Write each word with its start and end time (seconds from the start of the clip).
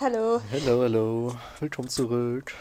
Hallo. 0.00 0.40
Hallo, 0.52 0.82
hallo. 0.82 1.34
Willkommen 1.58 1.88
zurück. 1.88 2.54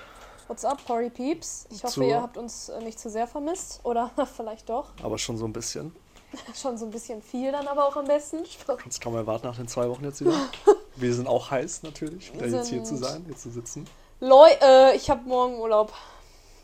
What's 0.47 0.65
up, 0.65 0.83
Party 0.85 1.11
Peeps? 1.11 1.67
Ich 1.69 1.83
hoffe, 1.83 1.93
So. 1.93 2.01
ihr 2.01 2.19
habt 2.19 2.35
uns 2.35 2.69
äh, 2.69 2.81
nicht 2.81 2.99
zu 2.99 3.11
sehr 3.11 3.27
vermisst. 3.27 3.79
Oder 3.83 4.09
vielleicht 4.35 4.67
doch. 4.69 4.89
Aber 5.03 5.19
schon 5.19 5.37
so 5.37 5.45
ein 5.45 5.53
bisschen. 5.53 5.95
Schon 6.55 6.77
so 6.79 6.85
ein 6.85 6.91
bisschen 6.91 7.21
viel 7.21 7.51
dann 7.51 7.67
aber 7.67 7.87
auch 7.87 7.95
am 7.95 8.05
besten. 8.05 8.39
Kannst 8.77 8.99
kaum 9.01 9.15
erwarten 9.15 9.45
nach 9.45 9.55
den 9.55 9.67
zwei 9.67 9.87
Wochen 9.87 10.03
jetzt 10.03 10.19
wieder. 10.19 10.33
Wir 10.95 11.13
sind 11.13 11.27
auch 11.27 11.51
heiß 11.51 11.83
natürlich, 11.83 12.33
wieder 12.33 12.47
jetzt 12.47 12.69
hier 12.69 12.83
zu 12.83 12.97
sein, 12.97 13.23
hier 13.27 13.37
zu 13.37 13.51
sitzen. 13.51 13.87
Leu, 14.19 14.49
äh, 14.61 14.95
ich 14.95 15.09
habe 15.11 15.21
morgen 15.29 15.59
Urlaub. 15.59 15.93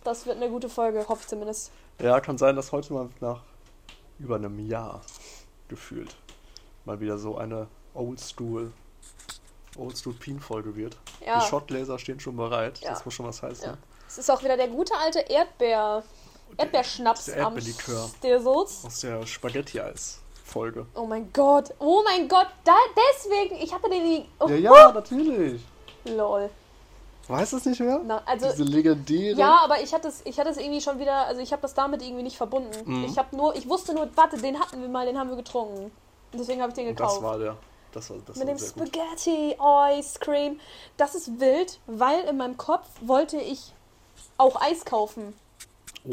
Das 0.04 0.26
wird 0.26 0.38
eine 0.38 0.50
gute 0.50 0.70
Folge, 0.70 1.06
hoffe 1.08 1.22
ich 1.22 1.28
zumindest. 1.28 1.72
Ja, 2.02 2.20
kann 2.20 2.40
sein, 2.40 2.56
dass 2.56 2.72
heute 2.72 2.94
mal 2.94 3.10
nach 3.22 3.42
über 4.18 4.36
einem 4.36 4.60
Jahr 4.68 5.02
gefühlt 5.70 6.16
mal 6.84 7.00
wieder 7.00 7.18
so 7.20 7.38
eine 7.38 7.68
Oldschool 7.94 8.74
Oldschool 8.74 8.74
Peen 10.20 10.40
Folge 10.40 10.76
wird. 10.76 10.98
Ja. 11.26 11.40
Die 11.40 11.46
Shotgläser 11.46 12.00
stehen 12.00 12.20
schon 12.20 12.36
bereit. 12.36 12.80
Ja. 12.80 12.92
Das 12.92 13.06
muss 13.06 13.14
schon 13.14 13.26
was 13.26 13.42
heißen. 13.42 13.66
Ja. 13.66 13.78
Es 14.08 14.18
ist 14.18 14.30
auch 14.30 14.44
wieder 14.44 14.58
der 14.58 14.68
gute 14.68 14.96
alte 14.96 15.20
Erdbeer. 15.20 16.04
Erdbeerschnaps 16.58 17.26
der 17.26 17.48
am. 17.48 17.56
Aus 17.58 19.00
der 19.02 19.26
Spaghetti-Eis 19.26 20.20
Folge. 20.46 20.86
Oh 20.94 21.06
mein 21.06 21.32
Gott. 21.34 21.74
Oh 21.80 22.04
mein 22.04 22.28
Gott. 22.28 22.48
Da, 22.64 22.76
deswegen. 23.12 23.56
Ich 23.56 23.74
hatte 23.74 23.90
den. 23.90 24.26
Oh, 24.40 24.48
Ja, 24.48 24.56
ja, 24.56 24.92
natürlich. 24.92 25.62
Lol. 26.06 26.50
Weißt 27.28 27.54
du 27.54 27.58
es 27.58 27.66
nicht 27.66 27.80
mehr? 27.80 28.02
Na, 28.04 28.22
also, 28.26 28.50
Diese 28.52 28.64
legendäre. 28.64 29.40
Ja, 29.40 29.62
aber 29.64 29.82
ich 29.82 29.94
hatte 29.94 30.10
es, 30.10 30.22
ich 30.26 30.38
hatte 30.40 30.50
es 30.50 30.58
irgendwie 30.58 30.82
schon 30.82 31.00
wieder, 31.00 31.26
also 31.26 31.40
ich 31.40 31.54
habe 31.54 31.62
das 31.62 31.74
damit 31.74 32.02
irgendwie 32.02 32.24
nicht 32.24 32.36
verbunden. 32.36 32.72
Mhm. 32.86 33.06
Ich 33.06 33.18
habe 33.18 33.36
nur, 33.36 33.56
ich 33.56 33.68
wusste 33.70 33.94
nur, 33.94 34.10
warte, 34.16 34.38
den 34.38 34.60
hatten 34.60 34.82
wir 34.82 34.90
mal, 34.90 35.06
den 35.06 35.18
haben 35.18 35.30
wir 35.30 35.38
getrunken. 35.38 35.86
Und 35.86 36.40
deswegen 36.40 36.62
habe 36.62 36.72
ich 36.72 36.76
den 36.76 36.88
gekauft. 36.88 37.18
das 37.18 37.24
war 37.24 37.38
der. 37.40 37.56
Das 37.94 38.10
war, 38.10 38.18
das 38.26 38.36
Mit 38.38 38.48
war 38.48 38.56
dem. 38.56 38.60
Spaghetti 38.60 39.56
Ice 40.00 40.20
Cream. 40.20 40.60
Das 40.98 41.16
ist 41.16 41.40
wild, 41.40 41.80
weil 41.88 42.22
in 42.26 42.38
meinem 42.38 42.58
Kopf 42.58 42.88
wollte 43.02 43.38
ich 43.38 43.74
auch 44.38 44.60
Eis 44.62 44.84
kaufen. 44.84 45.34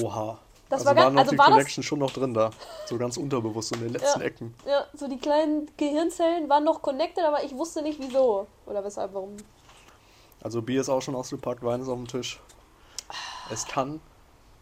Oha. 0.01 0.39
Das 0.69 0.87
also 0.87 0.95
war 0.95 1.05
war 1.05 1.11
noch 1.11 1.19
also 1.21 1.33
die 1.33 1.39
war 1.39 1.47
das- 1.47 1.55
Connection 1.55 1.83
schon 1.83 1.99
noch 1.99 2.13
drin 2.13 2.33
da. 2.33 2.51
So 2.87 2.97
ganz 2.97 3.17
unterbewusst, 3.17 3.71
so 3.71 3.75
in 3.75 3.81
den 3.83 3.93
letzten 3.95 4.21
Ja. 4.21 4.27
Ecken. 4.27 4.55
Ja, 4.67 4.87
so 4.95 5.09
die 5.09 5.19
kleinen 5.19 5.69
Gehirnzellen 5.77 6.49
waren 6.49 6.63
noch 6.63 6.81
connected, 6.81 7.25
aber 7.25 7.43
ich 7.43 7.57
wusste 7.57 7.83
nicht 7.83 7.99
wieso. 8.01 8.47
Oder 8.67 8.85
weshalb, 8.85 9.13
warum. 9.15 9.37
Also 10.43 10.63
Bier 10.63 10.81
ist 10.81 10.89
auch 10.89 11.03
schon 11.03 11.17
ausgepackt, 11.17 11.63
Wein 11.65 11.81
ist 11.81 11.89
auf 11.89 11.97
dem 11.97 12.07
Tisch. 12.07 12.41
Es 13.51 13.67
kann 13.67 14.01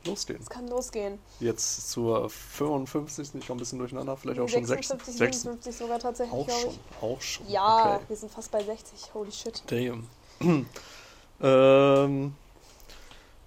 losgehen. 0.06 0.41
Es 0.41 0.48
kann 0.48 0.68
losgehen. 0.68 1.18
Jetzt 1.41 1.91
zur 1.91 2.28
55. 2.30 3.34
Ich 3.34 3.46
komme 3.46 3.58
ein 3.58 3.60
bisschen 3.60 3.78
durcheinander, 3.78 4.16
vielleicht 4.16 4.41
auch 4.41 4.48
schon 4.48 4.64
56, 4.64 5.14
56. 5.16 5.42
57 5.42 5.77
sogar 5.77 5.98
tatsächlich, 5.98 6.34
Auch 6.34 6.48
schon, 6.50 6.70
ich. 6.70 7.02
auch 7.02 7.20
schon. 7.20 7.48
Ja, 7.48 7.94
Okay. 7.96 8.04
wir 8.08 8.16
sind 8.16 8.32
fast 8.32 8.50
bei 8.50 8.62
60. 8.62 9.14
Holy 9.14 9.32
shit. 9.32 9.62
Damn. 9.66 10.06
ähm, 11.41 12.34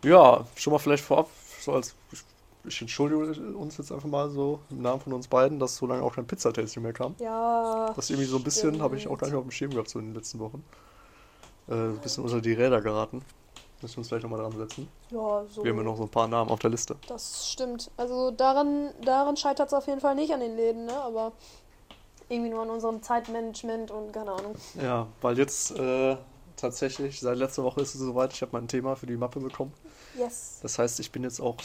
ja, 0.03 0.45
schon 0.55 0.73
mal 0.73 0.79
vielleicht 0.79 1.03
vorab, 1.03 1.29
so 1.59 1.73
als 1.73 1.95
ich, 2.63 2.79
entschuldige 2.81 3.55
uns 3.55 3.77
jetzt 3.77 3.91
einfach 3.91 4.07
mal 4.07 4.29
so 4.29 4.59
im 4.69 4.81
Namen 4.81 5.01
von 5.01 5.13
uns 5.13 5.27
beiden, 5.27 5.59
dass 5.59 5.77
so 5.77 5.87
lange 5.87 6.03
auch 6.03 6.15
kein 6.15 6.27
Pizzatasting 6.27 6.83
mehr 6.83 6.93
kam. 6.93 7.15
Ja. 7.19 7.91
Das 7.95 8.09
irgendwie 8.09 8.27
so 8.27 8.37
ein 8.37 8.43
bisschen 8.43 8.81
habe 8.81 8.97
ich 8.97 9.07
auch 9.07 9.17
gar 9.17 9.27
nicht 9.27 9.35
auf 9.35 9.43
dem 9.43 9.51
Schirm 9.51 9.71
gehabt 9.71 9.89
so 9.89 9.97
in 9.99 10.09
den 10.09 10.15
letzten 10.15 10.37
Wochen. 10.39 10.63
Äh, 11.67 11.73
ein 11.73 11.97
bisschen 11.99 12.23
unter 12.23 12.39
die 12.41 12.53
Räder 12.53 12.81
geraten. 12.81 13.23
Müssen 13.81 13.95
wir 13.95 13.99
uns 13.99 14.09
gleich 14.09 14.21
nochmal 14.23 14.39
dran 14.39 14.51
setzen. 14.57 14.87
Ja, 15.09 15.43
so. 15.51 15.63
Wir 15.63 15.71
haben 15.71 15.77
ja 15.77 15.83
noch 15.83 15.97
so 15.97 16.03
ein 16.03 16.09
paar 16.09 16.27
Namen 16.27 16.51
auf 16.51 16.59
der 16.59 16.69
Liste. 16.69 16.95
Das 17.07 17.49
stimmt. 17.51 17.89
Also 17.97 18.29
daran, 18.31 18.91
daran 19.03 19.35
scheitert 19.37 19.67
es 19.69 19.73
auf 19.73 19.87
jeden 19.87 19.99
Fall 20.01 20.13
nicht 20.15 20.31
an 20.33 20.39
den 20.39 20.55
Läden, 20.55 20.85
ne? 20.85 20.93
Aber 21.01 21.31
irgendwie 22.29 22.51
nur 22.51 22.61
an 22.61 22.69
unserem 22.69 23.01
Zeitmanagement 23.01 23.89
und 23.91 24.13
keine 24.13 24.31
Ahnung. 24.31 24.55
Ja, 24.81 25.07
weil 25.21 25.37
jetzt 25.37 25.71
äh, 25.77 26.15
tatsächlich, 26.57 27.19
seit 27.19 27.37
letzter 27.37 27.63
Woche 27.63 27.81
ist 27.81 27.95
es 27.95 28.01
soweit, 28.01 28.33
ich 28.33 28.41
habe 28.41 28.51
mein 28.53 28.67
Thema 28.67 28.95
für 28.95 29.07
die 29.07 29.17
Mappe 29.17 29.39
bekommen. 29.39 29.73
Yes. 30.17 30.59
Das 30.61 30.77
heißt, 30.77 30.99
ich 30.99 31.11
bin 31.11 31.23
jetzt 31.23 31.39
auch 31.41 31.55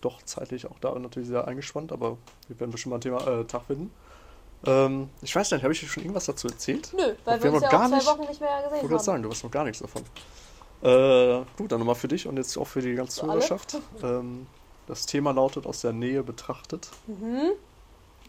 doch 0.00 0.22
zeitlich 0.22 0.66
auch 0.66 0.78
da 0.80 0.98
natürlich 0.98 1.28
sehr 1.28 1.46
eingespannt, 1.46 1.92
aber 1.92 2.16
wir 2.48 2.58
werden 2.58 2.70
bestimmt 2.70 2.90
mal 2.92 2.96
ein 2.98 3.00
Thema 3.02 3.26
äh, 3.26 3.44
Tag 3.44 3.62
finden. 3.66 3.92
Ähm, 4.64 5.10
ich 5.22 5.34
weiß 5.36 5.50
nicht, 5.50 5.62
habe 5.62 5.72
ich 5.74 5.80
dir 5.80 5.86
schon 5.86 6.02
irgendwas 6.02 6.24
dazu 6.26 6.48
erzählt? 6.48 6.90
Nö, 6.96 7.14
weil 7.24 7.38
Wir 7.38 7.44
wir 7.44 7.52
uns 7.52 7.62
noch 7.62 7.70
ja 7.72 7.78
gar 7.78 7.84
auch 7.84 7.88
zwei 7.90 7.96
nicht- 7.96 8.06
Wochen 8.06 8.20
nicht 8.28 8.40
mehr 8.40 8.50
Ich 8.50 8.64
gesehen 8.64 8.70
wollte 8.72 8.82
haben. 8.82 8.88
gerade 8.88 9.04
sagen, 9.04 9.22
du 9.22 9.30
weißt 9.30 9.44
noch 9.44 9.50
gar 9.50 9.64
nichts 9.64 9.78
davon. 9.80 10.02
Äh, 10.82 11.44
gut, 11.56 11.72
dann 11.72 11.78
nochmal 11.78 11.94
für 11.94 12.08
dich 12.08 12.26
und 12.26 12.36
jetzt 12.36 12.56
auch 12.56 12.66
für 12.66 12.82
die 12.82 12.94
ganze? 12.94 13.20
Zuhörerschaft. 13.20 13.76
Ähm, 14.02 14.46
das 14.86 15.06
Thema 15.06 15.32
lautet 15.32 15.66
aus 15.66 15.80
der 15.80 15.92
Nähe 15.92 16.22
betrachtet. 16.22 16.90
Mhm. 17.06 17.52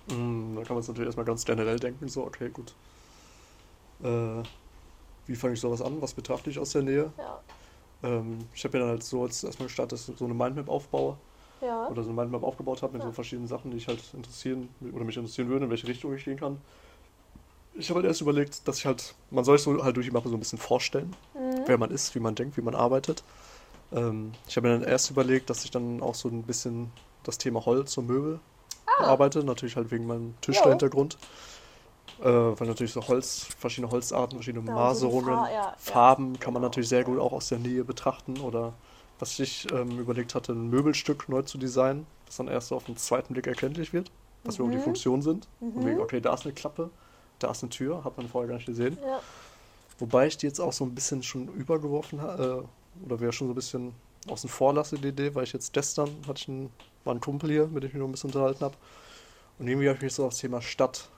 Mm, 0.08 0.56
da 0.56 0.64
kann 0.64 0.76
man 0.76 0.80
es 0.80 0.88
natürlich 0.88 1.08
erstmal 1.08 1.26
ganz 1.26 1.46
generell 1.46 1.80
denken, 1.80 2.08
so, 2.08 2.24
okay, 2.24 2.50
gut. 2.50 2.74
Äh, 4.02 4.44
wie 5.26 5.36
fange 5.36 5.54
ich 5.54 5.60
sowas 5.60 5.82
an? 5.82 6.02
Was 6.02 6.14
betrachte 6.14 6.50
ich 6.50 6.58
aus 6.60 6.72
der 6.72 6.84
Nähe? 6.84 7.12
Ja. 7.18 7.40
Ähm, 8.04 8.40
ich 8.54 8.64
habe 8.64 8.78
mir 8.78 8.84
dann 8.84 8.90
halt 8.92 9.04
so 9.04 9.26
jetzt 9.26 9.44
erstmal 9.44 9.68
gestartet, 9.68 9.94
dass 10.00 10.08
ich 10.08 10.18
so 10.18 10.26
eine 10.26 10.34
Mindmap 10.34 10.70
aufbaue 10.70 11.18
Ja. 11.62 11.88
oder 11.90 12.04
so 12.04 12.10
eine 12.10 12.22
Mindmap 12.22 12.44
aufgebaut 12.44 12.82
habe 12.82 12.94
mit 12.94 13.02
Ja. 13.02 13.10
so 13.10 13.14
verschiedenen 13.14 13.48
Sachen, 13.48 13.72
die 13.72 13.78
ich 13.78 13.88
halt 13.88 14.00
interessieren 14.14 14.70
oder 14.94 15.04
mich 15.04 15.18
interessieren 15.18 15.50
würden, 15.50 15.66
in 15.66 15.70
welche 15.70 15.88
Richtung 15.88 16.14
ich 16.16 16.24
gehen 16.24 16.38
kann. 16.40 16.62
Ich 17.78 17.90
habe 17.90 18.00
halt 18.00 18.08
erst 18.08 18.22
überlegt, 18.22 18.68
dass 18.68 18.80
ich 18.80 18.86
halt, 18.86 19.14
man 19.30 19.44
soll 19.44 19.58
sich 19.58 19.66
so 19.66 19.84
halt 19.84 19.96
durch 19.96 20.08
die 20.08 20.12
Mappe 20.12 20.30
so 20.30 20.36
ein 20.36 20.40
bisschen 20.40 20.58
vorstellen, 20.58 21.16
Mhm. 21.36 21.64
wer 21.66 21.78
man 21.78 21.92
ist, 21.92 22.16
wie 22.16 22.20
man 22.20 22.36
denkt, 22.36 22.58
wie 22.58 22.62
man 22.62 22.76
arbeitet. 22.76 23.24
Ähm, 23.92 24.32
ich 24.48 24.58
habe 24.58 24.68
mir 24.68 24.80
dann 24.80 24.88
erst 24.88 25.12
überlegt, 25.12 25.50
dass 25.50 25.64
ich 25.64 25.72
dann 25.72 26.02
auch 26.02 26.16
so 26.16 26.28
ein 26.30 26.44
bisschen 26.44 26.92
das 27.24 27.38
Thema 27.38 27.66
Holz 27.66 27.98
und 27.98 28.08
Möbel 28.08 28.40
bearbeite, 28.98 29.44
natürlich 29.44 29.76
halt 29.76 29.92
wegen 29.92 30.08
meinem 30.08 30.34
Tischlerhintergrund. 30.42 31.18
Äh, 32.20 32.24
weil 32.26 32.68
natürlich 32.68 32.94
so 32.94 33.08
Holz, 33.08 33.46
verschiedene 33.60 33.92
Holzarten, 33.92 34.38
verschiedene 34.38 34.66
Ja, 34.68 34.74
Maserungen, 34.74 35.40
Fa- 35.40 35.50
ja, 35.50 35.54
ja. 35.54 35.74
Farben 35.78 36.40
kann 36.40 36.54
man 36.54 36.62
Genau, 36.62 36.70
natürlich 36.70 36.90
sehr 36.90 37.04
gut 37.04 37.20
auch 37.20 37.32
aus 37.32 37.50
der 37.50 37.60
Nähe 37.60 37.84
betrachten. 37.84 38.40
Oder 38.40 38.74
was 39.20 39.38
ich 39.40 39.72
ähm, 39.72 40.00
überlegt 40.00 40.34
hatte, 40.34 40.54
ein 40.54 40.70
Möbelstück 40.70 41.30
neu 41.30 41.44
zu 41.44 41.58
designen, 41.60 42.08
das 42.26 42.38
dann 42.38 42.48
erst 42.48 42.70
so 42.70 42.76
auf 42.76 42.86
den 42.86 42.98
zweiten 42.98 43.34
Blick 43.34 43.46
erkenntlich 43.46 43.94
wird, 43.94 44.10
was 44.46 44.56
überhaupt 44.56 44.74
die 44.74 44.80
Mhm. 44.80 44.84
Funktionen 44.84 45.22
sind. 45.22 45.48
Mhm. 45.60 45.72
Und 45.76 45.86
wegen, 45.86 46.00
okay, 46.00 46.20
da 46.20 46.34
ist 46.34 46.46
eine 46.46 46.54
Klappe, 46.56 46.90
da 47.40 47.52
ist 47.52 47.64
eine 47.64 47.70
Tür, 47.70 48.04
hat 48.04 48.18
man 48.18 48.28
vorher 48.28 48.48
gar 48.50 48.56
nicht 48.56 48.66
gesehen. 48.66 48.98
Ja. 49.06 49.20
Wobei 50.00 50.28
ich 50.28 50.38
die 50.38 50.46
jetzt 50.48 50.60
auch 50.60 50.74
so 50.74 50.84
ein 50.86 50.94
bisschen 50.94 51.24
schon 51.24 51.48
übergeworfen 51.50 52.22
habe, 52.22 52.68
äh, 53.02 53.06
oder 53.06 53.20
wäre 53.20 53.34
schon 53.34 53.48
so 53.48 53.54
ein 53.54 53.56
bisschen 53.56 53.94
außen 54.28 54.50
vor 54.50 54.74
lasse, 54.74 54.98
die 54.98 55.08
Idee, 55.10 55.34
weil 55.36 55.44
ich 55.44 55.54
jetzt 55.54 55.74
gestern 55.74 56.10
hatte 56.28 56.40
ich 56.42 56.48
einen, 56.50 56.72
war 57.04 57.16
ein 57.16 57.22
Kumpel 57.22 57.50
hier, 57.50 57.68
mit 57.68 57.84
dem 57.84 57.88
ich 57.88 57.94
mich 57.94 58.00
noch 58.02 58.08
ein 58.08 58.12
bisschen 58.12 58.30
unterhalten 58.30 58.62
habe. 58.66 58.76
Und 59.60 59.68
irgendwie 59.68 59.88
habe 59.88 59.98
ich 59.98 60.04
mich 60.04 60.14
so 60.14 60.26
aufs 60.26 60.38
Thema 60.40 60.62
Stadt 60.62 61.10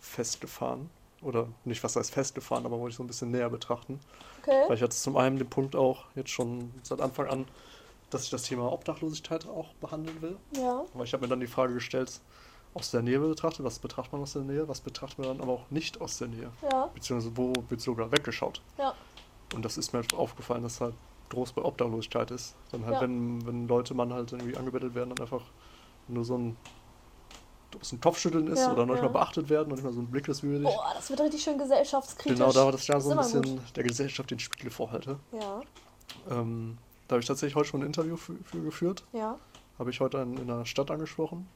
festgefahren. 0.00 0.90
Oder 1.20 1.48
nicht, 1.64 1.82
was 1.82 1.96
heißt 1.96 2.12
festgefahren, 2.12 2.64
aber 2.64 2.78
wollte 2.78 2.90
ich 2.92 2.96
so 2.96 3.02
ein 3.02 3.08
bisschen 3.08 3.32
näher 3.32 3.50
betrachten. 3.50 3.98
Weil 4.46 4.62
Okay. 4.62 4.74
ich 4.74 4.82
hatte 4.82 4.96
zum 4.96 5.16
einen 5.16 5.36
den 5.36 5.50
Punkt 5.50 5.74
auch 5.74 6.04
jetzt 6.14 6.30
schon 6.30 6.72
seit 6.82 7.00
Anfang 7.00 7.26
an, 7.26 7.46
dass 8.10 8.24
ich 8.24 8.30
das 8.30 8.44
Thema 8.44 8.70
Obdachlosigkeit 8.72 9.46
auch 9.46 9.74
behandeln 9.80 10.22
will. 10.22 10.36
Ja. 10.56 10.84
Aber 10.94 11.04
ich 11.04 11.12
habe 11.12 11.22
mir 11.22 11.28
dann 11.28 11.40
die 11.40 11.48
Frage 11.48 11.74
gestellt, 11.74 12.20
aus 12.78 12.90
der 12.92 13.02
Nähe 13.02 13.18
betrachtet, 13.18 13.64
was 13.64 13.78
betrachtet 13.78 14.12
man 14.12 14.22
aus 14.22 14.32
der 14.34 14.42
Nähe, 14.42 14.68
was 14.68 14.80
betrachtet 14.80 15.18
man 15.18 15.28
dann 15.28 15.40
aber 15.40 15.52
auch 15.52 15.70
nicht 15.70 16.00
aus 16.00 16.18
der 16.18 16.28
Nähe. 16.28 16.50
Ja. 16.70 16.86
Beziehungsweise 16.94 17.36
wo 17.36 17.52
wird 17.68 17.80
sogar 17.80 18.10
weggeschaut. 18.12 18.62
Ja. 18.78 18.94
Und 19.54 19.64
das 19.64 19.78
ist 19.78 19.92
mir 19.92 20.00
halt 20.00 20.14
aufgefallen, 20.14 20.62
dass 20.62 20.80
halt 20.80 20.94
groß 21.30 21.52
bei 21.52 21.62
Obdachlosigkeit 21.62 22.30
ist. 22.30 22.54
Dann 22.70 22.84
halt, 22.84 22.94
Ja. 22.94 23.00
wenn, 23.02 23.44
wenn 23.46 23.68
Leute 23.68 23.94
man 23.94 24.12
halt 24.12 24.32
irgendwie 24.32 24.56
angebettelt 24.56 24.94
werden, 24.94 25.10
dann 25.14 25.24
einfach 25.24 25.42
nur 26.06 26.24
so 26.24 26.36
ein, 26.38 26.56
es 27.80 27.92
ein 27.92 28.00
Kopfschütteln 28.00 28.46
ist 28.46 28.60
Ja, 28.60 28.72
oder 28.72 28.86
noch 28.86 28.94
nicht 28.94 29.02
ja. 29.02 29.08
mal 29.08 29.12
beachtet 29.12 29.48
werden 29.50 29.68
und 29.68 29.74
nicht 29.74 29.84
mal 29.84 29.92
so 29.92 30.00
ein 30.00 30.06
Blick 30.10 30.26
ist 30.28 30.42
würdig. 30.42 30.64
Boah, 30.68 30.92
das 30.94 31.10
wird 31.10 31.20
richtig 31.20 31.42
schön 31.42 31.58
gesellschaftskritisch. 31.58 32.38
Genau, 32.38 32.52
da 32.52 32.64
da 32.64 32.70
Das 32.70 32.86
so 32.86 32.92
ist 32.94 33.06
ein 33.08 33.16
bisschen 33.42 33.60
der 33.76 33.84
Gesellschaft 33.84 34.30
den 34.30 34.38
Spiegel 34.38 34.70
vorhalte. 34.70 35.18
Ja. 35.32 35.60
Ähm, 36.30 36.78
da 37.06 37.14
habe 37.14 37.20
ich 37.20 37.26
tatsächlich 37.26 37.56
heute 37.56 37.68
schon 37.68 37.82
ein 37.82 37.86
Interview 37.86 38.16
für, 38.16 38.36
für 38.44 38.62
geführt. 38.62 39.04
Ja. 39.12 39.38
Habe 39.78 39.90
ich 39.90 40.00
heute 40.00 40.18
in, 40.18 40.36
in 40.38 40.50
einer 40.50 40.64
Stadt 40.66 40.90
angesprochen. 40.90 41.46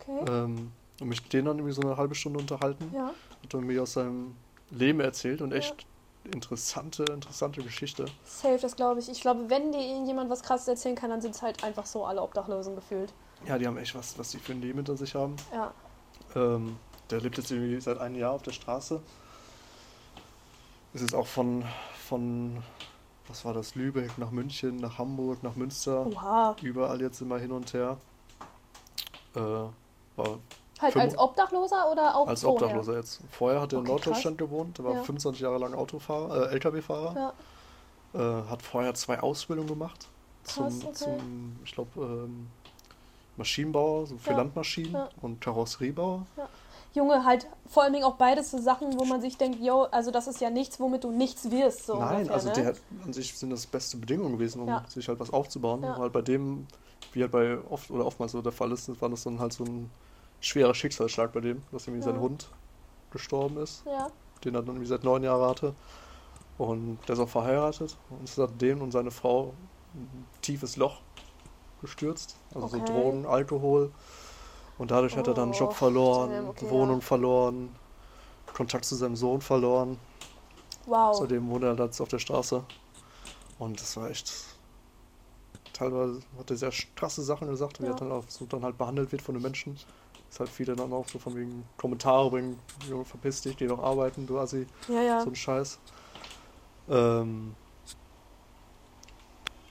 Okay. 0.00 0.24
Ähm, 0.28 0.72
und 1.00 1.08
mich 1.08 1.22
mit 1.22 1.32
denen 1.32 1.46
dann 1.46 1.58
irgendwie 1.58 1.74
so 1.74 1.82
eine 1.82 1.96
halbe 1.96 2.14
Stunde 2.14 2.40
unterhalten. 2.40 2.90
Ja. 2.94 3.12
Hat 3.42 3.54
er 3.54 3.60
mir 3.60 3.82
aus 3.82 3.92
seinem 3.92 4.34
Leben 4.70 5.00
erzählt 5.00 5.42
und 5.42 5.52
echt 5.52 5.86
interessante, 6.24 7.04
interessante 7.04 7.62
Geschichte. 7.62 8.06
Safe, 8.24 8.58
das 8.60 8.76
glaube 8.76 9.00
ich. 9.00 9.08
Ich 9.08 9.20
glaube, 9.20 9.48
wenn 9.48 9.72
dir 9.72 9.80
irgendjemand 9.80 10.30
was 10.30 10.42
krasses 10.42 10.68
erzählen 10.68 10.96
kann, 10.96 11.10
dann 11.10 11.20
sind 11.20 11.34
es 11.34 11.42
halt 11.42 11.62
einfach 11.64 11.86
so 11.86 12.04
alle 12.04 12.22
Obdachlosen 12.22 12.74
gefühlt. 12.74 13.12
Ja, 13.46 13.56
die 13.58 13.66
haben 13.66 13.78
echt 13.78 13.94
was, 13.94 14.18
was 14.18 14.30
die 14.30 14.38
für 14.38 14.52
ein 14.52 14.60
Leben 14.60 14.78
hinter 14.78 14.96
sich 14.96 15.14
haben. 15.14 15.36
Ja. 15.52 15.72
Ähm, 16.34 16.76
der 17.10 17.20
lebt 17.20 17.38
jetzt 17.38 17.50
irgendwie 17.50 17.80
seit 17.80 17.98
einem 17.98 18.16
Jahr 18.16 18.32
auf 18.32 18.42
der 18.42 18.52
Straße. 18.52 19.00
Ist 20.92 21.02
jetzt 21.02 21.14
auch 21.14 21.26
von, 21.26 21.64
von, 22.06 22.62
was 23.28 23.44
war 23.44 23.54
das, 23.54 23.74
Lübeck 23.74 24.18
nach 24.18 24.30
München, 24.30 24.76
nach 24.76 24.98
Hamburg, 24.98 25.42
nach 25.42 25.54
Münster. 25.54 26.06
Oha. 26.06 26.56
Überall 26.62 27.00
jetzt 27.00 27.20
immer 27.20 27.38
hin 27.38 27.52
und 27.52 27.72
her. 27.72 27.96
Äh, 29.34 29.66
war 30.18 30.38
Halt 30.80 30.96
als 30.96 31.18
Obdachloser 31.18 31.90
oder 31.90 32.14
auch 32.16 32.28
als 32.28 32.42
vorher? 32.42 32.68
Obdachloser 32.68 32.96
jetzt. 32.96 33.20
Vorher 33.30 33.60
hat 33.60 33.72
er 33.72 33.78
in 33.80 33.84
Okay, 33.84 33.92
Norddeutschland 33.92 34.38
gewohnt, 34.38 34.78
er 34.78 34.84
war 34.84 34.94
Ja. 34.94 35.02
25 35.02 35.40
Jahre 35.42 35.58
lang 35.58 35.74
Autofahrer, 35.74 36.50
äh, 36.50 36.54
LKW-Fahrer. 36.54 37.14
Ja. 37.16 37.32
Äh, 38.14 38.48
hat 38.48 38.62
vorher 38.62 38.94
zwei 38.94 39.20
Ausbildungen 39.20 39.68
gemacht. 39.68 40.08
Krass, 40.44 40.80
zum, 40.80 40.88
okay. 40.88 40.94
zum, 40.94 41.56
ich 41.64 41.72
glaube, 41.72 42.00
ähm, 42.00 42.46
Maschinenbauer, 43.36 44.06
so 44.06 44.18
für 44.18 44.30
Ja, 44.30 44.36
Landmaschinen 44.38 44.96
und 45.22 45.40
Karosseriebauer. 45.40 46.26
Junge, 46.94 47.24
halt 47.24 47.46
vor 47.66 47.82
allen 47.84 47.92
Dingen 47.92 48.04
auch 48.04 48.14
beides 48.16 48.50
so 48.50 48.58
Sachen, 48.58 48.98
wo 48.98 49.04
man 49.04 49.20
sich 49.20 49.36
denkt, 49.36 49.60
yo, 49.60 49.82
also 49.84 50.10
das 50.10 50.26
ist 50.26 50.40
ja 50.40 50.50
nichts, 50.50 50.80
womit 50.80 51.04
du 51.04 51.10
nichts 51.12 51.50
wirst. 51.50 51.86
So 51.86 51.96
Nein, 51.96 52.14
ungefähr, 52.16 52.34
also 52.34 52.48
ne? 52.48 52.54
der 52.54 52.66
hat, 52.66 52.76
an 53.04 53.12
sich 53.12 53.36
sind 53.38 53.50
das 53.50 53.66
beste 53.66 53.96
Bedingungen 53.98 54.32
gewesen, 54.32 54.60
um 54.62 54.68
Ja. 54.68 54.84
sich 54.88 55.06
halt 55.08 55.20
was 55.20 55.32
aufzubauen. 55.32 55.82
Ja. 55.82 55.96
Halt 55.98 56.12
bei 56.12 56.22
dem, 56.22 56.66
wie 57.12 57.22
halt 57.22 57.30
bei 57.32 57.58
oft 57.70 57.90
oder 57.90 58.06
oftmals 58.06 58.32
so 58.32 58.42
der 58.42 58.52
Fall 58.52 58.72
ist, 58.72 58.88
war 59.00 59.08
das 59.10 59.22
dann 59.24 59.38
halt 59.38 59.52
so 59.52 59.64
ein 59.64 59.90
schwerer 60.40 60.74
Schicksalsschlag 60.74 61.32
bei 61.32 61.40
dem, 61.40 61.62
dass 61.72 61.86
irgendwie 61.86 62.06
Ja. 62.06 62.12
sein 62.12 62.20
Hund 62.20 62.48
gestorben 63.10 63.56
ist, 63.58 63.84
Ja. 63.86 64.08
den 64.44 64.54
er 64.54 64.60
dann 64.60 64.68
irgendwie 64.68 64.86
seit 64.86 65.04
neun 65.04 65.22
Jahren 65.22 65.48
hatte. 65.48 65.74
Und 66.58 66.98
der 67.06 67.14
ist 67.14 67.20
auch 67.20 67.28
verheiratet 67.28 67.96
und 68.10 68.24
ist 68.24 68.36
hat 68.38 68.60
den 68.60 68.80
und 68.80 68.90
seine 68.90 69.10
Frau 69.10 69.54
ein 69.94 70.26
tiefes 70.42 70.76
Loch 70.76 71.00
gestürzt. 71.80 72.36
Also 72.54 72.68
so 72.68 72.76
Okay. 72.78 72.92
Drogen, 72.92 73.26
Alkohol. 73.26 73.92
Und 74.76 74.90
dadurch 74.90 75.16
hat 75.16 75.26
er 75.26 75.34
dann 75.34 75.44
einen 75.50 75.52
Job 75.58 75.70
Oh, 75.70 75.74
verloren, 75.74 76.48
okay, 76.48 76.68
Wohnung 76.70 76.98
ja. 77.00 77.04
verloren, 77.06 77.74
Kontakt 78.54 78.84
zu 78.84 78.94
seinem 78.96 79.16
Sohn 79.16 79.40
verloren. 79.40 79.98
Wow. 80.86 81.16
Seitdem 81.16 81.48
wohnt 81.50 81.64
er 81.64 81.74
jetzt 81.74 82.00
auf 82.00 82.08
der 82.08 82.18
Straße. 82.18 82.64
Und 83.58 83.80
das 83.80 83.96
war 83.96 84.10
echt. 84.10 84.32
Teilweise 85.72 86.20
hat 86.38 86.50
er 86.50 86.56
sehr 86.56 86.72
krasse 86.96 87.22
Sachen 87.22 87.48
gesagt, 87.48 87.80
wie 87.80 87.84
Ja. 87.84 87.90
er 87.90 87.96
dann 87.96 88.10
auch 88.10 88.24
so 88.28 88.46
dann 88.46 88.64
halt 88.64 88.76
behandelt 88.78 89.12
wird 89.12 89.22
von 89.22 89.34
den 89.34 89.42
Menschen. 89.42 89.78
Ist 90.38 90.40
halt 90.40 90.50
viele 90.50 90.76
dann 90.76 90.92
auch 90.92 91.08
so 91.08 91.18
von 91.18 91.34
wegen 91.34 91.64
Kommentare 91.76 92.30
bringen, 92.30 92.60
Junge, 92.88 93.04
verpiss 93.04 93.40
dich, 93.40 93.56
geh 93.56 93.66
doch 93.66 93.82
arbeiten, 93.82 94.24
du 94.24 94.38
Assi, 94.38 94.68
Ja, 94.86 95.02
ja. 95.02 95.20
so 95.20 95.30
ein 95.30 95.34
Scheiß. 95.34 95.80
Ähm 96.88 97.56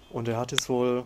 und 0.10 0.28
er 0.28 0.36
hat 0.36 0.52
jetzt 0.52 0.68
wohl 0.68 1.06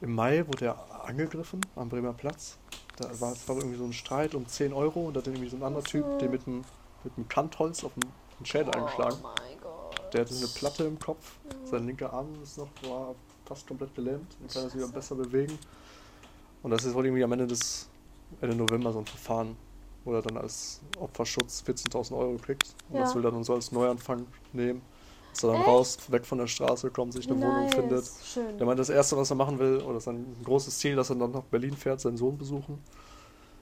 im 0.00 0.12
Mai 0.16 0.44
wurde 0.48 0.64
er 0.64 1.04
angegriffen 1.04 1.60
am 1.76 1.88
Bremer 1.88 2.14
Platz. 2.14 2.58
Da 2.96 3.04
war, 3.20 3.32
war 3.46 3.56
irgendwie 3.56 3.78
so 3.78 3.84
ein 3.84 3.92
Streit 3.92 4.34
um 4.34 4.48
10 4.48 4.72
Euro 4.72 5.06
und 5.06 5.14
da 5.14 5.20
hat 5.20 5.28
irgendwie 5.28 5.48
so 5.48 5.56
ein 5.56 5.62
anderer 5.62 5.84
Typ, 5.84 6.18
den 6.18 6.32
mit 6.32 6.48
einem, 6.48 6.64
mit 7.04 7.12
einem 7.16 7.28
Kantholz 7.28 7.84
auf 7.84 7.92
den, 7.94 8.10
Schädel 8.44 8.74
eingeschlagen. 8.74 9.18
Oh 9.22 9.28
mein 9.38 9.60
Gott. 9.60 10.12
Der 10.12 10.22
hatte 10.22 10.34
eine 10.34 10.48
Platte 10.48 10.82
im 10.82 10.98
Kopf, 10.98 11.30
sein 11.64 11.86
linker 11.86 12.12
Arm 12.12 12.26
ist 12.42 12.58
noch 12.58 12.66
war 12.82 13.14
fast 13.44 13.68
komplett 13.68 13.94
gelähmt 13.94 14.36
und 14.40 14.52
kann 14.52 14.64
sich 14.64 14.74
wieder 14.74 14.88
besser 14.88 15.14
bewegen. 15.14 15.56
Und 16.66 16.72
das 16.72 16.84
ist 16.84 16.96
wohl 16.96 17.06
irgendwie 17.06 17.22
am 17.22 17.30
Ende 17.30 17.46
des 17.46 17.88
Ende 18.40 18.56
November 18.56 18.92
so 18.92 18.98
ein 18.98 19.06
Verfahren, 19.06 19.56
wo 20.04 20.14
er 20.14 20.20
dann 20.20 20.36
als 20.36 20.80
Opferschutz 20.98 21.62
14.000 21.64 22.18
Euro 22.18 22.36
kriegt. 22.44 22.74
Und 22.88 22.96
Ja. 22.96 23.02
das 23.02 23.14
will 23.14 23.24
er 23.24 23.30
dann 23.30 23.44
so 23.44 23.54
als 23.54 23.70
Neuanfang 23.70 24.26
nehmen. 24.52 24.82
Dass 25.32 25.44
er 25.44 25.50
dann 25.52 25.60
Echt? 25.60 25.68
raus, 25.68 25.98
weg 26.08 26.26
von 26.26 26.38
der 26.38 26.48
Straße 26.48 26.90
kommt, 26.90 27.12
sich 27.12 27.30
eine 27.30 27.40
Wohnung 27.40 27.66
Nice. 27.66 27.74
findet. 27.76 28.10
Schön. 28.24 28.58
Der 28.58 28.66
meint, 28.66 28.80
das 28.80 28.88
Erste, 28.88 29.16
was 29.16 29.30
er 29.30 29.36
machen 29.36 29.60
will, 29.60 29.80
oder 29.80 30.00
sein 30.00 30.26
großes 30.42 30.76
Ziel, 30.76 30.96
dass 30.96 31.08
er 31.08 31.14
dann 31.14 31.30
nach 31.30 31.44
Berlin 31.44 31.76
fährt, 31.76 32.00
seinen 32.00 32.16
Sohn 32.16 32.36
besuchen. 32.36 32.82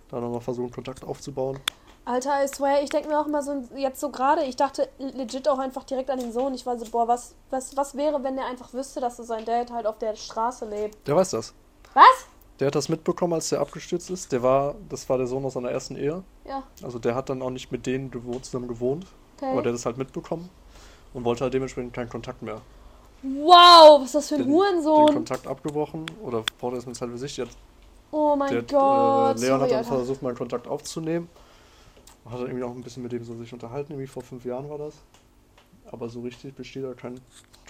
Dann 0.09 0.25
auch 0.25 0.33
noch 0.33 0.43
versuchen, 0.43 0.71
Kontakt 0.71 1.05
aufzubauen. 1.05 1.61
Alter, 2.07 2.43
I 2.43 2.49
swear, 2.49 2.83
ich 2.83 2.89
denke 2.89 3.11
mir 3.11 3.21
auch 3.21 3.27
immer 3.27 3.43
so, 3.43 3.65
jetzt 3.77 4.01
so 4.01 4.09
gerade, 4.09 4.45
ich 4.45 4.57
dachte 4.57 4.89
legit 4.99 5.47
auch 5.47 5.59
einfach 5.59 5.85
direkt 5.85 6.09
an 6.09 6.21
den 6.21 6.33
Sohn. 6.33 6.55
Ich 6.55 6.65
war 6.65 6.79
so, 6.79 6.87
boah, 6.91 7.07
was, 7.07 7.35
was, 7.51 7.77
was 7.77 7.95
wäre, 7.99 8.23
wenn 8.25 8.37
der 8.37 8.47
einfach 8.47 8.73
wüsste, 8.73 9.01
dass 9.03 9.19
so 9.19 9.25
sein 9.25 9.45
Dad 9.45 9.71
halt 9.71 9.87
auf 9.87 9.99
der 9.99 10.17
Straße 10.17 10.65
lebt? 10.65 11.07
Der 11.07 11.17
weiß 11.17 11.33
das. 11.33 11.53
Was? 11.93 12.05
Der 12.61 12.69
hat 12.69 12.75
das 12.77 12.89
mitbekommen, 12.89 13.33
als 13.33 13.49
der 13.49 13.61
abgestürzt 13.61 14.11
ist. 14.11 14.31
Der 14.31 14.43
war, 14.43 14.77
das 14.89 15.09
war 15.09 15.19
der 15.19 15.27
Sohn 15.27 15.45
aus 15.45 15.55
seiner 15.55 15.71
ersten 15.71 15.97
Ehe. 15.97 16.23
Ja, 16.45 16.63
Also 16.83 16.99
der 16.99 17.15
hat 17.15 17.29
dann 17.29 17.43
auch 17.43 17.51
nicht 17.51 17.73
mit 17.73 17.85
denen 17.87 18.11
gewohnt, 18.11 18.45
zusammen 18.45 18.69
gewohnt, 18.69 19.07
okay. 19.37 19.51
aber 19.51 19.63
der 19.63 19.73
hat 19.73 19.79
das 19.79 19.87
halt 19.87 19.99
mitbekommen 19.99 20.49
und 21.15 21.25
wollte 21.25 21.43
halt 21.45 21.55
dementsprechend 21.55 21.93
keinen 21.93 22.09
Kontakt 22.09 22.43
mehr. 22.43 22.61
wow, 23.23 23.99
was 24.01 24.07
ist 24.07 24.15
das 24.15 24.29
für 24.29 24.35
ein 24.37 24.43
Den- 24.43 24.49
Den 24.49 24.55
Hurensohn? 24.55 25.15
Kontakt 25.15 25.47
abgebrochen 25.47 26.07
oder 26.23 26.45
braucht 26.61 26.75
er 26.75 26.79
es 26.79 26.87
mit. 26.87 27.01
Der, 27.01 27.09
hat- 27.47 27.57
Oh 28.13 28.37
mein 28.37 28.49
der 28.51 28.59
hat, 28.59 28.69
Gott. 28.71 29.37
äh, 29.39 29.41
Leon 29.47 29.61
hat 29.61 29.69
sorry, 29.69 29.71
dann 29.71 29.79
Alter. 29.79 29.85
versucht, 29.97 30.23
mal 30.23 30.29
einen 30.29 30.39
Kontakt 30.39 30.69
aufzunehmen. 30.69 31.29
Hat 32.27 32.35
dann 32.35 32.47
irgendwie 32.47 32.63
auch 32.65 32.71
ein 32.71 32.83
bisschen 32.83 33.03
mit 33.03 33.11
dem 33.13 33.25
so 33.25 33.35
sich 33.35 33.53
unterhalten, 33.53 33.93
irgendwie 33.93 34.07
vor 34.07 34.23
fünf 34.23 34.45
Jahren 34.45 34.71
war 34.71 34.79
das. 34.79 34.95
Aber 35.91 36.09
so 36.09 36.21
richtig 36.21 36.55
besteht 36.55 36.85
da 36.85 36.95
kein 36.95 37.21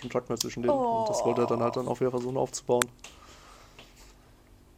Kontakt 0.01 0.29
mehr 0.29 0.39
zwischen 0.39 0.63
denen. 0.63 0.75
Und 0.75 1.09
das 1.09 1.25
wollte 1.25 1.41
er 1.43 1.47
dann 1.47 1.61
halt 1.63 1.77
dann 1.77 1.89
auch 1.89 1.99
wieder 2.01 2.11
versuchen 2.11 2.37
aufzubauen. 2.37 2.85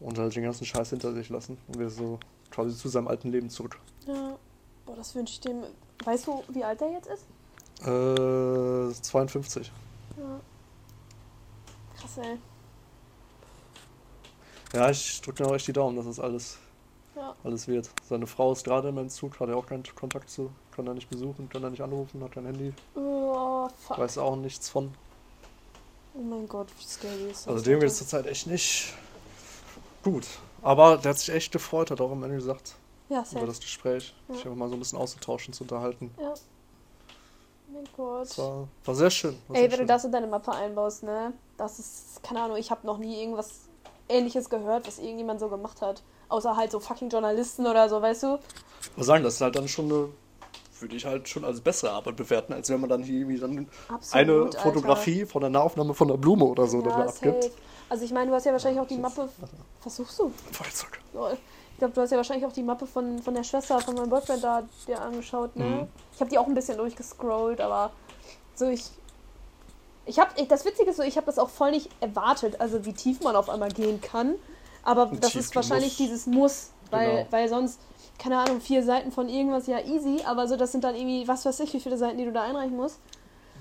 Und 0.01 0.19
halt 0.19 0.37
den 0.37 0.43
ganzen 0.43 0.65
Scheiß 0.67 0.91
hinter 0.91 1.13
sich 1.15 1.29
lassen 1.31 1.57
und 1.69 1.79
wieder 1.79 1.91
so 1.91 2.19
quasi 2.51 2.77
zu 2.77 2.89
seinem 2.89 3.09
alten 3.09 3.31
Leben 3.31 3.49
zurück. 3.51 3.79
Ja. 4.07 4.37
Boah, 4.85 4.97
das 4.97 5.15
wünsche 5.15 5.33
ich 5.35 5.41
dem. 5.41 5.63
Weißt 6.05 6.27
du, 6.27 6.43
wie 6.49 6.63
alt 6.63 6.81
der 6.81 6.91
jetzt 6.93 7.09
ist? 7.09 7.25
Äh, 7.87 9.03
52. 9.03 9.73
Ja. 10.19 10.41
Krass, 11.99 12.19
ey. 12.19 12.39
Ja, 14.75 14.91
ich 14.91 15.21
drücke 15.23 15.43
mir 15.43 15.49
auch 15.51 15.55
echt 15.55 15.67
die 15.69 15.73
Daumen, 15.73 15.97
dass 15.97 16.07
das 16.07 16.21
alles, 16.21 16.59
Ja. 17.15 17.35
alles 17.45 17.67
wird. 17.69 17.89
Seine 18.09 18.27
Frau 18.27 18.53
ist 18.53 18.65
gerade 18.65 18.89
im 18.89 18.99
Entzug, 18.99 19.39
hat 19.41 19.49
er 19.49 19.57
auch 19.57 19.67
keinen 19.67 19.85
Kontakt 19.95 20.29
zu, 20.29 20.51
kann 20.75 20.87
er 20.87 20.95
nicht 20.95 21.09
besuchen, 21.09 21.49
kann 21.49 21.63
er 21.63 21.71
nicht 21.71 21.83
anrufen, 21.83 22.23
hat 22.23 22.33
kein 22.33 22.45
Handy, 22.47 22.75
Oh, 22.95 23.69
fuck. 23.87 23.99
weiß 23.99 24.19
auch 24.19 24.37
nichts 24.37 24.69
von. 24.69 24.93
Oh 26.15 26.21
mein 26.23 26.49
Gott, 26.49 26.69
wie 26.79 26.85
scary 26.85 27.31
ist 27.31 27.47
das? 27.47 27.49
Also 27.49 27.65
dem 27.65 27.81
geht 27.81 27.89
es 27.89 27.99
zurzeit 27.99 28.27
echt 28.27 28.47
nicht 28.47 28.93
gut. 30.11 30.27
Aber 30.63 30.97
der 30.97 31.11
hat 31.11 31.19
sich 31.19 31.35
echt 31.35 31.53
gefreut, 31.53 31.91
hat 31.91 32.01
auch 32.01 32.11
am 32.11 32.23
Ende 32.23 32.37
gesagt, 32.37 32.75
Ja, 33.09 33.19
über 33.19 33.25
safe. 33.27 33.47
das 33.47 33.61
Gespräch, 33.61 34.15
Ja. 34.29 34.35
sich 34.35 34.45
einfach 34.47 34.57
mal 34.57 34.69
so 34.69 34.75
ein 34.75 34.79
bisschen 34.79 34.99
auszutauschen, 34.99 35.53
zu 35.53 35.65
unterhalten. 35.65 36.13
Ja. 36.21 36.35
Mein 37.73 37.85
Gott. 37.97 38.39
War, 38.39 38.69
war 38.85 38.95
sehr 38.95 39.11
schön. 39.11 39.37
War 39.49 39.57
Ey, 39.57 39.63
sehr 39.63 39.65
wenn 39.65 39.71
du 39.71 39.77
schön. 39.79 39.87
das 39.89 40.05
in 40.05 40.13
deine 40.13 40.27
Mappe 40.29 40.53
einbaust, 40.53 41.03
ne? 41.03 41.33
Das 41.57 41.79
ist, 41.79 42.23
keine 42.23 42.43
Ahnung, 42.43 42.57
ich 42.57 42.71
habe 42.71 42.87
noch 42.87 42.99
nie 42.99 43.21
irgendwas 43.21 43.69
ähnliches 44.09 44.49
gehört, 44.49 44.87
was 44.87 44.99
irgendjemand 44.99 45.41
so 45.41 45.49
gemacht 45.49 45.83
hat. 45.83 46.03
Außer 46.29 46.57
halt 46.57 46.71
so 46.71 46.81
fucking 46.81 47.09
Journalisten 47.09 47.67
oder 47.67 47.89
so, 47.89 48.01
weißt 48.01 48.23
du? 48.25 48.39
Ich 48.83 48.97
muss 48.97 49.07
sagen, 49.07 49.25
das 49.25 49.35
ist 49.35 49.41
halt 49.41 49.57
dann 49.57 49.67
schon 49.69 49.87
eine, 49.87 50.09
würde 50.81 50.97
ich 50.97 51.05
halt 51.07 51.29
schon 51.29 51.45
als 51.45 51.61
bessere 51.61 51.91
Arbeit 51.91 52.17
bewerten, 52.17 52.53
als 52.53 52.69
wenn 52.71 52.81
man 52.81 52.91
dann 52.91 53.03
hier 53.03 53.21
irgendwie 53.21 53.39
dann 53.39 53.69
Absolut. 53.89 54.15
eine 54.29 54.43
Alter. 54.45 54.59
Fotografie 54.61 55.25
von 55.27 55.41
der 55.41 55.51
Nahaufnahme 55.51 55.95
von 55.95 56.09
der 56.09 56.17
Blume 56.17 56.45
oder 56.45 56.67
so 56.67 56.81
dann 56.83 56.99
Ja, 56.99 57.07
abgibt. 57.07 57.45
safe. 57.45 57.55
Also 57.89 58.05
ich 58.05 58.13
meine, 58.13 58.31
du 58.31 58.37
hast 58.37 58.45
ja 58.47 58.53
wahrscheinlich 58.53 58.81
auch 58.81 58.89
die 58.89 58.99
Mappe. 58.99 59.29
Versuchst 59.81 60.19
du? 60.19 60.33
Feuerzeug. 60.53 60.99
Ich 61.73 61.79
glaube, 61.79 61.95
du 61.95 62.01
hast 62.01 62.11
ja 62.11 62.17
wahrscheinlich 62.17 62.47
auch 62.47 62.53
die 62.53 62.63
Mappe 62.63 62.87
von, 62.87 63.23
von 63.23 63.35
der 63.35 63.45
Schwester 63.45 63.79
von 63.81 63.95
meinem 63.95 64.09
Boyfriend 64.11 64.43
da 64.43 64.63
dir 64.89 65.01
angeschaut, 65.01 65.55
ne? 65.57 65.65
Mhm. 65.65 65.89
Ich 66.15 66.21
habe 66.21 66.31
die 66.31 66.39
auch 66.39 66.47
ein 66.47 66.55
bisschen 66.55 66.79
durchgescrollt, 66.79 67.61
aber 67.61 67.91
so 68.55 68.67
ich. 68.69 68.85
Ich 70.09 70.19
habe, 70.21 70.31
das 70.47 70.65
Witzige 70.65 70.91
ist 70.91 70.97
so, 70.99 71.03
ich 71.03 71.17
habe 71.17 71.27
das 71.27 71.39
auch 71.39 71.49
voll 71.51 71.73
nicht 71.73 71.91
erwartet, 72.01 72.61
also 72.61 72.85
wie 72.85 72.93
tief 72.93 73.21
man 73.23 73.35
auf 73.37 73.51
einmal 73.51 73.71
gehen 73.71 74.01
kann. 74.01 74.37
Aber 74.85 75.07
das 75.07 75.33
tief 75.33 75.41
ist 75.41 75.57
wahrscheinlich 75.57 75.97
dieses 75.97 76.27
Muss, 76.27 76.71
weil, 76.91 77.09
Genau. 77.19 77.27
weil 77.31 77.49
sonst, 77.49 77.81
keine 78.19 78.39
Ahnung, 78.39 78.61
vier 78.61 78.83
Seiten 78.83 79.13
von 79.13 79.29
irgendwas 79.29 79.67
ja 79.67 79.81
easy, 79.81 80.23
aber 80.25 80.49
so 80.49 80.57
das 80.57 80.73
sind 80.73 80.85
dann 80.85 80.95
irgendwie, 80.95 81.27
was 81.29 81.45
weiß 81.45 81.61
ich, 81.61 81.73
wie 81.75 81.81
viele 81.81 81.97
Seiten, 81.99 82.19
die 82.19 82.25
du 82.25 82.33
da 82.33 82.43
einreichen 82.43 82.77
musst. 82.77 82.99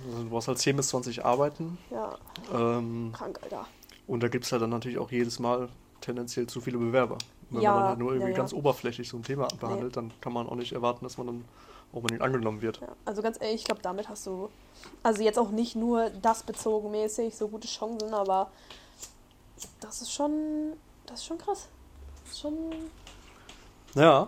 Also 0.10 0.24
du 0.24 0.30
brauchst 0.30 0.48
halt 0.48 0.60
10 0.60 0.76
bis 0.78 0.90
20 0.90 1.26
Arbeiten. 1.26 1.78
Ja, 1.90 2.18
Ähm, 2.54 3.12
krank, 3.16 3.40
Alter. 3.44 3.66
und 4.08 4.22
da 4.24 4.28
gibt 4.28 4.46
es 4.46 4.52
halt 4.52 4.62
dann 4.62 4.70
natürlich 4.70 4.98
auch 4.98 5.12
jedes 5.12 5.40
Mal 5.40 5.70
tendenziell 6.02 6.48
zu 6.48 6.62
viele 6.62 6.78
Bewerber. 6.78 7.18
Wenn 7.50 7.62
Ja, 7.62 7.72
man 7.72 7.80
dann 7.82 7.90
halt 7.90 8.00
nur 8.00 8.10
irgendwie 8.12 8.32
ja, 8.32 8.36
ja. 8.36 8.38
ganz 8.38 8.54
oberflächlich 8.54 9.08
so 9.10 9.18
ein 9.18 9.24
Thema 9.24 9.48
behandelt, 9.60 9.96
dann 9.98 10.12
kann 10.22 10.34
man 10.34 10.48
auch 10.50 10.56
nicht 10.56 10.74
erwarten, 10.74 11.06
dass 11.06 11.18
man 11.18 11.28
dann 11.28 11.46
auch 11.92 11.98
unbedingt 11.98 12.22
angenommen 12.22 12.62
wird. 12.62 12.82
Also 13.06 13.22
ganz 13.22 13.38
ehrlich, 13.40 13.62
ich 13.62 13.66
glaube, 13.66 13.82
damit 13.82 14.10
hast 14.10 14.26
du, 14.28 14.50
also 15.04 15.22
jetzt 15.24 15.38
auch 15.40 15.52
nicht 15.52 15.76
nur 15.76 16.10
das 16.22 16.44
bezogen 16.44 16.92
mäßig, 16.92 17.36
so 17.36 17.48
gute 17.48 17.68
Chancen, 17.68 18.14
aber 18.14 18.52
das 19.80 20.02
ist 20.02 20.12
schon, 20.12 20.74
das 21.06 21.20
ist 21.20 21.26
schon 21.26 21.38
krass. 21.38 21.68
Das 22.24 22.34
ist 22.34 22.40
schon, 22.42 22.54
Ja, 23.96 24.28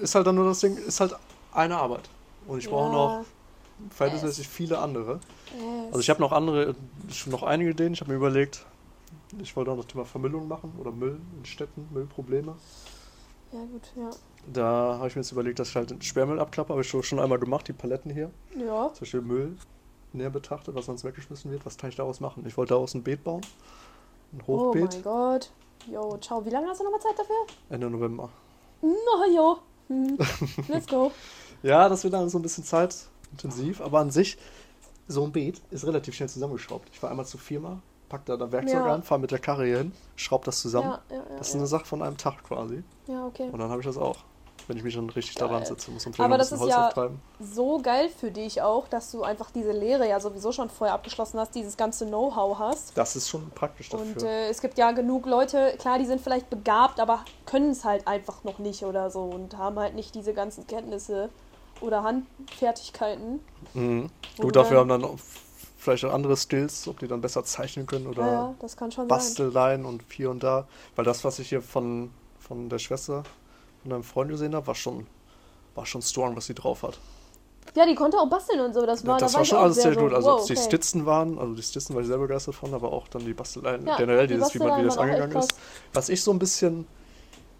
ist 0.00 0.14
halt 0.14 0.26
dann 0.26 0.34
nur 0.34 0.46
das 0.46 0.60
Ding, 0.60 0.76
ist 0.76 1.00
halt 1.00 1.14
eine 1.52 1.76
Arbeit. 1.76 2.08
Und 2.46 2.58
ich 2.58 2.68
brauche 2.68 2.92
noch 2.92 3.24
verhältnismäßig 3.90 4.48
viele 4.48 4.78
andere. 4.78 5.20
Yes. 5.54 5.86
Also 5.88 6.00
ich 6.00 6.10
habe 6.10 6.20
noch 6.20 6.32
andere, 6.32 6.74
schon 7.10 7.32
noch 7.32 7.42
einige 7.42 7.70
Ideen. 7.70 7.92
Ich 7.92 8.00
habe 8.00 8.10
mir 8.10 8.16
überlegt, 8.16 8.64
ich 9.40 9.54
wollte 9.56 9.70
auch 9.70 9.76
das 9.76 9.86
Thema 9.86 10.04
Vermüllung 10.04 10.48
machen 10.48 10.72
oder 10.78 10.90
Müll 10.90 11.20
in 11.38 11.44
Städten, 11.44 11.88
Müllprobleme. 11.92 12.54
ja 13.52 13.60
gut, 13.60 13.92
ja. 13.96 14.10
Da 14.52 14.96
habe 14.98 15.08
ich 15.08 15.14
mir 15.14 15.22
jetzt 15.22 15.32
überlegt, 15.32 15.58
dass 15.58 15.68
ich 15.68 15.76
halt 15.76 15.90
den 15.90 16.02
Sperrmüll 16.02 16.40
abklappe. 16.40 16.70
Habe 16.70 16.82
ich 16.82 16.88
schon 16.88 17.02
schon 17.02 17.20
einmal 17.20 17.38
gemacht, 17.38 17.68
die 17.68 17.72
Paletten 17.72 18.10
hier. 18.10 18.30
Ja, 18.56 18.90
Zum 18.92 19.00
Beispiel 19.00 19.20
Müll 19.20 19.56
näher 20.12 20.30
betrachtet, 20.30 20.74
was 20.74 20.86
sonst 20.86 21.04
weggeschmissen 21.04 21.50
wird. 21.50 21.64
Was 21.64 21.76
kann 21.76 21.90
ich 21.90 21.96
daraus 21.96 22.20
machen? 22.20 22.44
Ich 22.46 22.56
wollte 22.56 22.74
daraus 22.74 22.94
ein 22.94 23.02
Beet 23.02 23.22
bauen. 23.22 23.42
Ein 24.32 24.42
oh 24.46 24.68
Hochbeet. 24.68 24.94
mein 24.94 25.02
Gott. 25.02 25.52
Jo, 25.90 26.16
ciao. 26.18 26.44
Wie 26.44 26.50
lange 26.50 26.68
hast 26.68 26.80
du 26.80 26.84
nochmal 26.84 27.00
Zeit 27.00 27.18
dafür? 27.18 27.36
Ende 27.70 27.88
November. 27.88 28.30
Na 28.82 29.26
jo. 29.34 29.58
Hm. 29.88 30.18
Let's 30.68 30.86
go. 30.86 31.12
Ja, 31.62 31.88
das 31.88 32.02
wird 32.04 32.14
dann 32.14 32.28
so 32.28 32.38
ein 32.38 32.42
bisschen 32.42 32.64
zeitintensiv, 32.64 33.80
aber 33.80 34.00
an 34.00 34.10
sich, 34.10 34.36
so 35.08 35.24
ein 35.24 35.32
Beet 35.32 35.60
ist 35.70 35.86
relativ 35.86 36.14
schnell 36.14 36.28
zusammengeschraubt. 36.28 36.88
Ich 36.92 36.98
fahre 36.98 37.12
einmal 37.12 37.26
zur 37.26 37.40
Firma, 37.40 37.80
pack 38.08 38.24
da, 38.26 38.36
da 38.36 38.50
Werkzeug 38.50 38.84
Ja. 38.84 38.94
an, 38.94 39.02
fahre 39.02 39.20
mit 39.20 39.30
der 39.30 39.38
Karre 39.38 39.64
hier 39.66 39.78
hin, 39.78 39.92
schraub 40.16 40.44
das 40.44 40.60
zusammen. 40.60 40.90
Ja, 40.90 41.02
ja, 41.10 41.16
ja. 41.16 41.36
Das 41.38 41.48
ist 41.48 41.54
ja. 41.54 41.60
eine 41.60 41.66
Sache 41.68 41.84
von 41.84 42.02
einem 42.02 42.16
Tag 42.16 42.42
quasi. 42.44 42.82
ja, 43.06 43.26
okay. 43.26 43.48
Und 43.50 43.58
dann 43.58 43.70
habe 43.70 43.80
ich 43.80 43.86
das 43.86 43.96
auch. 43.96 44.18
Wenn 44.68 44.76
ich 44.76 44.82
mich 44.84 44.94
dann 44.94 45.08
richtig 45.10 45.36
Geil. 45.36 45.48
daran 45.48 45.64
setze. 45.64 45.90
Muss 45.90 46.04
man 46.04 46.14
vielleicht 46.14 46.26
Aber 46.26 46.38
das 46.38 46.52
ist 46.52 46.60
Holz 46.60 46.70
ja 46.70 46.86
auftreiben. 46.88 47.20
so 47.40 47.78
geil 47.80 48.08
für 48.08 48.30
dich 48.30 48.62
auch, 48.62 48.88
dass 48.88 49.10
du 49.10 49.22
einfach 49.22 49.50
diese 49.50 49.72
Lehre 49.72 50.08
ja 50.08 50.20
sowieso 50.20 50.52
schon 50.52 50.70
vorher 50.70 50.94
abgeschlossen 50.94 51.38
hast, 51.40 51.54
dieses 51.54 51.76
ganze 51.76 52.06
Know-how 52.06 52.58
hast. 52.58 52.96
Das 52.96 53.16
ist 53.16 53.28
schon 53.28 53.50
praktisch 53.50 53.88
dafür. 53.88 54.06
Und 54.06 54.22
äh, 54.22 54.48
es 54.48 54.60
gibt 54.60 54.78
ja 54.78 54.92
genug 54.92 55.26
Leute, 55.26 55.74
klar, 55.78 55.98
die 55.98 56.06
sind 56.06 56.20
vielleicht 56.20 56.50
begabt, 56.50 57.00
aber 57.00 57.24
können 57.46 57.70
es 57.70 57.84
halt 57.84 58.06
einfach 58.06 58.44
noch 58.44 58.58
nicht 58.58 58.84
oder 58.84 59.10
so 59.10 59.22
und 59.24 59.56
haben 59.56 59.78
halt 59.78 59.94
nicht 59.94 60.14
diese 60.14 60.32
ganzen 60.34 60.66
Kenntnisse 60.66 61.28
oder 61.80 62.02
Handfertigkeiten. 62.02 63.40
mhm. 63.74 64.08
du 64.38 64.50
dafür 64.50 64.78
haben 64.80 64.88
dann- 64.88 65.06
vielleicht 65.76 66.04
auch 66.04 66.12
andere 66.14 66.36
Skills, 66.36 66.86
ob 66.86 67.00
die 67.00 67.08
dann 67.08 67.20
besser 67.20 67.42
zeichnen 67.44 67.86
können 67.86 68.06
oder 68.06 68.54
Ja, 68.60 68.90
schon. 68.92 69.08
Basteleien 69.08 69.84
und 69.84 70.04
hier 70.12 70.30
und 70.30 70.42
da. 70.44 70.68
Weil 70.94 71.04
das, 71.04 71.24
was 71.24 71.40
ich 71.40 71.48
hier 71.48 71.60
von, 71.60 72.12
von 72.38 72.68
der 72.68 72.78
Schwester 72.78 73.24
von 73.82 73.90
deinem 73.90 74.02
Freund 74.04 74.30
gesehen 74.30 74.54
habe, 74.54 74.66
war 74.66 74.74
schon, 74.74 75.06
war 75.74 75.86
schon 75.86 76.02
strong, 76.02 76.36
was 76.36 76.46
sie 76.46 76.54
drauf 76.54 76.82
hat. 76.82 76.98
Ja, 77.74 77.86
die 77.86 77.94
konnte 77.94 78.18
auch 78.18 78.28
basteln 78.28 78.60
und 78.60 78.74
so. 78.74 78.84
Das 78.84 79.06
war, 79.06 79.18
das 79.18 79.32
da 79.32 79.36
war 79.38 79.42
ich 79.42 79.48
schon 79.48 79.58
alles 79.58 79.76
sehr 79.76 79.94
so, 79.94 80.00
gut. 80.00 80.12
Also 80.12 80.28
wow, 80.30 80.46
die 80.46 80.52
okay. 80.52 80.62
Stitzen 80.62 81.06
waren, 81.06 81.38
also 81.38 81.54
die 81.54 81.62
Stitzen 81.62 81.94
war 81.94 82.02
ich 82.02 82.08
sehr 82.08 82.18
begeistert 82.18 82.54
von, 82.54 82.74
aber 82.74 82.92
auch 82.92 83.08
dann 83.08 83.24
die 83.24 83.32
Basteleien 83.34 83.86
Ja, 83.86 83.96
generell, 83.96 84.26
die 84.26 84.34
dieses, 84.34 84.54
wie 84.54 84.58
man 84.58 84.80
wie 84.80 84.84
das 84.84 84.98
angegangen 84.98 85.36
ist. 85.38 85.54
Was 85.92 86.08
ich 86.08 86.22
so 86.22 86.32
ein 86.32 86.38
bisschen 86.38 86.86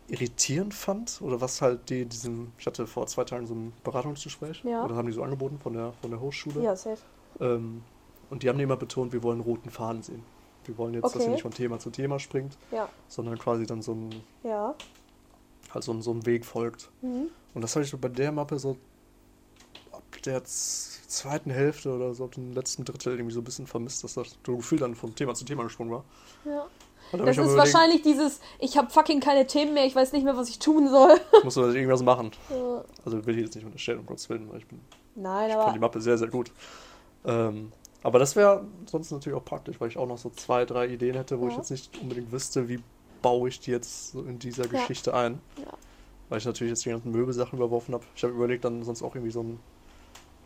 irritierend 0.08 0.74
fand, 0.74 1.20
oder 1.22 1.40
was 1.40 1.62
halt 1.62 1.88
die, 1.88 2.04
diesem, 2.04 2.52
ich 2.58 2.66
hatte 2.66 2.86
vor 2.86 3.06
zwei 3.06 3.24
Tagen 3.24 3.46
so 3.46 3.54
ein 3.54 3.72
Beratungsgespräch, 3.84 4.62
Ja. 4.64 4.82
und 4.82 4.90
das 4.90 4.98
haben 4.98 5.06
die 5.06 5.12
so 5.12 5.22
angeboten 5.22 5.58
von 5.58 5.72
der, 5.72 5.92
von 6.02 6.10
der 6.10 6.20
Hochschule. 6.20 6.60
Ja, 6.62 6.76
safe. 6.76 7.00
Ähm, 7.40 7.82
und 8.28 8.42
die 8.42 8.48
haben 8.48 8.60
immer 8.60 8.76
betont, 8.76 9.12
wir 9.12 9.22
wollen 9.22 9.40
roten 9.40 9.70
Faden 9.70 10.02
sehen. 10.02 10.22
Wir 10.64 10.76
wollen 10.76 10.94
jetzt, 10.94 11.04
dass 11.04 11.16
Okay. 11.16 11.24
ihr 11.24 11.30
nicht 11.30 11.42
von 11.42 11.52
Thema 11.52 11.78
zu 11.78 11.90
Thema 11.90 12.18
springt, 12.18 12.58
Ja, 12.70 12.88
sondern 13.08 13.38
quasi 13.38 13.64
dann 13.66 13.80
so 13.80 13.92
ein, 13.92 14.22
ja. 14.42 14.74
Halt 15.72 15.84
so, 15.84 15.98
so 16.00 16.12
ein 16.12 16.26
Weg 16.26 16.44
folgt. 16.44 16.90
Mhm. 17.02 17.28
Und 17.54 17.62
das 17.62 17.74
habe 17.74 17.84
ich 17.84 17.90
so 17.90 17.98
bei 17.98 18.08
der 18.08 18.32
Mappe 18.32 18.58
so 18.58 18.76
ab 19.92 20.02
der 20.24 20.42
zweiten 20.44 21.50
Hälfte 21.50 21.92
oder 21.94 22.14
so 22.14 22.24
ab 22.24 22.32
dem 22.32 22.52
letzten 22.52 22.84
Drittel 22.84 23.14
irgendwie 23.14 23.34
so 23.34 23.40
ein 23.40 23.44
bisschen 23.44 23.66
vermisst, 23.66 24.04
dass 24.04 24.14
das 24.14 24.36
Gefühl 24.42 24.78
dann 24.78 24.94
von 24.94 25.14
Thema 25.14 25.34
zu 25.34 25.44
Thema 25.44 25.64
gesprungen 25.64 25.92
war. 25.92 26.04
ja. 26.44 26.66
Das 27.14 27.36
ich 27.36 27.44
ist 27.44 27.56
wahrscheinlich 27.58 28.00
dieses, 28.00 28.40
ich 28.58 28.78
habe 28.78 28.88
fucking 28.88 29.20
keine 29.20 29.46
Themen 29.46 29.74
mehr, 29.74 29.84
ich 29.84 29.94
weiß 29.94 30.12
nicht 30.12 30.24
mehr, 30.24 30.34
was 30.34 30.48
ich 30.48 30.58
tun 30.58 30.88
soll. 30.88 31.20
Ich 31.36 31.44
muss 31.44 31.56
da 31.56 31.68
irgendwas 31.68 32.02
machen. 32.02 32.30
Ja. 32.48 32.82
Also 33.04 33.26
will 33.26 33.36
ich 33.36 33.44
jetzt 33.44 33.54
nicht 33.54 33.66
unterstellen, 33.66 33.98
um 33.98 34.06
Gottes 34.06 34.30
Willen, 34.30 34.50
weil 34.50 34.60
ich 34.60 34.66
bin 34.66 34.80
Nein, 35.14 35.50
ich 35.50 35.56
aber 35.56 35.72
die 35.72 35.78
Mappe 35.78 36.00
sehr, 36.00 36.16
sehr 36.16 36.28
gut. 36.28 36.50
Ähm, 37.26 37.70
aber 38.02 38.18
das 38.18 38.34
wäre 38.34 38.64
sonst 38.90 39.10
natürlich 39.10 39.38
auch 39.38 39.44
praktisch, 39.44 39.78
weil 39.78 39.88
ich 39.88 39.98
auch 39.98 40.06
noch 40.06 40.16
so 40.16 40.30
zwei, 40.30 40.64
drei 40.64 40.86
Ideen 40.88 41.14
hätte, 41.14 41.38
wo 41.38 41.48
ich 41.48 41.52
Ja. 41.52 41.58
jetzt 41.58 41.70
nicht 41.70 41.98
unbedingt 42.00 42.32
wüsste, 42.32 42.66
wie 42.70 42.80
baue 43.22 43.48
ich 43.48 43.60
die 43.60 43.70
jetzt 43.70 44.12
so 44.12 44.22
in 44.22 44.38
dieser 44.38 44.64
Ja. 44.64 44.70
Geschichte 44.70 45.14
ein. 45.14 45.40
Ja. 45.58 45.72
Weil 46.28 46.38
ich 46.38 46.44
natürlich 46.44 46.70
jetzt 46.70 46.84
die 46.84 46.90
ganzen 46.90 47.10
Möbelsachen 47.12 47.58
überworfen 47.58 47.94
habe. 47.94 48.04
Ich 48.16 48.22
habe 48.24 48.32
überlegt, 48.34 48.64
dann 48.64 48.82
sonst 48.84 49.02
auch 49.02 49.14
irgendwie 49.14 49.32
so 49.32 49.42
ein 49.42 49.60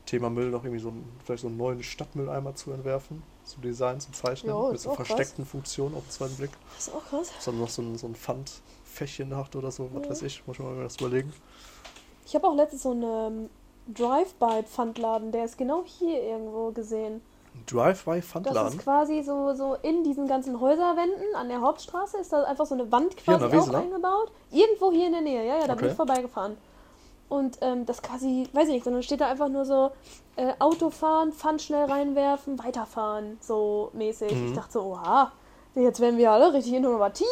Thema 0.04 0.30
Müll 0.30 0.50
noch 0.50 0.62
irgendwie 0.64 0.82
so 0.82 0.90
ein, 0.90 1.04
vielleicht 1.24 1.42
so 1.42 1.48
einen 1.48 1.56
neuen 1.56 1.82
Stadtmülleimer 1.82 2.54
zu 2.54 2.70
entwerfen, 2.72 3.22
zu 3.44 3.60
designen, 3.60 4.00
zu 4.00 4.12
zeichnen, 4.12 4.52
Jo, 4.54 4.70
mit 4.70 4.80
so 4.80 4.90
auch 4.90 4.96
krass. 4.96 5.08
versteckten 5.08 5.44
Funktionen 5.44 5.94
auf 5.96 6.04
den 6.04 6.10
zweiten 6.10 6.36
Blick. 6.36 6.50
das 6.76 6.88
ist 6.88 6.94
auch 6.94 7.04
krass. 7.04 7.32
Dann 7.44 7.58
noch 7.58 7.68
so 7.68 7.82
ein, 7.82 7.98
so 7.98 8.06
ein 8.06 8.14
Pfandfächchen 8.14 9.34
hat 9.36 9.56
oder 9.56 9.70
so, 9.72 9.90
was 9.92 10.04
Ja. 10.04 10.10
weiß 10.10 10.22
ich, 10.22 10.46
muss 10.46 10.58
ich 10.58 10.64
mal 10.64 10.80
das 10.82 10.96
überlegen. 10.96 11.32
Ich 12.24 12.34
habe 12.34 12.46
auch 12.46 12.54
letztens 12.56 12.82
so 12.82 12.90
einen 12.92 13.02
ähm, 13.02 13.50
Drive-by-Pfandladen, 13.94 15.32
der 15.32 15.44
ist 15.44 15.58
genau 15.58 15.84
hier 15.84 16.20
irgendwo 16.22 16.70
gesehen. 16.72 17.20
Ein 17.56 18.42
Das 18.54 18.74
ist 18.74 18.78
quasi 18.84 19.22
so, 19.22 19.54
so 19.54 19.76
in 19.82 20.04
diesen 20.04 20.26
ganzen 20.28 20.60
Häuserwänden 20.60 21.34
an 21.34 21.48
der 21.48 21.60
Hauptstraße 21.60 22.18
ist 22.18 22.32
da 22.32 22.44
einfach 22.44 22.66
so 22.66 22.74
eine 22.74 22.90
Wand 22.92 23.16
quasi 23.16 23.44
auch 23.44 23.72
eingebaut. 23.74 24.30
Irgendwo 24.52 24.92
hier 24.92 25.06
in 25.06 25.12
der 25.12 25.22
Nähe, 25.22 25.46
ja, 25.46 25.54
ja, 25.56 25.66
da 25.66 25.74
bin 25.74 25.84
Okay. 25.84 25.88
ich 25.90 25.94
vorbeigefahren. 25.94 26.56
Und 27.28 27.58
ähm, 27.60 27.84
das 27.86 28.02
quasi, 28.02 28.48
weiß 28.52 28.68
ich 28.68 28.74
nicht, 28.74 28.84
sondern 28.84 29.02
steht 29.02 29.20
da 29.20 29.28
einfach 29.28 29.48
nur 29.48 29.64
so 29.64 29.90
äh, 30.36 30.52
Autofahren, 30.60 31.32
Pfand 31.32 31.60
schnell 31.60 31.84
reinwerfen, 31.86 32.58
weiterfahren, 32.62 33.38
so 33.40 33.90
mäßig. 33.94 34.32
Mhm. 34.32 34.46
Ich 34.48 34.54
dachte 34.54 34.74
so, 34.74 34.82
oha, 34.82 35.32
jetzt 35.74 35.98
werden 35.98 36.18
wir 36.18 36.30
alle 36.30 36.52
richtig 36.52 36.74
innovativ. 36.74 37.26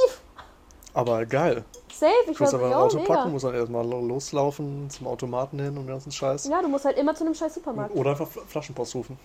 Aber 0.94 1.24
geil. 1.26 1.64
Safe, 1.92 2.12
ich 2.28 2.40
weiß 2.40 2.54
aber 2.54 2.66
ein 2.66 2.72
Auto 2.74 2.96
mega. 2.98 3.14
packen, 3.14 3.32
muss 3.32 3.42
dann 3.42 3.54
erstmal 3.54 3.86
lo- 3.86 4.00
loslaufen 4.00 4.90
zum 4.90 5.06
Automaten 5.06 5.58
hin 5.58 5.68
und 5.68 5.84
den 5.84 5.86
ganzen 5.86 6.10
Scheiß. 6.10 6.48
Ja, 6.48 6.60
du 6.60 6.68
musst 6.68 6.84
halt 6.84 6.96
immer 6.98 7.14
zu 7.14 7.24
einem 7.24 7.34
scheiß 7.34 7.54
Supermarkt. 7.54 7.94
Oder 7.96 8.10
einfach 8.10 8.26
Fl- 8.28 8.44
Flaschenpost 8.46 8.94
rufen. 8.96 9.16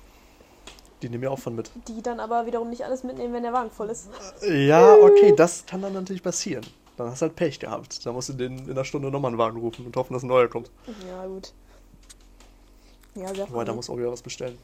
Die 1.02 1.10
nehmen 1.10 1.24
ja 1.24 1.30
auch 1.30 1.40
von 1.40 1.56
mit. 1.56 1.72
Die 1.88 2.02
dann 2.02 2.20
aber 2.20 2.46
wiederum 2.46 2.70
nicht 2.70 2.84
alles 2.84 3.04
mitnehmen, 3.04 3.34
wenn 3.34 3.44
der 3.44 3.54
Wagen 3.54 3.72
voll 3.72 3.90
ist. 3.90 4.10
Ja, 4.42 4.96
okay, 4.96 5.34
das 5.36 5.66
kann 5.66 5.82
dann 5.82 5.94
natürlich 5.94 6.24
passieren. 6.24 6.66
Dann 6.98 7.10
hast 7.10 7.22
du 7.22 7.28
halt 7.28 7.36
Pech 7.38 7.60
gehabt. 7.60 8.06
Dann 8.06 8.14
musst 8.14 8.28
du 8.30 8.34
den 8.34 8.60
in 8.60 8.72
einer 8.72 8.84
Stunde 8.84 9.10
nochmal 9.10 9.30
einen 9.30 9.38
Wagen 9.38 9.60
rufen 9.60 9.86
und 9.86 9.96
hoffen, 9.96 10.14
dass 10.14 10.24
ein 10.24 10.28
neuer 10.28 10.50
kommt. 10.50 10.70
Ja, 11.08 11.26
gut. 11.26 11.54
Ja, 13.16 13.34
sehr 13.34 13.50
Wobei, 13.50 13.64
da 13.64 13.74
muss 13.74 13.90
auch 13.90 13.98
wieder 13.98 14.12
was 14.12 14.22
bestellen. 14.22 14.58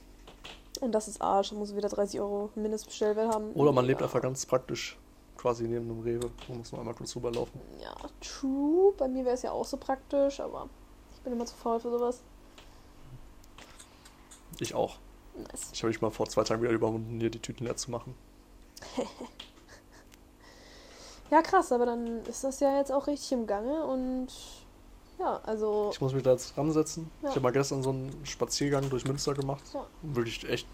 Und 0.81 0.91
das 0.91 1.07
ist 1.07 1.21
Arsch, 1.21 1.49
da 1.49 1.55
muss 1.55 1.75
wieder 1.75 1.87
30 1.87 2.19
Euro 2.19 2.49
Mindestbestellwert 2.55 3.33
haben. 3.33 3.51
Oder 3.53 3.71
man 3.71 3.85
lebt 3.85 4.01
ja. 4.01 4.07
einfach 4.07 4.21
ganz 4.21 4.45
praktisch 4.45 4.97
quasi 5.37 5.63
neben 5.63 5.89
einem 5.89 6.01
Rewe. 6.01 6.31
Da 6.47 6.53
muss 6.53 6.71
man 6.71 6.81
einmal 6.81 6.95
kurz 6.95 7.15
rüberlaufen. 7.15 7.59
Ja, 7.81 7.95
true. 8.19 8.93
Bei 8.97 9.07
mir 9.07 9.23
wäre 9.23 9.35
es 9.35 9.41
ja 9.41 9.51
auch 9.51 9.65
so 9.65 9.77
praktisch, 9.77 10.39
aber 10.39 10.67
ich 11.13 11.21
bin 11.21 11.33
immer 11.33 11.45
zu 11.45 11.55
faul 11.55 11.79
für 11.79 11.91
sowas. 11.91 12.21
Ich 14.59 14.73
auch. 14.73 14.97
Nice. 15.37 15.69
Ich 15.73 15.81
habe 15.83 15.89
mich 15.89 16.01
mal 16.01 16.11
vor 16.11 16.27
zwei 16.29 16.43
Tagen 16.43 16.61
wieder 16.61 16.71
überwunden, 16.71 17.19
hier 17.19 17.29
die 17.29 17.39
Tüten 17.39 17.65
leer 17.65 17.75
zu 17.75 17.91
machen. 17.91 18.15
Ja, 21.31 21.41
krass, 21.41 21.71
aber 21.71 21.85
dann 21.87 22.23
ist 22.25 22.43
das 22.43 22.59
ja 22.59 22.77
jetzt 22.77 22.91
auch 22.91 23.07
richtig 23.07 23.31
im 23.31 23.47
Gange 23.47 23.83
und 23.85 24.27
ja, 25.19 25.39
also 25.43 25.89
Ich 25.91 25.99
muss 25.99 26.13
mich 26.13 26.23
da 26.23 26.31
jetzt 26.33 26.55
ransetzen. 26.57 27.09
Ja. 27.23 27.29
Ich 27.29 27.35
habe 27.35 27.41
mal 27.41 27.51
gestern 27.51 27.81
so 27.81 27.89
einen 27.89 28.11
Spaziergang 28.25 28.89
durch 28.89 29.05
Münster 29.05 29.33
gemacht. 29.33 29.63
Ja. 29.73 29.85
Wirklich 30.03 30.47
echt. 30.47 30.67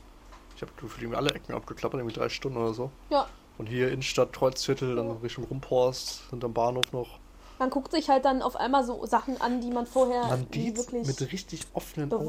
Ich 0.55 0.61
habe 0.61 0.71
irgendwie 0.81 1.15
alle 1.15 1.29
Ecken 1.31 1.53
abgeklappert, 1.55 1.99
irgendwie 1.99 2.15
drei 2.17 2.27
Stunden 2.29 2.57
oder 2.57 2.73
so. 2.73 2.91
ja, 3.09 3.27
Von 3.57 3.65
hier 3.65 3.91
Innenstadt, 3.91 4.33
Kreuzviertel, 4.33 4.95
dann 4.95 5.07
Ja. 5.07 5.13
Richtung 5.23 5.45
Rumphorst, 5.45 6.23
hinterm 6.31 6.53
Bahnhof 6.53 6.91
noch. 6.91 7.19
man 7.57 7.69
guckt 7.69 7.91
sich 7.91 8.09
halt 8.09 8.25
dann 8.25 8.41
auf 8.41 8.55
einmal 8.57 8.83
so 8.83 9.05
Sachen 9.05 9.39
an, 9.39 9.61
die 9.61 9.71
man 9.71 9.85
vorher 9.85 10.25
Man 10.27 10.41
wirklich. 10.53 11.07
mit 11.07 11.21
richtig 11.31 11.65
offenen 11.73 12.11
Augen 12.11 12.25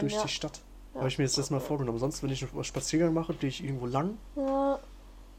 durch 0.00 0.14
ja. 0.14 0.22
die 0.22 0.28
Stadt. 0.28 0.60
Ja. 0.96 1.00
Habe 1.00 1.08
ich 1.08 1.18
mir 1.18 1.24
jetzt 1.24 1.38
das 1.38 1.50
mal 1.50 1.60
vorgenommen. 1.60 1.98
Sonst, 1.98 2.22
wenn 2.22 2.30
ich 2.30 2.42
einen 2.52 2.64
Spaziergang 2.64 3.12
mache, 3.14 3.34
gehe 3.34 3.48
ich 3.50 3.62
irgendwo 3.62 3.86
lang 3.86 4.16
Ja, 4.34 4.78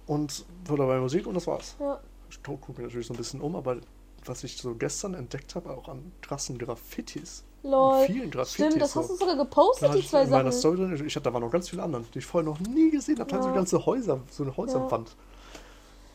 und 0.05 0.45
höre 0.67 0.77
dabei 0.77 0.99
Musik 0.99 1.25
und 1.27 1.33
das 1.33 1.47
war's. 1.47 1.75
ja. 1.79 1.99
Ich 2.29 2.43
gucke 2.43 2.71
mich 2.73 2.81
natürlich 2.81 3.07
so 3.07 3.13
ein 3.13 3.17
bisschen 3.17 3.39
um, 3.41 3.55
aber 3.55 3.77
was 4.25 4.43
ich 4.43 4.57
so 4.57 4.75
gestern 4.75 5.13
entdeckt 5.13 5.55
habe, 5.55 5.69
auch 5.69 5.87
an 5.87 6.11
krassen 6.21 6.57
Graffitis. 6.57 7.43
Lol. 7.63 8.05
Vielen 8.05 8.29
Graffitis. 8.29 8.53
Stimmt, 8.67 8.81
das 8.81 8.91
so. 8.91 8.99
hast 9.01 9.09
du 9.11 9.15
sogar 9.15 9.35
gepostet, 9.37 9.93
die 9.93 9.99
ich 9.99 10.09
zwei 10.09 10.25
Sachen. 10.25 10.51
Story 10.51 10.75
drin. 10.77 11.05
Ich, 11.07 11.15
hatte, 11.15 11.23
da 11.23 11.33
waren 11.33 11.41
noch 11.41 11.51
ganz 11.51 11.69
viele 11.69 11.83
andere, 11.83 12.03
die 12.13 12.19
ich 12.19 12.25
vorher 12.25 12.49
noch 12.49 12.59
nie 12.59 12.91
gesehen 12.91 13.17
habe. 13.19 13.29
Da 13.31 13.37
Ja. 13.37 13.43
so 13.43 13.53
ganze 13.53 13.85
Häuser, 13.85 14.19
so 14.29 14.43
eine. 14.43 14.55
Häuserwand. 14.57 15.15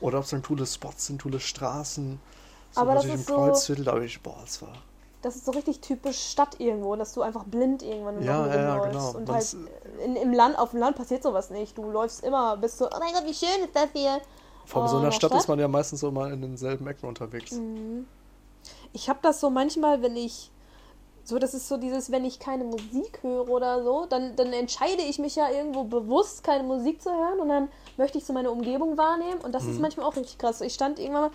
Oder 0.01 0.19
ob 0.19 0.25
es 0.25 0.31
dann 0.31 0.43
coole 0.43 0.67
Spots 0.67 1.07
sind, 1.07 1.23
coole 1.23 1.41
Straßen. 1.41 2.21
So 2.73 2.81
Aber 2.81 2.95
das 2.95 3.05
ist 3.07 3.15
im 3.15 3.21
so- 3.23 3.35
Kreuzviertel, 3.35 3.85
da 3.87 3.93
habe 3.93 4.05
ich, 4.05 4.21
boah, 4.21 4.37
das 4.43 4.61
war. 4.63 4.73
Das 5.23 5.37
ist 5.37 5.45
so 5.45 5.53
richtig 5.53 5.81
typisch 5.81 6.19
Stadt 6.19 6.59
irgendwo, 6.61 6.95
dass 6.97 7.13
du 7.15 7.23
einfach 7.23 7.45
blind 7.45 7.83
irgendwann 7.83 8.23
Ja, 8.23 8.47
ja, 8.47 8.55
ja, 8.55 8.75
rumläufst. 8.75 8.93
genau. 8.93 9.09
Und 9.19 9.25
Man 9.29 9.35
halt 9.35 9.45
ist- 9.45 9.57
in, 10.05 10.17
im 10.17 10.33
Land, 10.33 10.59
auf 10.59 10.71
dem 10.71 10.81
Land 10.81 10.97
passiert 10.97 11.23
sowas 11.23 11.51
nicht. 11.51 11.79
Du 11.79 11.91
läufst 11.91 12.25
immer, 12.25 12.57
bist 12.57 12.79
so, 12.79 12.87
oh 12.87 12.99
mein 12.99 13.13
Gott, 13.15 13.25
wie 13.25 13.35
schön 13.35 13.65
ist 13.65 13.75
das 13.75 13.89
hier. 13.93 14.21
Vor 14.67 14.83
allem 14.83 14.89
so 14.91 14.97
Oh, 14.97 14.99
in 14.99 15.03
der 15.03 15.09
in 15.09 15.11
der 15.11 15.11
Stadt 15.13 15.31
Stadt? 15.31 15.41
ist 15.41 15.49
man 15.49 15.59
ja 15.59 15.69
meistens 15.69 16.01
so 16.01 16.11
mal 16.11 16.33
in 16.33 16.43
denselben 16.43 16.87
Ecken 16.89 17.07
unterwegs. 17.09 17.53
Mhm. 17.53 18.07
Ich 18.93 19.09
habe 19.09 19.19
das 19.23 19.41
so 19.41 19.49
manchmal, 19.51 20.03
wenn 20.03 20.17
ich 20.17 20.51
so, 21.25 21.39
das 21.39 21.55
ist 21.55 21.69
so 21.69 21.77
dieses, 21.77 22.11
wenn 22.11 22.25
ich 22.25 22.41
keine 22.41 22.65
Musik 22.65 23.21
höre 23.23 23.49
oder 23.49 23.85
so, 23.85 24.07
dann, 24.09 24.35
dann 24.35 24.53
entscheide 24.53 25.03
ich 25.03 25.21
mich 25.21 25.37
ja 25.37 25.49
irgendwo 25.51 25.85
bewusst, 25.85 26.43
keine 26.43 26.65
Musik 26.65 27.01
zu 27.01 27.11
hören 27.11 27.39
und 27.39 27.49
dann 27.49 27.69
möchte 27.97 28.19
ich 28.19 28.25
so 28.25 28.33
meine 28.33 28.51
Umgebung 28.51 28.97
wahrnehmen 28.99 29.41
und 29.41 29.53
das 29.55 29.65
ist 29.65 29.77
Mhm. 29.77 29.83
manchmal 29.83 30.07
auch 30.07 30.17
richtig 30.17 30.39
krass. 30.39 30.61
Ich 30.61 30.75
stand 30.75 30.99
irgendwann 30.99 31.23
mal, 31.23 31.31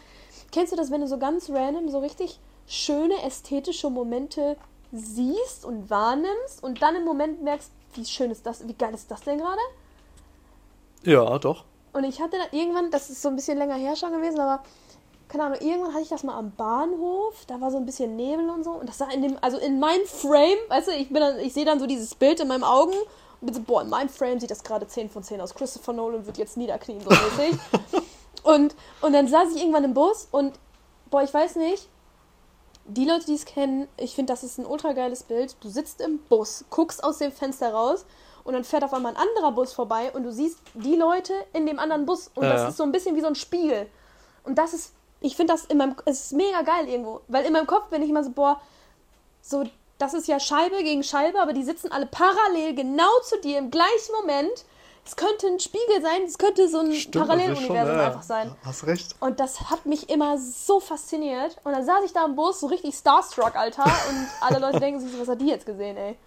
kennst 0.51 0.74
du 0.74 0.75
das, 0.75 0.91
wenn 0.91 1.00
du 1.01 1.08
so 1.08 1.17
ganz 1.17 1.50
random 1.50 1.89
so 1.89 2.00
richtig 2.00 2.39
schöne 2.68 3.24
ästhetische 3.24 3.90
Momente 3.90 4.58
siehst 4.92 5.66
und 5.66 5.90
wahrnimmst 5.90 6.64
und 6.64 6.82
dann 6.82 6.96
im 6.96 7.06
Moment 7.06 7.42
merkst, 7.42 7.72
wie 7.94 8.06
schön 8.06 8.32
ist 8.32 8.46
das, 8.46 8.68
wie 8.68 8.74
geil 8.74 8.94
ist 8.94 9.10
das 9.10 9.22
denn 9.22 9.38
gerade? 9.38 9.62
Ja, 11.04 11.40
doch. 11.40 11.64
Und 11.94 12.04
ich 12.04 12.22
hatte 12.22 12.38
dann 12.38 12.60
irgendwann, 12.60 12.92
das 12.92 13.10
ist 13.10 13.22
so 13.22 13.30
ein 13.30 13.36
bisschen 13.36 13.58
länger 13.58 13.76
her 13.76 13.96
schon 13.96 14.12
gewesen, 14.12 14.40
aber 14.40 14.64
keine 15.28 15.46
Ahnung, 15.46 15.60
irgendwann 15.60 15.94
hatte 15.94 16.04
ich 16.04 16.10
das 16.10 16.24
mal 16.24 16.38
am 16.38 16.52
Bahnhof, 16.52 17.46
da 17.48 17.60
war 17.60 17.72
so 17.72 17.78
ein 17.78 17.86
bisschen 17.86 18.16
Nebel 18.16 18.50
und 18.50 18.64
so 18.64 18.72
und 18.72 18.88
das 18.88 18.98
sah 18.98 19.10
in 19.10 19.22
dem, 19.22 19.38
also 19.42 19.58
in 19.58 19.80
meinem 19.80 20.06
Frame, 20.06 20.58
weißt 20.70 20.88
du, 20.88 20.92
ich 20.92 21.10
bin 21.10 21.22
dann, 21.22 21.40
ich 21.40 21.54
sehe 21.54 21.66
dann 21.66 21.80
so 21.80 21.86
dieses 21.86 22.16
Bild 22.16 22.40
in 22.40 22.48
meinen 22.48 22.64
Augen 22.64 22.94
und 22.94 23.46
bin 23.46 23.54
so, 23.54 23.62
boah, 23.62 23.82
in 23.82 23.90
meinem 23.90 24.10
Frame 24.10 24.40
sieht 24.40 24.52
das 24.52 24.64
gerade 24.64 24.88
10 24.88 25.10
von 25.10 25.24
10 25.24 25.42
aus. 25.42 25.54
Christopher 25.54 25.94
Nolan 25.94 26.26
wird 26.26 26.38
jetzt 26.38 26.58
niederknien, 26.58 27.02
so 27.02 27.10
mäßig. 27.10 27.60
und, 28.44 28.76
und 29.02 29.14
dann 29.14 29.28
saß 29.28 29.54
ich 29.54 29.62
irgendwann 29.62 29.84
im 29.84 29.94
Bus 29.94 30.28
und, 30.32 30.54
boah, 31.10 31.24
ich 31.24 31.34
weiß 31.34 31.58
nicht, 31.58 31.88
die 32.88 33.06
Leute, 33.06 33.25
die 33.25 33.36
es 33.36 33.46
kennen, 33.46 33.88
ich 33.98 34.15
finde, 34.15 34.34
das 34.34 34.44
ist 34.44 34.58
ein 34.58 34.65
ultra 34.65 34.94
geiles 34.94 35.24
Bild. 35.24 35.56
Du 35.62 35.70
sitzt 35.70 36.01
im 36.01 36.20
Bus, 36.29 36.65
guckst 36.70 37.03
aus 37.03 37.17
dem 37.17 37.32
Fenster 37.32 37.74
raus 37.74 38.06
und 38.44 38.53
dann 38.53 38.63
fährt 38.63 38.84
auf 38.84 38.94
einmal 38.94 39.13
ein 39.13 39.22
anderer 39.22 39.51
Bus 39.51 39.74
vorbei 39.74 40.12
und 40.13 40.24
du 40.24 40.32
siehst 40.32 40.60
die 40.74 40.96
Leute 40.96 41.34
in 41.53 41.65
dem 41.65 41.79
anderen 41.79 42.06
Bus 42.06 42.32
und 42.34 42.44
Ja, 42.44 42.53
das 42.53 42.70
ist 42.70 42.77
so 42.77 42.84
ein 42.84 42.91
bisschen 42.91 43.15
wie 43.15 43.22
so 43.22 43.27
ein 43.27 43.36
Spiegel. 43.36 43.88
Und 44.44 44.58
das 44.58 44.74
ist, 44.74 44.94
ich 45.20 45.36
finde 45.36 45.53
das 45.53 45.65
in 45.65 45.77
meinem, 45.77 45.96
es 46.06 46.25
ist 46.25 46.34
mega 46.34 46.62
geil 46.62 46.88
irgendwo, 46.88 47.22
weil 47.27 47.46
in 47.46 47.53
meinem 47.53 47.67
Kopf 47.67 47.89
bin 47.89 48.01
ich 48.01 48.10
immer 48.10 48.24
so, 48.24 48.29
boah, 48.29 48.62
so, 49.41 49.65
das 49.98 50.13
ist 50.13 50.27
ja 50.27 50.39
Scheibe 50.39 50.84
gegen 50.84 51.03
Scheibe, 51.03 51.41
aber 51.41 51.53
die 51.53 51.63
sitzen 51.63 51.91
alle 51.91 52.06
parallel 52.06 52.74
genau 52.75 53.10
zu 53.24 53.39
dir 53.41 53.58
im 53.58 53.72
gleichen 53.72 54.13
Moment. 54.22 54.65
Es 55.08 55.16
könnte 55.16 55.48
ein 55.48 55.60
Spiegel 55.60 56.02
sein, 56.02 56.24
es 56.26 56.38
könnte 56.38 56.68
so 56.68 56.80
ein 56.80 56.92
Stimmt, 56.92 57.26
Paralleluniversum 57.26 57.76
das 57.76 57.84
ist 57.84 57.88
schon, 57.88 57.98
ja, 57.98 58.06
einfach 58.08 58.24
sein. 58.24 58.56
Hast 58.66 58.86
recht. 58.88 59.16
Und 59.22 59.40
das 59.40 59.70
hat 59.70 59.86
mich 59.86 60.10
immer 60.10 60.38
so 60.38 60.82
fasziniert. 60.82 61.58
Und 61.64 61.72
dann 61.72 61.86
saß 61.86 62.04
ich 62.04 62.12
da 62.12 62.26
im 62.26 62.36
Bus, 62.36 62.60
so 62.60 62.68
richtig 62.68 62.94
starstruck, 62.94 63.56
Alter. 63.56 63.86
Und 63.86 64.28
alle 64.42 64.60
Leute 64.60 64.82
denken 64.82 65.00
sich 65.00 65.12
so, 65.12 65.20
was 65.20 65.30
hat 65.30 65.40
die 65.40 65.48
jetzt 65.48 65.66
gesehen, 65.66 65.96
ey? 65.96 66.18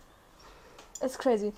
Ist 1.03 1.19
crazy. 1.19 1.53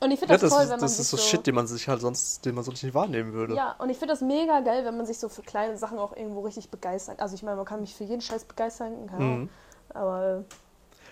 Und 0.00 0.10
ich 0.10 0.18
finde 0.18 0.34
Ja, 0.34 0.38
das, 0.38 0.50
das, 0.50 0.52
toll, 0.52 0.62
ist, 0.64 0.70
wenn 0.70 0.80
man 0.80 0.80
das 0.80 0.98
ist 0.98 1.10
so 1.10 1.16
Shit, 1.16 1.46
den 1.46 1.54
man 1.54 1.66
sich 1.68 1.88
halt 1.88 2.00
sonst, 2.00 2.44
den 2.44 2.54
man 2.56 2.64
sonst 2.64 2.82
nicht 2.82 2.94
wahrnehmen 2.94 3.32
würde. 3.32 3.54
Ja, 3.54 3.76
und 3.78 3.88
ich 3.88 3.96
finde 3.96 4.12
das 4.12 4.20
mega 4.20 4.60
geil, 4.60 4.84
wenn 4.84 4.96
man 4.96 5.06
sich 5.06 5.18
so 5.18 5.28
für 5.28 5.42
kleine 5.42 5.78
Sachen 5.78 5.98
auch 6.00 6.16
irgendwo 6.16 6.40
richtig 6.40 6.68
begeistert. 6.70 7.20
Also 7.20 7.34
ich 7.36 7.42
meine, 7.44 7.56
man 7.56 7.64
kann 7.64 7.80
mich 7.80 7.94
für 7.94 8.04
jeden 8.04 8.20
Scheiß 8.20 8.44
begeistern, 8.44 9.08
Ahnung. 9.08 9.40
Mhm. 9.42 9.48
Aber 9.90 10.44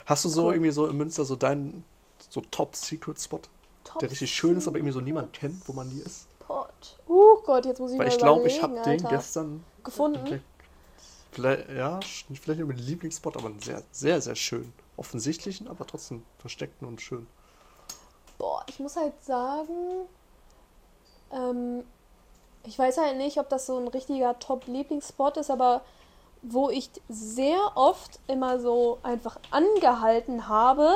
Hast 0.04 0.24
du 0.24 0.28
so 0.28 0.46
Cool. 0.46 0.54
irgendwie 0.54 0.70
so 0.72 0.86
in 0.86 0.96
Münster 0.96 1.24
so 1.24 1.36
deinen 1.36 1.84
so 2.28 2.42
Top-Secret-Spot, 2.50 3.40
top. 3.94 4.00
der 4.00 4.10
richtig 4.10 4.34
schön 4.34 4.56
ist, 4.56 4.68
aber 4.68 4.76
irgendwie 4.76 4.92
so 4.92 5.00
niemand 5.00 5.32
kennt, 5.32 5.66
wo 5.66 5.72
man 5.72 5.90
die 5.90 6.00
ist? 6.00 6.26
Spot. 6.44 6.66
Oh 7.08 7.38
Gott, 7.44 7.64
jetzt 7.66 7.80
muss 7.80 7.92
ich 7.92 7.98
Weil 7.98 8.06
mal 8.06 8.12
ich 8.12 8.18
glaube, 8.18 8.46
ich 8.46 8.62
habe 8.62 8.80
den 8.82 9.02
gestern 9.08 9.64
gefunden. 9.82 10.42
Vielleicht, 11.32 11.68
ja, 11.70 12.00
vielleicht 12.00 12.60
nicht 12.60 12.68
mein 12.68 12.78
Lieblingsspot, 12.78 13.36
aber 13.36 13.46
einen 13.46 13.60
sehr, 13.60 13.82
sehr, 13.90 14.20
sehr 14.20 14.36
schön. 14.36 14.72
Offensichtlichen, 14.96 15.66
aber 15.68 15.86
trotzdem 15.86 16.22
versteckten 16.38 16.86
und 16.86 17.00
schön. 17.00 17.26
Boah, 18.38 18.64
ich 18.68 18.78
muss 18.78 18.96
halt 18.96 19.14
sagen, 19.24 20.06
ähm, 21.32 21.84
ich 22.64 22.78
weiß 22.78 22.98
halt 22.98 23.16
nicht, 23.16 23.38
ob 23.38 23.48
das 23.48 23.66
so 23.66 23.78
ein 23.78 23.88
richtiger 23.88 24.38
Top-Lieblingsspot 24.38 25.38
ist, 25.38 25.50
aber 25.50 25.82
wo 26.42 26.70
ich 26.70 26.90
sehr 27.08 27.58
oft 27.74 28.20
immer 28.28 28.60
so 28.60 28.98
einfach 29.02 29.38
angehalten 29.50 30.46
habe 30.48 30.94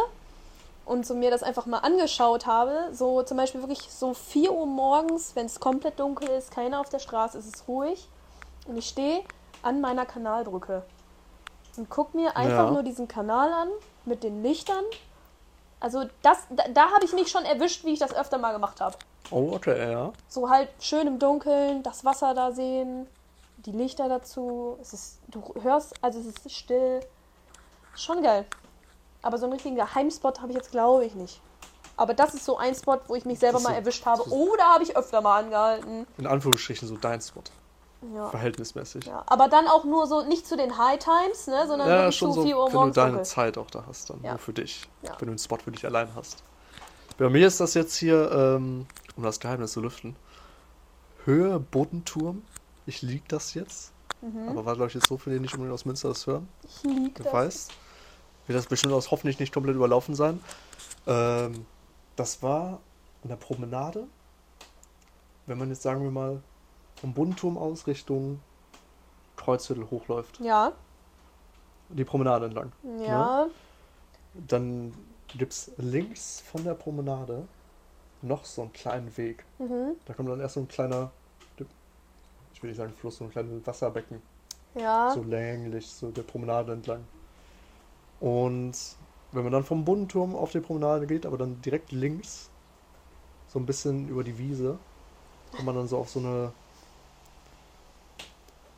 und 0.88 1.06
so 1.06 1.14
mir 1.14 1.30
das 1.30 1.42
einfach 1.42 1.66
mal 1.66 1.78
angeschaut 1.78 2.46
habe, 2.46 2.88
so 2.92 3.22
zum 3.22 3.36
Beispiel 3.36 3.60
wirklich 3.60 3.80
so 3.92 4.14
4 4.14 4.52
Uhr 4.52 4.66
morgens, 4.66 5.36
wenn 5.36 5.46
es 5.46 5.60
komplett 5.60 6.00
dunkel 6.00 6.28
ist, 6.30 6.50
keiner 6.50 6.80
auf 6.80 6.88
der 6.88 6.98
Straße, 6.98 7.38
es 7.38 7.46
ist 7.46 7.68
ruhig 7.68 8.08
und 8.66 8.76
ich 8.76 8.88
stehe 8.88 9.22
an 9.62 9.80
meiner 9.80 10.06
Kanalbrücke 10.06 10.82
und 11.76 11.90
guck 11.90 12.14
mir 12.14 12.36
einfach 12.36 12.66
Ja. 12.66 12.70
nur 12.70 12.82
diesen 12.82 13.06
Kanal 13.06 13.52
an 13.52 13.68
mit 14.04 14.22
den 14.24 14.42
Lichtern. 14.42 14.84
Also 15.80 16.04
das, 16.22 16.38
da, 16.50 16.64
da 16.72 16.90
habe 16.90 17.04
ich 17.04 17.12
mich 17.12 17.28
schon 17.30 17.44
erwischt, 17.44 17.84
wie 17.84 17.92
ich 17.92 17.98
das 17.98 18.14
öfter 18.14 18.38
mal 18.38 18.52
gemacht 18.52 18.80
habe. 18.80 18.96
Oh, 19.30 19.52
okay, 19.54 19.92
ja. 19.92 20.12
So 20.26 20.48
halt 20.48 20.70
schön 20.80 21.06
im 21.06 21.18
Dunkeln, 21.18 21.82
das 21.82 22.04
Wasser 22.04 22.34
da 22.34 22.50
sehen, 22.50 23.06
die 23.58 23.72
Lichter 23.72 24.08
dazu. 24.08 24.78
Es 24.80 24.92
ist, 24.92 25.18
du 25.28 25.42
hörst, 25.62 25.94
also 26.02 26.18
es 26.18 26.26
ist 26.26 26.50
still. 26.50 27.00
Schon 27.94 28.22
geil. 28.22 28.46
Aber 29.22 29.38
so 29.38 29.44
einen 29.46 29.52
richtigen 29.54 29.76
Geheimspot 29.76 30.40
habe 30.40 30.50
ich 30.52 30.56
jetzt, 30.56 30.70
glaube 30.70 31.04
ich, 31.04 31.14
nicht. 31.14 31.40
Aber 31.96 32.14
das 32.14 32.34
ist 32.34 32.44
so 32.44 32.56
ein 32.58 32.74
Spot, 32.74 32.98
wo 33.08 33.14
ich 33.16 33.24
mich 33.24 33.38
selber 33.40 33.58
mal 33.60 33.70
so- 33.70 33.74
erwischt 33.74 34.06
habe. 34.06 34.22
ist- 34.22 34.30
Oder 34.30 34.64
habe 34.64 34.84
ich 34.84 34.96
öfter 34.96 35.20
mal 35.20 35.40
angehalten. 35.42 36.06
In 36.16 36.26
Anführungsstrichen 36.26 36.86
so 36.86 36.96
dein 36.96 37.20
Spot. 37.20 37.42
Ja. 38.14 38.28
Verhältnismäßig. 38.30 39.06
ja. 39.06 39.24
Aber 39.26 39.48
dann 39.48 39.66
auch 39.66 39.82
nur 39.84 40.06
so, 40.06 40.22
nicht 40.22 40.46
zu 40.46 40.56
den 40.56 40.78
High 40.78 41.00
Times, 41.00 41.48
ne, 41.48 41.66
sondern 41.66 41.88
Ja, 41.88 42.12
schon 42.12 42.30
zu 42.32 42.42
so, 42.42 42.46
4 42.46 42.56
Uhr 42.56 42.66
wenn 42.66 42.72
du 42.72 42.78
morgens 42.78 42.94
deine 42.94 43.08
dunkel. 43.10 43.26
Zeit 43.26 43.58
auch 43.58 43.70
da 43.72 43.82
hast, 43.88 44.10
dann 44.10 44.20
Ja. 44.22 44.30
nur 44.30 44.38
für 44.38 44.52
dich. 44.52 44.88
Ja. 45.02 45.10
Wenn 45.18 45.26
du 45.26 45.32
einen 45.32 45.38
Spot 45.40 45.56
für 45.56 45.72
dich 45.72 45.84
allein 45.84 46.08
hast. 46.14 46.44
Bei 47.18 47.28
mir 47.28 47.44
ist 47.48 47.58
das 47.58 47.74
jetzt 47.74 47.96
hier, 47.96 48.30
ähm, 48.30 48.86
um 49.16 49.24
das 49.24 49.40
Geheimnis 49.40 49.72
zu 49.72 49.80
lüften, 49.80 50.14
Höhe 51.24 51.58
Bodenturm. 51.58 52.42
Ich 52.86 53.02
lieg 53.02 53.28
das 53.28 53.54
jetzt. 53.54 53.92
Mhm. 54.20 54.48
Aber 54.48 54.64
war, 54.64 54.74
glaube 54.74 54.88
ich, 54.88 54.94
jetzt 54.94 55.08
so 55.08 55.18
viele, 55.18 55.36
die 55.36 55.42
nicht 55.42 55.54
unbedingt 55.54 55.74
aus 55.74 55.84
Münster 55.84 56.08
das 56.08 56.26
hören. 56.26 56.48
Ich 56.62 56.82
lieg 56.84 57.14
das. 57.16 57.32
weiß. 57.32 57.68
Wird 58.48 58.58
das 58.58 58.66
bestimmt 58.66 58.94
aus 58.94 59.10
hoffentlich 59.12 59.38
nicht 59.38 59.52
komplett 59.52 59.76
überlaufen 59.76 60.14
sein. 60.14 60.42
Ähm, 61.06 61.64
das 62.16 62.42
war 62.42 62.80
an 63.22 63.28
der 63.28 63.36
Promenade. 63.36 64.06
Wenn 65.46 65.58
man 65.58 65.68
jetzt, 65.68 65.82
sagen 65.82 66.02
wir 66.02 66.10
mal, 66.10 66.42
vom 66.96 67.14
Bodenturm 67.14 67.56
aus 67.56 67.86
Richtung 67.86 68.40
Kreuzviertel 69.36 69.88
hochläuft. 69.90 70.40
Ja, 70.40 70.72
Die 71.90 72.04
Promenade 72.04 72.46
entlang. 72.46 72.72
ja. 73.00 73.46
Dann 74.34 74.92
gibt 75.28 75.52
es 75.52 75.70
links 75.78 76.40
von 76.40 76.64
der 76.64 76.74
Promenade 76.74 77.46
noch 78.22 78.44
so 78.44 78.62
einen 78.62 78.72
kleinen 78.72 79.16
Weg. 79.16 79.44
Mhm. 79.58 79.92
Da 80.06 80.12
kommt 80.14 80.28
dann 80.28 80.40
erst 80.40 80.54
so 80.54 80.60
ein 80.60 80.68
kleiner, 80.68 81.10
ich 82.52 82.62
will 82.62 82.70
nicht 82.70 82.76
sagen 82.78 82.92
Fluss, 82.92 83.16
so 83.18 83.24
ein 83.24 83.30
kleines 83.30 83.66
Wasserbecken. 83.66 84.20
Ja. 84.74 85.10
So 85.14 85.22
länglich, 85.22 85.88
so 85.88 86.10
der 86.10 86.22
Promenade 86.22 86.72
entlang. 86.72 87.04
Und 88.20 88.72
wenn 89.32 89.42
man 89.42 89.52
dann 89.52 89.64
vom 89.64 89.84
Bundenturm 89.84 90.34
auf 90.34 90.50
die 90.52 90.60
Promenade 90.60 91.06
geht, 91.06 91.26
aber 91.26 91.38
dann 91.38 91.60
direkt 91.62 91.92
links, 91.92 92.48
so 93.52 93.58
ein 93.58 93.66
bisschen 93.66 94.08
über 94.08 94.24
die 94.24 94.38
Wiese, 94.38 94.78
kommt 95.52 95.66
man 95.66 95.74
dann 95.74 95.88
so 95.88 95.98
auf 95.98 96.08
so 96.10 96.18
eine 96.20 96.52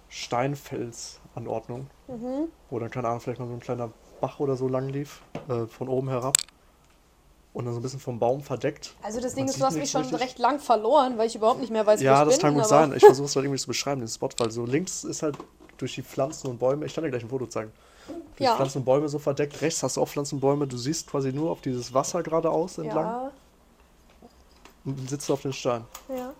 Steinfelsanordnung, 0.08 1.86
Mhm. 2.08 2.48
wo 2.70 2.78
dann, 2.78 2.90
keine 2.90 3.08
Ahnung, 3.08 3.20
vielleicht 3.20 3.40
mal 3.40 3.46
so 3.48 3.54
ein 3.54 3.60
kleiner 3.60 3.90
Bach 4.20 4.40
oder 4.40 4.56
so 4.56 4.68
lang 4.68 4.88
lief, 4.88 5.20
äh, 5.48 5.66
von 5.66 5.88
oben 5.88 6.08
herab. 6.08 6.36
Und 7.52 7.64
dann 7.64 7.74
so 7.74 7.80
ein 7.80 7.82
bisschen 7.82 7.98
vom 7.98 8.18
Baum 8.20 8.42
verdeckt. 8.42 8.94
Also 9.02 9.20
das 9.20 9.34
Ding 9.34 9.46
ist, 9.48 9.60
du 9.60 9.64
hast 9.64 9.74
mich 9.74 9.90
schon 9.90 10.02
richtig. 10.02 10.20
recht 10.20 10.38
lang 10.38 10.60
verloren, 10.60 11.18
weil 11.18 11.26
ich 11.26 11.34
überhaupt 11.34 11.60
nicht 11.60 11.72
mehr 11.72 11.84
weiß, 11.84 12.00
wo 12.00 12.04
Ja, 12.04 12.20
ich 12.22 12.28
das 12.28 12.36
bin. 12.36 12.42
kann 12.42 12.54
gut 12.54 12.66
sein. 12.66 12.92
Ich 12.94 13.04
versuche 13.04 13.26
es 13.26 13.34
halt 13.34 13.44
irgendwie 13.44 13.60
zu 13.60 13.66
beschreiben, 13.66 14.00
den 14.00 14.08
Spot, 14.08 14.28
weil 14.38 14.50
so 14.52 14.64
links 14.64 15.02
ist 15.02 15.22
halt 15.22 15.36
durch 15.76 15.94
die 15.96 16.02
Pflanzen 16.02 16.48
und 16.48 16.58
Bäume, 16.58 16.86
ich 16.86 16.94
kann 16.94 17.02
dir 17.02 17.10
gleich 17.10 17.24
ein 17.24 17.28
Foto 17.28 17.46
zeigen, 17.46 17.72
durch 18.40 18.46
Ja. 18.46 18.52
die 18.52 18.56
Pflanzen 18.56 18.78
und 18.78 18.84
Bäume 18.84 19.08
so 19.08 19.18
verdeckt. 19.18 19.60
Rechts 19.60 19.82
hast 19.82 19.96
du 19.96 20.02
auch 20.02 20.08
Pflanzen 20.08 20.36
und 20.36 20.40
Bäume, 20.40 20.66
du 20.66 20.76
siehst 20.76 21.06
quasi 21.08 21.32
nur 21.32 21.50
auf 21.50 21.60
dieses 21.60 21.92
Wasser 21.94 22.22
geradeaus 22.22 22.78
entlang 22.78 23.04
Ja, 23.04 23.30
und 24.84 24.98
dann 24.98 25.08
sitzt 25.08 25.28
du 25.28 25.32
auf 25.34 25.42
den 25.42 25.52
Stein. 25.52 25.84
ja, 26.08 26.32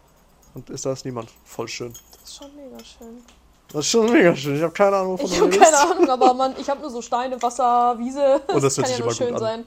Und 0.54 0.70
ist 0.70 0.84
da 0.86 0.92
ist 0.92 1.04
niemand. 1.04 1.30
Voll 1.44 1.68
schön. 1.68 1.92
das 2.12 2.30
ist 2.30 2.36
schon 2.36 2.56
mega 2.56 2.78
schön. 2.84 3.22
Das 3.68 3.80
ist 3.80 3.90
schon 3.90 4.10
mega 4.10 4.34
schön. 4.34 4.56
Ich 4.56 4.62
habe 4.62 4.72
keine 4.72 4.96
Ahnung, 4.96 5.12
wovon 5.12 5.26
Ich 5.30 5.40
habe 5.40 5.50
keine 5.50 5.78
Ahnung, 5.78 6.10
aber 6.10 6.34
man, 6.34 6.54
ich 6.58 6.68
habe 6.68 6.80
nur 6.80 6.90
so 6.90 7.00
Steine, 7.02 7.40
Wasser, 7.40 7.96
Wiese. 7.98 8.40
Und 8.52 8.64
das 8.64 8.76
hört 8.76 8.88
kann 8.88 8.98
ja 8.98 9.04
nur 9.04 9.14
schön 9.14 9.38
sein. 9.38 9.64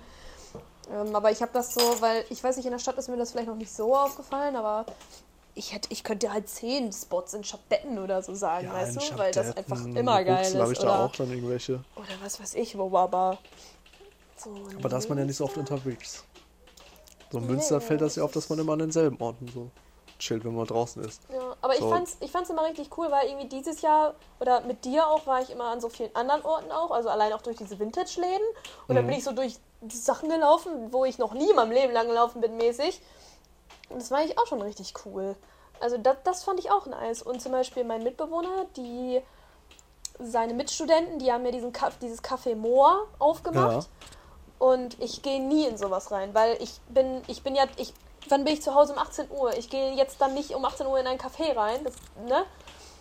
Ähm, 0.91 1.15
aber 1.15 1.31
ich 1.31 1.41
habe 1.41 1.51
das 1.53 1.73
so, 1.73 1.79
weil 2.01 2.25
ich 2.29 2.43
weiß 2.43 2.57
nicht, 2.57 2.65
in 2.65 2.71
der 2.71 2.79
Stadt 2.79 2.97
ist 2.97 3.07
mir 3.07 3.15
das 3.15 3.31
vielleicht 3.31 3.47
noch 3.47 3.55
nicht 3.55 3.71
so 3.73 3.95
aufgefallen, 3.95 4.55
aber 4.57 4.85
ich 5.55 5.73
hätte, 5.73 5.89
ich 5.91 6.03
könnte 6.03 6.31
halt 6.33 6.49
zehn 6.49 6.91
Spots 6.91 7.33
in 7.33 7.43
Schadetten 7.43 7.99
oder 7.99 8.21
so 8.23 8.33
sagen, 8.33 8.67
Ja, 8.67 8.73
weißt 8.73 8.97
du, 8.97 9.17
weil 9.19 9.33
das 9.33 9.55
einfach 9.55 9.85
immer 9.95 10.23
geil 10.23 10.59
habe 10.59 10.71
ist. 10.71 10.71
ich 10.71 10.79
da 10.79 10.89
Oder, 10.89 10.99
auch 11.05 11.15
dann 11.15 11.29
irgendwelche. 11.29 11.83
oder 11.95 12.07
was 12.23 12.39
weiß 12.39 12.55
ich, 12.55 12.77
wo 12.77 12.95
aber 12.97 13.37
so. 14.37 14.49
Aber 14.79 14.89
da 14.89 14.97
ist 14.97 15.09
man 15.09 15.17
ja 15.17 15.25
nicht 15.25 15.37
so 15.37 15.45
oft 15.45 15.57
unterwegs. 15.57 16.23
So 17.31 17.37
in 17.37 17.45
Nee, 17.45 17.51
Münster 17.51 17.81
fällt 17.81 18.01
das 18.01 18.15
ja 18.15 18.23
auf, 18.23 18.31
dass 18.31 18.49
man 18.49 18.59
immer 18.59 18.73
an 18.73 18.79
denselben 18.79 19.19
Orten 19.21 19.49
so 19.51 19.69
chillt, 20.19 20.43
wenn 20.45 20.55
man 20.55 20.65
draußen 20.67 21.03
ist. 21.03 21.21
Ja, 21.31 21.55
aber 21.61 21.75
So. 21.75 21.85
ich 21.85 21.89
fand's, 21.89 22.17
ich 22.19 22.31
fand's 22.31 22.49
immer 22.49 22.63
richtig 22.63 22.95
cool, 22.97 23.11
weil 23.11 23.27
irgendwie 23.27 23.47
dieses 23.47 23.81
Jahr 23.81 24.15
oder 24.39 24.61
mit 24.61 24.85
dir 24.85 25.07
auch 25.07 25.25
war 25.27 25.41
ich 25.41 25.49
immer 25.49 25.65
an 25.65 25.81
so 25.81 25.89
vielen 25.89 26.15
anderen 26.15 26.43
Orten 26.43 26.71
auch, 26.71 26.91
also 26.91 27.09
allein 27.09 27.33
auch 27.33 27.41
durch 27.41 27.57
diese 27.57 27.79
Vintage-Läden. 27.79 28.45
Und 28.87 28.95
dann 28.95 29.03
Mhm. 29.03 29.09
bin 29.09 29.17
ich 29.17 29.23
so 29.23 29.31
durch 29.31 29.57
Sachen 29.89 30.29
gelaufen, 30.29 30.91
wo 30.93 31.05
ich 31.05 31.17
noch 31.17 31.33
nie 31.33 31.49
in 31.49 31.55
meinem 31.55 31.71
Leben 31.71 31.93
lang 31.93 32.07
gelaufen 32.07 32.41
bin, 32.41 32.55
mäßig. 32.57 33.01
Und 33.93 34.01
das 34.01 34.11
war 34.11 34.19
eigentlich 34.19 34.37
auch 34.37 34.47
schon 34.47 34.61
richtig 34.61 34.93
cool. 35.05 35.35
Also 35.79 35.97
das, 35.97 36.17
das 36.23 36.43
fand 36.43 36.59
ich 36.59 36.71
auch 36.71 36.85
nice. 36.85 37.21
Und 37.21 37.41
zum 37.41 37.51
Beispiel 37.51 37.83
mein 37.83 38.03
Mitbewohner, 38.03 38.65
die 38.75 39.21
seine 40.19 40.53
Mitstudenten, 40.53 41.19
die 41.19 41.31
haben 41.31 41.43
mir 41.43 41.51
diesen 41.51 41.73
dieses 42.01 42.23
Café 42.23 42.55
Moor 42.55 43.07
aufgemacht. 43.19 43.89
Und 44.59 45.01
ich 45.01 45.21
gehe 45.21 45.41
nie 45.41 45.65
in 45.65 45.77
sowas 45.77 46.11
rein, 46.11 46.33
weil 46.33 46.55
ich 46.61 46.79
bin, 46.89 47.21
ich 47.27 47.43
bin 47.43 47.55
ja, 47.55 47.65
ich, 47.75 47.93
wann 48.29 48.45
bin 48.45 48.53
ich 48.53 48.61
zu 48.61 48.73
Hause 48.73 48.93
um 48.93 48.99
18 48.99 49.29
Uhr? 49.29 49.57
Ich 49.57 49.69
gehe 49.69 49.93
jetzt 49.93 50.21
dann 50.21 50.33
nicht 50.33 50.51
um 50.51 50.63
18 50.63 50.87
Uhr 50.87 50.99
in 50.99 51.07
ein 51.07 51.17
Café 51.17 51.55
rein, 51.55 51.83
das, 51.83 51.95
ne? 52.25 52.45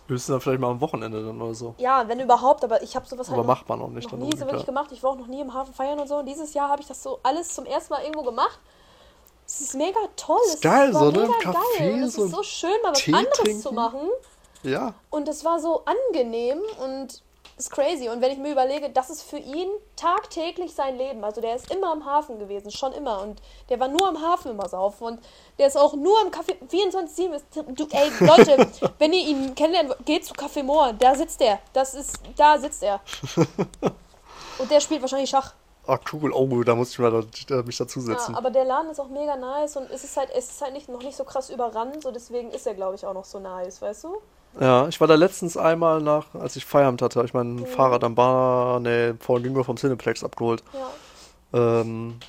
Höchstens 0.07 0.33
dann 0.33 0.41
vielleicht 0.41 0.59
mal 0.59 0.71
am 0.71 0.81
Wochenende 0.81 1.25
dann 1.25 1.41
oder 1.41 1.53
so. 1.53 1.75
Ja, 1.77 2.05
wenn 2.09 2.19
überhaupt, 2.19 2.65
aber 2.65 2.83
ich 2.83 2.97
habe 2.97 3.05
sowas 3.05 3.29
Aber 3.29 3.37
halt 3.37 3.47
macht 3.47 3.69
man 3.69 3.81
auch 3.81 3.87
nicht 3.87 4.11
noch 4.11 4.19
nie 4.19 4.35
so 4.35 4.45
wirklich 4.45 4.65
gemacht. 4.65 4.91
Ich 4.91 5.01
war 5.01 5.11
auch 5.11 5.17
noch 5.17 5.27
nie 5.27 5.39
im 5.39 5.53
Hafen 5.53 5.73
feiern 5.73 5.97
und 5.99 6.09
so. 6.09 6.17
Und 6.17 6.25
dieses 6.25 6.53
Jahr 6.53 6.67
habe 6.67 6.81
ich 6.81 6.87
das 6.89 7.01
so 7.01 7.19
alles 7.23 7.53
zum 7.55 7.65
ersten 7.65 7.93
Mal 7.93 8.01
irgendwo 8.01 8.23
gemacht. 8.23 8.59
Es 9.45 9.61
ist 9.61 9.75
mega 9.75 9.99
toll. 10.15 10.39
Ist 10.47 10.55
es 10.55 10.61
geil, 10.61 10.93
war 10.93 11.05
so, 11.05 11.11
ne? 11.11 11.19
mega 11.27 11.33
Café 11.51 11.77
geil. 11.79 11.93
Und 11.93 12.03
es 12.03 12.13
so 12.15 12.25
ist 12.25 12.31
so 12.31 12.43
schön, 12.43 12.81
mal 12.81 12.91
was 12.91 12.99
Tee 12.99 13.13
anderes 13.13 13.37
trinken. 13.37 13.61
zu 13.61 13.71
machen. 13.73 14.09
Ja. 14.63 14.93
Und 15.09 15.27
es 15.27 15.43
war 15.43 15.59
so 15.59 15.83
angenehm 15.85 16.59
und 16.83 17.21
ist 17.57 17.69
crazy. 17.69 18.09
Und 18.09 18.21
wenn 18.21 18.31
ich 18.31 18.39
mir 18.39 18.51
überlege, 18.51 18.89
das 18.89 19.09
ist 19.11 19.21
für 19.21 19.37
ihn 19.37 19.69
tagtäglich 19.95 20.73
sein 20.73 20.97
Leben. 20.97 21.23
Also 21.23 21.39
der 21.41 21.55
ist 21.55 21.69
immer 21.71 21.91
am 21.91 22.03
Hafen 22.05 22.39
gewesen, 22.39 22.71
schon 22.71 22.93
immer. 22.93 23.21
Und 23.21 23.41
der 23.69 23.79
war 23.79 23.89
nur 23.89 24.07
am 24.07 24.19
Hafen 24.21 24.51
immer 24.51 24.67
saufen. 24.67 25.03
Und 25.05 25.19
der 25.59 25.67
ist 25.67 25.77
auch 25.77 25.93
nur 25.93 26.17
am 26.21 26.29
Café 26.29 26.55
24-7. 26.71 27.33
ist- 27.35 27.45
Du, 27.53 27.87
ey, 27.91 28.09
Leute, 28.21 28.67
wenn 28.97 29.13
ihr 29.13 29.27
ihn 29.27 29.53
kennenlernen 29.53 29.89
wollt, 29.91 30.05
geht 30.05 30.25
zu 30.25 30.33
Café 30.33 30.63
Moor. 30.63 30.93
Da 30.93 31.13
sitzt 31.13 31.41
er. 31.41 31.59
Das 31.73 31.93
ist, 31.93 32.15
da 32.37 32.57
sitzt 32.57 32.81
er. 32.81 33.01
Und 34.57 34.71
der 34.71 34.79
spielt 34.79 35.01
wahrscheinlich 35.01 35.29
Schach. 35.29 35.53
Ah, 35.85 35.99
cool. 36.13 36.31
Oh, 36.31 36.63
da 36.63 36.75
muss 36.75 36.91
ich 36.91 36.99
mal 36.99 37.11
da, 37.47 37.63
mich 37.63 37.77
dazusetzen. 37.77 38.33
Ja, 38.33 38.37
aber 38.37 38.51
der 38.51 38.63
Laden 38.63 38.89
ist 38.89 38.99
auch 38.99 39.09
mega 39.09 39.35
nice 39.35 39.75
und 39.75 39.89
es 39.91 40.03
ist 40.03 40.15
halt, 40.15 40.29
es 40.35 40.49
ist 40.49 40.61
halt 40.61 40.73
nicht, 40.73 40.87
noch 40.87 41.03
nicht 41.03 41.17
so 41.17 41.25
krass 41.25 41.49
überrannt, 41.49 42.03
so 42.03 42.11
deswegen 42.11 42.51
ist 42.51 42.65
er, 42.65 42.73
glaube 42.73 42.95
ich, 42.95 43.05
auch 43.05 43.13
noch 43.13 43.25
so 43.25 43.39
nice, 43.39 43.81
weißt 43.81 44.05
du? 44.05 44.21
Ja, 44.59 44.87
ich 44.87 45.01
war 45.01 45.07
da 45.07 45.15
letztens 45.15 45.57
einmal 45.57 45.99
nach, 45.99 46.33
als 46.35 46.55
ich 46.55 46.65
Feierabend 46.65 47.01
hatte, 47.01 47.19
habe 47.19 47.27
ich 47.27 47.33
mein 47.33 47.65
Fahrrad 47.65 48.03
am 48.03 48.15
Bar, 48.15 48.79
ne, 48.79 49.17
vorhin 49.19 49.43
gegenüber 49.43 49.65
vom 49.65 49.77
Cineplex 49.77 50.23
abgeholt. 50.23 50.63
Ja. 50.73 51.81
Ähm, 51.81 52.19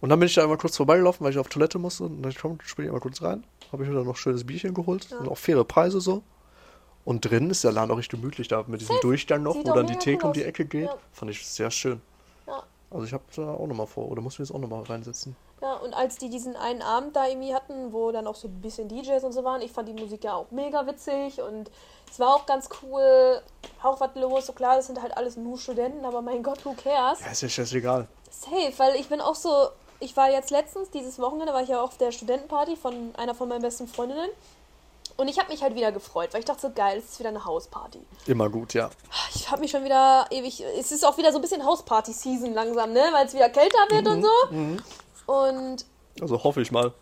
und 0.00 0.08
dann 0.10 0.18
bin 0.18 0.26
ich 0.26 0.34
da 0.34 0.42
einmal 0.42 0.58
kurz 0.58 0.76
vorbeigelaufen, 0.76 1.24
weil 1.24 1.32
ich 1.32 1.38
auf 1.38 1.48
Toilette 1.48 1.78
musste. 1.78 2.04
Und 2.04 2.22
dann 2.22 2.34
komm, 2.40 2.58
spiel 2.64 2.84
ich 2.84 2.88
einmal 2.90 3.00
kurz 3.00 3.22
rein. 3.22 3.44
Habe 3.72 3.82
ich 3.82 3.88
mir 3.88 3.96
dann 3.96 4.06
noch 4.06 4.16
schönes 4.16 4.46
Bierchen 4.46 4.74
geholt. 4.74 5.08
Ja. 5.10 5.18
Und 5.18 5.28
auch 5.28 5.38
faire 5.38 5.64
Preise 5.64 6.00
so. 6.00 6.22
Und 7.04 7.22
drin 7.22 7.50
ist 7.50 7.64
der 7.64 7.72
Laden 7.72 7.90
auch 7.90 7.96
richtig 7.96 8.20
gemütlich 8.20 8.48
da 8.48 8.64
mit 8.66 8.80
diesem. 8.80 8.96
Durchgang 9.00 9.42
noch, 9.42 9.54
Sieht 9.54 9.66
wo 9.66 9.72
dann 9.72 9.86
die 9.86 9.96
Theke 9.96 10.26
um 10.26 10.32
die. 10.32 10.44
Ecke 10.44 10.66
geht. 10.66 10.86
Ja. 10.86 10.96
Fand 11.12 11.30
ich 11.30 11.46
sehr 11.46 11.70
schön. 11.70 12.00
Also 12.90 13.04
ich 13.04 13.12
habe 13.12 13.24
da 13.36 13.54
auch 13.54 13.66
nochmal 13.66 13.86
vor, 13.86 14.10
oder 14.10 14.22
muss 14.22 14.38
mir 14.38 14.44
jetzt 14.44 14.54
auch 14.54 14.58
nochmal 14.58 14.82
reinsetzen. 14.82 15.36
Ja, 15.60 15.74
und 15.74 15.92
als 15.92 16.16
die 16.16 16.30
diesen 16.30 16.56
einen 16.56 16.82
Abend 16.82 17.16
da 17.16 17.26
irgendwie 17.26 17.54
hatten, 17.54 17.92
wo 17.92 18.12
dann 18.12 18.26
auch 18.26 18.34
so 18.34 18.48
ein 18.48 18.60
bisschen 18.60 18.88
DJs 18.88 19.24
und 19.24 19.32
so 19.32 19.44
waren, 19.44 19.60
ich 19.60 19.72
fand 19.72 19.88
die 19.88 19.92
Musik 19.92 20.24
ja 20.24 20.34
auch 20.34 20.50
mega 20.50 20.86
witzig 20.86 21.42
und 21.42 21.70
es 22.10 22.18
war 22.18 22.34
auch 22.34 22.46
ganz 22.46 22.68
cool, 22.82 23.42
auch 23.82 24.00
was 24.00 24.14
los. 24.14 24.46
So 24.46 24.52
klar, 24.52 24.76
das 24.76 24.86
sind 24.86 25.02
halt 25.02 25.16
alles 25.16 25.36
nur 25.36 25.58
Studenten, 25.58 26.04
aber 26.04 26.22
mein 26.22 26.42
Gott, 26.42 26.64
who 26.64 26.74
cares? 26.74 27.20
Ja, 27.20 27.30
ist 27.32 27.42
ja 27.42 27.48
scheißegal. 27.48 28.06
Safe, 28.30 28.72
weil 28.78 28.94
ich 28.96 29.08
bin 29.08 29.20
auch 29.20 29.34
so, 29.34 29.68
ich 30.00 30.16
war 30.16 30.30
jetzt 30.30 30.50
letztens, 30.50 30.90
dieses 30.90 31.18
Wochenende, 31.18 31.52
war 31.52 31.62
ich 31.62 31.68
ja 31.68 31.82
auf 31.82 31.98
der 31.98 32.12
Studentenparty 32.12 32.76
von 32.76 33.14
einer 33.16 33.34
von 33.34 33.48
meinen 33.48 33.62
besten 33.62 33.88
Freundinnen. 33.88 34.30
Und 35.16 35.28
ich 35.28 35.38
habe 35.38 35.50
mich 35.50 35.62
halt 35.62 35.74
wieder 35.74 35.90
gefreut, 35.92 36.28
weil 36.32 36.40
ich 36.40 36.46
dachte 36.46 36.60
so, 36.62 36.70
geil, 36.70 36.98
es 36.98 37.06
ist 37.12 37.18
wieder 37.18 37.30
eine 37.30 37.44
Hausparty. 37.44 38.00
Immer 38.26 38.48
gut, 38.48 38.74
ja. 38.74 38.90
Ich 39.34 39.50
habe 39.50 39.60
mich 39.62 39.70
schon 39.70 39.84
wieder 39.84 40.26
ewig. 40.30 40.62
Es 40.78 40.92
ist 40.92 41.04
auch 41.04 41.16
wieder 41.16 41.32
so 41.32 41.38
ein 41.38 41.42
bisschen 41.42 41.64
Hausparty-Season 41.64 42.52
langsam, 42.54 42.92
ne? 42.92 43.02
Weil 43.12 43.26
es 43.26 43.34
wieder 43.34 43.48
kälter 43.50 43.78
wird 43.90 44.06
und 44.06 44.22
so. 44.22 45.32
Und 45.32 45.84
Also 46.20 46.42
hoffe 46.44 46.60
ich 46.62 46.70
mal. 46.70 46.92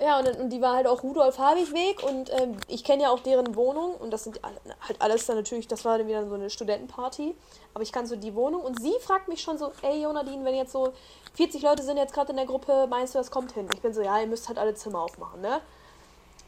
ja, 0.00 0.18
und, 0.18 0.28
und 0.38 0.50
die 0.50 0.60
war 0.60 0.76
halt 0.76 0.86
auch 0.86 1.02
Rudolf 1.02 1.38
Habig-Weg 1.38 2.02
und 2.02 2.30
ähm, 2.32 2.56
ich 2.68 2.82
kenne 2.84 3.04
ja 3.04 3.10
auch 3.10 3.20
deren 3.20 3.54
Wohnung 3.56 3.94
und 3.96 4.10
das 4.10 4.24
sind 4.24 4.40
halt 4.42 5.00
alles 5.00 5.26
dann 5.26 5.36
natürlich, 5.36 5.68
das 5.68 5.84
war 5.84 5.98
dann 5.98 6.06
wieder 6.08 6.26
so 6.28 6.34
eine 6.34 6.50
Studentenparty. 6.50 7.34
Aber 7.74 7.82
ich 7.82 7.92
kann 7.92 8.06
so 8.06 8.16
die 8.16 8.34
Wohnung 8.34 8.62
und 8.62 8.80
sie 8.80 8.94
fragt 9.00 9.28
mich 9.28 9.40
schon 9.42 9.58
so, 9.58 9.72
ey 9.82 10.02
Jonadine, 10.02 10.44
wenn 10.44 10.54
jetzt 10.54 10.72
so 10.72 10.92
40 11.34 11.62
Leute 11.62 11.82
sind 11.82 11.96
jetzt 11.96 12.12
gerade 12.14 12.30
in 12.30 12.36
der 12.36 12.46
Gruppe, 12.46 12.86
meinst 12.88 13.14
du, 13.14 13.18
das 13.18 13.30
kommt 13.30 13.52
hin? 13.52 13.68
Ich 13.74 13.80
bin 13.80 13.92
so, 13.94 14.02
ja, 14.02 14.20
ihr 14.20 14.26
müsst 14.26 14.48
halt 14.48 14.58
alle 14.58 14.74
Zimmer 14.74 15.00
aufmachen, 15.00 15.40
ne? 15.40 15.60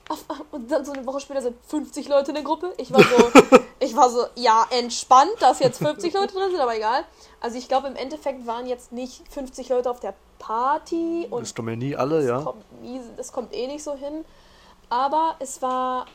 Auf, 0.09 0.25
und 0.51 0.71
dann 0.71 0.85
so 0.85 0.93
eine 0.93 1.07
Woche 1.07 1.21
später 1.21 1.41
sind 1.41 1.57
50 1.67 2.09
Leute 2.09 2.31
in 2.31 2.35
der 2.35 2.45
Gruppe. 2.45 2.75
Ich 2.77 2.93
war 2.93 3.01
so, 3.01 3.31
ich 3.81 3.97
war 3.97 4.11
so, 4.11 4.27
ja, 4.35 4.67
entspannt, 4.71 5.33
dass 5.41 5.61
jetzt 5.61 5.79
50 5.79 6.13
Leute 6.13 6.35
drin 6.35 6.51
sind, 6.51 6.61
aber 6.61 6.77
egal. 6.77 7.05
Also 7.41 7.57
ich 7.57 7.69
glaube, 7.69 7.89
im 7.89 7.97
Endeffekt 7.97 8.47
waren 8.47 8.67
jetzt 8.67 8.93
nicht 8.93 9.23
50 9.33 9.69
Leute 9.71 9.91
auf 9.91 10.01
der 10.01 10.15
Party 10.39 11.27
und 11.31 11.43
Das 11.43 11.55
kommen 11.55 11.69
ja 11.71 11.77
nie 11.77 11.97
alle, 11.97 12.27
ja. 12.27 12.43
kommt 12.43 12.83
nie, 12.83 13.01
das 13.17 13.33
kommt 13.33 13.55
eh 13.55 13.67
nicht 13.67 13.83
so 13.83 13.95
hin. 13.95 14.25
Aber 14.91 15.37
es 15.39 15.63
war, 15.63 16.07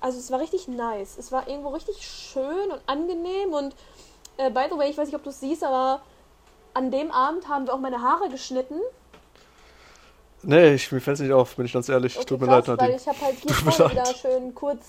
also 0.00 0.18
es 0.18 0.30
war 0.32 0.40
richtig 0.40 0.66
nice. 0.66 1.16
Es 1.16 1.30
war 1.30 1.46
irgendwo 1.48 1.68
richtig 1.68 2.06
schön 2.06 2.72
und 2.72 2.80
angenehm. 2.86 3.52
Und 3.52 3.74
äh, 4.38 4.50
by 4.50 4.64
the 4.70 4.76
way, 4.76 4.90
ich 4.90 4.98
weiß 4.98 5.06
nicht, 5.06 5.16
ob 5.16 5.22
du 5.22 5.30
es 5.30 5.38
siehst, 5.38 5.62
aber 5.62 6.00
an 6.74 6.90
dem 6.90 7.12
Abend 7.12 7.48
haben 7.48 7.66
wir 7.66 7.74
auch 7.74 7.78
meine 7.78 8.02
Haare 8.02 8.28
geschnitten. 8.28 8.80
Nee, 10.46 10.74
ich, 10.74 10.90
mir 10.92 11.00
fällt 11.00 11.16
es 11.16 11.20
nicht 11.22 11.32
auf, 11.32 11.56
bin 11.56 11.66
ich 11.66 11.72
ganz 11.72 11.88
ehrlich. 11.88 12.16
Okay, 12.16 12.26
Tut 12.26 12.40
mir 12.40 12.46
krass, 12.46 12.66
leid, 12.66 12.78
weil 12.78 12.88
Nadine. 12.88 12.96
ich 13.00 13.08
habe 13.08 13.20
halt 13.20 13.36
hier 13.36 13.54
vorne 13.54 13.90
wieder 13.92 14.06
schön 14.14 14.54
kurz, 14.54 14.84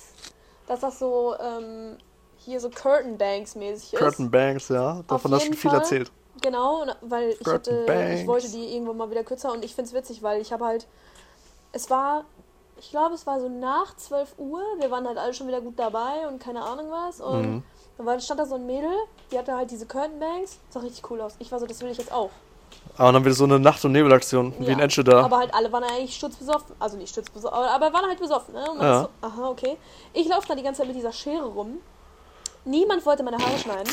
dass 0.67 0.79
das 0.81 0.99
so 0.99 1.35
ähm, 1.39 1.97
hier 2.37 2.59
so 2.59 2.69
Curtain 2.69 3.17
Banks 3.17 3.55
mäßig 3.55 3.93
ist. 3.93 3.99
Curtain 3.99 4.29
Banks, 4.31 4.69
ja. 4.69 5.01
Davon 5.07 5.33
hast 5.33 5.41
du 5.43 5.45
schon 5.47 5.53
viel 5.55 5.71
Fall. 5.71 5.79
erzählt. 5.79 6.11
Genau, 6.41 6.85
weil 7.01 7.29
ich 7.29 7.39
Curtain 7.39 7.75
hatte, 7.75 7.85
Banks. 7.85 8.21
ich 8.21 8.27
wollte 8.27 8.49
die 8.49 8.73
irgendwann 8.75 8.97
mal 8.97 9.09
wieder 9.09 9.23
kürzer 9.23 9.51
und 9.53 9.63
ich 9.63 9.73
finde 9.73 9.87
es 9.89 9.93
witzig, 9.95 10.21
weil 10.21 10.41
ich 10.41 10.51
habe 10.51 10.65
halt, 10.65 10.85
es 11.71 11.89
war, 11.89 12.25
ich 12.77 12.89
glaube, 12.89 13.15
es 13.15 13.25
war 13.25 13.39
so 13.39 13.47
nach 13.47 13.95
12 13.95 14.33
Uhr, 14.37 14.61
wir 14.79 14.91
waren 14.91 15.07
halt 15.07 15.17
alle 15.17 15.33
schon 15.33 15.47
wieder 15.47 15.61
gut 15.61 15.79
dabei 15.79 16.27
und 16.27 16.39
keine 16.39 16.61
Ahnung 16.61 16.87
was 16.91 17.21
und 17.21 17.63
Mhm. 17.97 18.05
dann 18.05 18.19
stand 18.19 18.41
da 18.41 18.45
so 18.45 18.55
ein 18.55 18.65
Mädel, 18.65 18.91
die 19.31 19.37
hatte 19.37 19.55
halt 19.55 19.71
diese 19.71 19.85
Curtain 19.85 20.19
Banks, 20.19 20.59
sah 20.69 20.81
richtig 20.81 21.09
cool 21.09 21.21
aus. 21.21 21.35
Ich 21.39 21.49
war 21.53 21.59
so, 21.59 21.65
das 21.65 21.81
will 21.81 21.89
ich 21.91 21.97
jetzt 21.97 22.11
auch. 22.11 22.31
Aber 22.97 23.11
dann 23.11 23.25
wieder 23.25 23.35
so 23.35 23.43
eine 23.43 23.59
Nacht- 23.59 23.83
und 23.83 23.91
Nebelaktion, 23.91 24.53
wie 24.59 24.71
in 24.71 24.77
Ja, 24.79 24.83
Enschede 24.83 25.11
da. 25.11 25.23
Aber 25.25 25.37
halt 25.37 25.53
alle 25.53 25.71
waren 25.71 25.83
eigentlich 25.83 26.15
sturzbesoffen, 26.15 26.75
also 26.79 26.97
nicht 26.97 27.09
sturzbesoffen, 27.09 27.57
aber, 27.57 27.91
waren 27.91 28.05
halt 28.05 28.19
besoffen, 28.19 28.53
ne? 28.53 28.65
Ja. 28.79 29.01
so, 29.01 29.09
aha, 29.27 29.49
okay. 29.49 29.77
Ich 30.13 30.27
laufe 30.27 30.47
da 30.47 30.55
die 30.55 30.63
ganze 30.63 30.79
Zeit 30.79 30.87
mit 30.87 30.95
dieser 30.95 31.11
Schere 31.11 31.45
rum. 31.45 31.79
Niemand 32.63 33.05
wollte 33.05 33.21
meine 33.21 33.37
Haare 33.37 33.59
schneiden. 33.59 33.87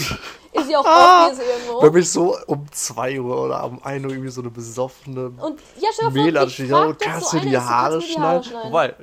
Ist 0.53 0.71
ja 0.71 0.79
auch 0.79 0.85
obvious 1.31 1.47
irgendwo. 1.47 1.83
Wenn 1.83 1.93
mich 1.93 2.11
so 2.11 2.37
um 2.47 2.65
2 2.71 3.21
Uhr 3.21 3.45
oder 3.45 3.65
um 3.65 3.83
1 3.83 4.05
Uhr 4.05 4.11
irgendwie 4.13 4.31
so 4.31 4.41
eine 4.41 4.51
besoffene 4.51 5.27
Und 5.27 5.61
ja, 5.79 5.89
stell 5.93 6.11
dir 6.11 6.33
vor, 6.33 6.47
ich 6.47 6.57
frag 6.57 6.69
ja, 6.69 6.95
kannst 6.99 7.31
so 7.31 7.39
du 7.39 7.45
die 7.45 7.55
so, 7.55 7.61
Haare 7.61 7.95
du 7.97 8.01
schneiden? 8.01 8.51
Wobei, 8.65 8.95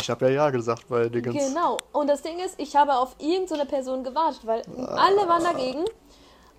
ich 0.00 0.10
habe 0.10 0.26
ja 0.26 0.30
ja 0.32 0.50
gesagt, 0.50 0.84
weil 0.88 1.10
Dingens. 1.10 1.34
Genau. 1.34 1.78
Und 1.92 2.08
das 2.08 2.22
Ding 2.22 2.38
ist, 2.38 2.54
ich 2.58 2.76
habe 2.76 2.94
auf 2.94 3.16
irgendeine 3.18 3.66
Person 3.66 4.04
gewartet, 4.04 4.40
weil 4.44 4.62
alle 4.94 5.26
waren 5.26 5.42
dagegen. 5.42 5.84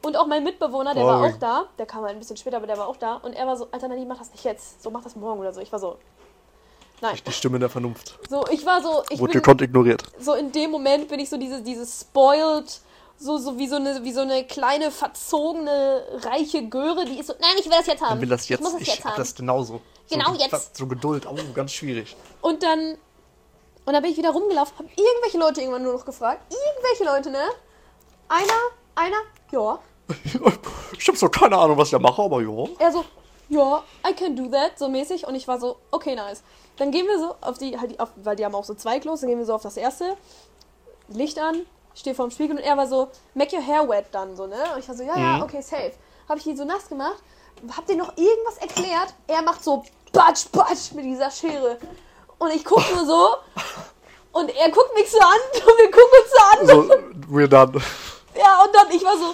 Und 0.03 0.15
auch 0.15 0.27
mein 0.27 0.43
Mitbewohner, 0.43 0.93
der 0.93 1.03
war 1.05 1.17
Boring. 1.19 1.33
auch 1.36 1.39
da. 1.39 1.65
Der 1.77 1.86
kam 1.86 2.03
halt 2.03 2.13
ein 2.15 2.19
bisschen 2.19 2.38
später, 2.38 2.57
aber 2.57 2.67
der 2.67 2.77
war 2.77 2.88
auch 2.88 2.97
da. 2.97 3.15
Und 3.15 3.33
er 3.33 3.45
war 3.47 3.57
so, 3.57 3.67
Alter, 3.71 3.88
Nadine, 3.88 4.07
mach 4.07 4.19
das 4.19 4.31
nicht 4.31 4.43
jetzt. 4.43 4.81
So, 4.81 4.89
mach 4.91 5.03
das 5.03 5.15
morgen 5.15 5.39
oder 5.39 5.51
so. 5.53 5.60
Ich 5.60 5.71
war 5.71 5.79
so, 5.79 5.97
nein. 7.01 7.17
Die 7.25 7.31
Stimme 7.31 7.60
der 7.60 7.69
Vernunft. 7.69 8.17
So, 8.29 8.45
ich 8.51 8.65
war 8.65 8.81
so, 8.81 9.03
ich 9.10 9.19
Wurde 9.19 9.33
bin, 9.33 9.41
gekonnt 9.41 9.62
ignoriert. 9.62 10.03
so 10.19 10.33
in 10.33 10.51
dem 10.51 10.71
Moment 10.71 11.07
bin 11.07 11.19
ich 11.19 11.29
so 11.29 11.38
dieses, 11.38 11.63
dieses 11.63 12.01
spoiled, 12.01 12.79
so, 13.17 13.38
so 13.39 13.57
wie 13.57 13.67
so 13.67 13.77
eine, 13.77 14.03
wie 14.03 14.13
so 14.13 14.21
eine 14.21 14.45
kleine, 14.45 14.91
verzogene, 14.91 16.03
reiche 16.23 16.67
Göre, 16.69 17.03
die 17.05 17.19
ist 17.19 17.27
so, 17.27 17.33
nein, 17.39 17.55
ich 17.57 17.65
will 17.65 17.71
das 17.71 17.88
jetzt 17.88 18.01
haben. 18.01 18.15
Ich 18.15 18.21
will 18.21 18.29
das 18.29 18.47
jetzt. 18.47 18.60
Ich 18.60 18.63
muss 18.63 18.73
das 18.73 18.81
Ich 18.81 18.88
jetzt 18.89 19.03
hab 19.03 19.12
haben. 19.13 19.17
das 19.19 19.33
genauso. 19.36 19.81
Genau 20.10 20.33
so, 20.33 20.39
jetzt. 20.39 20.77
So 20.77 20.88
Geduld. 20.88 21.25
Oh, 21.25 21.36
ganz 21.53 21.71
schwierig. 21.73 22.15
Und 22.41 22.62
dann. 22.63 22.97
Und 23.86 23.93
dann 23.93 24.01
bin 24.03 24.12
ich 24.12 24.17
wieder 24.17 24.31
rumgelaufen, 24.31 24.77
habe 24.79 24.89
irgendwelche 24.97 25.38
Leute 25.38 25.62
irgendwann 25.62 25.81
nur 25.83 25.93
noch 25.93 26.03
gefragt. 26.05 26.41
Irgendwelche 26.53 27.05
Leute, 27.05 27.31
ne? 27.31 27.41
Einer, 28.27 28.60
einer, 28.97 29.17
ja. 29.51 29.79
Ich 30.99 31.07
hab 31.07 31.15
so 31.15 31.29
keine 31.29 31.57
Ahnung, 31.57 31.77
was 31.77 31.89
ich 31.89 31.91
da 31.91 31.99
mache, 31.99 32.21
aber 32.21 32.41
ja. 32.41 32.65
Er 32.79 32.91
so, 32.91 33.05
ja, 33.49 33.83
I 34.07 34.13
can 34.13 34.36
do 34.36 34.47
that, 34.47 34.77
so 34.77 34.89
mäßig. 34.89 35.27
Und 35.27 35.36
ich 35.36 35.47
war 35.47 35.60
so, 35.60 35.77
okay, 35.91 36.15
nice. 36.15 36.43
Dann 36.77 36.91
gehen 36.91 37.05
wir 37.07 37.19
so 37.19 37.36
auf 37.41 37.57
die, 37.57 37.77
halt 37.79 37.99
auf, 37.99 38.10
weil 38.15 38.36
die 38.36 38.43
haben 38.45 38.55
auch 38.55 38.63
so 38.63 38.73
zwei 38.73 38.99
Klos, 38.99 39.21
dann 39.21 39.29
gehen 39.29 39.39
wir 39.39 39.45
so 39.45 39.53
auf 39.53 39.62
das 39.62 39.77
erste. 39.77 40.17
Licht 41.10 41.39
an, 41.39 41.65
stehe 41.95 42.15
vorm 42.15 42.31
Spiegel 42.31 42.57
und 42.57 42.63
er 42.63 42.75
war 42.77 42.88
so, 42.88 43.10
make 43.33 43.55
your 43.55 43.65
hair 43.65 43.88
wet 43.88 44.07
dann, 44.12 44.36
so, 44.36 44.47
ne? 44.47 44.57
Und 44.73 44.79
ich 44.79 44.88
war 44.88 44.95
so, 44.95 45.03
ja, 45.03 45.17
ja, 45.17 45.43
okay, 45.43 45.62
safe. 45.62 45.93
Hab 46.27 46.38
ich 46.38 46.43
die 46.43 46.55
so 46.55 46.65
nass 46.65 46.89
gemacht, 46.89 47.21
hab 47.75 47.86
dir 47.86 47.95
noch 47.95 48.17
irgendwas 48.17 48.57
erklärt. 48.57 49.13
Er 49.27 49.41
macht 49.41 49.63
so, 49.63 49.83
batsch, 50.12 50.49
batsch 50.51 50.91
mit 50.93 51.05
dieser 51.05 51.31
Schere. 51.31 51.77
Und 52.39 52.53
ich 52.53 52.65
guck 52.65 52.83
nur 52.93 53.05
so 53.05 53.29
und 54.39 54.49
er 54.49 54.69
guckt 54.69 54.93
mich 54.95 55.10
so 55.10 55.19
an 55.19 55.39
und 55.53 55.77
wir 55.77 55.91
gucken 55.91 56.19
uns 56.21 56.31
so 56.31 56.83
an. 56.83 56.89
So, 57.29 57.33
we're 57.33 57.47
done. 57.47 57.81
Ja, 58.38 58.63
und 58.63 58.73
dann 58.73 58.91
ich 58.91 59.04
war 59.04 59.17
so, 59.17 59.34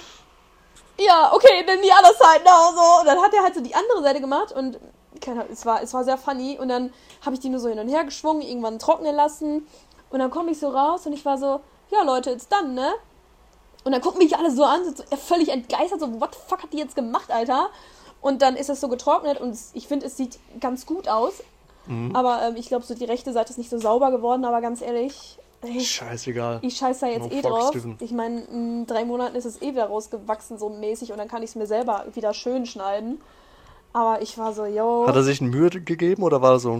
ja, 0.98 1.34
okay, 1.34 1.64
then 1.66 1.80
the 1.82 1.92
other 1.92 2.14
side 2.14 2.44
now, 2.46 2.72
so. 2.74 3.02
Und 3.02 3.08
dann 3.08 3.22
hat 3.22 3.34
er 3.34 3.44
halt 3.44 3.56
so 3.56 3.62
die 3.62 3.76
andere 3.76 4.02
Seite 4.02 4.22
gemacht 4.22 4.52
und 4.52 4.80
keine 5.22 5.42
Ahnung, 5.42 5.54
es 5.54 5.66
war, 5.66 5.82
es 5.82 5.94
war 5.94 6.04
sehr 6.04 6.18
funny. 6.18 6.58
Und 6.60 6.70
dann 6.70 6.94
habe 7.26 7.36
ich 7.36 7.40
die 7.40 7.50
nur 7.50 7.60
so 7.60 7.70
hin 7.70 7.80
und 7.80 7.88
her 7.88 8.04
geschwungen, 8.04 8.42
irgendwann 8.42 8.80
trocknen 8.80 9.16
lassen. 9.16 9.68
Und 10.10 10.20
dann 10.20 10.30
komme 10.30 10.52
ich 10.52 10.60
so 10.60 10.70
raus 10.70 11.06
und 11.06 11.14
ich 11.14 11.26
war 11.26 11.38
so, 11.38 11.62
ja, 11.90 12.04
Leute, 12.04 12.32
it's 12.32 12.48
done, 12.48 12.74
ne? 12.74 12.94
Und 13.84 13.92
dann 13.92 14.02
gucken 14.02 14.20
mich 14.20 14.38
alle 14.38 14.52
so 14.52 14.64
an, 14.64 14.86
sind 14.86 14.98
so 14.98 15.04
völlig 15.18 15.50
entgeistert, 15.50 16.00
so, 16.00 16.22
what 16.22 16.34
the 16.34 16.40
fuck 16.48 16.64
hat 16.64 16.72
die 16.72 16.78
jetzt 16.78 16.96
gemacht, 16.96 17.32
Alter? 17.32 17.70
Und 18.22 18.42
dann 18.42 18.56
ist 18.56 18.70
das 18.70 18.80
so 18.80 18.88
getrocknet 18.88 19.42
und 19.42 19.58
ich 19.74 19.88
finde, 19.88 20.06
es 20.06 20.16
sieht 20.16 20.40
ganz 20.62 20.86
gut 20.86 21.08
aus. 21.10 21.44
Aber 22.14 22.42
ähm, 22.44 22.56
ich 22.56 22.68
glaube, 22.68 22.86
so 22.86 22.94
die 22.94 23.04
rechte 23.04 23.34
Seite 23.34 23.50
ist 23.52 23.58
nicht 23.58 23.70
so 23.70 23.78
sauber 23.78 24.10
geworden, 24.12 24.46
aber 24.46 24.62
ganz 24.62 24.82
ehrlich, 24.82 25.38
ey, 25.64 25.80
Scheißegal. 25.82 26.60
ich 26.62 26.76
scheiß 26.78 27.00
da 27.00 27.08
jetzt 27.08 27.24
No 27.24 27.32
eh 27.32 27.42
drauf. 27.42 27.72
given. 27.72 27.98
Ich 28.00 28.12
meine, 28.12 28.42
in 28.46 28.86
drei 28.86 29.06
Monaten 29.06 29.36
ist 29.36 29.46
es 29.46 29.62
eh 29.62 29.72
wieder 29.72 29.86
rausgewachsen, 29.88 30.58
so 30.58 30.70
mäßig, 30.70 31.12
und 31.12 31.18
dann 31.18 31.28
kann 31.28 31.44
ich 31.44 31.52
es 31.52 31.56
mir 31.56 31.66
selber 31.68 32.06
wieder 32.14 32.34
schön 32.34 32.66
schneiden. 32.66 33.22
Aber 33.96 34.22
ich 34.24 34.38
war 34.40 34.54
so, 34.54 34.66
yo. 34.66 35.06
Hat 35.08 35.16
er 35.16 35.22
sich 35.24 35.40
eine 35.40 35.52
Mühe 35.52 35.70
gegeben 35.70 36.24
oder 36.24 36.42
war 36.42 36.54
er 36.54 36.60
so? 36.60 36.80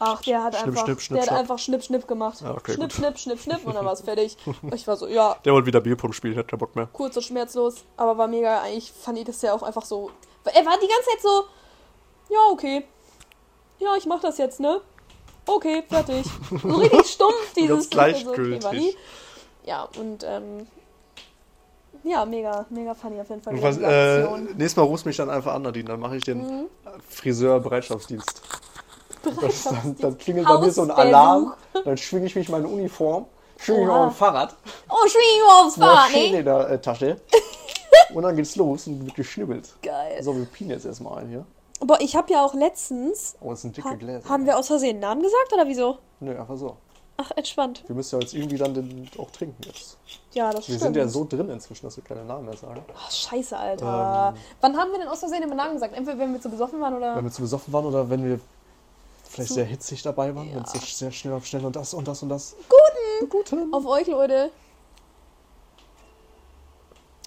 Ach, 0.00 0.20
der 0.22 0.42
hat 0.42 0.56
Schnipp, 0.56 0.68
einfach, 0.76 0.84
schnipp, 0.84 1.00
schnipp, 1.00 1.20
der 1.22 1.30
hat 1.30 1.38
einfach 1.38 1.58
Schnipp, 1.60 1.84
Schnipp 1.84 2.08
gemacht. 2.08 2.40
Ja, 2.40 2.50
okay, 2.52 2.72
schnipp, 2.72 2.88
gut. 2.88 2.92
Schnipp, 2.92 3.18
Schnipp, 3.18 3.40
Schnipp, 3.40 3.64
und 3.64 3.74
dann 3.76 3.84
war 3.84 3.92
es 3.92 4.00
fertig. 4.10 4.36
Ich 4.74 4.86
war 4.88 4.96
so, 4.96 5.06
ja, 5.06 5.36
Der 5.44 5.52
wollte 5.52 5.66
wieder 5.66 5.80
Bierpong 5.80 6.12
spielen, 6.12 6.36
hat 6.36 6.48
keinen 6.48 6.58
Bock 6.58 6.74
mehr. 6.74 6.88
kurz 6.92 7.16
und 7.16 7.22
schmerzlos, 7.22 7.84
aber 7.96 8.18
war 8.18 8.26
mega, 8.26 8.62
eigentlich 8.62 8.90
fand 8.90 9.18
ich 9.18 9.24
das 9.26 9.40
ja 9.42 9.54
auch 9.54 9.62
einfach 9.62 9.84
so. 9.84 10.10
Er 10.44 10.66
war 10.66 10.76
die 10.82 10.88
ganze 10.88 11.10
Zeit 11.10 11.22
so, 11.22 11.44
ja, 12.34 12.40
okay. 12.50 12.84
Ja, 13.78 13.94
ich 13.96 14.06
mach 14.06 14.20
das 14.20 14.36
jetzt, 14.38 14.58
ne? 14.58 14.80
Okay, 15.56 15.82
fertig. 15.88 16.26
So 16.62 16.68
richtig 16.68 17.06
stumpf, 17.10 17.52
dieses 17.56 17.86
okay, 17.86 17.88
gleichgültig. 17.90 18.70
die. 18.70 18.96
Ja, 19.64 19.88
und 19.98 20.24
ähm, 20.24 20.66
ja, 22.04 22.24
mega, 22.24 22.64
mega 22.70 22.94
funny 22.94 23.20
auf 23.20 23.28
jeden 23.28 23.42
Fall. 23.42 23.54
Und 23.54 23.62
was, 23.62 23.76
äh, 23.78 24.26
nächstes 24.56 24.76
Mal 24.76 24.82
rufst 24.84 25.04
mich 25.06 25.16
dann 25.16 25.28
einfach 25.30 25.54
an, 25.54 25.62
Nadine. 25.62 25.88
Dann 25.88 26.00
mache 26.00 26.16
ich 26.16 26.24
den 26.24 26.38
Mhm. 26.38 26.66
Friseur-Bereitschaftsdienst. 27.08 28.40
Das, 29.22 29.22
dann, 29.22 29.34
Bereitschaftsdienst. 29.36 30.02
dann 30.04 30.18
klingelt 30.18 30.46
bei 30.48 30.58
mir 30.58 30.70
so 30.72 30.82
ein. 30.82 30.90
Alarm, 30.90 31.52
dann 31.84 31.96
schwinge 31.98 32.26
ich 32.26 32.36
mich 32.36 32.48
meine 32.48 32.66
Uniform, 32.68 33.26
schwinge 33.58 33.80
mich 33.80 33.88
Oha. 33.88 34.06
auf 34.06 34.12
ein 34.12 34.16
Fahrrad, 34.16 34.54
Oh, 34.88 35.06
schwing 35.08 35.42
aufs 35.50 35.76
eine 35.76 35.84
Fahrrad, 35.86 36.10
Maschine 36.10 36.30
ne? 36.32 36.38
in 36.38 36.44
der 36.46 36.70
äh, 36.70 36.80
Tasche 36.80 37.20
und 38.14 38.22
dann 38.22 38.34
geht's 38.36 38.56
los 38.56 38.86
und 38.86 39.04
wird 39.04 39.14
geschnibbelt. 39.14 39.68
Geil. 39.82 40.22
So, 40.22 40.34
wir 40.34 40.46
pienen 40.46 40.70
jetzt 40.70 40.86
erstmal 40.86 41.18
ein 41.18 41.28
hier. 41.28 41.44
Boah, 41.80 41.98
ich 42.00 42.14
habe 42.14 42.30
ja 42.32 42.44
auch 42.44 42.54
letztens, 42.54 43.36
Oh, 43.40 43.50
das 43.50 43.62
sind 43.62 43.76
dicke 43.76 43.88
ha 43.88 43.94
Gläser. 43.94 44.28
haben 44.28 44.44
wir 44.46 44.58
aus 44.58 44.66
Versehen 44.66 44.90
einen 44.90 45.00
Namen 45.00 45.22
gesagt 45.22 45.52
oder 45.52 45.66
wieso? 45.66 45.98
Nö, 46.20 46.38
einfach 46.38 46.56
so. 46.56 46.76
Ach, 47.16 47.30
entspannt. 47.36 47.84
Wir 47.86 47.94
müssen 47.96 48.14
ja 48.16 48.20
jetzt 48.22 48.34
irgendwie 48.34 48.56
dann 48.56 48.72
den 48.74 49.08
auch 49.18 49.30
trinken 49.30 49.62
jetzt. 49.66 49.98
Ja, 50.32 50.46
das 50.50 50.60
Wir 50.68 50.74
stimmt. 50.76 50.80
sind 50.80 50.96
ja 50.96 51.06
so 51.08 51.26
drin 51.28 51.48
inzwischen, 51.50 51.84
dass 51.86 51.96
wir 51.96 52.04
keine 52.04 52.24
Namen 52.24 52.46
mehr 52.46 52.56
sagen. 52.56 52.82
Ach, 52.96 53.10
scheiße, 53.10 53.56
Alter. 53.56 54.34
Wann 54.60 54.76
haben 54.76 54.90
wir 54.92 54.98
denn 54.98 55.08
aus 55.08 55.18
Versehen 55.20 55.40
den 55.42 55.54
Namen 55.56 55.74
gesagt? 55.74 55.94
Entweder 55.94 56.18
wenn 56.18 56.32
wir 56.32 56.40
zu 56.40 56.48
besoffen 56.50 56.80
waren 56.80 56.94
oder. 56.96 57.16
Wenn 57.16 57.24
wir 57.24 57.30
zu 57.32 57.42
besoffen 57.42 57.72
waren 57.72 57.84
oder 57.86 58.08
wenn 58.08 58.24
wir 58.24 58.40
vielleicht 59.24 59.48
Zu- 59.48 59.54
sehr 59.54 59.64
hitzig 59.66 60.02
dabei 60.02 60.34
waren, 60.34 60.48
Ja. 60.48 60.56
wenn 60.56 60.62
es 60.64 60.72
so 60.72 60.78
sehr 60.78 61.12
schnell 61.12 61.34
auf 61.34 61.44
schnell 61.46 61.64
und 61.64 61.76
das 61.76 61.92
und 61.94 62.08
das 62.08 62.22
und 62.22 62.28
das. 62.30 62.56
Guten! 62.68 63.28
Guten! 63.28 63.74
Auf 63.74 63.84
euch, 63.86 64.06
Leute. 64.06 64.50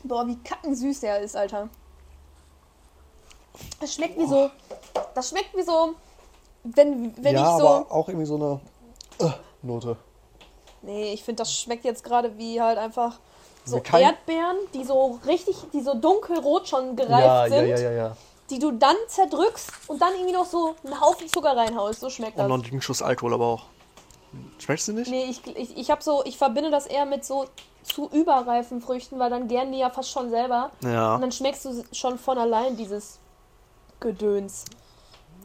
Boah, 0.03 0.27
wie 0.27 0.37
kackensüß 0.37 0.99
der 1.01 1.19
ist, 1.21 1.35
Alter. 1.35 1.69
Das 3.79 3.93
schmeckt 3.93 4.17
wie 4.17 4.25
so. 4.25 4.49
Das 5.15 5.29
schmeckt 5.29 5.55
wie 5.55 5.63
so. 5.63 5.93
Wenn, 6.63 7.13
wenn 7.23 7.35
ja, 7.35 7.41
ich 7.55 7.61
so. 7.61 7.67
aber 7.67 7.91
auch 7.91 8.07
irgendwie 8.07 8.25
so 8.25 8.35
eine 8.35 8.59
äh, 9.19 9.33
Note. 9.61 9.97
Nee, 10.81 11.13
ich 11.13 11.23
finde, 11.23 11.41
das 11.43 11.53
schmeckt 11.53 11.83
jetzt 11.85 12.03
gerade 12.03 12.37
wie 12.37 12.61
halt 12.61 12.77
einfach 12.77 13.19
so 13.65 13.77
Wie 13.77 13.81
kein- 13.81 14.03
Erdbeeren, 14.03 14.57
die 14.73 14.83
so 14.83 15.19
richtig, 15.25 15.55
die 15.73 15.81
so 15.81 15.93
dunkelrot 15.93 16.67
schon 16.67 16.95
gereift 16.95 17.25
Ja, 17.25 17.45
ja, 17.45 17.49
sind, 17.49 17.67
ja, 17.69 17.77
ja, 17.79 17.91
ja. 17.91 18.17
die 18.49 18.59
du 18.59 18.71
dann 18.71 18.95
zerdrückst 19.07 19.69
und 19.87 20.01
dann 20.01 20.13
irgendwie 20.13 20.33
noch 20.33 20.45
so 20.45 20.75
einen 20.83 20.99
Haufen 20.99 21.27
Zucker 21.29 21.55
reinhaust. 21.55 21.99
So 22.01 22.09
schmeckt 22.09 22.37
Und 22.37 22.49
das. 22.49 22.57
noch 22.57 22.71
einen 22.71 22.81
Schuss 22.81 23.01
Alkohol 23.01 23.33
aber 23.33 23.45
auch. 23.45 23.63
Schmeckst 24.59 24.87
du 24.87 24.93
nicht? 24.93 25.09
Nee, 25.11 25.25
ich, 25.25 25.45
ich, 25.55 25.77
ich 25.77 25.91
habe 25.91 26.01
so, 26.03 26.23
ich 26.25 26.37
verbinde 26.37 26.71
das 26.71 26.87
eher 26.87 27.05
mit 27.05 27.23
so 27.23 27.45
zu 27.83 28.09
überreifen 28.09 28.81
Früchten, 28.81 29.19
weil 29.19 29.29
dann 29.29 29.47
gern 29.47 29.71
die 29.71 29.77
ja 29.79 29.89
fast 29.89 30.09
schon 30.09 30.29
selber. 30.29 30.71
Ja. 30.81 31.15
Und 31.15 31.21
dann 31.21 31.31
schmeckst 31.31 31.65
du 31.65 31.83
schon 31.91 32.17
von 32.17 32.37
allein 32.37 32.75
dieses 32.77 33.19
Gedöns, 34.03 34.65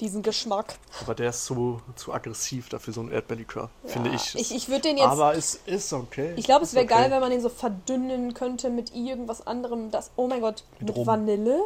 diesen 0.00 0.22
Geschmack. 0.22 0.74
Aber 1.00 1.14
der 1.14 1.30
ist 1.30 1.44
zu, 1.44 1.80
zu 1.96 2.12
aggressiv 2.12 2.68
dafür, 2.68 2.92
so 2.92 3.00
ein 3.00 3.10
Erdbeerlikör, 3.10 3.70
finde 3.86 4.10
Ja, 4.10 4.16
ich. 4.16 4.34
Ich, 4.34 4.54
ich 4.54 4.68
würde 4.68 4.82
den 4.82 4.96
jetzt. 4.98 5.06
aber 5.06 5.34
es 5.34 5.54
ist 5.66 5.92
okay. 5.92 6.34
ich 6.36 6.44
glaube, 6.44 6.64
es 6.64 6.74
wäre 6.74 6.84
okay. 6.84 6.94
geil, 6.94 7.10
wenn 7.10 7.20
man 7.20 7.30
den 7.30 7.40
so 7.40 7.48
verdünnen 7.48 8.34
könnte 8.34 8.68
mit 8.70 8.94
irgendwas 8.94 9.46
anderem. 9.46 9.90
Das, 9.90 10.10
oh 10.16 10.26
mein 10.26 10.40
Gott, 10.40 10.64
Mit 10.80 10.96
mit. 10.96 11.06
Vanille? 11.06 11.60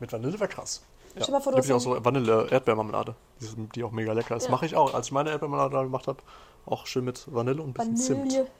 Mit 0.00 0.12
Vanille 0.12 0.40
wäre 0.40 0.48
krass. 0.48 0.82
Ja. 1.14 1.22
Stell 1.22 1.26
dir 1.26 1.32
mal 1.32 1.40
vor, 1.40 1.52
du 1.52 1.56
Gibt 1.58 1.68
ja 1.68 1.76
auch 1.76 1.80
so 1.80 2.04
Vanille-Erdbeermarmelade. 2.04 3.14
Die, 3.40 3.68
die 3.74 3.84
auch 3.84 3.92
mega 3.92 4.12
lecker 4.12 4.36
ist. 4.36 4.46
Ja. 4.46 4.50
Mache 4.50 4.66
ich 4.66 4.74
auch. 4.74 4.94
Als 4.94 5.06
ich 5.06 5.12
meine 5.12 5.30
Erdbeermarmelade 5.30 5.84
gemacht 5.84 6.08
habe, 6.08 6.18
auch 6.66 6.86
schön 6.86 7.04
mit 7.04 7.32
Vanille 7.32 7.62
und 7.62 7.78
ein 7.78 7.94
bisschen 7.94 8.18
Vanille. 8.18 8.30
Zimt. 8.46 8.50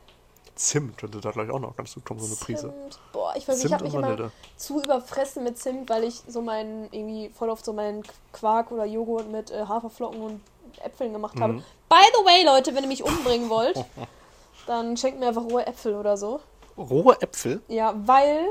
Zimt 0.57 0.99
könnte 0.99 1.21
da 1.21 1.31
gleich 1.31 1.51
auch 1.51 1.59
noch 1.59 1.77
ganz 1.77 1.95
gut 1.95 2.05
kommen, 2.05 2.21
so 2.21 2.27
eine 2.27 2.37
Prise. 2.37 2.69
Zimt. 2.69 2.99
Boah, 3.13 3.35
ich 3.37 3.47
weiß, 3.49 3.57
ich 3.57 3.63
Zimt 3.63 3.75
habe 3.75 3.85
mich 3.85 3.95
immer 3.95 4.31
zu 4.57 4.81
überfressen 4.83 5.43
mit 5.43 5.59
Zimt, 5.59 5.89
weil 5.89 6.05
ich 6.05 6.23
so 6.29 6.43
meinen, 6.43 6.85
irgendwie 6.93 7.29
voll 7.31 7.51
oft 7.51 7.65
so 7.65 7.73
meinen 7.73 8.05
Quark 8.33 8.71
oder 8.71 8.85
Joghurt 8.85 9.29
mit 9.31 9.51
äh, 9.51 9.65
Haferflocken 9.67 10.21
und 10.21 10.41
Äpfeln 10.85 11.13
gemacht 11.13 11.41
habe. 11.41 11.55
Mhm. 11.55 11.65
By 11.89 11.97
the 12.19 12.25
way, 12.25 12.45
Leute, 12.45 12.75
wenn 12.75 12.85
ihr 12.85 12.89
mich 12.89 13.03
umbringen 13.03 13.51
wollt, 13.51 13.85
dann 14.67 14.97
schenkt 14.97 15.19
mir 15.21 15.29
einfach 15.29 15.45
rohe 15.45 15.67
Äpfel 15.67 15.95
oder 15.97 16.17
so. 16.17 16.41
Rohe 16.77 17.21
Äpfel? 17.21 17.63
Ja, 17.69 17.95
weil, 18.07 18.47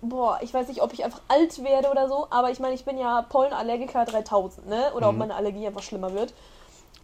boah, 0.00 0.38
ich 0.40 0.54
weiß 0.54 0.68
nicht, 0.68 0.82
ob 0.82 0.92
ich 0.92 1.04
einfach 1.04 1.20
alt 1.28 1.62
werde 1.62 1.90
oder 1.90 2.08
so, 2.08 2.28
aber 2.30 2.50
ich 2.50 2.60
meine, 2.60 2.74
ich 2.74 2.84
bin 2.84 2.96
ja 2.98 3.22
Pollenallergiker 3.22 4.04
3000, 4.04 4.68
ne? 4.68 4.92
Oder 4.94 5.08
ob 5.08 5.14
Mhm. 5.14 5.18
meine 5.20 5.34
Allergie 5.34 5.66
einfach 5.66 5.82
schlimmer 5.82 6.12
wird. 6.14 6.32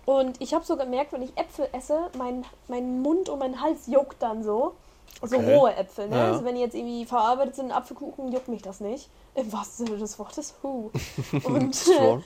Und 0.07 0.41
ich 0.41 0.55
habe 0.55 0.65
so 0.65 0.77
gemerkt, 0.77 1.13
wenn 1.13 1.23
ich 1.23 1.37
Äpfel 1.37 1.69
esse, 1.73 2.11
mein, 2.17 2.45
mein 2.69 3.03
Mund 3.03 3.29
und 3.29 3.39
mein 3.39 3.61
Hals 3.61 3.87
juckt 3.87 4.23
dann 4.23 4.43
so. 4.43 4.75
So 5.23 5.37
Okay. 5.37 5.55
rohe 5.57 5.75
Äpfel, 5.75 6.09
ne? 6.09 6.17
Ja. 6.17 6.25
Also 6.33 6.45
wenn 6.45 6.55
die 6.55 6.61
jetzt 6.63 6.75
irgendwie 6.75 7.05
verarbeitet 7.05 7.57
sind 7.57 7.67
in 7.67 7.73
Apfelkuchen, 7.73 8.33
juckt 8.33 8.49
mich 8.49 8.63
das 8.63 8.81
nicht. 8.81 9.11
Im 9.35 9.53
wahrsten 9.53 9.87
Sinne 9.87 9.99
des 9.99 10.19
Wortes. 10.19 10.55
Huh. 10.63 10.91
Und, 11.45 11.77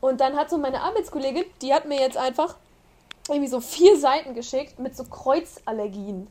und 0.00 0.20
dann 0.20 0.36
hat 0.36 0.50
so 0.50 0.58
meine 0.58 0.82
Arbeitskollegin, 0.82 1.44
die 1.62 1.72
hat 1.74 1.84
mir 1.86 2.00
jetzt 2.00 2.16
einfach 2.16 2.56
irgendwie 3.28 3.48
so 3.48 3.60
vier 3.60 3.98
Seiten 3.98 4.34
geschickt 4.34 4.78
mit 4.78 4.96
so 4.96 5.04
Kreuzallergien. 5.04 6.28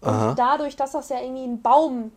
Und 0.00 0.08
Aha. 0.08 0.34
dadurch, 0.34 0.76
dass 0.76 0.92
das 0.92 1.08
ja 1.08 1.20
irgendwie 1.20 1.44
ein 1.44 1.62
Baum, 1.62 2.12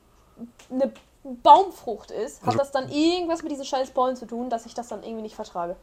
eine 0.71 0.91
Baumfrucht 1.23 2.12
ist, 2.12 2.41
hat 2.41 2.49
Also- 2.49 2.60
das 2.60 2.71
dann 2.71 2.89
irgendwas 2.89 3.41
mit 3.43 3.51
diesen 3.51 3.65
scheiß 3.65 3.91
Pollen 3.91 4.15
zu 4.15 4.25
tun, 4.25 4.49
dass 4.49 4.65
ich 4.65 4.73
das 4.73 4.88
dann 4.89 5.03
irgendwie 5.03 5.23
nicht 5.23 5.36
vertrage. 5.36 5.75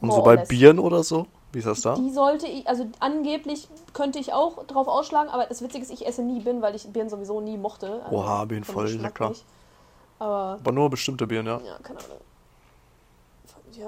Und 0.00 0.08
more 0.08 0.18
so 0.20 0.24
bei 0.24 0.34
less. 0.36 0.48
Bieren 0.48 0.78
oder 0.78 1.02
so? 1.02 1.26
Wie 1.52 1.58
ist 1.60 1.66
das 1.66 1.80
da? 1.80 1.94
Die 1.94 2.10
sollte 2.10 2.46
ich, 2.46 2.68
also 2.68 2.86
angeblich 3.00 3.68
könnte 3.94 4.18
ich 4.18 4.32
auch 4.34 4.64
drauf 4.66 4.86
ausschlagen, 4.86 5.30
aber 5.30 5.46
das 5.46 5.62
Witzige 5.62 5.82
ist, 5.82 5.90
ich 5.90 6.06
esse 6.06 6.22
nie 6.22 6.40
Birnen, 6.40 6.60
weil 6.60 6.74
ich 6.74 6.86
Birnen 6.92 7.08
sowieso 7.08 7.40
nie 7.40 7.56
mochte. 7.56 8.02
Also 8.04 8.16
Oha, 8.16 8.46
vom 8.46 8.62
voll 8.64 8.88
lecker. 8.90 9.30
nicht. 9.30 9.44
Aber, 10.18 10.58
Aber 10.60 10.72
nur 10.72 10.90
bestimmte 10.90 11.26
Bieren, 11.26 11.46
ja. 11.46 11.58
ja, 11.64 11.78
keine 11.82 11.98
Ahnung. 12.00 12.18
Ja. 13.72 13.86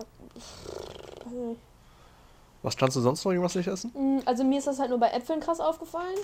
Was 2.62 2.77
kannst 2.77 2.96
du 2.96 3.01
sonst 3.01 3.25
noch 3.25 3.33
irgendwas 3.33 3.55
nicht 3.55 3.66
essen? 3.66 3.90
Mm, 3.94 4.20
Also 4.27 4.44
mir 4.44 4.59
ist 4.59 4.66
das 4.66 4.79
halt 4.79 4.90
nur 4.90 4.99
bei 5.01 5.09
Äpfeln 5.11 5.40
krass 5.40 5.61
aufgefallen. 5.61 6.16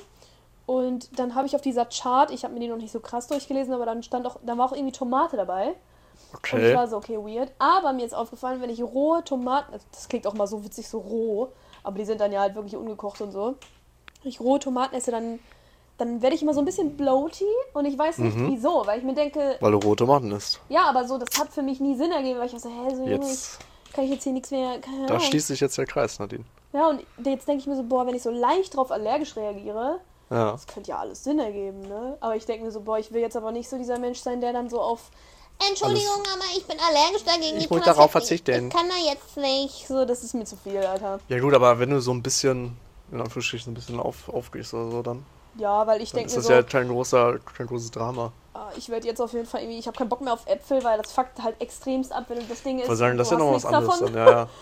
Und 0.67 1.19
dann 1.19 1.35
habe 1.35 1.47
ich 1.47 1.55
auf 1.55 1.63
dieser 1.63 1.87
Chart, 1.87 2.31
ich 2.31 2.45
habe 2.45 2.53
mir 2.55 2.61
die 2.61 2.69
noch 2.69 2.77
nicht 2.77 2.93
so 2.93 3.01
krass 3.01 3.27
durchgelesen, 3.29 3.73
aber 3.73 3.87
dann 3.87 4.03
stand 4.03 4.27
auch, 4.27 4.37
da 4.45 4.59
war 4.59 4.67
auch 4.67 4.73
irgendwie 4.73 4.93
Tomate 4.93 5.37
dabei. 5.37 5.75
Und 6.53 6.59
ich 6.59 6.65
Okay. 6.65 6.75
war 6.75 6.87
so, 6.89 6.97
okay, 6.97 7.17
weird. 7.19 7.53
Aber 7.59 7.93
mir 7.93 8.05
ist 8.07 8.15
aufgefallen, 8.15 8.61
wenn 8.61 8.71
ich 8.71 8.83
rohe 8.83 9.23
Tomaten, 9.25 9.73
also 9.73 9.87
das 9.93 10.09
klingt 10.09 10.27
auch 10.27 10.35
mal 10.35 10.47
so 10.47 10.65
witzig, 10.65 10.89
so 10.89 10.99
roh, 10.99 11.53
aber 11.83 11.99
die 11.99 12.05
sind 12.05 12.21
dann 12.21 12.33
ja 12.33 12.41
halt 12.41 12.55
wirklich 12.55 12.77
ungekocht 12.77 13.21
und 13.21 13.33
so. 13.33 13.57
Wenn 14.23 14.31
ich 14.31 14.41
rohe 14.41 14.59
Tomaten 14.59 14.95
esse, 14.95 15.11
dann, 15.11 15.41
dann 15.99 16.23
werde 16.23 16.37
ich 16.37 16.43
immer 16.43 16.55
so 16.55 16.61
ein 16.61 16.65
bisschen 16.65 16.97
bloaty 16.97 17.45
und 17.75 17.85
ich 17.85 17.99
weiß 17.99 18.19
nicht 18.19 18.37
Mhm. 18.37 18.49
wieso, 18.49 18.87
weil 18.87 18.99
ich 18.99 19.05
mir 19.05 19.15
denke, 19.15 19.57
Weil 19.61 19.73
du 19.73 19.79
rote 19.79 20.05
Tomaten 20.05 20.31
isst. 20.33 20.61
ja, 20.69 20.85
aber 20.89 21.07
so, 21.07 21.19
das 21.19 21.37
hat 21.39 21.53
für 21.53 21.63
mich 21.63 21.81
nie 21.81 21.97
Sinn 21.97 22.13
ergeben, 22.13 22.39
weil 22.39 22.47
ich 22.47 22.53
war 22.53 22.61
so, 22.61 22.69
hä, 22.69 22.95
so 22.95 23.03
Junge, 23.03 23.37
kann 23.93 24.05
ich 24.05 24.11
jetzt 24.11 24.25
hier 24.25 24.33
nichts 24.33 24.51
mehr, 24.51 24.79
keine 24.81 25.07
da 25.07 25.21
schließt 25.21 25.47
sich 25.49 25.61
jetzt 25.61 25.79
der 25.79 25.87
Kreis, 25.87 26.19
Nadine. 26.19 26.45
Ja, 26.73 26.89
und 26.91 27.07
jetzt 27.25 27.49
denke 27.49 27.61
ich 27.61 27.67
mir 27.67 27.77
so, 27.77 27.85
boah, 27.85 28.07
wenn 28.07 28.15
ich 28.15 28.23
so 28.23 28.31
leicht 28.31 28.77
drauf 28.77 28.91
allergisch 28.91 29.37
reagiere, 29.37 30.01
Ja. 30.31 30.53
das 30.53 30.67
könnte 30.67 30.91
ja 30.91 30.99
alles 30.99 31.25
Sinn 31.25 31.39
ergeben, 31.39 31.87
ne? 31.89 32.19
Aber 32.21 32.37
ich 32.37 32.45
denke 32.45 32.65
mir 32.65 32.71
so, 32.73 32.81
boah, 32.83 32.99
ich 32.99 33.13
will 33.13 33.23
jetzt 33.23 33.37
aber 33.37 33.53
nicht 33.53 33.69
so 33.69 33.79
dieser 33.79 33.99
Mensch 33.99 34.19
sein, 34.19 34.41
der 34.41 34.53
dann 34.53 34.69
so 34.69 34.81
auf 34.81 35.11
Entschuldigung, 35.59 36.23
aber 36.35 36.45
ich 36.57 36.65
bin 36.67 36.77
allergisch 36.79 37.25
dagegen. 37.25 37.59
Ich 37.59 37.71
muss 37.71 37.83
das 37.83 37.97
darauf 37.97 38.11
verzichten. 38.11 38.69
Ich 38.69 38.75
kann 38.75 38.89
da 38.89 38.97
jetzt 39.11 39.37
nicht. 39.37 39.87
so, 39.89 40.05
das 40.05 40.23
ist 40.23 40.35
mir 40.35 40.45
zu 40.45 40.57
viel, 40.57 40.79
Alter. 40.79 41.19
Ja 41.29 41.41
gut, 41.41 41.55
aber 41.55 41.79
wenn 41.79 41.91
du 41.91 42.01
so 42.01 42.13
ein 42.13 42.23
bisschen, 42.23 42.77
in 43.11 43.21
Anführungsstrichen, 43.21 43.73
ein 43.73 43.75
bisschen 43.75 43.99
auf, 43.99 44.29
aufgehst 44.29 44.75
oder 44.75 44.91
so, 44.91 45.03
dann, 45.03 45.25
Ja, 45.57 45.87
weil 45.87 46.03
ich 46.03 46.13
denke 46.13 46.27
ist 46.27 46.33
mir 46.35 46.39
das 46.41 46.47
so, 46.47 46.53
ja 46.53 46.63
kein, 46.63 46.89
großer, 46.89 47.39
kein 47.57 47.67
großes 47.67 47.91
Drama. 47.91 48.33
ah, 48.55 48.71
ich 48.77 48.89
werde 48.91 49.07
jetzt 49.07 49.21
auf 49.21 49.33
jeden 49.33 49.47
Fall 49.47 49.63
irgendwie, 49.63 49.79
ich 49.79 49.87
habe 49.87 49.97
keinen 49.97 50.09
Bock 50.11 50.21
mehr 50.21 50.35
auf 50.35 50.47
Äpfel, 50.47 50.85
weil 50.85 50.99
das 51.01 51.13
fuckt 51.13 51.43
halt 51.43 51.61
extremst 51.61 52.13
ab, 52.13 52.25
wenn 52.29 52.39
du 52.39 52.45
das 52.45 52.63
Ding 52.63 52.79
isst. 52.79 52.89
wollte 52.89 52.99
sagen, 52.99 53.17
das 53.19 53.29
ist 53.29 53.33
ja 53.33 53.39
noch 53.39 53.53
was 53.55 53.65
anderes 53.65 53.99
davon. 53.99 54.13
dann, 54.13 54.27
ja, 54.27 54.31
ja. 54.31 54.49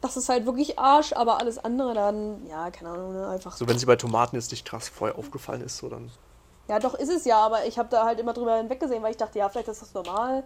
Das 0.00 0.18
ist 0.18 0.28
halt 0.28 0.44
wirklich 0.44 0.78
Arsch, 0.78 1.14
aber 1.14 1.38
alles 1.40 1.56
andere 1.56 1.94
dann, 1.94 2.46
ja, 2.46 2.70
keine 2.70 2.90
Ahnung, 2.90 3.14
ne, 3.14 3.26
einfach. 3.28 3.56
So, 3.56 3.66
wenn 3.66 3.78
sie 3.78 3.86
bei 3.86 3.96
Tomaten 3.96 4.36
jetzt 4.36 4.50
nicht 4.50 4.66
krass 4.66 4.86
vorher 4.90 5.18
aufgefallen 5.18 5.62
ist, 5.62 5.78
so 5.78 5.88
dann. 5.88 6.10
Ja, 6.68 6.78
doch 6.78 6.94
ist 6.94 7.10
es 7.10 7.24
ja, 7.24 7.38
aber 7.38 7.66
ich 7.66 7.78
habe 7.78 7.88
da 7.90 8.04
halt 8.04 8.18
immer 8.18 8.32
drüber 8.32 8.56
hinweggesehen, 8.56 9.02
weil 9.02 9.10
ich 9.10 9.16
dachte, 9.18 9.38
ja, 9.38 9.48
vielleicht 9.48 9.68
ist 9.68 9.82
das 9.82 9.92
normal. 9.92 10.44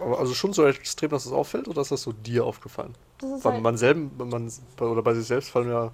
Aber 0.00 0.18
Also 0.18 0.34
schon 0.34 0.52
so 0.52 0.66
extrem, 0.66 1.10
dass 1.10 1.24
es 1.24 1.32
auffällt 1.32 1.68
oder 1.68 1.80
ist 1.80 1.90
das 1.90 2.02
so 2.02 2.12
dir 2.12 2.44
aufgefallen? 2.44 2.94
Das 3.20 3.30
ist 3.30 3.44
Weil 3.44 3.54
halt, 3.54 3.62
man 3.62 3.76
selber, 3.76 4.10
wenn 4.18 4.28
man, 4.28 4.52
oder 4.80 5.02
bei 5.02 5.14
sich 5.14 5.26
selbst 5.26 5.50
fallen 5.50 5.70
ja 5.70 5.90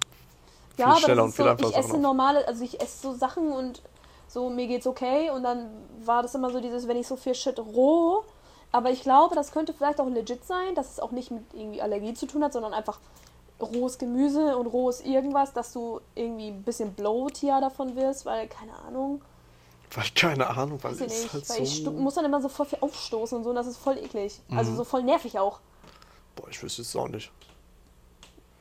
viel 0.75 0.85
ja, 0.85 0.95
schneller 0.97 1.15
das 1.15 1.25
und 1.25 1.31
viel 1.33 1.45
so, 1.45 1.51
einfacher 1.51 1.69
ich 1.69 1.77
esse 1.77 1.97
normale, 1.97 2.47
also 2.47 2.63
ich 2.63 2.81
esse 2.81 3.01
so 3.01 3.13
Sachen 3.13 3.51
und 3.51 3.81
so, 4.27 4.49
mir 4.49 4.67
geht's 4.67 4.87
okay 4.87 5.29
und 5.29 5.43
dann 5.43 5.69
war 6.03 6.21
das 6.21 6.35
immer 6.35 6.49
so 6.49 6.59
dieses, 6.59 6.87
wenn 6.87 6.97
ich 6.97 7.07
so 7.07 7.15
viel 7.15 7.33
Shit 7.33 7.57
roh, 7.59 8.23
aber 8.71 8.91
ich 8.91 9.01
glaube, 9.03 9.35
das 9.35 9.51
könnte 9.51 9.73
vielleicht 9.73 10.01
auch 10.01 10.09
legit 10.09 10.45
sein, 10.45 10.75
dass 10.75 10.91
es 10.91 10.99
auch 10.99 11.11
nicht 11.11 11.31
mit 11.31 11.43
irgendwie 11.53 11.81
Allergie 11.81 12.13
zu 12.13 12.25
tun 12.25 12.43
hat, 12.43 12.51
sondern 12.51 12.73
einfach 12.73 12.99
rohes 13.61 13.97
Gemüse 13.97 14.57
und 14.57 14.67
rohes 14.67 14.99
irgendwas, 14.99 15.53
dass 15.53 15.71
du 15.71 16.01
irgendwie 16.13 16.49
ein 16.49 16.63
bisschen 16.63 16.93
bloatier 16.93 17.61
davon 17.61 17.95
wirst, 17.95 18.25
weil, 18.25 18.47
keine 18.47 18.73
Ahnung, 18.85 19.21
Weil, 19.95 20.05
keine 20.13 20.47
Ahnung, 20.49 20.79
weil 20.83 20.93
ich 20.95 21.01
es 21.01 21.21
nicht, 21.23 21.33
halt 21.33 21.49
weil 21.49 21.63
ich 21.63 21.83
so... 21.83 21.91
muss 21.91 22.15
dann 22.15 22.25
immer 22.25 22.41
so 22.41 22.49
voll 22.49 22.65
viel 22.65 22.79
aufstoßen 22.81 23.37
und 23.37 23.43
so 23.45 23.49
und 23.51 23.55
das 23.55 23.67
ist 23.67 23.77
voll 23.77 23.97
eklig. 23.97 24.39
Also 24.51 24.71
Mhm. 24.71 24.75
so 24.77 24.83
voll 24.83 25.03
nervig 25.03 25.39
auch. 25.39 25.59
Boah, 26.35 26.49
ich 26.49 26.61
wüsste 26.61 26.81
es 26.81 26.95
auch 26.95 27.07
nicht. 27.07 27.31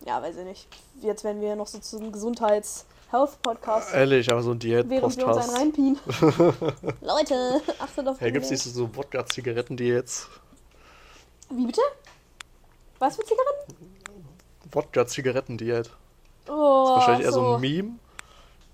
Ja, 0.06 0.22
weiß 0.22 0.36
ich 0.36 0.44
nicht. 0.44 0.68
Jetzt 1.02 1.24
werden 1.24 1.40
wir 1.40 1.56
noch 1.56 1.66
so 1.66 1.78
zu 1.78 1.96
einem 1.98 2.12
Gesundheits-Health-Podcast, 2.12 3.94
Ehrlich, 3.94 4.30
aber 4.30 4.42
so 4.42 4.52
ein 4.52 4.62
während 4.62 4.90
wir 4.90 5.02
uns 5.02 5.18
einen 5.18 5.56
reinpien. 5.56 5.98
Leute, 7.00 7.60
achtet 7.78 8.06
auf 8.06 8.20
Hey, 8.20 8.28
die 8.28 8.32
gibt's 8.34 8.48
Umwelt. 8.50 8.64
nicht 8.66 8.74
so 8.74 8.94
Wodka-Zigaretten-Diäts? 8.94 10.28
Wie 11.50 11.66
bitte? 11.66 11.80
Was 12.98 13.16
für 13.16 13.22
Zigaretten? 13.24 13.74
Wodka-Zigaretten-Diät. 14.70 15.90
Oh, 16.48 16.52
Wahrscheinlich 16.52 17.26
eher 17.26 17.32
so 17.32 17.54
ein 17.54 17.60
Meme. 17.60 17.92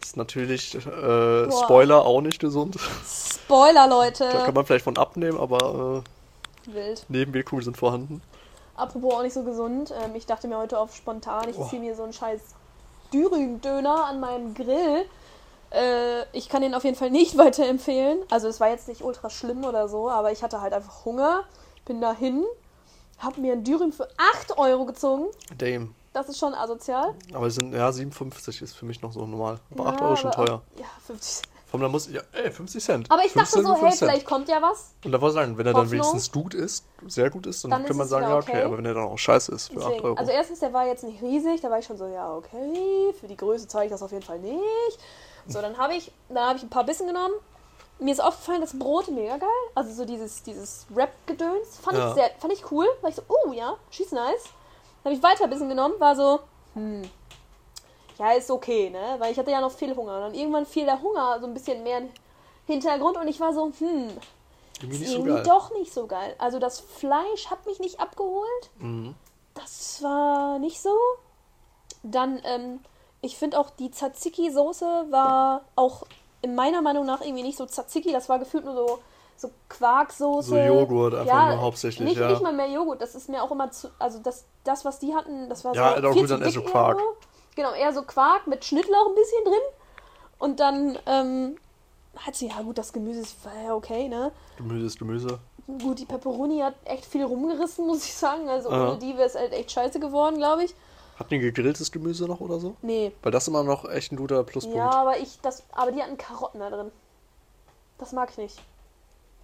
Ist 0.03 0.17
natürlich, 0.17 0.75
äh, 0.75 1.51
Spoiler, 1.51 2.05
auch 2.07 2.21
nicht 2.21 2.41
gesund. 2.41 2.77
Spoiler, 3.07 3.75
Da 3.75 3.87
Leute. 3.87 4.25
kann 4.29 4.55
man 4.55 4.65
vielleicht 4.67 4.85
von 4.85 4.97
abnehmen, 4.97 5.39
aber 5.39 6.03
Wild. 6.67 7.01
äh, 7.01 7.03
Nebenwirkungen 7.09 7.63
sind 7.63 7.77
vorhanden. 7.77 8.23
Apropos 8.77 9.13
auch 9.15 9.23
nicht 9.23 9.35
so 9.35 9.43
gesund. 9.43 9.93
Ähm, 10.03 10.15
ich 10.15 10.25
dachte 10.27 10.49
mir 10.49 10.57
heute 10.57 10.79
auf 10.79 10.95
spontan, 10.97 11.49
ich 11.51 11.59
Oh. 11.59 11.67
ziehe 11.69 11.81
mir 11.83 11.95
so 11.95 12.03
einen 12.05 12.13
scheiß 12.15 12.41
Dürüm-Döner 13.13 14.07
an 14.07 14.21
meinem 14.21 14.55
Grill. 14.55 15.05
Äh, 15.71 16.23
ich 16.33 16.49
kann 16.49 16.63
den 16.63 16.75
auf 16.75 16.85
jeden 16.85 16.97
Fall 16.97 17.11
nicht 17.11 17.37
weiterempfehlen. 17.39 18.21
Also 18.31 18.49
es 18.49 18.59
war 18.59 18.71
jetzt 18.71 18.89
nicht 18.89 19.03
ultra 19.03 19.29
schlimm 19.31 19.65
oder 19.65 19.89
so, 19.89 20.09
aber 20.09 20.33
ich 20.33 20.43
hatte 20.43 20.61
halt 20.63 20.73
einfach 20.73 21.05
Hunger. 21.05 21.45
Bin 21.85 22.01
dahin, 22.01 22.45
hab 23.19 23.37
mir 23.37 23.53
ein 23.53 23.65
Dürüm 23.65 23.93
für 23.93 24.09
8 24.35 24.57
Euro 24.59 24.87
gezogen. 24.87 25.27
Damn. 25.59 25.95
Das 26.13 26.29
ist 26.29 26.39
schon 26.39 26.55
asozial. 26.55 27.15
Aber 27.33 27.47
es 27.47 27.55
sind, 27.55 27.73
ja, 27.75 27.91
57 27.91 28.63
ist 28.63 28.75
für 28.77 28.85
mich 28.87 29.01
noch 29.03 29.13
so 29.13 29.27
normal. 29.27 29.59
Aber 29.73 29.85
Ja, 29.85 29.91
8 29.91 30.03
Euro 30.03 30.13
ist 30.15 30.21
schon 30.21 30.33
teuer. 30.33 30.63
Ja, 30.77 30.85
50. 31.07 31.43
Vom 31.71 31.81
da 31.81 31.89
muss, 31.89 32.11
ja, 32.11 32.21
ey, 32.33 32.51
50 32.51 32.83
Cent. 32.83 33.11
Aber 33.13 33.25
ich 33.25 33.33
dachte 33.33 33.53
15, 33.61 33.63
so, 33.65 33.73
hey, 33.75 33.81
5 33.81 33.91
Cent. 33.95 34.11
vielleicht 34.11 34.27
kommt 34.27 34.49
ja 34.49 34.61
was. 34.61 34.93
Und 35.05 35.13
da 35.13 35.21
wollte 35.21 35.35
ich 35.39 35.41
sagen, 35.45 35.57
wenn 35.57 35.67
er 35.67 35.73
dann 35.73 35.83
Hoffnung. 35.83 35.93
wenigstens 35.93 36.33
gut 36.33 36.53
ist, 36.53 36.85
sehr 37.07 37.31
gut 37.31 37.47
ist, 37.47 37.63
dann, 37.63 37.71
Dann 37.71 37.85
kann 37.85 37.97
man 37.97 38.09
sagen, 38.09 38.27
ja, 38.29 38.37
okay. 38.39 38.51
okay. 38.51 38.63
Aber 38.65 38.79
wenn 38.79 38.87
er 38.87 38.95
dann 38.95 39.05
auch 39.05 39.17
scheiße 39.19 39.53
ist 39.55 39.69
für 39.69 39.79
8 39.79 39.87
Deswegen, 39.87 40.05
Euro. 40.05 40.17
also 40.17 40.33
erstens, 40.33 40.59
der 40.59 40.73
war 40.73 40.87
jetzt 40.87 41.05
nicht 41.05 41.23
riesig, 41.23 41.61
da 41.61 41.71
war 41.71 41.79
ich 41.79 41.87
schon 41.87 41.97
so, 41.97 42.07
ja, 42.09 42.35
okay, 42.35 43.15
für 43.21 43.29
die 43.29 43.37
Größe 43.37 43.69
zeige 43.69 43.85
ich 43.87 43.91
das 43.93 44.03
auf 44.03 44.11
jeden 44.11 44.25
Fall 44.25 44.41
nicht. 44.41 44.99
So, 45.47 45.61
dann 45.61 45.79
habe 45.79 45.95
ich, 45.95 46.11
dann 46.29 46.45
habe 46.49 46.57
ich 46.59 46.65
ein 46.65 46.71
paar 46.71 46.85
Bissen 46.85 47.07
genommen. 47.07 47.35
Mir 48.01 48.13
ist 48.13 48.21
aufgefallen, 48.21 48.63
das 48.63 48.77
Brot 48.77 49.09
mega 49.09 49.37
geil. 49.37 49.49
Also 49.77 49.93
so 49.93 50.05
dieses, 50.05 50.43
dieses 50.43 50.87
Rap-Gedöns. 50.97 51.79
Fand, 51.83 51.97
Ja. 51.99 52.09
ich 52.09 52.15
sehr, 52.15 52.31
fand 52.41 52.53
ich 52.53 52.71
cool. 52.73 52.87
War 53.03 53.11
ich 53.11 53.17
so, 53.17 53.23
oh 53.29 53.53
ja, 53.53 53.77
she's 53.91 54.11
nice. 54.11 54.45
Dann 55.03 55.13
habe 55.13 55.15
ich 55.15 55.23
weiter 55.23 55.45
ein 55.45 55.51
bisschen 55.51 55.69
genommen, 55.69 55.95
war 55.99 56.15
so, 56.15 56.41
hm, 56.75 57.03
ja, 58.19 58.33
ist 58.33 58.51
okay, 58.51 58.91
ne? 58.91 59.17
Weil 59.19 59.33
ich 59.33 59.39
hatte 59.39 59.51
ja 59.51 59.61
noch 59.61 59.73
viel 59.73 59.95
Hunger. 59.97 60.17
Und 60.17 60.21
dann 60.21 60.35
irgendwann 60.35 60.67
fiel 60.67 60.85
der 60.85 61.01
Hunger 61.01 61.39
so 61.41 61.47
ein 61.47 61.55
bisschen 61.55 61.83
mehr 61.83 61.99
in 61.99 62.07
den 62.09 62.13
Hintergrund 62.67 63.17
und 63.17 63.29
ich 63.29 63.41
war 63.41 63.53
so, 63.55 63.73
hm, 63.79 64.11
Irgendwie 64.81 65.05
ist 65.05 65.11
so 65.11 65.19
irgendwie 65.19 65.35
geil. 65.35 65.43
doch 65.45 65.73
nicht 65.73 65.93
so 65.93 66.07
geil. 66.07 66.35
Also 66.39 66.59
das 66.59 66.81
Fleisch 66.81 67.47
hat 67.51 67.65
mich 67.67 67.79
nicht 67.81 67.99
abgeholt. 67.99 68.71
Mhm. 68.79 69.15
Das 69.55 70.03
war 70.03 70.59
nicht 70.59 70.81
so. 70.81 70.95
Dann, 72.03 72.41
ähm, 72.45 72.81
ich 73.23 73.37
finde 73.37 73.59
auch 73.59 73.71
die 73.71 73.91
Tzatziki-Soße 73.91 75.11
war 75.11 75.63
auch 75.77 76.05
in 76.43 76.55
meiner 76.55 76.81
Meinung 76.83 77.05
nach 77.05 77.21
irgendwie 77.21 77.43
nicht 77.43 77.59
so 77.59 77.67
Tzatziki. 77.67 78.13
Das 78.13 78.29
war 78.29 78.39
gefühlt 78.39 78.65
nur 78.65 78.75
so, 78.75 78.99
so 79.41 79.51
Quarksoße. 79.69 80.49
So 80.51 80.57
Joghurt 80.57 81.15
einfach 81.15 81.49
nur 81.49 81.61
hauptsächlich, 81.61 82.09
nicht, 82.09 82.19
ja. 82.21 82.29
Nicht 82.31 82.43
mal 82.43 82.53
mehr 82.53 82.69
Joghurt. 82.71 83.01
Das 83.01 83.15
ist 83.15 83.29
mir 83.29 83.43
auch 83.43 83.51
immer 83.51 83.71
zu. 83.71 83.89
Also 83.99 84.19
das, 84.21 84.45
das 84.65 84.85
was 84.85 84.99
die 84.99 85.15
hatten, 85.15 85.49
das 85.49 85.65
war 85.65 85.75
Ja, 85.75 85.95
so. 86.01 86.13
viel 86.13 86.21
gut, 86.23 86.29
zu 86.29 86.35
dann 86.35 86.43
eher 86.43 86.51
so 86.51 86.63
Quark. 86.63 86.99
so. 86.99 87.05
Genau, 87.57 87.73
eher 87.73 87.93
so 87.93 88.03
Quark 88.03 88.47
mit 88.47 88.65
Schnittlauch 88.65 89.09
ein 89.09 89.15
bisschen 89.15 89.45
drin. 89.45 89.61
Und 90.39 90.61
dann, 90.61 90.99
ähm, 91.07 91.57
hat 92.17 92.35
sie, 92.35 92.49
ja 92.49 92.61
gut, 92.63 92.77
das 92.79 92.93
Gemüse 92.93 93.21
ist- 93.21 93.37
ja 93.65 93.75
okay, 93.75 94.09
ne? 94.09 94.33
Gemüse 94.57 94.87
ist 94.87 94.99
Gemüse. 94.99 95.39
Gut, 95.83 95.99
die 96.01 96.05
Pepperoni 96.07 96.59
hat 96.61 96.75
echt 96.85 97.05
viel 97.05 97.25
rumgerissen, 97.25 97.87
muss 97.87 98.05
ich 98.05 98.15
sagen. 98.15 98.49
Also 98.49 98.71
Aha. 98.71 98.91
ohne 98.91 98.99
die 98.99 99.17
wäre 99.17 99.27
es 99.29 99.35
halt 99.35 99.53
echt 99.53 99.71
scheiße 99.71 100.01
geworden, 100.01 100.37
glaube 100.37 100.65
ich. 100.65 100.75
Hatten 101.19 101.31
die 101.35 101.39
gegrilltes 101.39 101.93
Gemüse 101.93 102.25
noch 102.27 102.41
oder 102.41 102.59
so? 102.59 102.77
Nee. 102.83 103.13
Weil 103.23 103.31
das 103.31 103.47
immer 103.47 103.63
noch 103.63 103.85
echt 103.89 104.11
ein 104.11 104.17
guter 104.17 104.43
Pluspunkt. 104.43 104.77
Ja, 104.79 104.91
aber 104.91 105.19
ich, 105.19 105.39
das, 105.43 105.63
aber 105.73 105.93
die 105.93 106.03
hatten 106.03 106.17
Karotten 106.17 106.61
da 106.61 106.71
drin. 106.71 106.91
Das 107.99 108.13
mag 108.13 108.31
ich 108.31 108.39
nicht. 108.39 108.59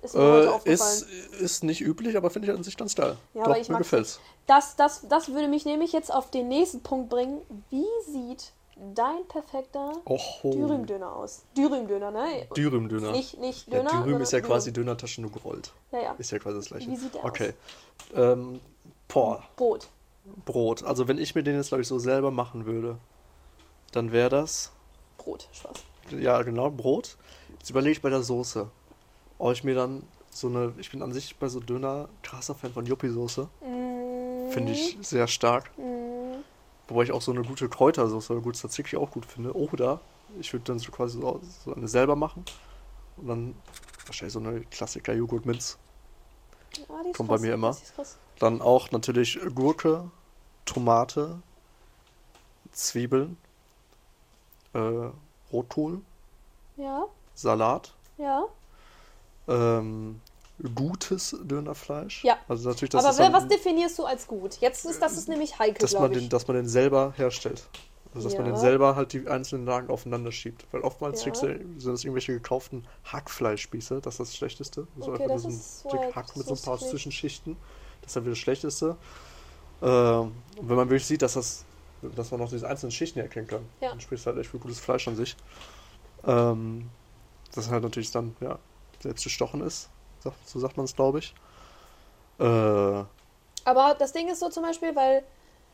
Ist 0.03 0.15
Äh, 0.15 0.59
ist, 0.65 1.07
ist 1.41 1.65
nicht 1.65 1.81
üblich, 1.81 2.17
aber 2.17 2.31
finde 2.31 2.49
ich 2.49 2.57
an 2.57 2.63
sich 2.63 2.77
ganz 2.77 2.95
geil. 2.95 3.17
Ja, 3.35 3.43
Doch, 3.43 3.51
aber 3.51 3.61
ich 3.61 3.69
mir 3.69 3.79
gefällt's. 3.79 4.21
Das, 4.47 4.77
das, 4.77 5.09
das 5.09 5.29
würde 5.29 5.49
mich 5.49 5.65
nämlich 5.65 5.93
jetzt 5.93 6.13
auf 6.13 6.31
den 6.31 6.49
nächsten 6.49 6.83
Punkt 6.83 7.09
bringen. 7.09 7.41
Wie 7.71 7.87
sieht 8.07 8.53
dein 8.95 9.27
perfekter. 9.29 9.93
Dürüm-Döner 10.43 11.13
aus? 11.17 11.45
Dürüm-Döner, 11.57 12.11
ne? 12.11 12.47
Dürüm-Döner. 12.57 13.13
Nicht, 13.13 13.39
nicht 13.39 13.69
Ja, 13.69 13.79
Döner. 13.83 14.03
Dürüm 14.05 14.21
ist 14.21 14.33
ja 14.33 14.41
quasi 14.41 14.73
Dönertasche 14.73 15.21
nur 15.23 15.33
gerollt. 15.33 15.73
Ja, 15.93 16.01
ja. 16.01 16.15
Ist 16.19 16.31
ja 16.31 16.39
quasi 16.39 16.59
das 16.59 16.67
gleiche. 16.67 16.91
Wie 16.91 16.97
sieht 16.97 17.15
der 17.15 17.25
okay. 17.25 17.55
Ähm, 18.15 18.61
boah, 19.09 19.43
Brot. 19.57 19.89
Brot. 20.45 20.83
Also 20.83 21.09
wenn 21.09 21.19
ich 21.19 21.35
mir 21.35 21.43
den 21.43 21.57
jetzt, 21.57 21.69
glaube 21.69 21.83
ich, 21.83 21.89
so 21.89 21.99
selber 21.99 22.31
machen 22.31 22.67
würde, 22.67 22.99
dann 23.93 24.13
wäre 24.13 24.29
das, 24.29 24.73
Brot, 25.19 25.49
Spaß. 25.53 25.79
ja 26.11 26.43
genau, 26.43 26.71
Brot. 26.71 27.17
Jetzt 27.59 27.71
überlege 27.71 27.93
ich 27.93 28.03
bei 28.03 28.11
der 28.11 28.23
Soße. 28.23 28.69
Ob 29.39 29.53
ich 29.53 29.65
mir 29.65 29.75
dann 29.75 30.03
so 30.31 30.49
eine, 30.49 30.73
ich 30.79 30.91
bin 30.91 31.03
an 31.03 31.13
sich 31.13 31.37
bei 31.37 31.49
so 31.49 31.61
Döner 31.61 32.09
krasser 32.23 32.55
Fan 32.55 32.73
von 32.73 32.87
Yuppie-Soße. 32.87 33.49
Mm, 33.63 34.51
Finde 34.51 34.73
ich 34.73 34.99
sehr 35.03 35.27
stark. 35.27 35.71
mm, 35.79 36.43
Wobei 36.89 37.03
ich 37.03 37.13
auch 37.13 37.23
so 37.23 37.33
eine 37.33 37.43
gute 37.43 37.69
Kräutersoße 37.69 38.33
oder 38.33 38.43
gut 38.43 38.57
Tzatziki 38.57 38.97
auch 38.97 39.11
gut 39.11 39.27
finde. 39.27 39.55
Oder 39.55 40.01
ich 40.41 40.53
würde 40.53 40.65
dann 40.65 40.79
so 40.79 40.91
quasi 40.93 41.21
so, 41.21 41.41
so 41.65 41.75
eine 41.75 41.89
selber 41.89 42.17
machen. 42.17 42.45
Und 43.17 43.29
dann 43.29 43.55
wahrscheinlich 44.07 44.33
so 44.35 44.39
eine 44.41 44.61
Klassiker 44.61 45.15
Joghurt-Minz. 45.15 45.79
ist 46.73 47.17
Kommt 47.17 47.29
bei 47.29 47.39
mir 47.39 47.55
immer. 47.55 47.77
Dann 48.39 48.61
auch 48.61 48.91
natürlich 48.91 49.39
Gurke, 49.55 50.11
Tomate, 50.67 51.41
Zwiebeln, 52.73 53.39
äh, 54.75 55.11
Rotkohl, 55.53 56.03
Ja, 56.77 57.05
Salat, 57.35 57.95
ja. 58.19 58.45
Ähm, 59.49 60.21
gutes 60.75 61.37
Dönerfleisch. 61.43 62.25
Ja. 62.25 62.39
Also 62.49 62.69
natürlich, 62.69 62.91
dass, 62.91 63.05
Aber 63.05 63.17
wer, 63.19 63.31
dann, 63.31 63.35
was 63.43 63.49
definierst 63.49 63.99
du 63.99 64.05
als 64.05 64.27
gut? 64.27 64.57
Jetzt 64.61 64.85
ist 64.87 65.01
das 65.03 65.17
ist 65.17 65.29
nämlich 65.29 65.59
heikel, 65.59 65.79
dass, 65.79 65.93
man 65.93 66.03
glaube 66.03 66.15
den, 66.15 66.23
ich. 66.25 66.29
dass 66.31 66.47
man 66.49 66.57
den 66.57 66.69
selber 66.69 67.13
herstellt. 67.17 67.69
Also 68.15 68.29
dass 68.29 68.39
man 68.39 68.47
Ja. 68.47 68.53
den 68.53 68.59
selber 68.61 68.97
halt 68.97 69.13
die 69.13 69.29
einzelnen 69.29 69.67
Lagen 69.67 69.91
aufeinander 69.91 70.33
schiebt. 70.33 70.67
Weil 70.73 70.81
oftmals 70.81 71.21
Ja. 71.21 71.25
kriegst 71.25 71.43
du, 71.43 71.49
sind 71.79 71.93
das 71.93 72.05
irgendwelche 72.05 72.33
gekauften 72.33 72.87
Hackfleischspieße. 73.05 74.01
Das 74.01 74.15
ist 74.15 74.19
das 74.21 74.37
Schlechteste. 74.37 74.87
Also 74.99 75.13
Okay, 75.13 75.25
einfach 75.25 75.39
so 75.39 75.49
ist 75.49 75.87
ein 75.87 75.91
Stück 75.91 76.17
Hack 76.17 76.37
mit 76.37 76.47
so 76.47 76.55
ein 76.55 76.61
paar 76.63 76.77
ich. 76.77 76.87
Zwischenschichten. 76.87 77.57
Das 78.01 78.11
ist 78.11 78.17
dann 78.17 78.25
wieder 78.25 78.33
das 78.33 78.39
Schlechteste. 78.39 78.97
Ähm, 79.83 80.33
wenn 80.63 80.77
man 80.77 80.89
wirklich 80.89 81.07
sieht, 81.07 81.23
dass 81.23 81.35
das 81.35 81.65
dass 82.03 82.31
man 82.31 82.41
noch 82.41 82.51
diese 82.51 82.69
einzelnen 82.69 82.93
Schichten 82.93 83.19
erkennen 83.21 83.47
kann, 83.49 83.65
Ja. 83.81 83.89
dann 83.91 84.01
sprichst 84.01 84.27
du 84.27 84.31
halt 84.31 84.39
echt 84.39 84.51
für 84.51 84.59
gutes 84.59 84.79
Fleisch 84.79 85.09
an 85.09 85.17
sich. 85.17 85.35
Ähm, 86.27 86.91
das 87.55 87.71
halt 87.71 87.83
natürlich 87.83 88.11
dann, 88.11 88.37
ja, 88.41 88.59
selbst 89.01 89.25
gestochen 89.25 89.61
ist. 89.61 89.89
So, 90.21 90.59
sagt 90.59 90.77
man 90.77 90.85
es, 90.85 90.95
glaube 90.95 91.19
ich. 91.21 91.35
Äh, 92.39 92.45
Aber 93.65 93.95
das 93.99 94.13
Ding 94.13 94.29
ist 94.29 94.41
so 94.41 94.49
zum 94.49 94.63
Beispiel, 94.65 94.95
weil 94.95 95.25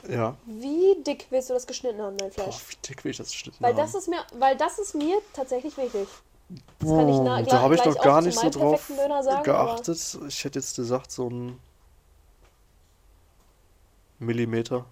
ja. 0.08 0.36
wie 0.46 0.96
dick 1.02 1.26
willst 1.30 1.50
du 1.50 1.54
das 1.54 1.66
geschnitten 1.66 2.00
haben, 2.02 2.16
dein 2.16 2.30
Boah, 2.30 2.44
Fleisch? 2.44 2.60
wie 2.68 2.76
dick 2.88 3.04
will 3.04 3.10
ich 3.12 3.16
das 3.18 3.30
geschnitten 3.30 3.58
Weil 3.60 3.70
haben? 3.72 3.78
das 3.78 3.94
ist 3.94 4.08
mir, 4.08 4.24
weil 4.34 4.56
das 4.56 4.78
ist 4.78 4.94
mir 4.94 5.18
tatsächlich 5.32 5.76
wichtig. 5.76 6.08
Das 6.80 6.88
kann 6.88 7.08
ich 7.08 7.18
na, 7.20 7.38
Oh, 7.40 7.42
da 7.44 7.60
habe 7.60 7.74
ich 7.76 7.84
noch 7.84 7.98
gar 8.02 8.20
nicht 8.20 8.38
so 8.38 8.50
drauf 8.50 8.86
sagen, 8.88 9.42
geachtet. 9.42 10.18
Ich 10.28 10.44
hätte 10.44 10.58
jetzt 10.58 10.76
gesagt, 10.76 11.10
so 11.10 11.30
ein 11.30 11.58
Millimeter 14.18 14.84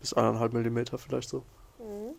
bis 0.00 0.12
eineinhalb 0.12 0.52
Millimeter 0.52 0.98
vielleicht 0.98 1.28
so. 1.28 1.44
Mhm. 1.78 2.13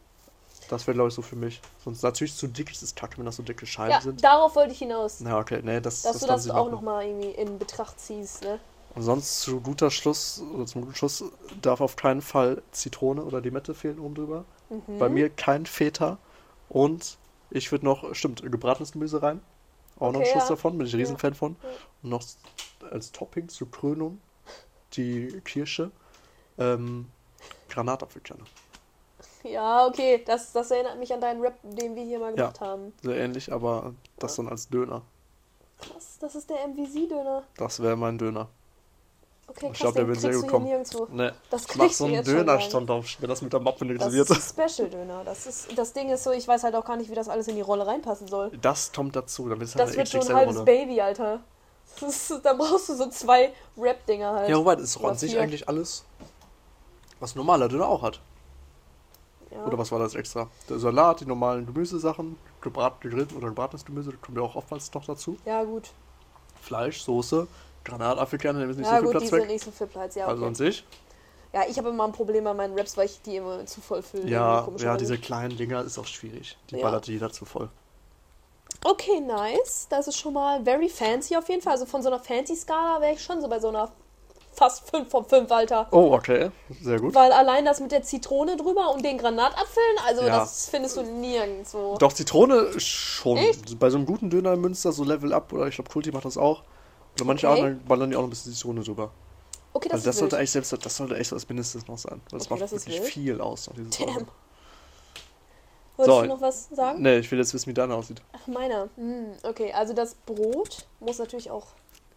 Das 0.69 0.88
wäre, 0.88 0.95
glaube 0.95 1.10
ich, 1.10 1.13
so 1.13 1.21
für 1.21 1.36
mich. 1.36 1.62
Sonst 1.84 2.01
natürlich 2.01 2.36
zu 2.36 2.47
dick 2.47 2.71
ist 2.71 2.82
es 2.82 2.95
kacke, 2.95 3.17
wenn 3.17 3.25
das 3.25 3.36
so 3.36 3.43
dicke 3.43 3.65
Scheiben 3.65 3.91
Ja, 3.91 4.01
sind. 4.01 4.23
darauf 4.23 4.56
wollte 4.56 4.71
ich 4.73 4.80
hinaus. 4.80 5.19
Na, 5.19 5.38
okay, 5.38 5.62
nee, 5.63 5.80
das, 5.80 6.01
dass 6.01 6.13
das 6.13 6.21
du 6.21 6.28
das 6.28 6.49
auch 6.49 6.71
nochmal 6.71 7.06
irgendwie 7.06 7.30
in 7.30 7.60
Betracht 7.60 7.99
ziehst, 7.99 8.43
ne? 8.43 8.60
Und 8.95 9.04
sonst 9.04 9.41
zu 9.41 9.60
guter 9.60 9.91
Schluss, 9.91 10.41
oder 10.54 10.65
zum 10.65 10.82
guten 10.84 10.95
Schluss, 10.95 11.23
darf 11.62 11.82
auf 11.82 11.97
keinen 11.97 12.21
Fall 12.21 12.63
Zitrone 12.71 13.23
oder 13.23 13.41
Limette 13.41 13.73
fehlen 13.75 13.99
oben 13.99 14.15
drüber. 14.15 14.45
Mhm. 14.69 14.97
Bei 14.99 15.10
mir 15.10 15.30
kein 15.30 15.65
Feta. 15.65 16.17
Und 16.69 17.17
ich 17.51 17.71
würde 17.71 17.86
noch, 17.86 18.15
stimmt, 18.15 18.41
gebratenes 18.41 18.93
Gemüse 18.93 19.21
rein. 19.21 19.41
Auch 19.99 20.12
noch 20.13 20.21
Okay, 20.21 20.30
ein 20.30 20.34
Schuss 20.34 20.49
ja. 20.49 20.56
davon, 20.56 20.78
bin 20.78 20.88
ich 20.88 20.93
ein 20.93 20.99
Ja. 20.99 21.04
Riesenfan 21.04 21.34
von. 21.34 21.58
Ja. 21.62 21.69
Und 22.04 22.10
noch 22.10 22.23
als 22.89 23.12
Topping 23.12 23.49
zur 23.49 23.69
Krönung 23.69 24.19
die 24.93 25.41
Kirsche. 25.43 25.91
Ähm, 26.58 27.08
Granatapfelkerne. 27.69 28.43
Ja, 29.45 29.86
okay, 29.88 30.23
das, 30.25 30.51
das 30.51 30.71
erinnert 30.71 30.97
mich 30.99 31.13
an 31.13 31.21
deinen 31.21 31.41
Rap, 31.41 31.55
den 31.63 31.95
wir 31.95 32.03
hier 32.03 32.19
mal 32.19 32.29
Ja. 32.31 32.36
gemacht 32.36 32.60
haben. 32.62 32.93
Sehr 33.03 33.17
ähnlich, 33.17 33.51
aber 33.51 33.93
das 34.19 34.36
dann 34.36 34.47
als 34.49 34.67
Döner. 34.69 35.01
Krass, 35.79 36.17
das 36.19 36.36
ist 36.36 36.49
der 36.49 36.58
MVC-Döner. 36.67 37.43
Das 37.58 37.81
wäre 37.81 37.95
mein 37.95 38.17
Döner. 38.17 38.47
Okay, 39.47 39.69
Ich 39.71 39.79
glaube, 39.79 39.95
der 39.99 40.08
wird 40.08 40.19
sehr 40.19 40.34
gut 40.34 40.43
du 40.43 40.47
kommen. 40.47 40.65
nirgendwo. 40.65 41.05
Ne, 41.12 41.34
Das 41.51 41.65
ich 41.65 41.75
mach 41.75 41.89
so 41.91 42.08
du 42.08 42.13
einen 42.15 42.23
Dönerstand 42.23 42.89
auf, 42.89 43.05
wenn 43.19 43.29
das 43.29 43.41
mit 43.43 43.53
der 43.53 43.60
Mappe 43.60 43.86
Das 43.86 44.08
reserviert. 44.08 44.29
ist 44.31 44.58
ein 44.60 44.67
Special-Döner. 44.69 45.23
Das, 45.23 45.45
ist, 45.45 45.77
das 45.77 45.93
Ding 45.93 46.10
ist 46.10 46.23
so, 46.23 46.31
ich 46.31 46.47
weiß 46.47 46.63
halt 46.63 46.75
auch 46.75 46.84
gar 46.86 46.97
nicht, 46.97 47.12
wie 47.12 47.15
das 47.15 47.29
alles 47.29 47.47
in 47.47 47.55
die 47.55 47.62
Rolle 47.62 47.86
reinpassen 47.86 48.27
soll. 48.27 48.49
Das 48.62 48.91
kommt 48.91 49.15
dazu, 49.15 49.47
dann 49.47 49.62
es 49.62 49.73
Das 49.73 49.88
halt 49.89 49.97
wird 49.97 50.10
schon 50.10 50.27
ein 50.27 50.36
halbes. 50.36 50.65
Baby, 50.65 50.99
Alter. 50.99 51.41
Das 51.99 52.10
ist, 52.31 52.43
da 52.43 52.53
brauchst 52.53 52.89
du 52.89 52.95
so 52.95 53.08
zwei 53.10 53.53
Rap-Dinger 53.77 54.31
halt. 54.34 54.49
Ja, 54.49 54.58
wobei, 54.58 54.75
das 54.75 54.95
ist 54.95 55.19
sich 55.19 55.38
eigentlich 55.38 55.69
alles, 55.69 56.03
was 57.19 57.36
ein 57.36 57.38
normaler 57.38 57.69
Döner 57.69 57.88
auch 57.88 58.01
hat. 58.01 58.19
Ja. 59.56 59.65
Oder 59.65 59.78
was 59.78 59.91
war 59.91 60.00
das 60.00 60.15
extra? 60.15 60.50
Der 60.70 60.80
Salat, 60.80 61.22
die 61.22 61.26
normalen 61.26 61.65
Gemüsesachen, 61.65 62.38
gebrat, 62.62 63.00
gegrillt 63.02 63.34
oder 63.34 63.48
gebratenes 63.48 63.86
Gemüse, 63.86 64.12
das 64.12 64.22
kommt 64.22 64.38
ja 64.38 64.44
auch 64.44 64.56
oftmals 64.56 64.94
noch 64.94 65.06
dazu. 65.06 65.38
Ja, 65.46 65.63
gut. 65.63 65.91
Fleisch, 66.62 67.02
Soße, 67.04 67.48
Granatapfelkerne, 67.84 68.60
nehmen 68.60 68.72
jetzt 68.72 68.80
nicht 68.80 68.88
ja, 68.91 69.00
so 69.00 69.04
viel 69.04 69.13
gut, 69.13 69.22
die 69.22 69.28
Platz 69.28 69.30
sind 69.30 69.41
weg. 69.41 69.48
nicht 69.50 69.63
so 69.65 69.72
viel 69.72 69.88
Platz. 69.88 70.15
Ja, 70.15 70.26
Also 70.28 70.41
okay. 70.41 70.48
an 70.48 70.56
sich. 70.56 70.86
ja 71.54 71.62
ich 71.70 71.78
habe 71.78 71.89
immer 71.89 72.04
ein 72.06 72.12
Problem 72.12 72.44
bei 72.44 72.54
meinen 72.54 72.78
Raps, 72.78 72.98
weil 72.98 73.06
ich 73.06 73.22
die 73.22 73.38
immer 73.38 73.65
zu 73.65 73.80
voll 73.82 74.02
fülle. 74.02 74.28
Ja, 74.28 74.68
ja, 74.78 74.98
diese 74.98 75.18
kleinen 75.18 75.56
Dinger 75.56 75.82
ist 75.84 75.98
auch 75.98 76.06
schwierig. 76.06 76.58
Die 76.72 76.76
Ja. 76.78 76.82
ballert 76.84 77.08
jeder 77.08 77.32
zu 77.32 77.46
voll. 77.46 77.70
Okay, 78.84 79.20
nice. 79.22 79.88
Das 79.90 80.08
ist 80.08 80.17
schon 80.17 80.34
mal 80.34 80.63
very 80.63 80.90
fancy 80.90 81.36
auf 81.36 81.48
jeden 81.50 81.62
Fall. 81.62 81.73
Also 81.73 81.86
von 81.86 82.02
so 82.04 82.10
einer 82.10 82.19
Fancy-Skala 82.19 83.02
wäre 83.02 83.13
ich 83.13 83.23
schon 83.23 83.42
so 83.42 83.48
bei 83.48 83.60
so 83.60 83.69
einer 83.69 83.92
fast 84.56 84.89
5 84.89 85.10
von 85.10 85.25
5, 85.25 85.51
Alter. 85.51 85.87
Oh, 85.91 86.13
okay. 86.13 86.51
Sehr 86.81 86.99
gut. 86.99 87.13
Weil 87.13 87.31
allein 87.31 87.65
das 87.65 87.79
mit 87.79 87.91
der 87.91 88.03
Zitrone 88.03 88.58
drüber 88.58 88.91
und 88.93 89.03
den 89.03 89.17
Granatapfeln, 89.17 89.95
also 90.06 90.21
Ja. 90.23 90.39
das 90.39 90.69
findest 90.69 90.97
du 90.97 91.03
nirgendwo. 91.03 91.97
Doch, 91.97 92.13
Zitrone 92.13 92.79
schon. 92.79 93.37
Echt? 93.37 93.77
Bei 93.79 93.89
so 93.89 93.97
einem 93.97 94.06
guten 94.06 94.29
Döner 94.29 94.53
in 94.53 94.62
Münster, 94.62 94.91
so 94.91 95.03
Level 95.03 95.33
Up, 95.33 95.51
oder 95.53 95.67
ich 95.67 95.75
glaube, 95.75 95.89
Kulti 95.89 96.12
macht 96.12 96.25
das 96.25 96.37
auch. 96.37 96.63
Oder 97.15 97.25
manche 97.25 97.47
Okay. 97.49 97.60
anderen 97.62 97.85
ballern 97.85 98.10
die 98.10 98.15
auch 98.15 98.21
noch 98.21 98.27
ein 98.27 98.31
bisschen 98.31 98.53
Zitrone 98.53 98.81
drüber. 98.81 99.12
Okay, 99.73 99.89
das 99.89 99.95
Also 99.99 100.06
das 100.10 100.17
sollte 100.19 100.37
eigentlich 100.37 100.51
selbst, 100.51 100.71
das 100.85 100.95
sollte 100.97 101.17
echt 101.17 101.29
so 101.29 101.35
als 101.35 101.47
Mindestes 101.49 101.87
noch 101.87 101.97
sein. 101.97 102.21
Weil 102.29 102.39
das 102.39 102.47
Okay, 102.49 102.60
macht 102.62 102.62
das 102.63 102.71
wirklich 102.87 103.01
viel 103.01 103.41
aus. 103.41 103.67
Noch. 103.67 103.75
Damn. 103.75 104.27
Wolltest 105.97 106.15
So. 106.17 106.21
du 106.23 106.27
noch 106.27 106.41
was 106.41 106.69
sagen? 106.71 107.01
Nee, 107.01 107.17
ich 107.19 107.31
will 107.31 107.39
jetzt 107.39 107.53
wissen, 107.53 107.67
wie 107.67 107.73
deine 107.73 107.95
aussieht. 107.95 108.21
Ach, 108.33 108.47
meiner. 108.47 108.89
Hm, 108.95 109.27
okay, 109.43 109.71
also 109.71 109.93
das 109.93 110.15
Brot 110.25 110.85
muss 110.99 111.19
natürlich 111.19 111.49
auch 111.51 111.67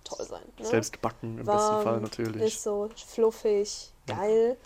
toll 0.08 0.26
sein. 0.26 0.42
Ne? 0.58 0.64
Selbst 0.64 1.00
backen 1.00 1.38
im 1.38 1.46
Warm, 1.46 1.56
besten 1.56 1.82
Fall 1.82 2.00
natürlich. 2.00 2.42
Ist 2.42 2.62
so 2.62 2.88
fluffig, 3.06 3.92
geil. 4.06 4.56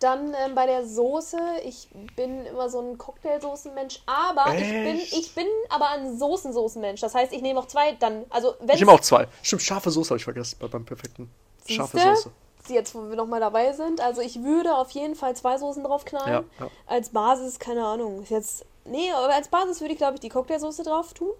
Dann 0.00 0.34
ähm, 0.34 0.54
bei 0.54 0.66
der 0.66 0.84
Soße, 0.84 1.38
ich 1.64 1.88
bin 2.16 2.44
immer 2.46 2.68
so 2.68 2.80
ein 2.80 2.98
Cocktailsoßenmensch, 2.98 4.02
aber 4.06 4.54
ich 4.54 4.68
bin, 4.68 4.98
Echt? 4.98 5.12
ich 5.16 5.34
bin 5.34 5.46
aber 5.70 5.88
ein 5.90 6.18
Soßensoßenmensch. 6.18 7.00
Das 7.00 7.14
heißt, 7.14 7.32
ich 7.32 7.40
nehme 7.40 7.60
auch 7.60 7.66
zwei, 7.66 7.92
dann, 7.92 8.24
also 8.28 8.54
wenn 8.60 8.74
Ich 8.74 8.80
nehme 8.80 8.92
auch 8.92 9.00
zwei. 9.00 9.28
Stimmt, 9.42 9.62
scharfe 9.62 9.90
Soße 9.90 10.10
habe 10.10 10.18
ich 10.18 10.24
vergessen 10.24 10.56
bei 10.60 10.66
beim 10.66 10.84
perfekten. 10.84 11.30
Scharfe 11.66 11.96
Siehste? 11.96 12.16
Soße. 12.16 12.74
jetzt, 12.74 12.94
wo 12.94 13.08
wir 13.08 13.16
nochmal 13.16 13.40
dabei 13.40 13.72
sind, 13.72 14.00
also 14.00 14.20
ich 14.20 14.42
würde 14.42 14.76
auf 14.76 14.90
jeden 14.90 15.14
Fall 15.14 15.36
zwei 15.36 15.56
Soßen 15.56 15.84
drauf 15.84 16.04
knallen. 16.04 16.44
Ja, 16.58 16.64
ja. 16.64 16.70
Als 16.86 17.10
Basis, 17.10 17.58
keine 17.58 17.86
Ahnung, 17.86 18.24
ist 18.24 18.30
jetzt, 18.30 18.66
nee, 18.84 19.10
aber 19.12 19.32
als 19.32 19.48
Basis 19.48 19.80
würde 19.80 19.92
ich, 19.92 19.98
glaube 19.98 20.14
ich, 20.14 20.20
die 20.20 20.28
Cocktailsoße 20.28 20.82
drauf 20.82 21.14
tun. 21.14 21.32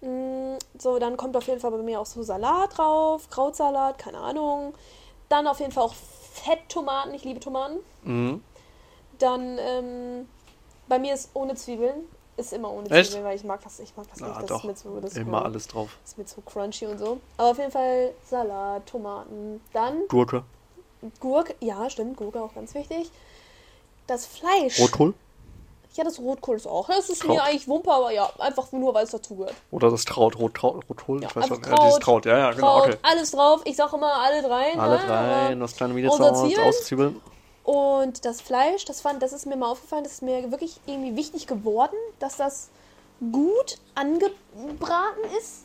Mm, 0.00 0.56
So, 0.78 0.98
dann 0.98 1.16
kommt 1.16 1.36
auf 1.36 1.46
jeden 1.46 1.60
Fall 1.60 1.70
bei 1.72 1.78
mir 1.78 2.00
auch 2.00 2.06
so 2.06 2.22
Salat 2.22 2.76
drauf, 2.78 3.28
Krautsalat, 3.30 3.98
keine 3.98 4.18
Ahnung. 4.18 4.74
Dann 5.28 5.46
auf 5.46 5.58
jeden 5.60 5.72
Fall 5.72 5.84
auch 5.84 5.94
Fetttomaten, 5.94 7.12
ich 7.14 7.24
liebe 7.24 7.40
Tomaten. 7.40 7.78
Mhm. 8.04 8.42
Dann, 9.18 9.58
ähm, 9.58 10.28
bei 10.86 10.98
mir 10.98 11.14
ist 11.14 11.30
ohne 11.34 11.54
Zwiebeln, 11.56 11.96
ist 12.36 12.52
immer 12.52 12.70
ohne 12.70 12.88
Echt? 12.90 13.10
Zwiebeln, 13.10 13.24
weil 13.26 13.36
ich 13.36 13.42
mag 13.44 13.60
das, 13.64 13.80
ich 13.80 13.96
mag 13.96 14.06
das 14.10 14.22
Ah, 14.22 14.28
nicht, 14.28 14.42
das 14.42 14.46
doch. 14.48 14.58
ist 14.58 14.64
mir 14.64 14.74
zu, 14.76 15.00
das 15.00 15.16
Immer 15.16 15.40
mir- 15.40 15.44
alles 15.46 15.66
drauf. 15.66 15.98
ist 16.04 16.16
mir 16.16 16.24
zu 16.24 16.40
crunchy 16.42 16.86
und 16.86 16.98
so. 16.98 17.18
Aber 17.36 17.50
auf 17.50 17.58
jeden 17.58 17.72
Fall 17.72 18.14
Salat, 18.24 18.86
Tomaten, 18.86 19.60
dann 19.72 20.06
Gurke. 20.08 20.44
Gurke, 21.20 21.54
ja, 21.60 21.90
stimmt, 21.90 22.16
Gurke 22.16 22.40
auch 22.42 22.54
ganz 22.54 22.74
wichtig. 22.74 23.10
Das 24.06 24.26
Fleisch. 24.26 24.78
Rotkohl. 24.80 25.14
Ja, 25.98 26.04
das 26.04 26.20
Rotkohl 26.20 26.54
ist 26.54 26.66
auch. 26.68 26.86
Das 26.86 27.10
ist 27.10 27.22
Kraut. 27.22 27.34
mir 27.34 27.42
eigentlich 27.42 27.66
Wumpe, 27.66 27.90
aber 27.92 28.12
ja, 28.12 28.30
einfach 28.38 28.70
nur, 28.70 28.94
weil 28.94 29.02
es 29.02 29.10
dazugehört. 29.10 29.52
Oder 29.72 29.90
das 29.90 30.06
Kraut. 30.06 30.38
Rotkraut. 30.38 30.84
Rotkohl. 30.88 31.20
Ja, 31.22 31.28
ich 31.28 31.34
weiß 31.34 31.48
schon. 31.48 31.60
Ja, 31.64 31.70
dieses 31.70 31.78
Kraut, 31.94 32.00
Kraut. 32.04 32.26
Ja, 32.26 32.38
ja, 32.38 32.50
genau. 32.52 32.66
Kraut, 32.78 32.88
Okay. 32.90 32.98
alles 33.02 33.32
drauf. 33.32 33.60
Ich 33.64 33.74
sag 33.74 33.92
immer 33.92 34.12
alle 34.14 34.40
drei. 34.40 34.78
Alle 34.78 34.96
ne? 34.96 35.02
drei. 35.04 35.46
Aber- 35.46 35.56
Das 35.56 35.74
kleine. 35.74 35.94
Zwiebeln? 36.08 36.68
Auszwiebeln. 36.68 37.20
Und 37.64 38.24
das 38.24 38.40
Fleisch, 38.40 38.84
das, 38.84 39.00
fand, 39.00 39.22
das 39.22 39.32
ist 39.32 39.44
mir 39.44 39.56
mal 39.56 39.70
aufgefallen, 39.72 40.04
das 40.04 40.12
ist 40.14 40.22
mir 40.22 40.52
wirklich 40.52 40.80
irgendwie 40.86 41.16
wichtig 41.16 41.48
geworden, 41.48 41.96
dass 42.20 42.36
das 42.36 42.70
gut 43.32 43.78
angebraten 43.96 45.24
ist 45.38 45.64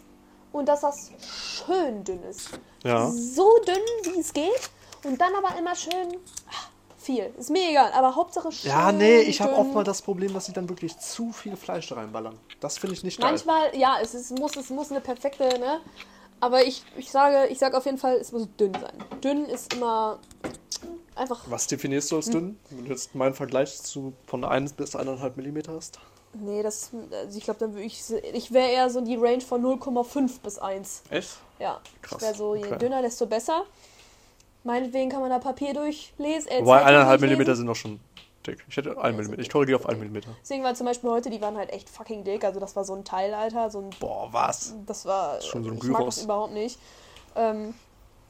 und 0.51 0.67
dass 0.67 0.81
das 0.81 1.11
schön 1.19 2.03
dünn 2.03 2.23
ist. 2.23 2.49
Ja. 2.83 3.07
So 3.09 3.59
dünn, 3.67 4.13
wie 4.13 4.19
es 4.19 4.33
geht. 4.33 4.69
Und 5.03 5.21
dann 5.21 5.35
aber 5.35 5.57
immer 5.59 5.75
schön 5.75 6.17
ah, 6.49 6.69
viel. 7.03 7.33
Ist 7.37 7.49
mir 7.49 7.69
egal, 7.69 7.91
aber 7.93 8.15
Hauptsache 8.15 8.51
schön. 8.51 8.71
Ja, 8.71 8.91
nee, 8.91 9.19
ich 9.21 9.41
habe 9.41 9.53
oft 9.55 9.73
mal 9.73 9.83
das 9.83 10.01
Problem, 10.01 10.33
dass 10.33 10.45
sie 10.45 10.53
dann 10.53 10.67
wirklich 10.69 10.97
zu 10.97 11.31
viel 11.31 11.55
Fleisch 11.55 11.89
da 11.89 11.95
reinballern. 11.95 12.37
Das 12.59 12.77
finde 12.77 12.95
ich 12.95 13.03
nicht 13.03 13.19
geil. 13.19 13.29
Manchmal, 13.29 13.75
ja, 13.75 13.97
es, 14.01 14.13
ist, 14.13 14.37
muss, 14.37 14.55
es 14.55 14.69
muss 14.69 14.91
eine 14.91 15.01
perfekte, 15.01 15.59
ne? 15.59 15.79
Aber 16.39 16.63
ich, 16.65 16.83
ich 16.97 17.11
sage, 17.11 17.47
ich 17.47 17.59
sage 17.59 17.77
auf 17.77 17.85
jeden 17.85 17.97
Fall, 17.97 18.15
es 18.15 18.31
muss 18.31 18.47
dünn 18.59 18.73
sein. 18.73 19.03
Dünn 19.23 19.45
ist 19.45 19.73
immer 19.73 20.19
einfach. 21.15 21.41
Was 21.47 21.67
definierst 21.67 22.11
du 22.11 22.17
als 22.17 22.29
dünn? 22.29 22.59
Wenn 22.69 22.85
du 22.85 22.91
jetzt 22.91 23.15
meinen 23.15 23.33
Vergleich 23.33 23.81
zu 23.81 24.13
von 24.25 24.43
1 24.43 24.73
bis 24.73 24.95
1,5 24.95 25.31
Millimeter 25.35 25.73
hast? 25.73 25.99
Nee, 26.33 26.63
das. 26.63 26.91
Also 27.11 27.37
ich 27.37 27.43
glaube, 27.43 27.59
dann 27.59 27.73
würde 27.73 27.85
ich. 27.85 28.03
Ich 28.33 28.51
wäre 28.51 28.69
eher 28.69 28.89
so 28.89 29.01
die 29.01 29.15
Range 29.15 29.41
von 29.41 29.63
0,5 29.63 30.41
bis 30.41 30.57
1. 30.57 31.03
Echt? 31.09 31.37
Ja. 31.59 31.79
Krass, 32.01 32.17
Ich 32.17 32.27
wäre 32.27 32.35
so, 32.35 32.55
je 32.55 32.65
okay. 32.65 32.77
dünner, 32.77 33.01
desto 33.01 33.25
besser. 33.25 33.65
Meinetwegen 34.63 35.09
kann 35.09 35.21
man 35.21 35.29
da 35.29 35.39
Papier 35.39 35.73
durchlesen. 35.73 36.49
Äh, 36.49 36.61
Wobei 36.61 36.83
Zeitung 36.83 36.87
1,5 36.87 36.93
durchlesen. 36.93 37.21
Millimeter 37.21 37.55
sind 37.55 37.65
noch 37.65 37.75
schon 37.75 37.99
dick. 38.47 38.63
Ich 38.69 38.77
hätte 38.77 38.97
1 38.97 39.15
Millimeter. 39.15 39.41
Ich 39.41 39.49
korrigiere 39.49 39.79
auf 39.79 39.87
1 39.87 39.99
Millimeter. 39.99 40.29
Deswegen 40.41 40.63
war 40.63 40.73
zum 40.75 40.85
Beispiel 40.85 41.09
heute, 41.09 41.29
die 41.29 41.41
waren 41.41 41.57
halt 41.57 41.71
echt 41.71 41.89
fucking 41.89 42.23
dick. 42.23 42.43
Also 42.43 42.59
das 42.59 42.75
war 42.75 42.83
so 42.85 42.93
ein 42.95 43.03
Teil, 43.03 43.33
Alter. 43.33 43.69
So 43.69 43.79
ein 43.79 43.89
Boah, 43.99 44.29
was? 44.31 44.75
Das 44.85 45.05
war. 45.05 45.41
schon 45.41 45.63
so 45.63 45.71
ein 45.71 45.77
ich 45.77 45.83
mag 45.83 46.05
das 46.05 46.23
überhaupt 46.23 46.53
nicht. 46.53 46.79
Ähm, 47.35 47.73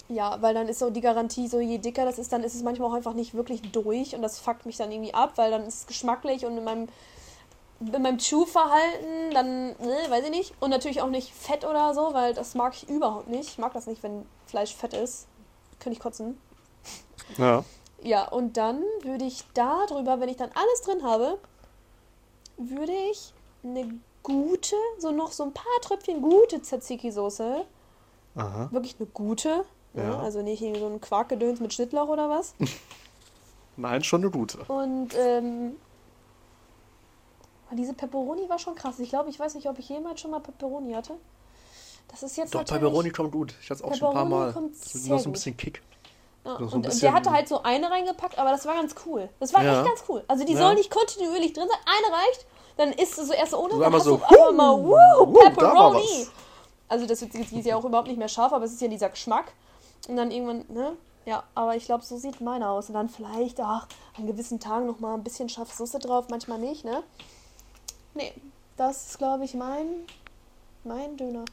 ja, 0.09 0.41
weil 0.41 0.53
dann 0.53 0.67
ist 0.67 0.79
so 0.79 0.89
die 0.89 1.01
Garantie, 1.01 1.47
so 1.47 1.59
je 1.59 1.77
dicker 1.77 2.05
das 2.05 2.19
ist, 2.19 2.33
dann 2.33 2.43
ist 2.43 2.55
es 2.55 2.63
manchmal 2.63 2.89
auch 2.89 2.93
einfach 2.93 3.13
nicht 3.13 3.33
wirklich 3.33 3.61
durch 3.71 4.15
und 4.15 4.21
das 4.21 4.39
fuckt 4.39 4.65
mich 4.65 4.77
dann 4.77 4.91
irgendwie 4.91 5.13
ab, 5.13 5.33
weil 5.37 5.49
dann 5.49 5.65
ist 5.65 5.75
es 5.75 5.87
geschmacklich 5.87 6.45
und 6.45 6.57
in 6.57 6.63
meinem, 6.63 6.87
in 7.79 8.01
meinem 8.01 8.17
Chew-Verhalten, 8.17 9.33
dann, 9.33 9.67
ne, 9.67 9.97
weiß 10.09 10.25
ich 10.25 10.29
nicht. 10.29 10.53
Und 10.59 10.69
natürlich 10.71 11.01
auch 11.01 11.09
nicht 11.09 11.33
fett 11.33 11.65
oder 11.65 11.93
so, 11.93 12.13
weil 12.13 12.33
das 12.33 12.53
mag 12.53 12.73
ich 12.75 12.89
überhaupt 12.89 13.29
nicht. 13.29 13.49
Ich 13.49 13.57
mag 13.57 13.73
das 13.73 13.87
nicht, 13.87 14.03
wenn 14.03 14.25
Fleisch 14.45 14.75
fett 14.75 14.93
ist. 14.93 15.27
Könnte 15.83 15.97
ich 15.97 15.99
kotzen. 15.99 16.37
Ja. 17.37 17.63
Ja, 18.01 18.27
und 18.27 18.57
dann 18.57 18.83
würde 19.01 19.25
ich 19.25 19.43
da 19.53 19.85
drüber, 19.85 20.19
wenn 20.19 20.29
ich 20.29 20.37
dann 20.37 20.49
alles 20.53 20.81
drin 20.81 21.03
habe, 21.03 21.37
würde 22.57 22.93
ich 23.11 23.33
eine 23.63 23.99
gute, 24.23 24.75
so 24.97 25.11
noch 25.11 25.31
so 25.31 25.43
ein 25.43 25.53
paar 25.53 25.81
Tröpfchen 25.81 26.21
gute 26.21 26.61
Tzatziki-Soße, 26.61 27.65
Aha. 28.35 28.69
wirklich 28.71 28.95
eine 28.99 29.07
gute, 29.07 29.65
ja. 29.93 30.03
Ja. 30.03 30.19
also 30.19 30.41
nicht 30.41 30.61
irgendwie 30.61 30.79
so 30.81 30.87
ein 30.87 31.01
Quarkgedöns 31.01 31.59
mit 31.59 31.73
Schnittlauch 31.73 32.07
oder 32.07 32.29
was. 32.29 32.55
Nein, 33.77 34.03
schon 34.03 34.21
eine 34.21 34.31
gute. 34.31 34.59
Und 34.65 35.13
ähm, 35.17 35.75
diese 37.71 37.93
Pepperoni 37.93 38.47
war 38.49 38.59
schon 38.59 38.75
krass. 38.75 38.99
Ich 38.99 39.09
glaube, 39.09 39.29
ich 39.29 39.39
weiß 39.39 39.55
nicht, 39.55 39.67
ob 39.67 39.79
ich 39.79 39.89
jemals 39.89 40.21
schon 40.21 40.31
mal 40.31 40.39
Pepperoni 40.39 40.93
hatte. 40.93 41.15
Das 42.09 42.23
ist 42.23 42.37
jetzt 42.37 42.53
Doch, 42.53 42.59
natürlich... 42.59 42.81
Pepperoni 42.81 43.09
kommt 43.09 43.31
gut. 43.31 43.53
Ich 43.61 43.69
hatte 43.69 43.79
es 43.79 43.81
auch 43.83 43.95
schon 43.95 44.09
ein 44.09 44.13
paar 44.13 44.23
Pepperoni 44.23 44.45
Mal. 44.45 44.53
kommt 44.53 44.75
Das 44.83 44.95
ist 44.95 45.07
nur 45.07 45.19
so 45.19 45.29
ein 45.29 45.33
bisschen 45.33 45.57
Kick. 45.57 45.81
Ja, 46.45 46.57
So 46.59 46.75
und 46.75 46.81
bisschen- 46.83 47.01
der 47.01 47.13
hatte 47.13 47.31
halt 47.31 47.47
so 47.47 47.63
eine 47.63 47.89
reingepackt, 47.89 48.37
aber 48.37 48.51
das 48.51 48.65
war 48.65 48.75
ganz 48.75 48.93
cool. 49.05 49.29
Das 49.39 49.53
war 49.53 49.63
Ja. 49.63 49.79
echt 49.79 49.87
ganz 49.89 50.03
cool. 50.09 50.23
Also 50.27 50.45
die 50.45 50.53
Ja. 50.53 50.59
soll 50.59 50.75
nicht 50.75 50.91
kontinuierlich 50.91 51.53
drin 51.53 51.67
sein. 51.67 51.79
Eine 51.85 52.15
reicht, 52.17 52.45
dann 52.77 52.91
isst 52.91 53.17
du 53.17 53.23
so 53.25 53.33
erst 53.33 53.53
ohne, 53.53 53.73
So 53.73 53.79
dann 53.79 53.93
hast 53.93 54.03
so, 54.03 54.17
du 54.17 54.23
einfach 54.23 54.51
mal, 54.51 54.75
da 54.77 54.87
war 54.87 55.51
Pepperoni. 55.51 56.27
Also 56.89 57.05
das 57.07 57.21
ist, 57.21 57.33
ist 57.33 57.65
ja 57.65 57.75
auch 57.75 57.85
überhaupt 57.85 58.07
nicht 58.09 58.17
mehr 58.17 58.27
scharf, 58.27 58.51
aber 58.53 58.65
es 58.65 58.73
ist 58.73 58.81
ja 58.81 58.87
dieser 58.87 59.09
Geschmack. 59.09 59.53
Und 60.07 60.17
dann 60.17 60.29
irgendwann, 60.31 60.65
ne? 60.67 60.97
Ja, 61.25 61.43
aber 61.55 61.77
ich 61.77 61.85
glaube, 61.85 62.03
so 62.03 62.17
sieht 62.17 62.41
meine 62.41 62.67
aus. 62.69 62.89
Und 62.89 62.95
dann 62.95 63.07
vielleicht, 63.09 63.59
ach, 63.61 63.87
an 64.17 64.27
gewissen 64.27 64.59
Tagen 64.59 64.85
noch 64.85 64.99
mal 64.99 65.13
ein 65.13 65.23
bisschen 65.23 65.47
scharfe 65.47 65.73
Soße 65.75 65.97
drauf, 65.99 66.25
manchmal 66.29 66.59
nicht, 66.59 66.83
ne? 66.83 67.01
Nee, 68.13 68.33
das 68.75 69.07
ist, 69.11 69.17
glaube 69.17 69.45
ich, 69.45 69.53
mein, 69.53 69.87
mein 70.83 71.15
Döner. 71.15 71.45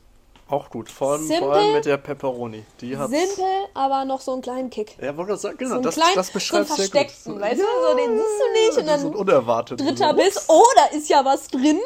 Auch 0.51 0.69
gut. 0.69 0.91
Vor 0.91 1.13
allem, 1.13 1.21
vor 1.21 1.29
Simpel. 1.37 1.51
allem 1.53 1.73
mit 1.75 1.85
der 1.87 1.97
Pepperoni. 1.97 2.65
Die 2.81 2.97
hat. 2.97 3.09
Simpel, 3.11 3.45
aber 3.75 4.05
noch 4.05 4.21
so 4.21 4.33
einen 4.33 4.43
kleinen 4.43 4.69
Kick. 4.71 4.97
Ja, 5.01 5.17
wollte 5.17 5.35
ich 5.35 5.41
sagen, 5.41 5.57
genau, 5.59 5.71
So 5.71 5.75
einen 5.77 5.83
das, 5.85 5.95
kleinen, 5.95 6.15
das 6.17 6.27
so 6.27 6.31
einen 6.31 6.35
beschreibt 6.35 6.67
sehr 6.69 6.77
gut. 6.77 6.91
versteckten, 6.93 7.41
weißt 7.41 7.61
du? 7.61 7.65
So, 7.65 7.97
den 7.97 8.19
siehst 8.19 8.41
du 8.41 8.53
nicht 8.53 8.69
und 8.69 8.75
so 8.75 8.81
ein 8.81 9.13
dann 9.13 9.15
unerwartet. 9.15 9.81
dritter 9.81 10.11
so, 10.11 10.17
Biss. 10.17 10.45
Oh, 10.49 10.65
da 10.77 10.97
ist 10.97 11.09
ja 11.09 11.25
was 11.25 11.47
drin. 11.49 11.81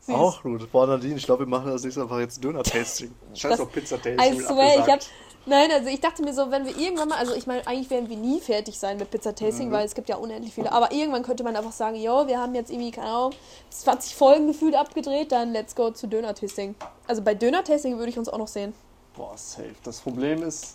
Süß. 0.00 0.14
Auch 0.14 0.42
gut. 0.42 0.70
Boah, 0.70 0.86
Nadine, 0.86 1.16
ich 1.16 1.24
glaube, 1.24 1.44
wir 1.44 1.48
machen 1.50 1.70
das 1.70 1.82
nächste 1.82 2.00
Mal 2.00 2.04
einfach 2.06 2.20
jetzt 2.20 2.42
Döner-Tasting. 2.44 3.14
Scheiß 3.34 3.60
auf 3.60 3.72
Pizza-Tasting. 3.72 4.18
I 4.38 4.40
swear, 4.42 4.78
ich 4.86 4.92
hab. 4.92 5.00
Nein, 5.48 5.70
also 5.72 5.88
ich 5.88 6.00
dachte 6.00 6.22
mir 6.22 6.34
so, 6.34 6.50
wenn 6.50 6.66
wir 6.66 6.76
irgendwann 6.76 7.08
mal, 7.08 7.16
also 7.18 7.34
ich 7.34 7.46
meine, 7.46 7.66
eigentlich 7.66 7.88
werden 7.90 8.08
wir 8.10 8.16
nie 8.16 8.40
fertig 8.40 8.78
sein 8.78 8.98
mit 8.98 9.10
Pizza 9.10 9.34
Tasting, 9.34 9.68
Mhm. 9.68 9.72
weil 9.72 9.86
es 9.86 9.94
gibt 9.94 10.08
ja 10.08 10.16
unendlich 10.16 10.52
viele. 10.54 10.70
Aber 10.72 10.92
irgendwann 10.92 11.22
könnte 11.22 11.42
man 11.42 11.56
einfach 11.56 11.72
sagen, 11.72 11.96
yo, 11.96 12.26
wir 12.26 12.38
haben 12.38 12.54
jetzt 12.54 12.70
irgendwie, 12.70 12.90
keine 12.90 13.08
Ahnung, 13.08 13.32
20 13.70 14.14
Folgen 14.14 14.46
gefühlt 14.48 14.74
abgedreht, 14.74 15.32
dann 15.32 15.52
let's 15.52 15.74
go 15.74 15.90
zu 15.90 16.06
Döner 16.06 16.34
Tasting. 16.34 16.74
Also 17.06 17.22
bei 17.22 17.34
Döner 17.34 17.64
Tasting 17.64 17.96
würde 17.96 18.10
ich 18.10 18.18
uns 18.18 18.28
auch 18.28 18.38
noch 18.38 18.48
sehen. 18.48 18.74
Boah, 19.16 19.32
safe. 19.36 19.74
Das 19.84 20.00
Problem 20.00 20.42
ist, 20.42 20.74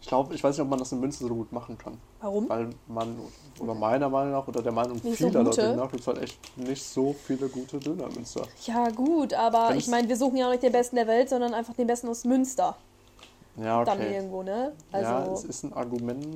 ich 0.00 0.08
glaube, 0.08 0.34
ich 0.34 0.42
weiß 0.42 0.56
nicht, 0.56 0.62
ob 0.64 0.70
man 0.70 0.78
das 0.78 0.90
in 0.92 1.00
Münster 1.00 1.26
so 1.28 1.34
gut 1.34 1.52
machen 1.52 1.76
kann. 1.76 1.98
Warum? 2.20 2.48
Weil 2.48 2.70
man, 2.88 3.16
oder 3.58 3.74
meiner 3.74 4.08
Meinung 4.08 4.32
nach, 4.32 4.48
oder 4.48 4.62
der 4.62 4.72
Meinung 4.72 4.98
Nicht 5.02 5.18
so 5.18 5.28
vieler 5.28 5.44
gute? 5.44 5.60
Leute 5.62 5.76
nach, 5.76 5.90
gibt 5.90 6.00
es 6.00 6.06
halt 6.06 6.18
echt 6.22 6.58
nicht 6.58 6.82
so 6.82 7.14
viele 7.26 7.48
gute 7.48 7.78
Döner 7.78 8.06
in 8.08 8.14
Münster. 8.14 8.42
Ja, 8.64 8.88
gut, 8.88 9.34
aber 9.34 9.68
Wenn 9.70 9.78
ich 9.78 9.88
meine, 9.88 10.08
wir 10.08 10.16
suchen 10.16 10.36
ja 10.38 10.46
auch 10.46 10.50
nicht 10.50 10.62
den 10.62 10.72
besten 10.72 10.96
der 10.96 11.06
Welt, 11.06 11.28
sondern 11.28 11.52
einfach 11.54 11.74
den 11.74 11.86
besten 11.86 12.08
aus 12.08 12.24
Münster. 12.24 12.76
Ja, 13.62 13.84
Dann 13.84 13.98
okay. 13.98 14.14
irgendwo, 14.14 14.42
ne? 14.42 14.72
Also. 14.92 15.10
ja, 15.10 15.26
es 15.32 15.44
ist 15.44 15.64
ein 15.64 15.72
Argument. 15.72 16.26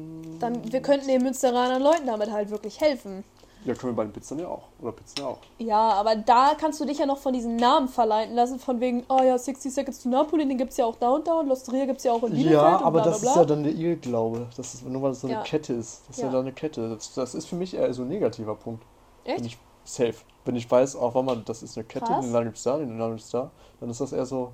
Dann, 0.41 0.73
wir 0.73 0.81
könnten 0.83 1.09
den 1.09 1.23
Münsteranern 1.23 1.83
Leuten 1.83 2.07
damit 2.07 2.31
halt 2.31 2.51
wirklich 2.51 2.81
helfen. 2.81 3.25
Ja, 3.65 3.73
können 3.75 3.93
wir 3.93 3.97
bei 3.97 4.05
den 4.05 4.13
Pizzen 4.13 4.39
ja 4.39 4.49
auch. 4.49 4.65
Oder 4.83 4.93
Pizzen 4.93 5.21
ja 5.21 5.27
auch. 5.27 5.39
Ja, 5.59 5.79
aber 5.95 6.17
da 6.17 6.53
kannst 6.55 6.81
du 6.81 6.85
dich 6.85 6.99
ja 6.99 7.07
noch 7.07 7.17
von 7.17 7.33
diesen 7.33 7.57
Namen 7.57 7.89
verleiten 7.89 8.35
lassen, 8.35 8.59
von 8.59 8.79
wegen, 8.79 9.05
oh 9.09 9.23
ja, 9.23 9.39
60 9.39 9.73
Seconds 9.73 10.03
to 10.03 10.11
Napoli, 10.11 10.47
den 10.47 10.59
gibt's 10.59 10.77
ja 10.77 10.85
auch 10.85 10.97
da 10.97 11.09
und 11.09 11.27
da 11.27 11.41
und 11.41 11.49
L'Osteria 11.51 11.87
gibt's 11.87 12.05
ja 12.05 12.13
auch 12.13 12.23
in 12.25 12.33
Bielefeld 12.33 12.53
Ja, 12.53 12.77
und 12.77 12.85
aber 12.85 13.01
bla, 13.01 13.11
das 13.11 13.21
bla, 13.23 13.31
ist 13.31 13.35
bla. 13.35 13.43
ja 13.43 13.49
dann 13.49 13.63
der 13.65 13.73
Irrglaube. 13.73 14.49
Das 14.55 14.75
ist 14.75 14.87
nur 14.87 15.01
weil 15.01 15.13
es 15.13 15.23
so 15.23 15.29
eine 15.29 15.37
Ja. 15.37 15.43
Kette 15.43 15.73
ist. 15.73 16.03
Das 16.09 16.17
ist 16.17 16.21
ja, 16.23 16.27
Ja. 16.27 16.33
dann 16.33 16.43
eine 16.43 16.53
Kette. 16.53 16.91
Das, 16.91 17.15
das 17.15 17.35
ist 17.35 17.47
für 17.47 17.57
mich 17.57 17.73
eher 17.75 17.95
so 17.95 18.03
ein 18.03 18.09
negativer 18.09 18.55
Punkt. 18.55 18.85
Wenn 19.25 19.37
Echt? 19.37 19.47
ich 19.47 19.59
safe. 19.85 20.17
Wenn 20.45 20.57
ich 20.57 20.71
weiß, 20.71 20.97
auch 20.97 21.15
wenn 21.15 21.25
man, 21.25 21.43
das 21.47 21.63
ist 21.63 21.79
eine 21.79 21.85
Kette, 21.85 22.05
Krass. 22.05 22.23
den 22.23 22.33
Laden 22.33 22.45
gibt's 22.49 22.65
da, 22.65 22.77
den 22.77 22.99
Laden 22.99 23.17
gibt's 23.17 23.31
da, 23.31 23.51
dann 23.81 23.89
ist 23.89 23.99
das 23.99 24.13
eher 24.13 24.27
so. 24.27 24.53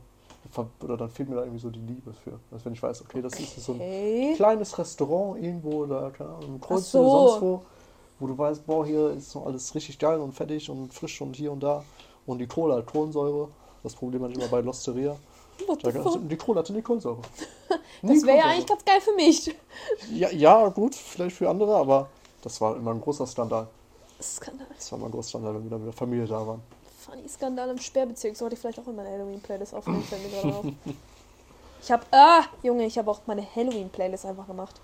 Oder 0.82 0.97
dann 0.97 1.11
fehlt 1.11 1.28
mir 1.28 1.36
da 1.36 1.43
irgendwie 1.43 1.61
so 1.61 1.70
die 1.70 1.80
Liebe 1.80 2.12
für. 2.12 2.38
Also 2.51 2.64
wenn 2.64 2.72
ich 2.72 2.82
weiß, 2.82 3.03
okay, 3.03 3.22
das 3.22 3.34
ist 3.38 3.64
so 3.64 3.72
ein 3.72 3.80
Okay. 3.80 4.32
kleines 4.36 4.76
Restaurant 4.78 5.43
irgendwo 5.43 5.84
oder 5.84 6.11
keine 6.11 6.30
Ahnung, 6.30 6.55
im 6.55 6.61
Kreuz 6.61 6.91
so. 6.91 7.01
oder 7.01 7.11
sonst 7.11 7.43
wo, 7.43 7.62
wo 8.18 8.26
du 8.26 8.36
weißt, 8.36 8.66
boah, 8.66 8.84
hier 8.84 9.11
ist 9.11 9.34
noch 9.34 9.47
alles 9.47 9.74
richtig 9.74 9.99
geil 9.99 10.18
und 10.18 10.32
fertig 10.32 10.68
und 10.68 10.93
frisch 10.93 11.20
und 11.20 11.36
hier 11.36 11.53
und 11.53 11.61
da. 11.62 11.84
Und 12.26 12.38
die 12.38 12.47
Cola 12.47 12.76
hat 12.76 12.86
Kohlensäure. 12.86 13.49
Das 13.82 13.95
Problem 13.95 14.22
hatte 14.22 14.32
ich 14.32 14.38
immer 14.38 14.49
bei 14.49 14.61
Losteria. 14.61 15.16
Da 15.82 15.91
die 16.18 16.36
Cola 16.36 16.61
hatte 16.61 16.72
nie 16.72 16.82
Kohlensäure. 16.82 17.22
Das 18.03 18.22
wäre 18.22 18.38
ja 18.38 18.45
eigentlich 18.45 18.66
ganz 18.66 18.84
geil 18.84 19.01
für 19.01 19.14
mich. 19.14 19.55
Ja, 20.14 20.30
ja, 20.30 20.68
gut, 20.68 20.95
vielleicht 20.95 21.36
für 21.36 21.49
andere, 21.49 21.76
aber 21.76 22.09
das 22.43 22.61
war 22.61 22.76
immer 22.76 22.93
ein 22.93 23.01
großer 23.01 23.26
Skandal. 23.26 23.68
Skandal. 24.20 24.66
Das 24.74 24.91
war 24.91 24.99
immer 24.99 25.09
ein 25.09 25.12
großer 25.12 25.28
Skandal, 25.30 25.55
wenn 25.55 25.64
wir 25.64 25.70
dann 25.70 25.80
mit 25.80 25.88
der 25.88 25.99
Familie 25.99 26.26
da 26.26 26.47
waren. 26.47 26.62
Funny 27.11 27.28
Skandal 27.28 27.68
im 27.70 27.78
Sperrbezirk. 27.78 28.36
Sollte 28.36 28.54
ich 28.54 28.61
vielleicht 28.61 28.78
auch 28.78 28.86
in 28.86 28.96
meine 28.96 29.11
Halloween-Playlist 29.11 29.74
aufnehmen, 29.74 30.04
fällt 30.04 30.22
mir 30.22 30.30
gerade 30.30 30.56
auf. 30.56 30.64
Ich 31.82 31.90
hab, 31.90 32.04
ah, 32.11 32.42
Junge, 32.62 32.84
ich 32.84 32.98
habe 32.98 33.11
auch 33.11 33.20
meine 33.24 33.42
Halloween-Playlist 33.56 34.26
einfach 34.26 34.46
gemacht. 34.46 34.74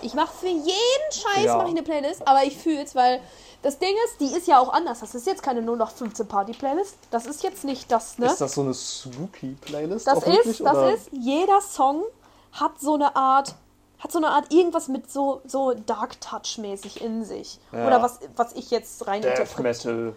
Ich 0.00 0.14
mache 0.14 0.32
für 0.32 0.46
jeden 0.48 1.12
Scheiß 1.12 1.44
Ja. 1.44 1.56
mache 1.56 1.66
ich 1.66 1.72
eine 1.72 1.82
Playlist, 1.82 2.26
aber 2.26 2.44
ich 2.44 2.56
fühl's, 2.56 2.94
weil 2.94 3.20
das 3.62 3.78
Ding 3.78 3.94
ist, 4.06 4.20
die 4.20 4.34
ist 4.34 4.46
ja 4.46 4.58
auch 4.58 4.72
anders. 4.72 5.00
Das 5.00 5.14
ist 5.14 5.26
jetzt 5.26 5.42
keine 5.42 5.60
0815 5.60 6.26
Party-Playlist. 6.26 6.96
Das 7.10 7.26
ist 7.26 7.42
jetzt 7.42 7.64
nicht 7.64 7.92
das, 7.92 8.18
ne? 8.18 8.26
Ist 8.26 8.40
das 8.40 8.54
so 8.54 8.62
eine 8.62 8.72
Spooky-Playlist? 8.72 10.06
Das 10.06 10.18
auch 10.18 10.26
wirklich, 10.26 10.60
ist, 10.60 10.60
das 10.60 10.76
oder? 10.76 10.94
ist, 10.94 11.08
jeder 11.12 11.60
Song 11.60 12.04
hat 12.52 12.80
so 12.80 12.94
eine 12.94 13.14
Art, 13.16 13.54
hat 13.98 14.10
so 14.12 14.18
eine 14.18 14.28
Art 14.30 14.50
irgendwas 14.50 14.88
mit 14.88 15.10
so, 15.10 15.42
so 15.46 15.74
Dark 15.74 16.20
Touch 16.22 16.56
mäßig 16.58 17.02
in 17.02 17.24
sich. 17.24 17.58
Ja. 17.72 17.86
Oder 17.86 18.02
was, 18.02 18.20
was 18.36 18.54
ich 18.54 18.70
jetzt 18.70 19.06
rein 19.06 19.20
Death. 19.20 19.58
Metal. 19.58 20.14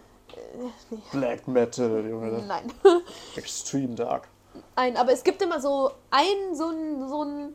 Black 1.12 1.46
Metal, 1.48 2.06
Junge. 2.08 2.42
Nein. 2.46 2.72
Extreme 3.36 3.94
Dark. 3.94 4.28
Nein, 4.76 4.96
aber 4.96 5.12
es 5.12 5.22
gibt 5.22 5.40
immer 5.42 5.60
so 5.60 5.90
ein, 6.10 6.54
so 6.54 6.68
ein, 6.68 7.08
so 7.08 7.22
ein, 7.24 7.54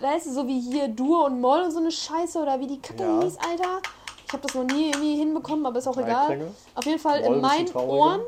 weißt 0.00 0.26
du, 0.26 0.30
so 0.32 0.46
wie 0.46 0.60
hier 0.60 0.88
Dur 0.88 1.24
und 1.26 1.40
Moll 1.40 1.62
und 1.62 1.70
so 1.70 1.78
eine 1.78 1.90
Scheiße 1.90 2.38
oder 2.38 2.60
wie 2.60 2.66
die 2.66 2.80
Kacke 2.80 3.02
Ja. 3.02 3.22
hieß, 3.22 3.36
Alter. 3.38 3.80
Ich 4.26 4.32
habe 4.32 4.42
das 4.46 4.54
noch 4.54 4.64
nie 4.64 4.86
irgendwie 4.90 5.16
hinbekommen, 5.16 5.66
aber 5.66 5.78
ist 5.78 5.88
auch 5.88 5.96
egal. 5.96 6.52
Auf 6.74 6.84
jeden 6.84 7.00
Fall 7.00 7.20
Moll 7.22 7.34
in 7.36 7.40
meinen. 7.40 7.74
Ohren 7.74 8.20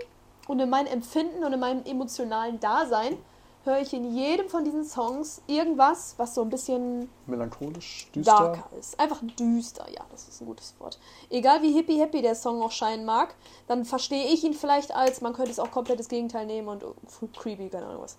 und 0.48 0.58
in 0.58 0.68
meinem 0.68 0.88
Empfinden 0.88 1.44
und 1.44 1.52
in 1.52 1.60
meinem 1.60 1.84
emotionalen 1.84 2.58
Dasein 2.58 3.16
höre 3.64 3.80
ich 3.80 3.92
in 3.92 4.14
jedem 4.14 4.48
von 4.48 4.64
diesen 4.64 4.84
Songs 4.84 5.42
irgendwas, 5.46 6.14
was 6.16 6.34
so 6.34 6.42
ein 6.42 6.50
bisschen 6.50 7.08
Melancholisch, 7.26 8.08
düster. 8.14 8.32
darker 8.32 8.76
ist. 8.78 8.98
Einfach 8.98 9.20
düster, 9.38 9.86
ja, 9.90 10.04
das 10.10 10.28
ist 10.28 10.40
ein 10.40 10.46
gutes 10.46 10.74
Wort. 10.78 10.98
Egal 11.30 11.62
wie 11.62 11.72
hippie 11.72 12.00
happy 12.00 12.22
der 12.22 12.34
Song 12.34 12.62
auch 12.62 12.72
scheinen 12.72 13.04
mag, 13.04 13.34
dann 13.68 13.84
verstehe 13.84 14.26
ich 14.32 14.44
ihn 14.44 14.54
vielleicht 14.54 14.94
als, 14.94 15.20
man 15.20 15.32
könnte 15.32 15.50
es 15.50 15.58
auch 15.58 15.70
komplett 15.70 16.00
das 16.00 16.08
Gegenteil 16.08 16.46
nehmen 16.46 16.68
und 16.68 16.84
oh, 16.84 16.94
creepy, 17.36 17.68
keine 17.68 17.86
Ahnung 17.86 18.02
was. 18.02 18.16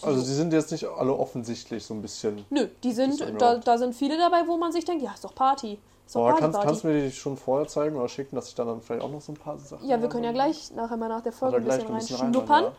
Also 0.00 0.20
die 0.20 0.32
sind 0.32 0.52
jetzt 0.52 0.72
nicht 0.72 0.86
alle 0.86 1.12
offensichtlich 1.12 1.84
so 1.84 1.94
ein 1.94 2.02
bisschen. 2.02 2.44
Nö, 2.50 2.68
die 2.82 2.92
sind, 2.92 3.20
da, 3.38 3.56
da 3.58 3.78
sind 3.78 3.94
viele 3.94 4.16
dabei, 4.16 4.46
wo 4.46 4.56
man 4.56 4.72
sich 4.72 4.84
denkt, 4.84 5.02
ja, 5.02 5.12
ist 5.12 5.24
doch 5.24 5.34
Party. 5.34 5.78
Ist 6.06 6.16
doch 6.16 6.22
Aber 6.22 6.30
Party, 6.30 6.42
kannst, 6.42 6.54
Party. 6.54 6.66
kannst 6.66 6.84
du 6.84 6.88
mir 6.88 7.02
die 7.04 7.12
schon 7.12 7.36
vorher 7.36 7.68
zeigen 7.68 7.96
oder 7.96 8.08
schicken, 8.08 8.34
dass 8.34 8.48
ich 8.48 8.54
dann, 8.54 8.66
dann 8.66 8.80
vielleicht 8.80 9.04
auch 9.04 9.10
noch 9.10 9.20
so 9.20 9.32
ein 9.32 9.36
paar 9.36 9.58
Sachen 9.58 9.86
ja, 9.86 10.00
wir 10.00 10.08
können 10.08 10.24
ja 10.24 10.32
gleich 10.32 10.72
nachher 10.72 10.96
mal 10.96 11.08
nach 11.08 11.22
der 11.22 11.32
Folge 11.32 11.58
ein 11.58 11.64
bisschen 11.64 11.86
reinschnuppern. 11.88 12.64
rein. 12.64 12.64
Ja. 12.64 12.72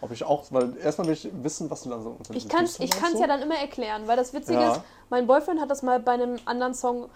Ob 0.00 0.10
ich 0.10 0.24
auch, 0.24 0.44
weil 0.50 0.76
erstmal 0.76 1.06
will 1.08 1.14
ich 1.14 1.28
wissen, 1.42 1.70
was 1.70 1.82
du 1.82 1.90
dann 1.90 2.02
so 2.02 2.10
unter 2.18 2.34
Ich 2.34 2.48
kann 2.48 2.64
es 2.64 2.78
ich 2.78 2.90
kann's 2.90 3.12
so. 3.14 3.20
ja 3.20 3.26
dann 3.26 3.40
immer 3.42 3.56
erklären, 3.56 4.06
weil 4.06 4.16
das 4.16 4.32
Witzige 4.34 4.60
Ja. 4.60 4.72
ist, 4.74 4.80
mein 5.08 5.26
Boyfriend 5.26 5.60
hat 5.60 5.70
das 5.70 5.82
mal 5.82 6.00
bei 6.00 6.12
einem 6.12 6.36
anderen 6.44 6.74
Song 6.74 7.08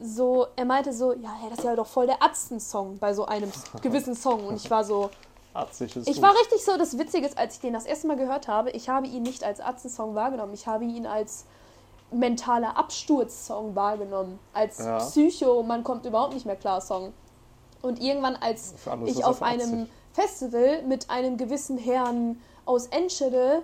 so, 0.00 0.46
er 0.56 0.64
meinte 0.64 0.92
so, 0.92 1.12
ja, 1.12 1.30
hey, 1.40 1.50
das 1.50 1.58
ist 1.58 1.64
ja 1.64 1.76
doch 1.76 1.86
voll 1.86 2.06
der 2.06 2.22
Atzen-Song 2.22 2.98
bei 2.98 3.12
so 3.14 3.26
einem 3.26 3.52
gewissen 3.82 4.14
Song. 4.14 4.46
Und 4.46 4.56
ich 4.56 4.70
war 4.70 4.82
so, 4.84 5.10
Atzig 5.54 5.94
ist 5.94 6.08
ich 6.08 6.14
gut. 6.16 6.22
war 6.24 6.30
richtig 6.32 6.64
so, 6.64 6.76
das 6.78 6.98
Witzige 6.98 7.26
ist, 7.26 7.36
als 7.36 7.56
ich 7.56 7.60
den 7.60 7.74
das 7.74 7.84
erste 7.84 8.06
Mal 8.08 8.16
gehört 8.16 8.48
habe, 8.48 8.70
ich 8.70 8.88
habe 8.88 9.06
ihn 9.06 9.22
nicht 9.22 9.44
als 9.44 9.60
Atzen-Song 9.60 10.14
wahrgenommen, 10.14 10.54
ich 10.54 10.66
habe 10.66 10.84
ihn 10.84 11.06
als 11.06 11.44
mentaler 12.10 12.76
Absturz-Song 12.76 13.74
wahrgenommen, 13.76 14.38
als 14.54 14.78
Ja. 14.78 14.98
Psycho, 14.98 15.62
man 15.62 15.84
kommt 15.84 16.06
überhaupt 16.06 16.34
nicht 16.34 16.46
mehr 16.46 16.56
klar 16.56 16.80
Song. 16.80 17.12
Und 17.82 18.00
irgendwann, 18.00 18.36
als 18.36 18.74
ich 19.06 19.24
auf 19.24 19.42
einem 19.42 19.62
atzig. 19.82 19.88
Festival 20.12 20.82
mit 20.82 21.08
einem 21.10 21.36
gewissen 21.36 21.78
Herrn 21.78 22.40
aus 22.64 22.86
Enschede 22.86 23.62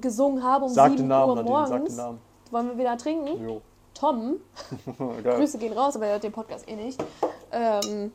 gesungen 0.00 0.42
habe 0.42 0.64
um 0.64 0.70
Sag 0.72 0.90
7 0.90 0.96
den 1.02 1.08
Namen, 1.08 1.30
Uhr 1.30 1.36
Nadine, 1.36 1.50
morgens. 1.50 1.70
sag 1.70 1.84
den 1.84 1.96
Namen. 1.96 2.20
Wollen 2.50 2.68
wir 2.68 2.78
wieder 2.78 2.98
trinken? 2.98 3.42
Jo. 3.48 3.60
Tom. 3.94 4.36
Grüße 5.24 5.58
gehen 5.58 5.72
raus, 5.72 5.96
aber 5.96 6.06
er 6.06 6.12
hört 6.12 6.24
den 6.24 6.32
Podcast 6.32 6.68
eh 6.68 6.76
nicht. 6.76 7.02
Ähm, 7.52 8.12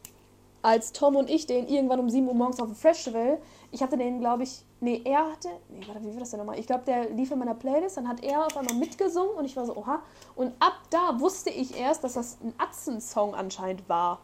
als 0.61 0.91
Tom 0.91 1.15
und 1.15 1.29
ich 1.29 1.47
den 1.47 1.67
irgendwann 1.67 1.99
um 1.99 2.09
7 2.09 2.27
Uhr 2.27 2.35
morgens 2.35 2.59
auf 2.59 2.67
dem 2.67 2.75
Festival, 2.75 3.39
ich 3.71 3.81
hatte 3.81 3.97
den, 3.97 4.19
glaube 4.19 4.43
ich, 4.43 4.63
nee, 4.79 5.01
er 5.03 5.31
hatte, 5.31 5.49
nee, 5.69 5.81
warte, 5.87 6.03
wie 6.03 6.13
war 6.13 6.19
das 6.19 6.29
denn 6.29 6.39
nochmal? 6.39 6.59
Ich 6.59 6.67
glaube, 6.67 6.83
der 6.85 7.09
lief 7.09 7.31
in 7.31 7.39
meiner 7.39 7.55
Playlist, 7.55 7.97
dann 7.97 8.07
hat 8.07 8.23
er 8.23 8.45
auf 8.45 8.55
einmal 8.55 8.75
mitgesungen 8.75 9.35
und 9.35 9.45
ich 9.45 9.55
war 9.55 9.65
so, 9.65 9.75
oha. 9.75 10.01
Und 10.35 10.53
ab 10.59 10.73
da 10.91 11.19
wusste 11.19 11.49
ich 11.49 11.75
erst, 11.79 12.03
dass 12.03 12.13
das 12.13 12.37
ein 12.43 12.53
Atzen-Song 12.57 13.33
anscheinend 13.33 13.87
war. 13.89 14.19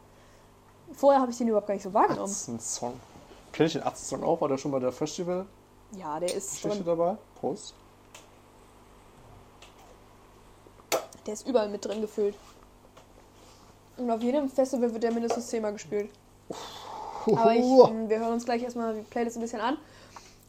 Vorher 0.94 1.22
habe 1.22 1.32
ich 1.32 1.38
den 1.38 1.48
überhaupt 1.48 1.68
gar 1.68 1.74
nicht 1.74 1.84
so 1.84 1.94
wahrgenommen. 1.94 2.30
Atzen-Song. 2.32 2.94
Kenne 3.58 3.68
ich 3.68 3.74
den 3.74 3.82
Atzen-Song 3.82 4.24
auch? 4.24 4.40
War 4.40 4.50
der 4.50 4.60
schon 4.60 4.72
bei 4.72 4.78
der 4.78 4.92
Festival-Geschichte 4.92 6.00
Ja, 6.00 6.20
der 6.20 6.32
ist 6.32 6.64
drin. 6.64 6.84
dabei? 6.86 7.18
Prost. 7.40 7.74
Der 11.26 11.34
ist 11.34 11.48
überall 11.48 11.68
mit 11.68 11.84
drin 11.84 12.00
gefüllt. 12.02 12.36
Und 13.98 14.12
auf 14.12 14.22
jedem 14.22 14.48
Festival 14.48 14.94
wird 14.94 15.02
der 15.02 15.12
mindestens 15.12 15.48
zehnmal 15.48 15.74
gespielt. 15.74 16.12
Aber 17.26 17.56
ich, 17.56 17.64
ähm, 17.66 18.08
wir 18.08 18.20
hören 18.20 18.34
uns 18.34 18.46
gleich 18.46 18.62
erstmal 18.62 18.94
die 18.94 19.02
Playlist 19.02 19.38
ein 19.38 19.42
bisschen 19.42 19.60
an. 19.62 19.78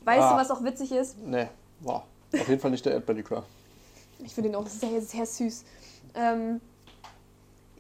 Weißt 0.05 0.21
Ah. 0.21 0.33
du, 0.35 0.37
was 0.43 0.51
auch 0.51 0.63
witzig 0.63 0.93
ist? 0.93 1.17
Nee, 1.19 1.49
war. 1.81 2.05
Auf 2.35 2.47
jeden 2.49 2.61
Fall 2.61 2.71
nicht 2.71 2.85
der 2.85 2.93
Erdbeerlikör. 2.93 3.43
Ich 4.23 4.35
finde 4.35 4.51
den 4.51 4.57
auch 4.57 4.67
sehr, 4.67 5.01
sehr 5.01 5.25
süß. 5.25 5.65
Ähm, 6.15 6.61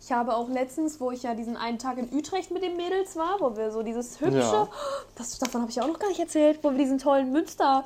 ich 0.09 0.12
habe 0.12 0.34
auch 0.34 0.48
letztens, 0.48 1.00
wo 1.00 1.11
ich 1.11 1.22
ja 1.22 1.34
diesen 1.34 1.59
einen 1.59 1.78
Tag 1.78 1.98
in 1.98 2.09
Utrecht 2.16 2.50
mit 2.50 2.62
den 2.62 2.78
Mädels 2.78 3.14
war, 3.16 3.36
wo 3.40 3.54
wir 3.59 3.70
so 3.70 3.82
dieses 3.82 4.18
hübsche, 4.22 4.38
Ja. 4.38 4.68
das, 5.16 5.38
davon 5.38 5.61
habe 5.61 5.70
ich 5.70 5.82
auch 5.82 5.86
noch 5.86 5.98
gar 5.98 6.09
nicht 6.09 6.18
erzählt, 6.20 6.61
wo 6.62 6.70
wir 6.70 6.78
diesen 6.78 6.96
tollen 6.96 7.30
Münster, 7.30 7.84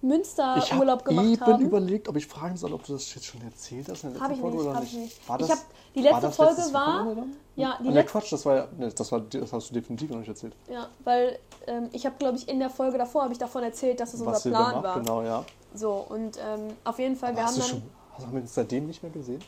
Münster 0.00 0.56
Ich 0.58 0.72
Urlaub 0.72 1.00
habe 1.00 1.14
gemacht 1.16 1.40
haben. 1.40 1.60
überlegt, 1.64 2.08
ob 2.08 2.14
ich 2.14 2.28
fragen 2.28 2.56
soll, 2.56 2.72
ob 2.74 2.84
du 2.86 2.92
das 2.92 3.12
jetzt 3.12 3.26
schon 3.26 3.42
erzählt 3.42 3.88
hast 3.88 4.04
Habe 4.04 4.34
ich 4.34 4.40
Folge 4.40 4.56
nicht, 4.58 4.68
habe 4.72 4.84
ich 4.84 4.92
nicht. 4.92 5.28
War 5.28 5.40
ich 5.40 5.46
das, 5.48 5.56
habe 5.58 5.66
die 5.96 6.04
war 6.04 6.20
letzte 6.20 6.26
das 6.28 6.36
Folge 6.36 6.74
war, 6.74 7.06
ja, 7.16 7.16
die 7.56 7.64
Ah, 7.64 7.78
nee, 7.80 7.90
letzte 7.90 8.12
Quatsch, 8.12 8.32
das 8.32 8.46
war 8.46 8.54
ja, 8.56 8.68
nee, 8.78 8.90
das, 8.94 9.10
war, 9.12 9.20
das 9.20 9.52
hast 9.52 9.70
du 9.70 9.74
definitiv 9.74 10.10
noch 10.10 10.18
nicht 10.18 10.28
erzählt. 10.28 10.54
Ja, 10.70 10.88
weil 11.02 11.38
ähm, 11.66 11.88
ich 11.90 12.06
habe, 12.06 12.14
glaube 12.20 12.36
ich, 12.36 12.48
in 12.48 12.60
der 12.60 12.70
Folge 12.70 12.98
davor 12.98 13.22
habe 13.24 13.32
ich 13.32 13.38
davon 13.40 13.64
erzählt, 13.64 13.98
dass 13.98 14.14
es 14.14 14.24
Was 14.24 14.44
unser 14.46 14.50
Plan 14.50 14.68
gemacht, 14.70 14.84
war. 14.84 15.00
genau, 15.00 15.22
ja. 15.22 15.44
So, 15.74 16.06
und 16.08 16.38
ähm, 16.38 16.68
auf 16.84 16.98
jeden 17.00 17.16
Fall, 17.16 17.34
wir 17.34 17.42
hast 17.42 17.54
haben 17.54 17.54
du 17.56 17.60
dann. 17.62 17.68
schon, 17.70 17.82
hast 18.12 18.32
du 18.32 18.36
uns 18.36 18.54
seitdem 18.54 18.86
nicht 18.86 19.02
mehr 19.02 19.10
gesehen? 19.10 19.42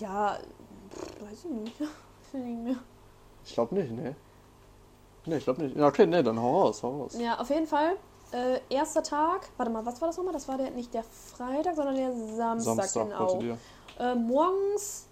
Ja, 0.00 0.36
weiß 1.20 1.44
ich 1.44 1.50
nicht. 1.50 1.74
Ich 2.30 2.34
nicht 2.34 2.58
mehr. 2.62 2.76
Ich 3.42 3.54
glaube 3.54 3.74
nicht, 3.74 3.90
nee. 3.90 4.14
Nee, 5.24 5.36
ich 5.38 5.44
glaube 5.44 5.62
nicht. 5.62 5.80
Okay, 5.80 6.06
nee, 6.06 6.22
dann 6.22 6.38
hau 6.38 6.60
raus, 6.64 6.82
hau 6.82 7.04
raus. 7.04 7.16
Ja, 7.18 7.38
auf 7.40 7.48
jeden 7.48 7.66
Fall. 7.66 7.96
Äh, 8.32 8.60
erster 8.68 9.02
Tag, 9.02 9.48
warte 9.56 9.72
mal, 9.72 9.86
was 9.86 9.98
war 10.02 10.08
das 10.08 10.18
nochmal? 10.18 10.34
Das 10.34 10.46
war 10.46 10.58
der 10.58 10.70
nicht 10.72 10.92
der 10.92 11.04
Freitag, 11.04 11.74
sondern 11.74 11.96
der 11.96 12.12
Samstag, 12.12 12.84
Samstag 12.84 13.38
genau. 13.38 13.56
Äh, 13.98 14.14
morgens 14.14 15.06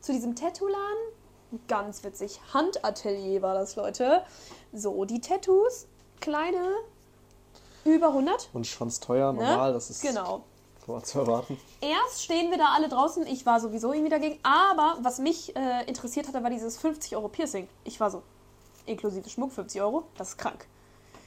zu 0.00 0.12
diesem 0.12 0.34
Tattoo-Laden. 0.34 1.60
Ganz 1.68 2.02
witzig. 2.02 2.40
Handatelier 2.54 3.42
war 3.42 3.54
das, 3.54 3.76
Leute. 3.76 4.22
So, 4.72 5.04
die 5.04 5.20
Tattoos, 5.20 5.86
kleine, 6.20 6.72
über 7.84 8.08
100. 8.08 8.48
Und 8.54 8.66
fand's 8.66 8.98
teuer, 9.00 9.32
Ne? 9.32 9.40
normal, 9.44 9.74
das 9.74 9.90
ist 9.90 10.00
Genau. 10.02 10.42
War 10.86 11.02
zu 11.02 11.18
erwarten. 11.20 11.58
Erst 11.80 12.22
stehen 12.24 12.50
wir 12.50 12.58
da 12.58 12.72
alle 12.74 12.88
draußen. 12.88 13.26
Ich 13.26 13.44
war 13.46 13.60
sowieso 13.60 13.92
irgendwie 13.92 14.10
dagegen. 14.10 14.38
Aber 14.42 14.96
was 15.02 15.18
mich 15.18 15.54
äh, 15.56 15.84
interessiert 15.86 16.28
hatte, 16.28 16.42
war 16.42 16.50
dieses 16.50 16.78
50 16.78 17.16
Euro 17.16 17.28
Piercing. 17.28 17.68
Ich 17.84 17.98
war 18.00 18.10
so, 18.10 18.22
inklusive 18.86 19.28
Schmuck, 19.28 19.52
50 19.52 19.80
Euro. 19.82 20.04
Das 20.16 20.30
ist 20.30 20.38
krank. 20.38 20.66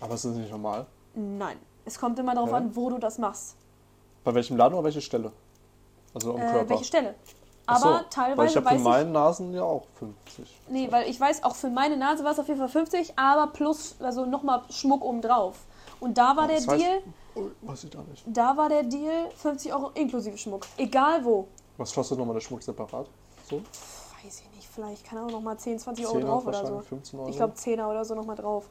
Aber 0.02 0.14
es 0.14 0.24
ist 0.26 0.36
nicht 0.36 0.52
normal. 0.52 0.86
Nein. 1.14 1.58
Es 1.86 2.00
kommt 2.00 2.18
immer 2.20 2.36
darauf 2.36 2.52
Ja. 2.52 2.58
an, 2.58 2.76
wo 2.76 2.90
du 2.90 2.98
das 3.00 3.18
machst. 3.18 3.56
Bei 4.24 4.34
welchem 4.34 4.58
Laden 4.58 4.74
oder 4.76 4.84
welche 4.86 5.02
Stelle? 5.02 5.32
Also 6.14 6.34
am 6.36 6.42
Äh, 6.42 6.52
Körper. 6.52 6.70
welche 6.70 6.86
Stelle. 6.86 7.16
Ach 7.66 7.78
so, 7.80 7.86
Aber 7.88 7.96
Weil 7.96 8.02
ich 8.04 8.10
teilweise 8.10 8.56
habe 8.58 8.70
für 8.70 8.76
ich. 8.76 8.82
meinen 8.82 9.12
Nasen 9.12 9.54
ja 9.54 9.62
auch 9.64 9.84
50. 10.00 10.60
Nee, 10.70 10.92
weil 10.92 11.08
ich 11.08 11.20
weiß, 11.20 11.44
auch 11.44 11.56
für 11.56 11.70
meine 11.70 11.98
Nase 11.98 12.24
war 12.24 12.32
es 12.32 12.40
auf 12.40 12.48
jeden 12.48 12.60
Fall 12.60 12.70
50, 12.70 13.14
aber 13.18 13.48
plus, 13.52 13.96
also 14.00 14.26
nochmal 14.26 14.64
Schmuck 14.72 15.04
obendrauf. 15.04 15.56
Und 16.00 16.18
da 16.18 16.36
war 16.36 16.48
der 16.48 16.58
Das 16.58 16.68
heißt- 16.68 16.78
Deal, 16.78 17.02
Oh, 17.06 17.10
weiß 17.62 17.84
ich 17.86 17.90
da 17.90 18.02
nicht. 18.04 18.24
da 18.28 18.56
war 18.58 18.70
der 18.70 18.84
Deal 18.84 19.30
50 19.36 19.74
Euro 19.74 19.92
inklusive 19.94 20.38
Schmuck. 20.38 20.66
Egal 20.78 21.24
wo. 21.26 21.48
Was 21.78 21.94
kostet 21.94 22.18
nochmal 22.18 22.34
der 22.36 22.42
Schmuck 22.42 22.62
separat? 22.64 23.08
So? 23.50 23.58
Weiß 24.24 24.42
ich 24.42 24.56
nicht, 24.56 24.68
vielleicht, 24.68 25.06
keine 25.06 25.22
Ahnung, 25.22 25.34
nochmal 25.34 25.58
10, 25.58 25.80
20 25.80 26.06
Euro 26.08 26.18
10er 26.18 26.22
drauf 26.22 26.46
oder 26.48 26.58
so. 26.58 26.64
wahrscheinlich, 26.64 26.88
15 26.90 27.20
Euro. 27.20 27.30
Ich 27.30 27.36
glaube 27.38 27.54
10er 27.54 27.90
oder 27.90 28.06
so 28.06 28.16
nochmal 28.16 28.36
drauf. 28.36 28.66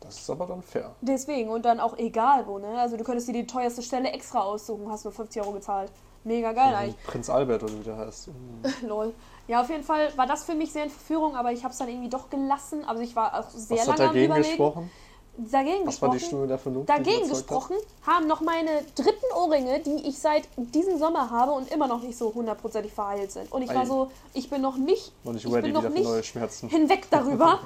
Das 0.00 0.18
ist 0.18 0.28
aber 0.28 0.46
dann 0.46 0.62
fair. 0.62 0.94
Deswegen, 1.00 1.48
und 1.50 1.64
dann 1.64 1.80
auch 1.80 1.96
egal 1.96 2.46
wo, 2.46 2.58
ne? 2.58 2.78
Also 2.78 2.96
du 2.96 3.04
könntest 3.04 3.28
dir 3.28 3.32
die 3.32 3.46
teuerste 3.46 3.82
Stelle 3.82 4.10
extra 4.10 4.40
aussuchen, 4.42 4.90
hast 4.90 5.04
nur 5.04 5.12
50 5.12 5.40
Euro 5.42 5.52
gezahlt. 5.52 5.90
Mega 6.24 6.52
geil 6.52 6.74
eigentlich. 6.74 7.02
Prinz 7.06 7.30
Albert 7.30 7.62
oder 7.62 7.72
wie 7.78 7.84
der 7.84 7.96
heißt. 7.96 8.28
Mm. 8.82 8.86
Lol. 8.86 9.14
Ja, 9.48 9.60
auf 9.62 9.70
jeden 9.70 9.84
Fall 9.84 10.14
war 10.18 10.26
das 10.26 10.42
für 10.44 10.54
mich 10.54 10.72
sehr 10.72 10.84
in 10.84 10.90
Verführung, 10.90 11.36
aber 11.36 11.52
ich 11.52 11.62
habe 11.62 11.72
es 11.72 11.78
dann 11.78 11.88
irgendwie 11.88 12.08
doch 12.08 12.28
gelassen. 12.28 12.84
Also 12.84 13.00
ich 13.02 13.14
war 13.14 13.32
auch 13.38 13.48
sehr 13.48 13.78
Was 13.78 13.86
lange 13.86 13.92
hat 13.92 14.00
am 14.00 14.06
dagegen 14.08 14.26
überlegen. 14.26 14.48
gesprochen? 14.48 14.90
Dagegen 15.38 15.86
Was 15.86 16.00
war 16.00 16.08
die 16.10 16.14
gesprochen. 16.14 16.26
Stimme 16.28 16.46
der 16.46 16.58
Vernunft? 16.58 16.88
Dagegen 16.88 17.28
gesprochen 17.28 17.76
haben 18.06 18.26
noch 18.26 18.40
meine 18.40 18.82
dritten 18.94 19.32
Ohrringe, 19.34 19.80
die 19.80 20.08
ich 20.08 20.18
seit 20.18 20.48
diesem 20.56 20.98
Sommer 20.98 21.30
habe 21.30 21.52
und 21.52 21.70
immer 21.70 21.86
noch 21.86 22.00
nicht 22.02 22.16
so 22.16 22.32
hundertprozentig 22.34 22.92
verheilt 22.92 23.32
sind. 23.32 23.52
Und 23.52 23.62
ich 23.62 23.74
war 23.74 23.84
so, 23.86 24.10
ich 24.32 24.48
bin 24.48 24.62
noch 24.62 24.76
nicht, 24.76 25.12
Hat? 25.24 25.26
Und 25.26 25.36
ich 25.36 25.44
ich 25.44 25.50
bin 25.52 25.72
noch 25.72 25.88
nicht 25.88 26.04
neue 26.04 26.22
Schmerzen. 26.24 26.68
hinweg 26.68 27.06
darüber. 27.10 27.60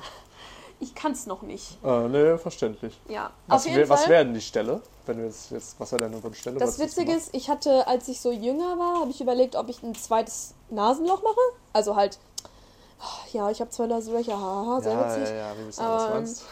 ich 0.81 0.95
kann 0.95 1.13
es 1.13 1.27
noch 1.27 1.43
nicht. 1.43 1.79
Äh, 1.85 2.09
nee, 2.09 2.39
verständlich. 2.39 2.99
Ja, 3.09 3.31
Was, 3.47 3.67
wär, 3.67 3.89
was 3.89 4.09
wäre 4.09 4.25
denn 4.25 4.35
die 4.35 4.41
Stelle? 4.41 4.81
Wenn 5.07 5.19
du 5.19 5.25
jetzt, 5.25 5.51
jetzt 5.51 5.79
was 5.79 5.93
wäre 5.93 6.09
denn 6.09 6.21
eine 6.23 6.35
Stelle? 6.35 6.59
Das 6.59 6.71
was 6.71 6.79
Witzige 6.81 7.13
ist, 7.13 7.35
ich 7.35 7.49
hatte, 7.51 7.87
als 7.87 8.09
ich 8.09 8.21
so 8.21 8.33
jünger 8.33 8.79
war, 8.79 9.01
habe 9.01 9.11
ich 9.11 9.21
überlegt, 9.21 9.55
ob 9.57 9.69
ich 9.69 9.83
ein 9.83 9.95
zweites 9.95 10.55
Nasenloch 10.71 11.23
mache. 11.23 11.41
Also 11.73 11.97
halt, 11.97 12.19
ja, 13.33 13.51
ich 13.51 13.61
habe 13.61 13.71
zwei 13.71 13.87
Nasenlöcher, 13.87 14.39
haha, 14.39 14.81
sehr 14.81 14.93
ja, 14.93 15.07
witzig. 15.09 15.29
ja, 15.29 15.35
ja, 15.37 15.53
wie 15.59 15.67
wissen 15.69 15.85
was 15.85 16.05
Ähm, 16.05 16.11
meinst. 16.11 16.45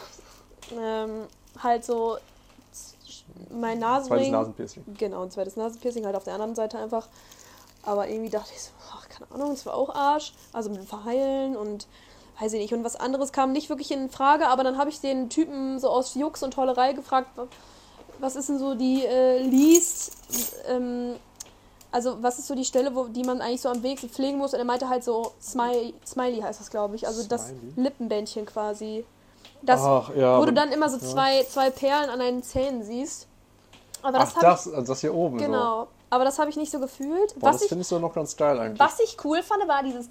Ähm, 0.77 1.27
halt 1.62 1.85
so 1.85 2.19
mein 3.51 3.79
Zweites 3.79 4.09
Nasenring. 4.09 4.33
Nasenpiercing. 4.33 4.85
Genau, 4.99 5.23
ein 5.23 5.31
zweites 5.31 5.57
Nasenpiercing 5.57 6.05
halt 6.07 6.16
auf 6.16 6.25
der 6.25 6.35
anderen 6.35 6.55
Seite 6.55 6.79
einfach. 6.79 7.09
Aber 7.85 8.09
irgendwie 8.09 8.31
dachte 8.31 8.51
ich 8.55 8.62
so, 8.62 8.71
ach, 8.93 9.09
keine 9.09 9.31
Ahnung, 9.33 9.51
das 9.51 9.64
war 9.66 9.75
auch 9.75 9.95
Arsch. 9.95 10.33
Also 10.53 10.71
mit 10.71 10.79
dem 10.81 10.87
Verheilen 10.87 11.57
und 11.57 11.87
weiß 12.41 12.53
ich 12.53 12.61
nicht. 12.61 12.75
Und 12.75 12.85
was 12.85 12.97
anderes 12.97 13.33
kam 13.33 13.53
nicht 13.53 13.69
wirklich 13.69 13.91
in 13.91 14.11
Frage. 14.11 14.49
Aber 14.49 14.64
dann 14.64 14.77
habe 14.79 14.91
ich 14.91 15.01
den 15.01 15.31
Typen 15.31 15.79
so 15.79 15.89
aus 15.89 16.14
Jux 16.14 16.43
und 16.43 16.53
Tollerei 16.55 16.93
gefragt, 16.93 17.29
wa- 17.37 17.47
was 18.21 18.37
ist 18.37 18.49
denn 18.49 18.59
so 18.59 18.75
die 18.75 19.05
äh, 19.05 19.39
Least, 19.43 20.12
ähm, 20.69 21.14
also 21.93 22.23
was 22.23 22.39
ist 22.39 22.49
so 22.49 22.55
die 22.55 22.64
Stelle, 22.64 22.95
wo 22.95 23.05
die 23.05 23.23
man 23.23 23.41
eigentlich 23.41 23.62
so 23.62 23.69
am 23.71 23.83
Weg 23.83 24.01
pflegen 24.01 24.39
muss? 24.39 24.53
Und 24.53 24.59
er 24.59 24.64
meinte 24.64 24.89
halt 24.89 25.05
so 25.05 25.33
Smiley, 25.41 25.95
Smiley 26.07 26.41
heißt 26.41 26.61
das, 26.61 26.69
glaube 26.71 26.97
ich. 26.97 27.07
Also 27.07 27.23
das 27.23 27.49
Smiley? 27.49 27.73
Lippenbändchen 27.77 28.45
quasi. 28.45 29.05
Das, 29.62 29.80
Ach, 29.82 30.14
ja. 30.14 30.40
wo 30.40 30.44
du 30.44 30.52
dann 30.52 30.70
immer 30.72 30.88
so 30.88 30.98
ja. 30.98 31.02
zwei, 31.02 31.44
zwei 31.44 31.70
Perlen 31.70 32.11
an 32.11 32.18
deinen 32.18 32.42
Zähnen 32.42 32.82
siehst. 32.82 33.26
Aber 34.02 34.18
das 34.18 34.34
Ach, 34.36 34.40
das, 34.40 34.72
also 34.72 34.92
das 34.92 35.00
hier 35.00 35.14
oben. 35.14 35.38
ich. 35.38 35.44
So. 35.44 35.50
Genau. 35.50 35.88
Aber 36.11 36.24
das 36.24 36.38
habe 36.38 36.48
ich 36.50 36.56
nicht 36.56 36.70
so 36.70 36.78
gefühlt. 36.78 37.34
Boah, 37.38 37.48
was, 37.48 37.56
das 37.56 37.62
ich, 37.62 37.68
finde 37.68 37.82
ich 37.82 37.88
so 37.88 37.98
noch 37.98 38.14
ganz 38.14 38.36
geil 38.36 38.59
eigentlich. 38.59 38.80
was 38.80 39.00
ich 39.00 39.16
cool 39.24 39.42
fand, 39.42 39.66
war 39.68 39.82
dieses 39.82 40.09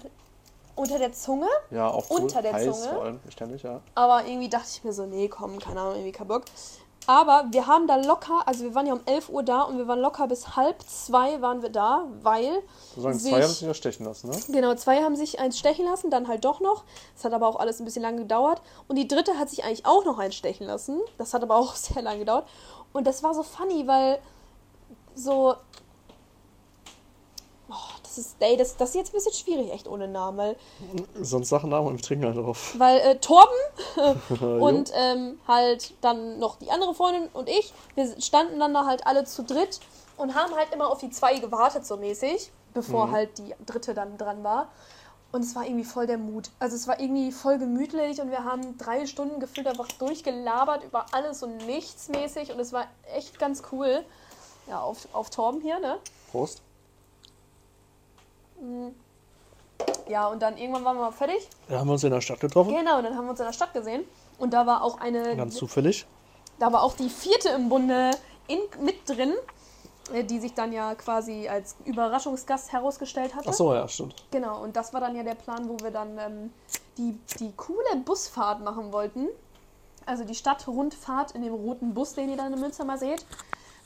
unter 0.76 0.98
der 0.98 1.12
Zunge. 1.12 1.48
Ja, 1.70 1.88
auch 1.88 2.08
cool. 2.10 2.20
unter 2.20 2.40
der 2.40 2.52
Heiß 2.52 2.82
Zunge? 2.82 2.94
vor 2.94 3.02
allem, 3.02 3.20
ständig, 3.30 3.62
ja. 3.62 3.80
Aber 3.94 4.24
irgendwie 4.24 4.48
dachte 4.48 4.68
ich 4.70 4.84
mir 4.84 4.92
so, 4.92 5.06
nee, 5.06 5.28
komm, 5.28 5.58
keine 5.58 5.80
Ahnung, 5.80 5.94
irgendwie 5.94 6.12
kein 6.12 6.28
Bock. 6.28 6.44
Aber 7.08 7.46
wir 7.52 7.66
haben 7.66 7.86
da 7.86 7.96
locker, 7.96 8.46
also 8.46 8.64
wir 8.64 8.74
waren 8.74 8.86
ja 8.86 8.92
um 8.92 9.00
11 9.06 9.30
Uhr 9.30 9.42
da 9.42 9.62
und 9.62 9.78
wir 9.78 9.88
waren 9.88 9.98
locker 10.00 10.26
bis 10.28 10.56
halb 10.56 10.82
zwei 10.82 11.40
waren 11.40 11.62
wir 11.62 11.70
da, 11.70 12.04
weil 12.22 12.62
sagst, 12.96 13.20
sich- 13.22 13.32
zwei 13.32 13.42
haben 13.42 13.48
sich 13.50 13.60
ja 13.62 13.72
stechen 13.72 14.04
lassen, 14.04 14.28
ne? 14.28 14.36
Genau, 14.48 14.74
zwei 14.74 15.02
haben 15.02 15.16
sich 15.16 15.40
eins 15.40 15.58
stechen 15.58 15.86
lassen, 15.86 16.10
dann 16.10 16.28
halt 16.28 16.44
doch 16.44 16.60
noch. 16.60 16.84
Das 17.14 17.24
hat 17.24 17.32
aber 17.32 17.48
auch 17.48 17.56
alles 17.56 17.80
ein 17.80 17.86
bisschen 17.86 18.02
lang 18.02 18.18
gedauert. 18.18 18.60
Und 18.88 18.96
die 18.96 19.08
dritte 19.08 19.38
hat 19.38 19.48
sich 19.48 19.64
eigentlich 19.64 19.86
auch 19.86 20.04
noch 20.04 20.18
eins 20.18 20.34
stechen 20.34 20.66
lassen. 20.66 21.00
Das 21.16 21.32
hat 21.32 21.42
aber 21.42 21.56
auch 21.56 21.74
sehr 21.76 22.02
lang 22.02 22.18
gedauert. 22.18 22.46
Und 22.92 23.06
das 23.06 23.22
war 23.22 23.32
so 23.32 23.42
funny, 23.42 23.86
weil 23.86 24.18
so. 25.14 25.54
Oh, 27.70 27.74
das 28.02 28.16
ist, 28.16 28.36
ey, 28.40 28.56
das, 28.56 28.76
das 28.76 28.90
ist 28.90 28.94
jetzt 28.94 29.10
ein 29.10 29.16
bisschen 29.16 29.32
schwierig, 29.34 29.72
echt 29.72 29.88
ohne 29.88 30.08
Namen. 30.08 30.38
Weil, 30.38 30.56
Sonst 31.20 31.50
Sachen 31.50 31.68
Namen 31.68 31.88
und 31.88 31.96
wir 31.96 32.02
trinken 32.02 32.24
halt 32.24 32.36
drauf. 32.36 32.74
weil 32.78 32.98
äh, 33.00 33.18
Torben 33.18 33.54
und 34.60 34.90
ähm, 34.94 35.38
halt 35.46 35.92
dann 36.00 36.38
noch 36.38 36.56
die 36.56 36.70
andere 36.70 36.94
Freundin 36.94 37.28
und 37.34 37.48
ich, 37.48 37.74
wir 37.94 38.20
standen 38.20 38.58
dann 38.58 38.72
da 38.72 38.86
halt 38.86 39.06
alle 39.06 39.24
zu 39.24 39.42
dritt 39.44 39.80
und 40.16 40.34
haben 40.34 40.54
halt 40.54 40.72
immer 40.72 40.88
auf 40.90 40.98
die 40.98 41.10
zwei 41.10 41.38
gewartet, 41.38 41.86
so 41.86 41.96
mäßig, 41.96 42.50
bevor 42.74 43.10
halt 43.10 43.36
die 43.38 43.54
dritte 43.66 43.94
dann 43.94 44.16
dran 44.18 44.42
war. 44.42 44.68
Und 45.30 45.44
es 45.44 45.54
war 45.54 45.64
irgendwie 45.64 45.84
voll 45.84 46.06
der 46.06 46.16
Mut. 46.16 46.50
Also 46.58 46.74
es 46.74 46.88
war 46.88 46.98
irgendwie 46.98 47.32
voll 47.32 47.58
gemütlich 47.58 48.18
und 48.22 48.30
wir 48.30 48.44
haben 48.44 48.78
drei 48.78 49.04
Stunden 49.04 49.40
gefühlt 49.40 49.66
einfach 49.66 49.88
durchgelabert 49.98 50.84
über 50.84 51.04
alles 51.12 51.42
und 51.42 51.58
nichts 51.66 52.08
mäßig 52.08 52.50
und 52.50 52.58
es 52.58 52.72
war 52.72 52.86
echt 53.14 53.38
ganz 53.38 53.62
cool. 53.70 54.02
Ja, 54.68 54.80
auf, 54.80 55.06
auf 55.12 55.28
Torben 55.28 55.60
hier, 55.60 55.78
ne? 55.80 55.98
Prost. 56.30 56.62
Ja, 60.08 60.28
und 60.28 60.40
dann 60.40 60.56
irgendwann 60.56 60.84
waren 60.84 60.96
wir 60.96 61.02
mal 61.02 61.12
fertig. 61.12 61.48
Da 61.68 61.78
haben 61.78 61.86
wir 61.86 61.92
uns 61.92 62.04
in 62.04 62.10
der 62.10 62.20
Stadt 62.20 62.40
getroffen. 62.40 62.74
Genau, 62.74 62.98
und 62.98 63.04
dann 63.04 63.16
haben 63.16 63.26
wir 63.26 63.30
uns 63.30 63.40
in 63.40 63.46
der 63.46 63.52
Stadt 63.52 63.72
gesehen. 63.72 64.04
Und 64.38 64.52
da 64.52 64.66
war 64.66 64.82
auch 64.82 65.00
eine 65.00 65.36
Ganz 65.36 65.54
zufällig. 65.54 66.06
Da 66.58 66.72
war 66.72 66.82
auch 66.82 66.94
die 66.94 67.08
vierte 67.08 67.50
im 67.50 67.68
Bunde 67.68 68.10
in, 68.48 68.58
mit 68.80 69.08
drin, 69.08 69.34
äh, 70.12 70.24
die 70.24 70.40
sich 70.40 70.54
dann 70.54 70.72
ja 70.72 70.94
quasi 70.94 71.48
als 71.48 71.76
Überraschungsgast 71.84 72.72
herausgestellt 72.72 73.34
hatte. 73.34 73.50
Ach 73.50 73.54
so, 73.54 73.74
ja, 73.74 73.86
stimmt. 73.86 74.24
Genau, 74.30 74.62
und 74.62 74.74
das 74.74 74.92
war 74.92 75.00
dann 75.00 75.14
ja 75.14 75.22
der 75.22 75.34
Plan, 75.34 75.68
wo 75.68 75.78
wir 75.84 75.90
dann 75.90 76.18
ähm, 76.18 76.52
die, 76.96 77.18
die 77.38 77.52
coole 77.56 77.96
Busfahrt 78.04 78.62
machen 78.64 78.92
wollten. 78.92 79.28
Also 80.06 80.24
die 80.24 80.34
Stadtrundfahrt 80.34 81.32
in 81.32 81.42
dem 81.42 81.52
roten 81.52 81.94
Bus, 81.94 82.14
den 82.14 82.30
ihr 82.30 82.36
dann 82.36 82.52
in 82.52 82.60
Münster 82.60 82.84
mal 82.84 82.98
seht. 82.98 83.26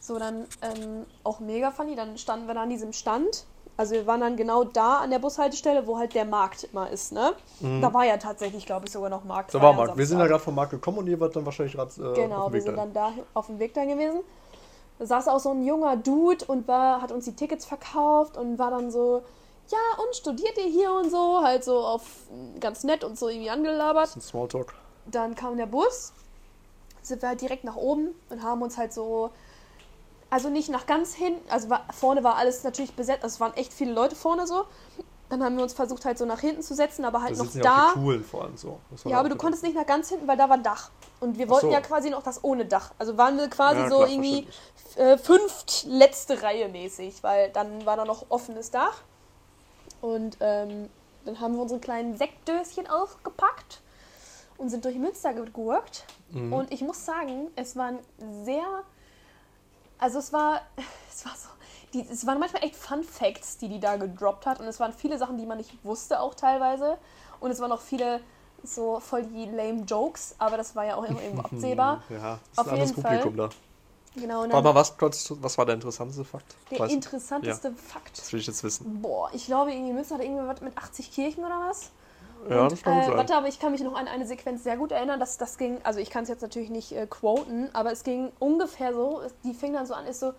So, 0.01 0.19
dann 0.19 0.47
ähm, 0.63 1.05
auch 1.25 1.41
mega 1.41 1.73
funny. 1.73 1.97
Dann 1.97 2.17
standen 2.17 2.47
wir 2.47 2.55
da 2.55 2.63
an 2.63 2.71
diesem 2.71 2.93
Stand. 2.93 3.45
Also 3.77 3.95
wir 3.95 4.07
waren 4.07 4.21
dann 4.21 4.37
genau 4.37 4.65
da 4.65 4.99
an 4.99 5.11
der 5.11 5.19
Bushaltestelle, 5.19 5.87
wo 5.87 5.99
halt 5.99 6.15
der 6.15 6.27
Markt 6.27 6.65
immer 6.65 6.91
ist, 6.91 7.13
ne? 7.13 7.33
Da 7.81 7.93
war 7.95 8.05
ja 8.05 8.17
tatsächlich, 8.19 8.67
glaube 8.67 8.87
ich, 8.87 8.93
sogar 8.93 9.09
noch 9.09 9.25
Markt. 9.25 9.55
Da 9.55 9.63
war 9.63 9.73
Markt. 9.73 9.97
Wir 9.97 10.07
sind 10.07 10.19
ja 10.19 10.27
gerade 10.27 10.43
vom 10.43 10.55
Markt 10.55 10.73
gekommen 10.73 10.99
und 10.99 11.07
ihr 11.07 11.19
wart 11.19 11.35
dann 11.35 11.47
wahrscheinlich 11.47 11.75
gerade 11.75 11.91
äh, 12.01 12.15
Genau, 12.15 12.53
wir 12.53 12.61
sind 12.61 12.77
dann 12.77 12.93
da 12.93 13.13
auf 13.35 13.47
dem 13.47 13.59
Weg 13.59 13.73
dann 13.75 13.89
gewesen. 13.89 14.21
Da 14.99 15.07
saß 15.07 15.29
auch 15.29 15.41
so 15.41 15.51
ein 15.51 15.65
junger 15.65 15.97
Dude 15.97 16.45
und 16.45 16.69
war, 16.69 17.01
hat 17.01 17.13
uns 17.13 17.25
die 17.25 17.35
Tickets 17.35 17.65
verkauft 17.65 18.37
und 18.37 18.59
war 18.59 18.71
dann 18.71 18.91
so, 18.91 19.23
ja, 19.69 20.05
und 20.05 20.15
studiert 20.15 20.57
ihr 20.59 20.71
hier 20.71 20.93
und 20.93 21.11
so, 21.11 21.41
halt 21.43 21.65
so 21.65 21.79
auf 21.81 22.03
ganz 22.61 22.85
nett 22.85 23.03
und 23.05 23.19
so 23.19 23.29
irgendwie 23.29 23.51
angelabert. 23.51 24.15
Ein 24.15 24.21
Smalltalk. 24.21 24.75
Dann 25.07 25.35
kam 25.35 25.57
der 25.57 25.67
Bus, 25.67 26.13
sind 27.03 27.23
wir 27.23 27.31
halt 27.31 27.41
direkt 27.41 27.65
nach 27.65 27.77
oben 27.77 28.09
und 28.29 28.43
haben 28.43 28.63
uns 28.63 28.77
halt 28.77 28.93
so, 28.93 29.31
also 30.33 30.49
nicht 30.49 30.71
nach 30.71 30.87
ganz 30.87 31.15
hinten, 31.15 31.47
also 31.51 31.69
war, 31.69 31.85
vorne 31.93 32.25
war 32.25 32.37
alles 32.37 32.65
natürlich 32.65 32.95
besetzt, 32.95 33.23
also 33.23 33.35
es 33.35 33.41
waren 33.41 33.53
echt 33.55 33.71
viele 33.71 33.93
Leute 33.93 34.17
vorne 34.17 34.47
so. 34.47 34.65
Dann 35.29 35.45
haben 35.45 35.57
wir 35.57 35.63
uns 35.63 35.75
versucht 35.75 36.07
halt 36.07 36.17
so 36.17 36.25
nach 36.25 36.41
hinten 36.41 36.63
zu 36.63 36.75
setzen, 36.75 37.05
aber 37.05 37.21
halt 37.21 37.39
Da 37.39 37.45
noch 37.45 37.55
ja 37.55 37.61
auch 37.61 37.65
da. 37.65 37.93
die 37.95 38.01
coolen 38.01 38.25
vor 38.25 38.45
allem 38.45 38.57
so. 38.57 38.79
Ja, 39.05 39.19
aber 39.19 39.29
du 39.29 39.37
konntest 39.37 39.63
nicht 39.63 39.77
nach 39.77 39.85
ganz 39.85 40.09
hinten, 40.09 40.27
weil 40.27 40.39
da 40.39 40.49
war 40.49 40.57
Dach. 40.57 40.91
Und 41.21 41.37
wir 41.37 41.51
wollten 41.51 41.67
so. 41.67 41.73
ja 41.73 41.83
quasi 41.83 42.09
noch 42.09 42.23
das 42.23 42.43
ohne 42.45 42.65
Dach. 42.65 42.93
Also 42.99 43.19
waren 43.19 43.37
wir 43.37 43.49
quasi 43.49 43.81
Ja, 43.81 43.91
so 43.91 43.99
klar, 43.99 44.09
irgendwie 44.09 44.47
äh, 44.97 45.19
fünft 45.19 45.85
letzte 45.87 46.43
Reihe 46.43 46.69
mäßig, 46.69 47.23
weil 47.23 47.51
dann 47.51 47.85
war 47.85 47.97
da 47.97 48.07
noch 48.07 48.27
offenes 48.31 48.71
Dach. 48.71 49.03
Und 50.01 50.39
ähm, 50.41 50.89
dann 51.27 51.41
haben 51.41 51.57
wir 51.57 51.63
unsere 51.63 51.81
kleinen 51.81 52.17
Sektdöschen 52.17 52.87
aufgepackt 52.89 53.83
und 54.57 54.71
sind 54.71 54.85
durch 54.87 54.97
Münster 54.97 55.35
gegurkt. 55.35 56.05
Mhm. 56.31 56.55
Und 56.55 56.73
ich 56.73 56.81
muss 56.81 57.05
sagen, 57.05 57.49
es 57.55 57.77
waren 57.77 57.99
sehr. 58.45 58.65
Also 60.03 60.19
es 60.19 60.33
war. 60.33 60.61
Es 61.15 61.27
war 61.27 61.33
so. 61.37 61.49
Die, 61.93 62.09
es 62.11 62.27
waren 62.27 62.41
manchmal 62.41 62.65
echt 62.65 62.75
Fun 62.75 63.05
Facts, 63.05 63.59
die 63.59 63.69
die 63.69 63.79
da 63.79 63.97
gedroppt 63.97 64.47
hat. 64.47 64.61
Und 64.61 64.67
es 64.67 64.81
waren 64.81 64.95
viele 64.95 65.19
Sachen, 65.19 65.37
die 65.37 65.45
man 65.45 65.59
nicht 65.59 65.85
wusste, 65.85 66.21
auch 66.21 66.35
teilweise. 66.35 66.97
Und 67.39 67.51
es 67.51 67.61
waren 67.61 67.71
auch 67.71 67.83
viele 67.83 68.21
so 68.65 68.99
voll 68.99 69.25
die 69.25 69.45
lame 69.45 69.83
Jokes, 69.83 70.35
aber 70.39 70.57
das 70.57 70.75
war 70.75 70.87
ja 70.87 70.97
auch 70.97 71.05
irgendwo 71.09 71.43
absehbar. 71.43 72.03
Ja, 72.09 72.39
das 72.39 72.41
ist 72.53 72.59
Auf 72.59 72.67
ein 72.67 72.73
anderes 72.73 72.91
jeden 72.91 73.03
Publikum 73.03 73.37
da. 73.37 73.49
Genau, 74.15 74.43
und 74.43 74.53
Warte 74.53 74.65
mal, 74.65 74.75
was, 74.75 74.95
was 74.99 75.59
war 75.59 75.67
der 75.67 75.75
interessanteste 75.75 76.25
Fakt? 76.25 76.57
der 76.71 76.81
Weißt 76.81 76.91
du? 76.93 76.97
interessanteste 76.97 77.73
Fakt. 77.75 78.19
Das 78.19 78.33
will 78.33 78.41
ich 78.41 78.47
jetzt 78.47 78.65
wissen. 78.65 79.03
Boah, 79.03 79.29
ich 79.35 79.45
glaube, 79.45 79.73
irgendwie 79.73 79.93
Münster 79.93 80.15
hat 80.15 80.23
irgendwie 80.23 80.47
was 80.47 80.61
mit 80.63 80.77
80 80.77 81.13
Kirchen 81.13 81.45
oder 81.45 81.61
was? 81.69 81.91
Ja, 82.49 82.63
Und, 82.63 82.73
das 82.73 82.83
kann 82.83 82.99
äh, 82.99 83.05
sein. 83.07 83.17
Warte, 83.17 83.37
aber 83.37 83.49
ich 83.49 83.59
kann 83.61 83.73
mich 83.73 83.83
noch 83.83 83.95
an 83.95 84.09
eine 84.09 84.27
Sequenz 84.27 84.63
sehr 84.65 84.77
gut 84.77 84.93
erinnern, 84.93 85.21
dass 85.21 85.39
das 85.39 85.59
ging, 85.59 85.79
also 85.85 86.01
ich 86.01 86.11
kann 86.11 86.25
es 86.25 86.29
jetzt 86.29 86.43
natürlich 86.43 86.71
nicht 86.71 86.93
äh, 86.93 87.07
quoten, 87.07 87.71
aber 87.73 87.93
es 87.93 88.05
ging 88.05 88.33
ungefähr 88.39 88.95
so, 88.95 89.23
die 89.45 89.55
fing 89.55 89.73
dann 89.73 89.87
so 89.87 89.95
an, 89.95 90.07
ist 90.07 90.21
so, 90.21 90.33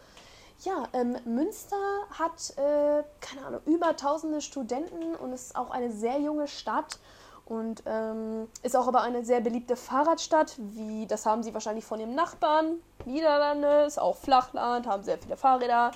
ja, 0.59 0.83
ähm, 0.93 1.17
Münster 1.25 1.75
hat, 2.11 2.57
äh, 2.57 3.03
keine 3.19 3.45
Ahnung, 3.45 3.61
über 3.65 3.95
tausende 3.95 4.41
Studenten 4.41 5.15
und 5.15 5.33
ist 5.33 5.55
auch 5.55 5.71
eine 5.71 5.91
sehr 5.91 6.19
junge 6.19 6.47
Stadt 6.47 6.99
und 7.45 7.83
ähm, 7.85 8.47
ist 8.61 8.75
auch 8.75 8.87
aber 8.87 9.01
eine 9.01 9.25
sehr 9.25 9.41
beliebte 9.41 9.75
Fahrradstadt, 9.75 10.55
wie, 10.57 11.05
das 11.07 11.25
haben 11.25 11.43
sie 11.43 11.53
wahrscheinlich 11.53 11.83
von 11.83 11.99
ihrem 11.99 12.15
Nachbarn, 12.15 12.77
Niederlande, 13.05 13.83
ist 13.85 13.99
auch 13.99 14.15
Flachland, 14.15 14.87
haben 14.87 15.03
sehr 15.03 15.17
viele 15.17 15.35
Fahrräder. 15.35 15.91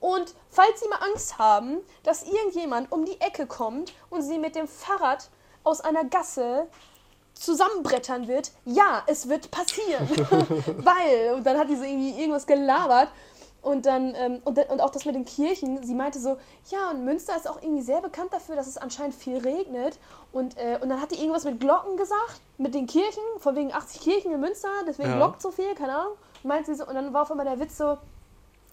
Und 0.00 0.34
falls 0.50 0.80
Sie 0.80 0.88
mal 0.88 0.98
Angst 0.98 1.38
haben, 1.38 1.78
dass 2.02 2.24
irgendjemand 2.24 2.92
um 2.92 3.06
die 3.06 3.20
Ecke 3.20 3.46
kommt 3.46 3.94
und 4.10 4.22
Sie 4.22 4.38
mit 4.38 4.54
dem 4.54 4.68
Fahrrad 4.68 5.30
aus 5.64 5.80
einer 5.80 6.04
Gasse 6.04 6.66
zusammenbrettern 7.34 8.28
wird, 8.28 8.52
ja, 8.64 9.02
es 9.06 9.28
wird 9.28 9.50
passieren. 9.50 10.08
Weil, 10.84 11.34
und 11.34 11.44
dann 11.44 11.58
hat 11.58 11.68
die 11.68 11.76
so 11.76 11.82
irgendwie 11.82 12.18
irgendwas 12.18 12.46
gelabert. 12.46 13.08
Und 13.60 13.86
dann, 13.86 14.14
ähm, 14.14 14.42
und, 14.44 14.58
und 14.58 14.80
auch 14.82 14.90
das 14.90 15.06
mit 15.06 15.14
den 15.14 15.24
Kirchen, 15.24 15.82
sie 15.82 15.94
meinte 15.94 16.20
so, 16.20 16.36
ja, 16.70 16.90
und 16.90 17.02
Münster 17.06 17.34
ist 17.34 17.48
auch 17.48 17.62
irgendwie 17.62 17.80
sehr 17.82 18.02
bekannt 18.02 18.30
dafür, 18.30 18.56
dass 18.56 18.66
es 18.66 18.76
anscheinend 18.76 19.14
viel 19.14 19.38
regnet. 19.38 19.98
Und, 20.32 20.58
äh, 20.58 20.78
und 20.82 20.90
dann 20.90 21.00
hat 21.00 21.12
die 21.12 21.16
irgendwas 21.18 21.44
mit 21.44 21.60
Glocken 21.60 21.96
gesagt, 21.96 22.40
mit 22.58 22.74
den 22.74 22.86
Kirchen, 22.86 23.22
von 23.38 23.56
wegen 23.56 23.72
80 23.72 24.02
Kirchen 24.02 24.32
in 24.32 24.40
Münster, 24.40 24.68
deswegen 24.86 25.08
Ja. 25.08 25.16
glockt 25.16 25.40
so 25.40 25.50
viel, 25.50 25.74
keine 25.74 25.96
Ahnung. 25.96 26.12
Meint 26.42 26.66
sie 26.66 26.74
so, 26.74 26.86
und 26.86 26.94
dann 26.94 27.14
war 27.14 27.22
auf 27.22 27.30
einmal 27.30 27.46
der 27.46 27.58
Witz 27.58 27.78
so, 27.78 27.96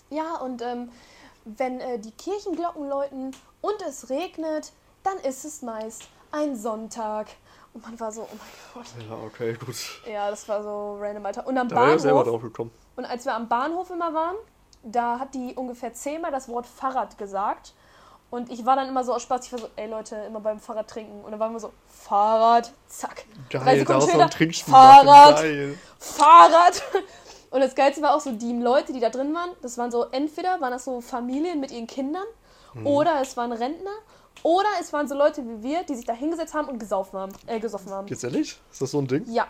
ja, 0.10 0.36
und 0.42 0.62
ähm, 0.62 0.92
wenn 1.46 1.80
äh, 1.80 1.98
die 1.98 2.12
Kirchenglocken 2.12 2.90
läuten 2.90 3.32
und 3.62 3.82
es 3.88 4.10
regnet, 4.10 4.74
dann 5.04 5.18
ist 5.20 5.46
es 5.46 5.62
meist 5.62 6.04
ein 6.32 6.56
Sonntag. 6.56 7.28
Und 7.74 7.84
man 7.84 7.98
war 8.00 8.12
so, 8.12 8.24
oh 8.24 8.28
mein 8.32 8.84
Gott. 8.84 8.94
Ja, 9.10 9.16
okay, 9.26 9.54
gut. 9.54 9.76
Ja, 10.06 10.30
das 10.30 10.48
war 10.50 10.62
so 10.62 10.98
random, 11.00 11.26
Alter. 11.26 11.48
Und 11.48 11.58
am 11.58 11.70
Da 11.70 11.94
ich 11.96 12.02
selber 12.02 12.20
Bahnhof, 12.20 12.32
drauf 12.34 12.42
gekommen. 12.44 12.72
und 12.98 13.06
als 13.06 13.26
wir 13.26 13.34
am 13.34 13.48
Bahnhof 13.48 13.90
immer 13.92 14.14
waren, 14.14 14.36
da 14.84 15.20
hat 15.20 15.34
die 15.34 15.54
ungefähr 15.56 15.94
zehnmal 15.94 16.32
das 16.32 16.50
Wort 16.50 16.66
Fahrrad 16.66 17.18
gesagt. 17.18 17.74
Und 18.30 18.50
ich 18.52 18.66
war 18.66 18.76
dann 18.76 18.88
immer 18.90 19.04
so 19.04 19.14
aus 19.14 19.22
Spaß, 19.24 19.46
ich 19.46 19.52
war 19.54 19.60
so, 19.60 19.70
ey 19.76 19.88
Leute, 19.90 20.16
immer 20.16 20.40
beim 20.40 20.60
Fahrrad 20.60 20.90
trinken. 20.90 21.24
Und 21.24 21.32
dann 21.32 21.40
waren 21.40 21.54
wir 21.54 21.60
so, 21.60 21.72
Fahrrad, 21.88 22.72
zack. 22.88 23.26
Drei 23.50 23.60
Geil, 23.60 23.80
Sekunden 23.80 23.86
daraus 23.88 24.04
noch 24.04 24.10
später, 24.10 24.24
ein 24.26 24.30
Trinkspiel 24.32 24.74
Fahrrad. 24.74 25.36
Geil. 25.38 25.78
Fahrrad. 26.00 26.84
Und 27.52 27.60
das 27.60 27.76
Geilste 27.76 28.02
war 28.02 28.16
auch 28.16 28.22
so, 28.22 28.32
die 28.32 28.54
Leute, 28.54 28.94
die 28.94 29.00
da 29.02 29.10
drin 29.10 29.34
waren, 29.34 29.50
das 29.62 29.78
waren 29.78 29.92
so, 29.92 30.06
entweder 30.12 30.60
waren 30.62 30.72
das 30.72 30.86
so 30.86 31.02
Familien 31.02 31.60
mit 31.60 31.72
ihren 31.72 31.88
Kindern, 31.88 32.24
Mhm. 32.74 32.88
oder 32.88 33.22
es 33.22 33.36
waren 33.36 33.52
Rentner, 33.52 33.92
oder 34.44 34.70
es 34.80 34.92
waren 34.92 35.08
so 35.08 35.16
Leute 35.16 35.44
wie 35.48 35.64
wir, 35.64 35.84
die 35.84 35.96
sich 35.96 36.06
da 36.06 36.14
hingesetzt 36.14 36.54
haben 36.54 36.68
und 36.68 36.80
gesaufen 36.80 37.20
haben, 37.20 37.32
äh, 37.48 37.60
gesoffen 37.60 37.92
haben. 37.92 38.08
Jetzt 38.08 38.24
ehrlich? 38.24 38.60
Ist 38.72 38.82
das 38.82 38.92
so 38.92 39.00
ein 39.00 39.08
Ding? 39.08 39.26
Ja. 39.28 39.48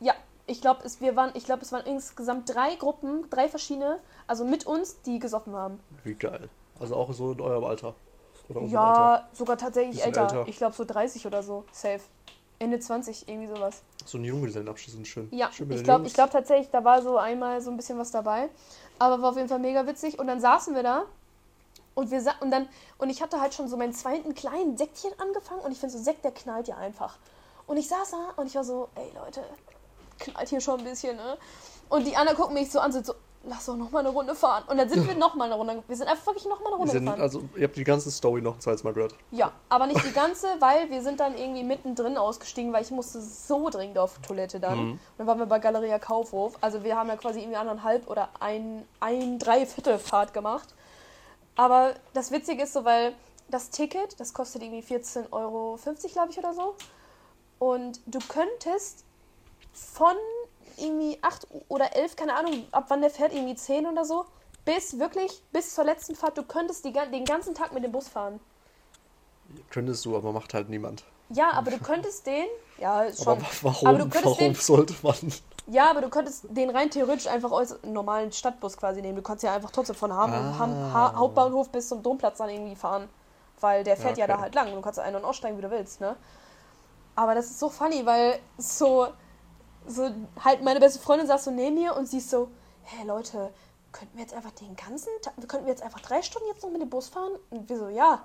Ja. 0.00 0.14
Ich 0.46 0.60
glaube, 0.60 0.82
es, 0.84 1.00
wir 1.00 1.16
waren, 1.16 1.32
ich 1.34 1.44
glaube, 1.44 1.62
es 1.62 1.72
waren 1.72 1.84
insgesamt 1.86 2.54
drei 2.54 2.76
Gruppen, 2.76 3.28
drei 3.30 3.48
verschiedene, 3.48 3.98
also 4.28 4.44
mit 4.44 4.64
uns, 4.64 5.02
die 5.02 5.18
gesoffen 5.18 5.54
haben. 5.54 5.80
Wie 6.04 6.14
geil. 6.14 6.48
Also 6.78 6.94
auch 6.94 7.12
so 7.12 7.32
in 7.32 7.40
eurem 7.40 7.64
Alter. 7.64 7.94
Ja, 8.68 8.92
Alter. 8.92 9.28
sogar 9.32 9.58
tatsächlich 9.58 10.04
älter. 10.04 10.22
älter. 10.22 10.44
Ich 10.46 10.56
glaube 10.56 10.74
so 10.74 10.84
30 10.84 11.26
oder 11.26 11.42
so. 11.42 11.64
Safe. 11.72 12.00
Ende 12.60 12.78
20, 12.78 13.28
irgendwie 13.28 13.48
sowas. 13.48 13.82
So 14.04 14.18
ein 14.18 14.24
Junggesellenabschied 14.24 14.94
sind 14.94 15.06
schön. 15.06 15.28
Ja, 15.32 15.50
schön 15.52 15.70
ich 15.70 15.82
glaube 15.82 16.08
glaub 16.08 16.30
tatsächlich, 16.30 16.70
da 16.70 16.84
war 16.84 17.02
so 17.02 17.18
einmal 17.18 17.60
so 17.60 17.70
ein 17.70 17.76
bisschen 17.76 17.98
was 17.98 18.12
dabei. 18.12 18.48
Aber 18.98 19.20
war 19.20 19.30
auf 19.30 19.36
jeden 19.36 19.48
Fall 19.48 19.58
mega 19.58 19.86
witzig. 19.86 20.18
Und 20.18 20.28
dann 20.28 20.40
saßen 20.40 20.74
wir 20.74 20.82
da 20.82 21.06
und 21.96 22.10
wir 22.10 22.22
und 22.40 22.50
dann 22.52 22.68
und 22.98 23.10
ich 23.10 23.20
hatte 23.22 23.40
halt 23.40 23.54
schon 23.54 23.68
so 23.68 23.76
meinen 23.76 23.92
zweiten 23.92 24.34
kleinen 24.34 24.76
Sektchen 24.76 25.10
angefangen 25.18 25.62
und 25.62 25.72
ich 25.72 25.78
finde 25.78 25.96
so 25.96 26.02
Sekt, 26.02 26.24
der 26.24 26.30
knallt 26.30 26.68
ja 26.68 26.76
einfach. 26.76 27.18
Und 27.66 27.78
ich 27.78 27.88
saß 27.88 28.12
da 28.12 28.40
und 28.40 28.46
ich 28.46 28.54
war 28.54 28.62
so, 28.62 28.88
ey 28.94 29.10
Leute, 29.14 29.40
knallt 30.20 30.48
hier 30.48 30.60
schon 30.60 30.78
ein 30.78 30.84
bisschen, 30.84 31.16
ne? 31.16 31.36
Und 31.88 32.06
die 32.06 32.16
anderen 32.16 32.36
gucken 32.36 32.54
mich 32.54 32.70
so 32.70 32.80
an, 32.80 32.92
sind 32.92 33.06
so, 33.06 33.14
lass 33.44 33.66
doch 33.66 33.76
noch 33.76 33.90
mal 33.90 34.00
eine 34.00 34.10
Runde 34.10 34.34
fahren. 34.34 34.64
Und 34.68 34.76
dann 34.76 34.88
sind 34.88 35.06
wir 35.06 35.14
noch 35.18 35.34
mal 35.34 35.46
eine 35.46 35.54
Runde, 35.54 35.82
wir 35.86 35.96
sind 35.96 36.08
einfach 36.08 36.26
wirklich 36.26 36.44
noch 36.44 36.60
mal 36.60 36.66
eine 36.66 36.76
Runde 36.76 36.92
sind, 36.92 37.04
gefahren. 37.04 37.20
also, 37.20 37.42
ihr 37.56 37.64
habt 37.64 37.76
die 37.76 37.84
ganze 37.84 38.10
Story 38.10 38.42
noch 38.42 38.54
ein 38.56 38.60
zweites 38.60 38.84
Mal 38.84 38.92
gehört. 38.92 39.14
Ja, 39.30 39.52
aber 39.68 39.86
nicht 39.86 40.04
die 40.04 40.12
ganze, 40.12 40.48
weil 40.60 40.90
wir 40.90 41.02
sind 41.02 41.20
dann 41.20 41.36
irgendwie 41.36 41.64
mittendrin 41.64 42.18
ausgestiegen, 42.18 42.72
weil 42.72 42.82
ich 42.82 42.90
musste 42.90 43.20
so 43.20 43.70
dringend 43.70 43.98
auf 43.98 44.18
Toilette 44.18 44.60
dann. 44.60 44.78
Und 44.92 45.00
dann 45.18 45.26
waren 45.26 45.38
wir 45.38 45.46
bei 45.46 45.58
Galeria 45.60 45.98
Kaufhof. 45.98 46.58
Also 46.60 46.84
wir 46.84 46.96
haben 46.96 47.08
ja 47.08 47.16
quasi 47.16 47.40
irgendwie 47.40 47.56
anderthalb 47.56 48.08
oder 48.10 48.28
ein, 48.40 48.86
ein 49.00 49.38
Dreiviertel 49.38 49.98
Fahrt 49.98 50.34
gemacht. 50.34 50.74
Aber 51.56 51.94
das 52.12 52.30
Witzige 52.30 52.62
ist 52.62 52.74
so, 52.74 52.84
weil 52.84 53.14
das 53.48 53.70
Ticket, 53.70 54.18
das 54.20 54.32
kostet 54.32 54.62
irgendwie 54.62 54.86
14,50 54.94 55.32
Euro, 55.32 55.78
glaube 56.12 56.30
ich, 56.30 56.38
oder 56.38 56.54
so. 56.54 56.76
Und 57.58 58.00
du 58.06 58.18
könntest 58.28 59.04
von 59.72 60.16
irgendwie 60.76 61.18
8 61.22 61.46
oder 61.68 61.94
11, 61.96 62.16
keine 62.16 62.34
Ahnung, 62.36 62.66
ab 62.70 62.86
wann 62.88 63.00
der 63.00 63.10
fährt, 63.10 63.32
irgendwie 63.32 63.54
10 63.54 63.86
oder 63.86 64.04
so, 64.04 64.26
bis 64.64 64.98
wirklich, 64.98 65.42
bis 65.52 65.74
zur 65.74 65.84
letzten 65.84 66.14
Fahrt, 66.14 66.36
du 66.36 66.42
könntest 66.42 66.84
die, 66.84 66.92
den 66.92 67.24
ganzen 67.24 67.54
Tag 67.54 67.72
mit 67.72 67.84
dem 67.84 67.92
Bus 67.92 68.08
fahren. 68.08 68.40
Könntest 69.70 70.04
du, 70.04 70.16
aber 70.16 70.32
macht 70.32 70.52
halt 70.54 70.68
niemand. 70.68 71.04
Ja, 71.30 71.52
aber 71.52 71.70
du 71.70 71.78
könntest 71.78 72.26
den, 72.26 72.46
ja, 72.78 73.10
schon. 73.12 73.28
Aber 73.28 73.46
warum, 73.62 73.88
aber 73.88 73.98
du 73.98 74.04
könntest 74.04 74.24
warum 74.24 74.38
den, 74.38 74.54
sollte 74.54 74.94
man? 75.02 75.32
Ja, 75.66 75.90
aber 75.90 76.00
du 76.00 76.08
könntest 76.08 76.46
den 76.48 76.70
rein 76.70 76.90
theoretisch 76.90 77.26
einfach 77.26 77.50
als 77.50 77.76
normalen 77.82 78.30
Stadtbus 78.32 78.76
quasi 78.76 79.02
nehmen. 79.02 79.16
Du 79.16 79.22
kannst 79.22 79.42
ja 79.42 79.54
einfach 79.54 79.70
trotzdem 79.70 79.96
von 79.96 80.12
Ham 80.12 80.32
Ah. 80.32 80.58
Ham 80.58 80.94
ha 80.94 81.14
Hauptbahnhof 81.16 81.70
bis 81.70 81.88
zum 81.88 82.02
Domplatz 82.02 82.38
dann 82.38 82.48
irgendwie 82.50 82.76
fahren. 82.76 83.08
Weil 83.60 83.84
der 83.84 83.96
fährt 83.96 84.18
ja, 84.18 84.26
okay. 84.26 84.34
da 84.34 84.40
halt 84.40 84.54
lang. 84.54 84.70
Du 84.72 84.80
kannst 84.80 84.98
ein- 84.98 85.16
und 85.16 85.24
aussteigen, 85.24 85.56
wie 85.56 85.62
du 85.62 85.70
willst, 85.70 86.00
ne? 86.00 86.14
Aber 87.14 87.34
das 87.34 87.46
ist 87.46 87.58
so 87.58 87.70
funny, 87.70 88.04
weil 88.04 88.38
so, 88.58 89.08
so 89.86 90.10
halt 90.44 90.62
meine 90.62 90.78
beste 90.78 90.98
Freundin 90.98 91.26
saß 91.26 91.44
so 91.44 91.50
neben 91.50 91.74
mir 91.74 91.96
und 91.96 92.06
sie 92.06 92.18
ist 92.18 92.28
so, 92.28 92.48
hey 92.82 93.06
Leute, 93.06 93.50
könnten 93.92 94.16
wir 94.16 94.22
jetzt 94.22 94.34
einfach 94.34 94.50
den 94.52 94.76
ganzen 94.76 95.08
Tag, 95.22 95.32
könnten 95.48 95.64
wir 95.64 95.72
jetzt 95.72 95.82
einfach 95.82 96.00
drei 96.00 96.20
Stunden 96.20 96.48
jetzt 96.48 96.62
noch 96.62 96.70
mit 96.70 96.82
dem 96.82 96.90
Bus 96.90 97.08
fahren? 97.08 97.32
Und 97.50 97.68
wir 97.68 97.78
so, 97.78 97.88
ja. 97.88 98.20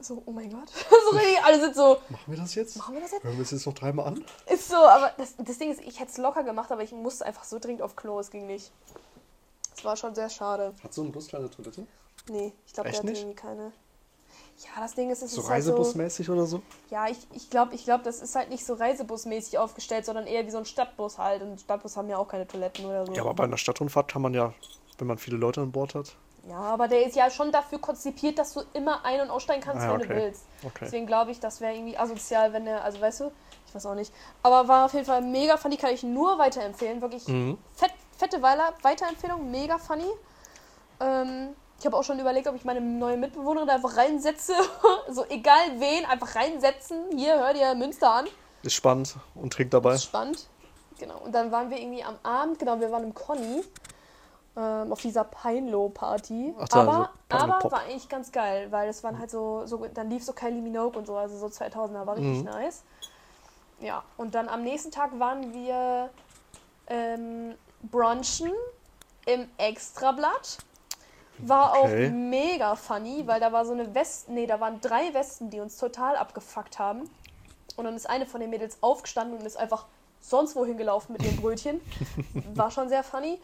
So, 0.00 0.22
oh 0.26 0.32
mein 0.32 0.50
Gott. 0.50 0.68
so 1.10 1.16
richtig, 1.16 1.42
alle 1.44 1.60
sind 1.60 1.74
so, 1.74 1.98
Machen 2.08 2.32
wir 2.32 2.36
das 2.38 2.54
jetzt? 2.54 2.76
machen 2.76 2.94
wir 2.94 3.00
das 3.02 3.12
jetzt? 3.12 3.24
Hören 3.24 3.36
wir 3.36 3.42
es 3.42 3.50
jetzt 3.50 3.66
noch 3.66 3.74
dreimal 3.74 4.06
an? 4.06 4.24
Ist 4.46 4.68
so, 4.68 4.76
aber 4.76 5.12
das, 5.18 5.34
das 5.36 5.58
Ding 5.58 5.70
ist, 5.70 5.80
ich 5.80 6.00
hätte 6.00 6.10
es 6.10 6.18
locker 6.18 6.42
gemacht, 6.42 6.70
aber 6.72 6.82
ich 6.82 6.92
musste 6.92 7.26
einfach 7.26 7.44
so 7.44 7.58
dringend 7.58 7.82
auf 7.82 7.96
Klo, 7.96 8.18
es 8.18 8.30
ging 8.30 8.46
nicht. 8.46 8.72
Es 9.76 9.84
war 9.84 9.96
schon 9.96 10.14
sehr 10.14 10.28
schade. 10.28 10.74
Hat 10.82 10.92
so 10.92 11.02
ein 11.02 11.12
Bus 11.12 11.28
kleine 11.28 11.50
Toilette? 11.50 11.86
Nee, 12.28 12.52
ich 12.66 12.72
glaube, 12.72 12.90
der 12.90 12.98
hat 12.98 13.04
irgendwie 13.04 13.34
keine. 13.34 13.72
Ja, 14.58 14.82
das 14.82 14.94
Ding 14.94 15.10
ist, 15.10 15.22
es 15.22 15.32
So 15.32 15.40
ist 15.40 15.48
halt 15.48 15.64
so. 15.64 15.70
Reisebusmäßig 15.70 16.28
oder 16.28 16.44
so? 16.44 16.60
Ja, 16.90 17.08
ich, 17.08 17.16
ich 17.32 17.48
glaube, 17.48 17.74
ich 17.74 17.84
glaub, 17.84 18.02
das 18.02 18.20
ist 18.20 18.34
halt 18.34 18.50
nicht 18.50 18.64
so 18.64 18.74
reisebusmäßig 18.74 19.58
aufgestellt, 19.58 20.04
sondern 20.04 20.26
eher 20.26 20.46
wie 20.46 20.50
so 20.50 20.58
ein 20.58 20.66
Stadtbus 20.66 21.16
halt. 21.16 21.40
Und 21.42 21.60
Stadtbus 21.60 21.96
haben 21.96 22.10
ja 22.10 22.18
auch 22.18 22.28
keine 22.28 22.46
Toiletten 22.46 22.84
oder 22.84 23.06
so. 23.06 23.12
Ja, 23.12 23.22
aber 23.22 23.32
bei 23.32 23.44
einer 23.44 23.56
Stadtrundfahrt 23.56 24.08
kann 24.12 24.20
man 24.20 24.34
ja, 24.34 24.52
wenn 24.98 25.06
man 25.06 25.16
viele 25.16 25.38
Leute 25.38 25.62
an 25.62 25.72
Bord 25.72 25.94
hat. 25.94 26.14
Ja, 26.48 26.56
aber 26.58 26.88
der 26.88 27.04
ist 27.06 27.16
ja 27.16 27.30
schon 27.30 27.52
dafür 27.52 27.78
konzipiert, 27.78 28.38
dass 28.38 28.54
du 28.54 28.62
immer 28.72 29.04
ein- 29.04 29.20
und 29.20 29.30
aussteigen 29.30 29.62
kannst, 29.62 29.84
Ah, 29.84 29.92
wenn 29.92 29.98
du 30.00 30.04
okay. 30.06 30.16
willst. 30.16 30.44
Okay. 30.64 30.78
Deswegen 30.82 31.06
glaube 31.06 31.30
ich, 31.32 31.40
das 31.40 31.60
wäre 31.60 31.74
irgendwie 31.74 31.98
asozial, 31.98 32.52
wenn 32.52 32.64
der, 32.64 32.82
also 32.82 33.00
weißt 33.00 33.20
du, 33.20 33.32
ich 33.66 33.74
weiß 33.74 33.86
auch 33.86 33.94
nicht. 33.94 34.12
Aber 34.42 34.66
war 34.66 34.86
auf 34.86 34.94
jeden 34.94 35.04
Fall 35.04 35.20
mega 35.22 35.56
funny, 35.58 35.76
kann 35.76 35.92
ich 35.92 36.02
nur 36.02 36.38
weiterempfehlen. 36.38 37.00
Wirklich 37.02 37.28
Mhm. 37.28 37.58
fett, 37.74 37.92
fette 38.16 38.40
Weiler, 38.42 38.72
Weiterempfehlung, 38.82 39.50
mega 39.50 39.76
funny. 39.78 40.10
Ähm, 41.00 41.54
ich 41.78 41.86
habe 41.86 41.96
auch 41.96 42.04
schon 42.04 42.18
überlegt, 42.18 42.46
ob 42.48 42.54
ich 42.56 42.64
meine 42.64 42.80
neue 42.80 43.16
Mitbewohnerin 43.16 43.68
da 43.68 43.74
einfach 43.74 43.96
reinsetze. 43.96 44.54
so 45.08 45.24
egal 45.28 45.78
wen, 45.78 46.04
einfach 46.06 46.34
reinsetzen. 46.36 47.16
Hier, 47.16 47.38
hör 47.38 47.52
dir 47.54 47.74
Münster 47.74 48.10
an. 48.12 48.26
Ist 48.62 48.74
spannend 48.74 49.16
und 49.34 49.52
trinkt 49.52 49.72
dabei. 49.72 49.94
Ist 49.94 50.04
spannend. 50.04 50.46
Genau. 50.98 51.18
Und 51.18 51.32
dann 51.32 51.50
waren 51.50 51.70
wir 51.70 51.78
irgendwie 51.78 52.04
am 52.04 52.16
Abend, 52.22 52.58
genau, 52.58 52.78
wir 52.80 52.90
waren 52.92 53.04
im 53.04 53.14
Conny. 53.14 53.62
Ähm, 54.60 54.92
auf 54.92 55.00
dieser 55.00 55.24
Peinlo-Party. 55.24 56.54
Ach 56.58 56.68
da, 56.68 56.80
aber 56.82 56.92
so 56.92 57.08
Peinlo 57.30 57.54
aber 57.54 57.70
war 57.70 57.80
eigentlich 57.84 58.08
ganz 58.10 58.30
geil, 58.30 58.70
weil 58.70 58.90
es 58.90 59.02
waren 59.02 59.18
halt 59.18 59.30
so, 59.30 59.64
so 59.64 59.86
dann 59.94 60.10
lief 60.10 60.22
so 60.22 60.34
Kylie 60.34 60.60
Minogue 60.60 60.98
und 60.98 61.06
so, 61.06 61.16
also 61.16 61.38
so 61.38 61.46
2000er, 61.46 62.06
war 62.06 62.16
richtig 62.16 62.40
Mhm. 62.40 62.44
nice. 62.44 62.82
Ja, 63.80 64.02
und 64.18 64.34
dann 64.34 64.50
am 64.50 64.62
nächsten 64.62 64.90
Tag 64.90 65.18
waren 65.18 65.54
wir 65.54 66.10
ähm, 66.88 67.54
brunchen 67.90 68.52
im 69.24 69.48
Extrablatt. 69.56 70.58
War 71.38 71.70
Okay. 71.70 72.08
auch 72.08 72.12
mega 72.12 72.76
funny, 72.76 73.26
weil 73.26 73.40
da 73.40 73.50
war 73.52 73.64
so 73.64 73.72
eine 73.72 73.94
Weste, 73.94 74.30
nee, 74.32 74.46
da 74.46 74.60
waren 74.60 74.78
drei 74.82 75.14
Westen, 75.14 75.48
die 75.48 75.60
uns 75.60 75.78
total 75.78 76.16
abgefuckt 76.16 76.78
haben. 76.78 77.08
Und 77.76 77.84
dann 77.86 77.96
ist 77.96 78.10
eine 78.10 78.26
von 78.26 78.42
den 78.42 78.50
Mädels 78.50 78.76
aufgestanden 78.82 79.38
und 79.38 79.46
ist 79.46 79.56
einfach 79.56 79.86
sonst 80.20 80.54
wohin 80.54 80.76
gelaufen 80.76 81.14
mit 81.14 81.22
ihrem 81.22 81.36
Brötchen. 81.36 81.80
War 82.54 82.70
schon 82.70 82.90
sehr 82.90 83.02
funny. 83.02 83.40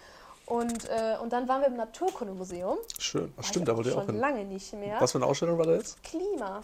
Und, 0.47 0.89
äh, 0.89 1.17
und 1.21 1.33
dann 1.33 1.49
waren 1.49 1.61
wir 1.61 1.69
im 1.69 1.77
Naturkundemuseum. 1.77 2.79
Schön. 2.99 3.33
Ach, 3.37 3.43
stimmt, 3.45 3.67
da 3.69 3.77
wollte 3.77 3.91
ich 3.91 3.97
auch 3.97 4.03
schon 4.03 4.13
hin. 4.13 4.21
lange 4.21 4.45
nicht 4.45 4.73
mehr. 4.75 5.01
Was 5.01 5.13
für 5.13 5.19
eine 5.19 5.27
Ausstellung 5.27 5.59
war 5.59 5.67
da 5.67 5.75
jetzt? 5.75 6.03
Klima. 6.05 6.63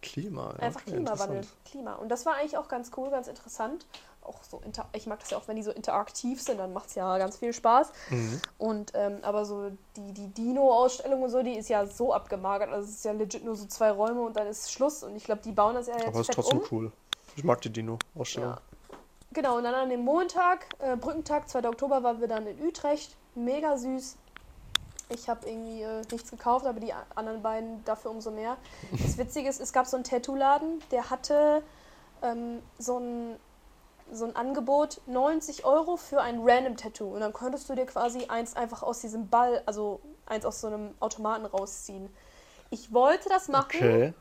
Klima. 0.00 0.54
Ja, 0.58 0.66
Einfach 0.66 0.82
okay, 0.82 0.92
Klimawandel. 0.92 1.40
Klima. 1.64 1.94
Und 1.94 2.08
das 2.08 2.24
war 2.24 2.36
eigentlich 2.36 2.56
auch 2.56 2.68
ganz 2.68 2.92
cool, 2.96 3.10
ganz 3.10 3.26
interessant. 3.26 3.84
Auch 4.22 4.42
so 4.42 4.60
inter 4.64 4.88
ich 4.92 5.06
mag 5.06 5.20
das 5.20 5.30
ja 5.30 5.38
auch, 5.38 5.46
wenn 5.46 5.56
die 5.56 5.62
so 5.62 5.70
interaktiv 5.70 6.42
sind, 6.42 6.58
dann 6.58 6.72
macht 6.72 6.88
es 6.88 6.94
ja 6.96 7.16
ganz 7.18 7.36
viel 7.36 7.52
Spaß. 7.52 7.92
Mhm. 8.10 8.40
Und 8.58 8.92
ähm, 8.94 9.18
aber 9.22 9.44
so 9.44 9.70
die, 9.96 10.12
die 10.12 10.28
Dino-Ausstellung 10.28 11.22
und 11.22 11.30
so, 11.30 11.42
die 11.42 11.56
ist 11.56 11.68
ja 11.68 11.86
so 11.86 12.12
abgemagert. 12.12 12.70
Also 12.70 12.88
es 12.88 12.96
ist 12.96 13.04
ja 13.04 13.12
legit 13.12 13.44
nur 13.44 13.56
so 13.56 13.66
zwei 13.66 13.90
Räume 13.90 14.22
und 14.22 14.36
dann 14.36 14.46
ist 14.46 14.70
Schluss. 14.72 15.02
Und 15.02 15.16
ich 15.16 15.24
glaube, 15.24 15.42
die 15.44 15.52
bauen 15.52 15.74
das 15.74 15.86
ja 15.88 15.94
jetzt 15.94 16.06
Aber 16.08 16.20
ist 16.20 16.26
fett 16.26 16.34
trotzdem 16.36 16.58
um. 16.58 16.66
cool. 16.70 16.92
Ich 17.36 17.44
mag 17.44 17.60
die 17.60 17.70
Dino-Ausstellung. 17.70 18.50
Ja. 18.50 18.60
Genau, 19.32 19.58
und 19.58 19.64
dann 19.64 19.74
an 19.74 19.90
dem 19.90 20.00
Montag, 20.04 20.66
äh, 20.78 20.96
Brückentag, 20.96 21.48
2. 21.48 21.68
Oktober, 21.68 22.02
waren 22.02 22.20
wir 22.20 22.28
dann 22.28 22.46
in 22.46 22.60
Utrecht. 22.66 23.16
Mega 23.34 23.76
süß. 23.76 24.16
Ich 25.08 25.28
habe 25.28 25.48
irgendwie 25.48 25.82
äh, 25.82 26.02
nichts 26.10 26.30
gekauft, 26.30 26.66
aber 26.66 26.80
die 26.80 26.92
anderen 27.14 27.42
beiden 27.42 27.84
dafür 27.84 28.10
umso 28.10 28.30
mehr. 28.30 28.56
Das 28.92 29.18
Witzige 29.18 29.48
ist, 29.48 29.60
es 29.60 29.72
gab 29.72 29.86
so 29.86 29.96
einen 29.96 30.04
Tattoo-Laden, 30.04 30.82
der 30.90 31.10
hatte 31.10 31.62
ähm, 32.22 32.62
so, 32.78 32.98
ein, 32.98 33.36
so 34.10 34.24
ein 34.24 34.34
Angebot, 34.34 35.00
90 35.06 35.64
Euro 35.64 35.96
für 35.96 36.20
ein 36.20 36.40
Random-Tattoo. 36.42 37.06
Und 37.06 37.20
dann 37.20 37.32
konntest 37.32 37.68
du 37.68 37.74
dir 37.74 37.86
quasi 37.86 38.26
eins 38.26 38.56
einfach 38.56 38.82
aus 38.82 39.00
diesem 39.00 39.28
Ball, 39.28 39.62
also 39.66 40.00
eins 40.24 40.44
aus 40.44 40.60
so 40.60 40.68
einem 40.68 40.94
Automaten 41.00 41.46
rausziehen. 41.46 42.08
Ich 42.70 42.92
wollte 42.92 43.28
das 43.28 43.48
machen, 43.48 43.76
Okay. 43.76 44.14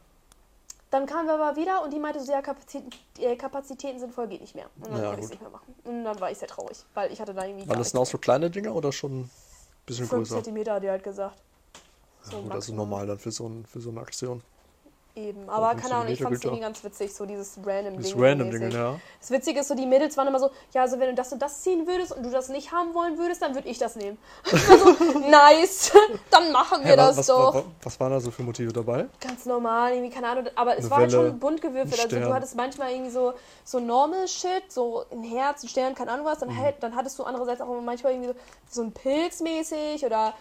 Dann 0.96 1.06
kamen 1.06 1.28
wir 1.28 1.34
aber 1.34 1.58
wieder 1.58 1.84
und 1.84 1.92
die 1.92 2.00
meinte 2.00 2.22
so, 2.22 2.32
ja, 2.32 2.42
Kapazitäten, 2.42 2.90
äh, 3.20 3.36
Kapazitäten 3.36 4.00
sind 4.00 4.14
voll, 4.14 4.28
geht 4.30 4.40
nicht 4.40 4.56
mehr. 4.56 4.70
Und 4.78 4.86
dann 4.86 4.94
Ja, 4.96 5.08
konnte 5.10 5.20
ich 5.20 5.26
es 5.26 5.32
nicht 5.32 5.42
mehr 5.42 5.52
machen. 5.52 5.76
Und 5.84 6.06
dann 6.06 6.20
war 6.22 6.32
ich 6.32 6.38
sehr 6.38 6.48
traurig, 6.48 6.78
weil 6.94 7.12
ich 7.12 7.20
hatte 7.20 7.34
da 7.34 7.46
irgendwie 7.46 7.68
Waren 7.68 7.80
das 7.80 7.92
denn 7.92 8.00
auch 8.00 8.06
so 8.06 8.18
kleine 8.18 8.50
Dinger 8.50 8.74
oder 8.74 8.94
schon 8.94 9.22
ein 9.22 9.32
bisschen 9.86 10.08
5 10.08 10.22
größer? 10.22 10.36
Zentimeter, 10.36 10.76
hat 10.76 10.84
die 10.84 10.90
halt 10.90 11.04
gesagt. 11.04 11.38
So 12.24 12.38
Ja, 12.38 12.44
gut, 12.44 12.56
das 12.56 12.70
ist 12.70 12.76
normal 12.76 13.08
dann 13.08 13.20
für 13.20 13.32
so, 13.32 13.46
ein, 13.48 13.66
für 13.66 13.82
so 13.82 13.90
eine 13.90 14.00
Aktion. 14.00 14.42
Eben, 15.18 15.50
aber 15.50 15.76
keine 15.76 15.96
Ahnung, 15.96 16.12
ich 16.12 16.22
fand 16.22 16.36
es 16.36 16.44
irgendwie 16.44 16.62
ganz 16.62 16.84
witzig, 16.84 17.14
so 17.16 17.26
dieses 17.26 17.58
random 17.66 18.02
Ding. 18.02 18.14
random. 18.22 18.52
Dinge, 18.52 18.70
ja. 18.70 19.00
Das 19.22 19.32
Witzige 19.32 19.62
ist 19.62 19.70
so, 19.70 19.74
die 19.74 19.86
Mädels 19.86 20.18
waren 20.18 20.28
immer 20.28 20.40
so, 20.40 20.50
ja, 20.74 20.82
also 20.82 21.00
wenn 21.00 21.08
du 21.08 21.16
das 21.16 21.32
und 21.32 21.42
das 21.42 21.62
ziehen 21.62 21.88
würdest 21.88 22.12
und 22.12 22.24
du 22.24 22.30
das 22.32 22.50
nicht 22.50 22.74
haben 22.74 22.94
wollen 22.94 23.18
würdest, 23.18 23.42
dann 23.42 23.56
würde 23.56 23.70
ich 23.70 23.78
das 23.78 23.96
nehmen. 23.96 24.18
Ich 24.46 24.52
war 24.68 24.78
so, 24.78 25.20
nice, 25.20 25.94
dann 26.32 26.52
machen 26.52 26.84
wir 26.84 26.92
wa- 26.92 26.96
das 26.98 27.16
was, 27.18 27.28
doch. 27.28 27.54
wa- 27.54 27.60
wa- 27.60 27.66
was 27.82 27.98
waren 28.02 28.12
da 28.12 28.20
so 28.20 28.30
für 28.30 28.44
Motive 28.44 28.74
dabei? 28.74 29.06
Ganz 29.22 29.46
normal, 29.46 29.94
irgendwie, 29.94 30.14
keine 30.14 30.28
Ahnung, 30.28 30.48
aber 30.54 30.74
es 30.74 30.80
Eine 30.84 30.92
war 30.92 30.98
halt 30.98 31.12
Welle, 31.14 31.30
schon 31.30 31.40
bunt 31.40 31.62
gewürfelt. 31.62 31.98
Also 32.02 32.20
du 32.20 32.34
hattest 32.34 32.56
manchmal 32.58 32.92
irgendwie 32.92 33.12
so, 33.12 33.32
so 33.64 33.80
normal 33.80 34.28
Shit, 34.28 34.70
so 34.70 35.06
ein 35.14 35.24
Herz, 35.24 35.64
ein 35.64 35.70
Stern, 35.70 35.96
keine 35.96 36.12
Ahnung 36.12 36.26
was, 36.26 36.42
Mhm. 36.42 36.48
dann, 36.48 36.50
hält, 36.58 36.76
dann 36.84 36.94
hattest 36.94 37.18
du 37.20 37.24
andererseits 37.24 37.62
auch 37.62 37.68
manchmal 37.82 38.12
irgendwie 38.12 38.32
so, 38.34 38.36
so 38.70 38.82
ein 38.82 38.92
Pilz 38.92 39.40
mäßig 39.40 40.06
oder 40.06 40.34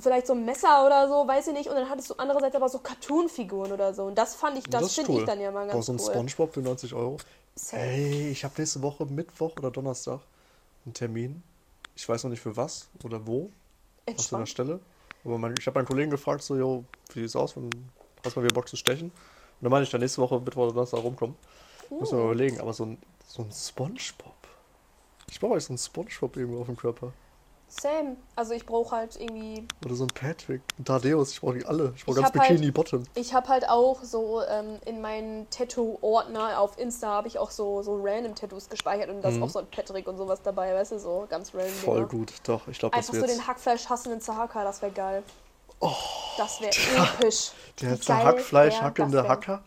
vielleicht 0.00 0.26
so 0.26 0.32
ein 0.32 0.44
Messer 0.44 0.86
oder 0.86 1.08
so, 1.08 1.26
weiß 1.26 1.48
ich 1.48 1.52
nicht. 1.54 1.68
Und 1.68 1.76
dann 1.76 1.88
hattest 1.88 2.10
du 2.10 2.14
andererseits 2.16 2.54
aber 2.56 2.68
so 2.68 2.78
Cartoon-Figuren 2.78 3.72
oder 3.72 3.94
so. 3.94 4.04
Und 4.04 4.16
das 4.16 4.34
fand 4.34 4.58
ich, 4.58 4.64
das, 4.64 4.94
finde 4.94 5.12
ich 5.20 5.24
dann 5.24 5.40
ja 5.40 5.50
mal 5.50 5.66
Boah, 5.66 5.72
ganz 5.74 5.86
so 5.86 5.92
ein 5.92 5.98
cool. 6.00 6.06
Spongebob 6.28 6.54
für 6.54 6.60
90 6.60 6.94
Euro. 6.94 7.16
Safe. 7.54 7.82
Ey, 7.82 8.30
ich 8.30 8.44
habe 8.44 8.54
nächste 8.58 8.82
Woche 8.82 9.06
Mittwoch 9.06 9.52
oder 9.58 9.70
Donnerstag 9.70 10.20
einen 10.84 10.94
Termin. 10.94 11.42
Ich 11.94 12.08
weiß 12.08 12.24
noch 12.24 12.30
nicht 12.30 12.40
für 12.40 12.56
was 12.56 12.88
oder 13.04 13.26
wo. 13.26 13.50
Was 14.06 14.26
für 14.26 14.36
eine 14.36 14.44
Entspannt. 14.44 14.48
Stelle. 14.48 14.80
Aber 15.24 15.38
mein, 15.38 15.54
ich 15.58 15.66
habe 15.66 15.78
meinen 15.78 15.86
Kollegen 15.86 16.10
gefragt, 16.10 16.42
so, 16.42 16.56
jo, 16.56 16.84
wie 17.12 17.20
sieht's 17.20 17.36
aus? 17.36 17.56
Wenn, 17.56 17.70
hast 18.24 18.34
du 18.36 18.40
mal 18.40 18.44
wieder 18.44 18.54
Bock 18.54 18.68
zu 18.68 18.76
stechen? 18.76 19.06
Und 19.10 19.14
dann 19.62 19.70
meine 19.70 19.84
ich 19.84 19.90
dann 19.90 20.00
nächste 20.00 20.20
Woche 20.20 20.40
Mittwoch 20.40 20.64
oder 20.64 20.72
Donnerstag 20.72 21.02
rumkommen. 21.02 21.36
Muss 21.90 22.10
Uh. 22.12 22.16
man 22.16 22.24
mal 22.24 22.32
überlegen, 22.32 22.60
aber 22.60 22.72
so 22.72 22.84
ein, 22.86 22.98
so 23.26 23.42
ein 23.42 23.52
Spongebob. 23.52 24.34
Ich 25.30 25.38
brauche 25.40 25.52
eigentlich 25.52 25.64
so 25.64 25.72
ein 25.74 25.78
Spongebob 25.78 26.36
irgendwo 26.36 26.60
auf 26.60 26.66
dem 26.66 26.76
Körper. 26.76 27.12
Same. 27.80 28.16
Also 28.36 28.52
ich 28.52 28.64
brauche 28.66 28.94
halt 28.96 29.16
irgendwie 29.20 29.66
Oder 29.84 29.94
so 29.94 30.04
ein 30.04 30.08
Patrick, 30.08 30.62
ein 30.78 30.84
Tadeus, 30.84 31.32
ich 31.32 31.40
brauche 31.40 31.54
die 31.58 31.66
alle. 31.66 31.92
Ich 31.96 32.04
brauche 32.04 32.16
ganz 32.20 32.28
hab 32.28 32.38
halt- 32.38 32.50
Bikini 32.50 32.70
Bottom. 32.70 33.02
Ich 33.14 33.34
habe 33.34 33.48
halt 33.48 33.68
auch 33.68 34.02
so 34.02 34.42
ähm, 34.48 34.78
in 34.84 35.00
meinen 35.00 35.48
Tattoo-Ordner 35.50 36.60
auf 36.60 36.78
Insta 36.78 37.08
habe 37.08 37.28
ich 37.28 37.38
auch 37.38 37.50
so, 37.50 37.82
so 37.82 38.00
random 38.02 38.34
Tattoos 38.34 38.68
gespeichert 38.68 39.08
und 39.10 39.22
da 39.22 39.28
ist 39.28 39.36
Mhm. 39.36 39.42
auch 39.42 39.50
so 39.50 39.58
ein 39.58 39.66
Patrick 39.66 40.06
und 40.06 40.16
sowas 40.16 40.40
dabei, 40.42 40.72
weißt 40.74 40.92
du, 40.92 40.98
so 40.98 41.26
ganz 41.28 41.52
random. 41.54 41.68
Voll 41.72 41.94
Dinger. 41.96 42.08
gut, 42.08 42.32
doch. 42.44 42.68
Ich 42.68 42.78
glaube, 42.78 42.96
das 42.96 43.08
Einfach 43.10 43.26
so 43.28 43.34
den 43.34 43.46
Hackfleisch 43.46 43.86
hassenden 43.88 44.20
Zahaka, 44.20 44.62
das 44.64 44.80
wäre 44.80 44.92
geil. 44.92 45.22
Oh, 45.80 45.90
Das 46.38 46.60
wäre 46.60 46.70
episch. 47.20 47.50
der 47.80 47.88
Wie 47.88 47.94
geil 47.94 48.00
Zerhackfleisch, 48.00 48.74
wär 48.74 48.82
hackende 48.82 49.16
das 49.18 49.22
denn? 49.24 49.30
Hacker. 49.32 49.62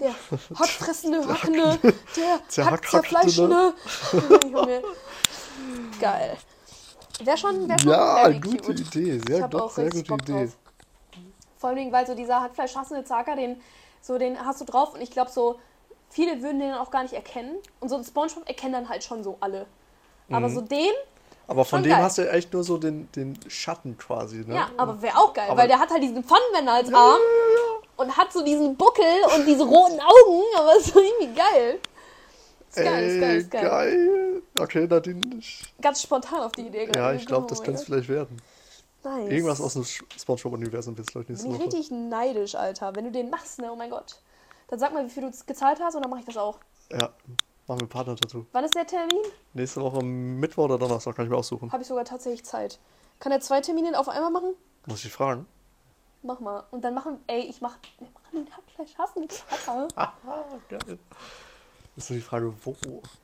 Der 0.00 0.14
hackfressende, 0.58 1.28
hackende, 1.28 1.78
der 2.16 2.40
Zerhack- 2.48 2.70
hackzerfleischende. 2.72 3.74
Junge. 4.50 4.82
Geil. 6.00 6.36
Wäre 7.20 7.36
schon, 7.36 7.68
wär 7.68 7.78
schon 7.78 7.90
Ja, 7.90 8.28
gute 8.30 8.58
cute. 8.58 8.80
Idee. 8.80 9.20
Sehr, 9.26 9.48
doch, 9.48 9.70
sehr 9.70 9.90
gute 9.90 10.04
Bock 10.04 10.22
Idee. 10.22 10.32
drauf. 10.44 10.56
Vor 11.58 11.70
allem, 11.70 11.90
weil 11.92 12.06
so 12.06 12.14
dieser 12.14 12.40
Hackfleisch-hassende 12.42 13.04
Zaka, 13.04 13.34
den, 13.34 13.60
so, 14.00 14.18
den 14.18 14.38
hast 14.44 14.60
du 14.60 14.64
drauf 14.64 14.94
und 14.94 15.00
ich 15.00 15.10
glaube 15.10 15.30
so, 15.30 15.58
viele 16.10 16.40
würden 16.42 16.60
den 16.60 16.74
auch 16.74 16.90
gar 16.90 17.02
nicht 17.02 17.14
erkennen. 17.14 17.56
Und 17.80 17.88
so 17.88 17.96
ein 17.96 18.04
Spongebob 18.04 18.46
erkennen 18.48 18.72
dann 18.74 18.88
halt 18.88 19.02
schon 19.02 19.24
so 19.24 19.36
alle. 19.40 19.66
Aber 20.30 20.48
Mhm. 20.48 20.54
so 20.54 20.60
den, 20.60 20.92
Aber 21.48 21.64
von 21.64 21.82
dem 21.82 21.90
geil. 21.92 22.02
hast 22.02 22.18
du 22.18 22.22
ja 22.22 22.32
echt 22.32 22.52
nur 22.52 22.62
so 22.62 22.76
den, 22.78 23.10
den 23.12 23.38
Schatten 23.48 23.96
quasi, 23.98 24.44
ne? 24.46 24.54
ja, 24.54 24.68
aber 24.76 25.00
wäre 25.02 25.16
auch 25.16 25.32
geil, 25.32 25.46
Aber- 25.48 25.62
weil 25.62 25.68
der 25.68 25.78
hat 25.80 25.90
halt 25.90 26.02
diesen 26.02 26.22
Pfannenwender 26.22 26.72
als 26.74 26.92
Arm 26.94 27.18
und 27.96 28.16
hat 28.16 28.32
so 28.32 28.44
diesen 28.44 28.76
Buckel 28.76 29.04
und 29.34 29.46
diese 29.46 29.64
roten 29.64 29.98
Augen, 30.00 30.42
aber 30.56 30.76
ist 30.76 30.92
so 30.92 31.00
irgendwie 31.00 31.34
geil. 31.34 31.80
Ist 32.68 32.76
geil, 32.76 33.04
ist 33.08 33.20
geil, 33.20 33.36
ist 33.38 33.50
geil. 33.50 33.62
geil. 33.68 34.42
Okay, 34.58 34.86
Nadine. 34.86 35.36
Ich, 35.38 35.72
Ganz 35.80 36.02
spontan 36.02 36.40
auf 36.40 36.52
die 36.52 36.66
Idee 36.66 36.80
ja, 36.80 36.92
gekommen. 36.92 37.16
ich 37.16 37.26
glaube, 37.26 37.46
das 37.48 37.60
Oh 37.60 37.62
könnte 37.64 37.80
es 37.80 37.86
vielleicht 37.86 38.08
werden. 38.08 38.40
Nice. 39.04 39.30
Irgendwas 39.30 39.60
aus 39.60 39.74
dem 39.74 39.84
Spongebob-Universum 39.84 40.96
wird 40.96 41.06
es, 41.08 41.12
glaube 41.12 41.22
ich, 41.24 41.28
nächste 41.30 41.46
Bin 41.46 41.54
ich 41.56 41.60
Woche. 41.60 41.68
richtig 41.68 41.90
neidisch, 41.90 42.54
Alter. 42.56 42.94
Wenn 42.96 43.04
du 43.04 43.12
den 43.12 43.30
machst, 43.30 43.58
ne? 43.60 43.70
Oh 43.72 43.76
mein 43.76 43.90
Gott. 43.90 44.20
Dann 44.68 44.78
sag 44.78 44.92
mal, 44.92 45.04
wie 45.06 45.10
viel 45.10 45.22
du 45.22 45.30
gezahlt 45.46 45.80
hast 45.80 45.94
und 45.94 46.02
dann 46.02 46.10
mache 46.10 46.20
ich 46.20 46.26
das 46.26 46.36
auch. 46.36 46.58
Ja, 46.90 47.10
machen 47.66 47.80
wir 47.80 47.86
Partner 47.88 48.16
dazu. 48.16 48.46
Wann 48.52 48.64
ist 48.64 48.74
der 48.74 48.86
Termin? 48.86 49.22
Nächste 49.54 49.80
Woche 49.80 50.02
Mittwoch 50.02 50.64
oder 50.64 50.78
Donnerstag 50.78 51.16
kann 51.16 51.24
ich 51.24 51.30
mir 51.30 51.36
aussuchen. 51.36 51.72
Habe 51.72 51.82
ich 51.82 51.88
sogar 51.88 52.04
tatsächlich 52.04 52.44
Zeit. 52.44 52.78
Kann 53.20 53.32
er 53.32 53.40
zwei 53.40 53.60
Termine 53.60 53.98
auf 53.98 54.08
einmal 54.08 54.30
machen? 54.30 54.54
Muss 54.86 55.04
ich 55.04 55.12
fragen. 55.12 55.46
Mach 56.22 56.40
mal. 56.40 56.64
Und 56.72 56.82
dann 56.82 56.94
machen, 56.94 57.20
ey, 57.28 57.40
ich 57.42 57.60
mach, 57.60 57.76
wir 57.98 58.08
machen 58.10 58.44
den 58.44 58.54
Hackfleisch 58.54 58.94
hassen 58.98 59.28
geil. 60.68 60.98
Ist 61.98 62.10
nur 62.10 62.16
die 62.18 62.22
Frage, 62.24 62.54
wo? 62.64 62.76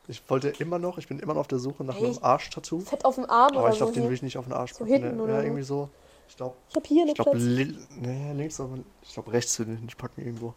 Ich 0.08 0.20
wollte 0.28 0.48
immer 0.58 0.80
noch, 0.80 0.98
ich 0.98 1.06
bin 1.06 1.20
immer 1.20 1.34
noch 1.34 1.42
auf 1.42 1.46
der 1.48 1.60
Suche 1.60 1.84
nach 1.84 1.96
Ey, 1.96 2.06
einem 2.06 2.18
Arsch-Tattoo. 2.20 2.80
Fett 2.80 3.04
auf 3.04 3.14
dem 3.14 3.30
Arm 3.30 3.56
Aber 3.56 3.70
ich 3.70 3.76
glaube, 3.76 3.92
so. 3.94 4.00
den 4.00 4.08
will 4.08 4.14
ich 4.14 4.22
nicht 4.22 4.36
auf 4.36 4.44
den 4.46 4.52
Arsch 4.52 4.72
So 4.72 4.80
packen. 4.80 4.90
hinten 4.90 5.16
ne? 5.16 5.22
oder 5.22 5.34
ja, 5.36 5.42
irgendwie 5.42 5.62
so. 5.62 5.88
Ich 6.28 6.36
glaube, 6.36 6.56
Ich 6.70 6.74
habe 6.76 6.86
hier 6.88 7.06
ich 7.06 7.14
Platz. 7.14 7.34
li 7.36 7.78
nee, 8.00 8.32
links, 8.32 8.58
aber 8.60 8.78
ich 9.02 9.14
glaube, 9.14 9.32
rechts 9.32 9.56
will 9.60 9.72
ich 9.74 9.80
nicht 9.80 9.96
packen 9.96 10.20
irgendwo. 10.22 10.54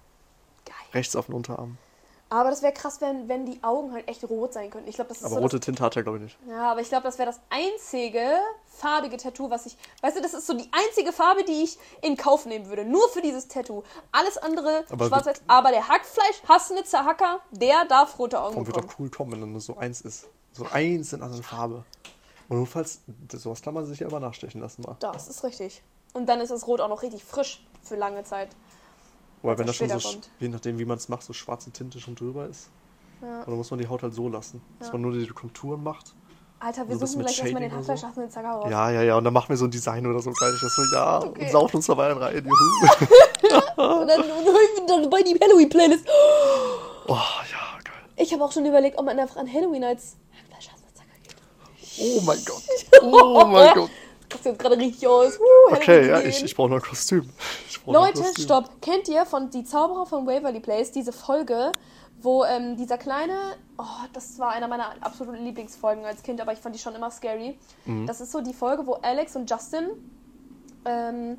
Geil. 0.65 0.76
Rechts 0.93 1.15
auf 1.15 1.28
den 1.28 1.36
Unterarm. 1.36 1.78
Aber 2.30 2.49
das 2.49 2.61
wäre 2.61 2.73
krass, 2.73 2.99
wenn, 2.99 3.30
wenn 3.30 3.45
die 3.45 3.63
Augen 3.63 3.93
halt 3.93 4.07
echt 4.07 4.23
rot 4.30 4.51
sein 4.53 4.69
könnten. 4.69 4.89
Ich 4.89 4.95
glaube, 4.95 5.09
das 5.09 5.19
ist 5.19 5.23
Aber 5.23 5.36
so 5.36 5.41
rote 5.41 5.59
Tinte 5.59 5.82
hat 5.84 5.95
er, 5.95 6.03
glaube 6.03 6.17
ich, 6.17 6.23
nicht. 6.25 6.38
Das, 6.41 6.49
ja, 6.49 6.71
aber 6.71 6.82
ich 6.82 6.89
glaube, 6.89 7.03
das 7.03 7.17
wäre 7.17 7.28
das 7.28 7.39
einzige 7.49 8.39
farbige 8.65 9.17
Tattoo, 9.17 9.49
was 9.49 9.65
ich. 9.65 9.78
Weißt 10.01 10.17
du, 10.17 10.21
das 10.21 10.34
ist 10.34 10.45
so 10.45 10.53
die 10.53 10.69
einzige 10.71 11.13
Farbe, 11.13 11.43
die 11.45 11.63
ich 11.63 11.78
in 12.01 12.17
Kauf 12.17 12.45
nehmen 12.45 12.67
würde. 12.67 12.84
Nur 12.84 13.07
für 13.09 13.21
dieses 13.21 13.47
Tattoo. 13.47 13.84
Alles 14.11 14.38
andere 14.38 14.84
Aber 14.89 15.07
schwarz-weiß. 15.07 15.41
Aber 15.47 15.69
der 15.71 15.88
Hackfleisch, 15.88 16.43
hassende 16.47 16.84
Hacker, 16.91 17.39
der 17.51 17.86
darf 17.86 18.19
rote 18.19 18.41
Augen 18.41 18.57
Und 18.57 18.67
wird 18.67 18.75
bekommen. 18.75 18.91
doch 18.91 18.99
cool 18.99 19.09
kommen, 19.09 19.32
wenn 19.32 19.41
dann 19.41 19.51
nur 19.53 19.61
so 19.61 19.78
eins 19.78 20.01
ist. 20.01 20.28
So 20.51 20.65
eins 20.65 21.13
in 21.13 21.21
einer 21.21 21.41
Farbe. 21.43 21.86
Und 22.49 22.59
notfalls, 22.59 23.01
sowas 23.34 23.61
kann 23.61 23.73
man 23.73 23.86
sich 23.86 23.99
ja 23.99 24.07
immer 24.07 24.19
nachstechen 24.19 24.61
lassen 24.61 24.82
mal. 24.82 24.95
Das 24.99 25.28
ist 25.28 25.43
richtig. 25.43 25.82
Und 26.13 26.28
dann 26.28 26.39
ist 26.41 26.49
das 26.49 26.67
Rot 26.67 26.82
auch 26.82 26.89
noch 26.89 27.03
richtig 27.03 27.23
frisch 27.23 27.65
für 27.84 27.95
lange 27.95 28.23
Zeit. 28.23 28.49
Weil 29.47 29.57
wenn 29.59 29.67
das 29.67 29.77
das 29.77 29.89
schon 29.89 29.99
so, 29.99 30.09
kommt. 30.09 30.29
je 30.39 30.49
nachdem 30.49 30.77
wie 30.79 30.85
man 30.85 30.97
es 30.97 31.09
macht, 31.09 31.23
so 31.23 31.33
schwarze 31.33 31.71
Tinte 31.71 31.99
schon 31.99 32.15
drüber 32.15 32.47
ist. 32.47 32.69
Ja. 33.21 33.43
Oder 33.47 33.55
muss 33.55 33.71
man 33.71 33.79
die 33.79 33.87
Haut 33.87 34.03
halt 34.03 34.13
so 34.13 34.29
lassen. 34.29 34.61
Dass 34.79 34.89
Ja. 34.89 34.93
man 34.93 35.01
nur 35.01 35.13
die 35.13 35.25
Konturen 35.27 35.83
macht. 35.83 36.13
Alter, 36.59 36.87
wir 36.87 36.95
So 36.97 36.99
ein 36.99 36.99
bisschen 36.99 37.07
suchen 37.07 37.21
gleich 37.25 37.39
erstmal 37.39 37.61
den 37.61 37.71
oder 37.71 37.83
so. 37.97 38.27
Zacker 38.29 38.49
raus. 38.49 38.67
Ja, 38.71 38.89
ja, 38.91 39.01
ja. 39.03 39.17
Und 39.17 39.23
dann 39.23 39.33
machen 39.33 39.49
wir 39.49 39.57
so 39.57 39.65
ein 39.65 39.71
Design 39.71 40.05
oder 40.07 40.19
so. 40.19 40.31
Geil. 40.31 40.51
Ich 40.55 40.61
das 40.61 40.75
so, 40.75 40.81
ja, 40.95 41.19
Okay. 41.23 41.41
und 41.45 41.51
saufen 41.51 41.75
uns 41.77 41.85
dabei 41.85 42.11
rein. 42.13 42.35
Juhu. 42.45 42.55
Und 43.77 44.07
dann, 44.07 44.21
und 44.21 44.45
dann, 44.45 44.87
dann 44.87 45.09
bei 45.09 45.21
die 45.21 45.37
Halloween-Playlist. 45.39 46.07
Oh, 47.07 47.13
ja, 47.13 47.79
geil. 47.83 47.93
Ich 48.15 48.33
habe 48.33 48.43
auch 48.43 48.51
schon 48.51 48.65
überlegt, 48.65 48.97
ob 48.97 49.05
man 49.05 49.19
einfach 49.19 49.35
an 49.37 49.51
Halloween 49.51 49.83
als 49.83 50.17
Hackfleisch, 50.35 50.69
hassenden 50.71 50.95
Zacker 50.95 51.09
geht. 51.23 51.35
Oh 51.99 52.21
mein 52.25 52.39
Gott. 52.43 52.63
Oh 53.03 53.45
mein 53.45 53.73
Gott. 53.75 53.89
Sieht 54.38 54.45
jetzt 54.45 54.59
gerade 54.59 54.77
richtig 54.77 55.07
aus. 55.07 55.38
Uh, 55.39 55.73
Okay, 55.73 56.07
ja, 56.09 56.19
ich, 56.21 56.43
ich 56.43 56.55
brauche 56.55 56.69
noch 56.69 56.77
ein 56.77 56.81
Kostüm. 56.81 57.29
Brauch 57.85 57.93
Leute, 57.93 58.21
Kostüm. 58.21 58.43
stopp. 58.43 58.81
Kennt 58.81 59.07
ihr 59.09 59.25
von 59.25 59.49
Die 59.49 59.63
Zauberer 59.63 60.05
von 60.05 60.25
Waverly 60.25 60.59
Place 60.59 60.91
diese 60.91 61.11
Folge, 61.11 61.71
wo 62.21 62.43
ähm, 62.45 62.75
dieser 62.77 62.97
kleine, 62.97 63.33
oh, 63.77 63.83
das 64.13 64.39
war 64.39 64.51
einer 64.51 64.67
meiner 64.67 64.91
absoluten 65.01 65.43
Lieblingsfolgen 65.43 66.03
als 66.05 66.23
Kind, 66.23 66.41
aber 66.41 66.53
ich 66.53 66.59
fand 66.59 66.73
die 66.75 66.79
schon 66.79 66.95
immer 66.95 67.11
scary. 67.11 67.57
Mhm. 67.85 68.07
Das 68.07 68.21
ist 68.21 68.31
so 68.31 68.41
die 68.41 68.53
Folge, 68.53 68.85
wo 68.88 68.93
Alex 68.93 69.35
und 69.35 69.49
Justin, 69.49 69.89
ähm, 70.85 71.38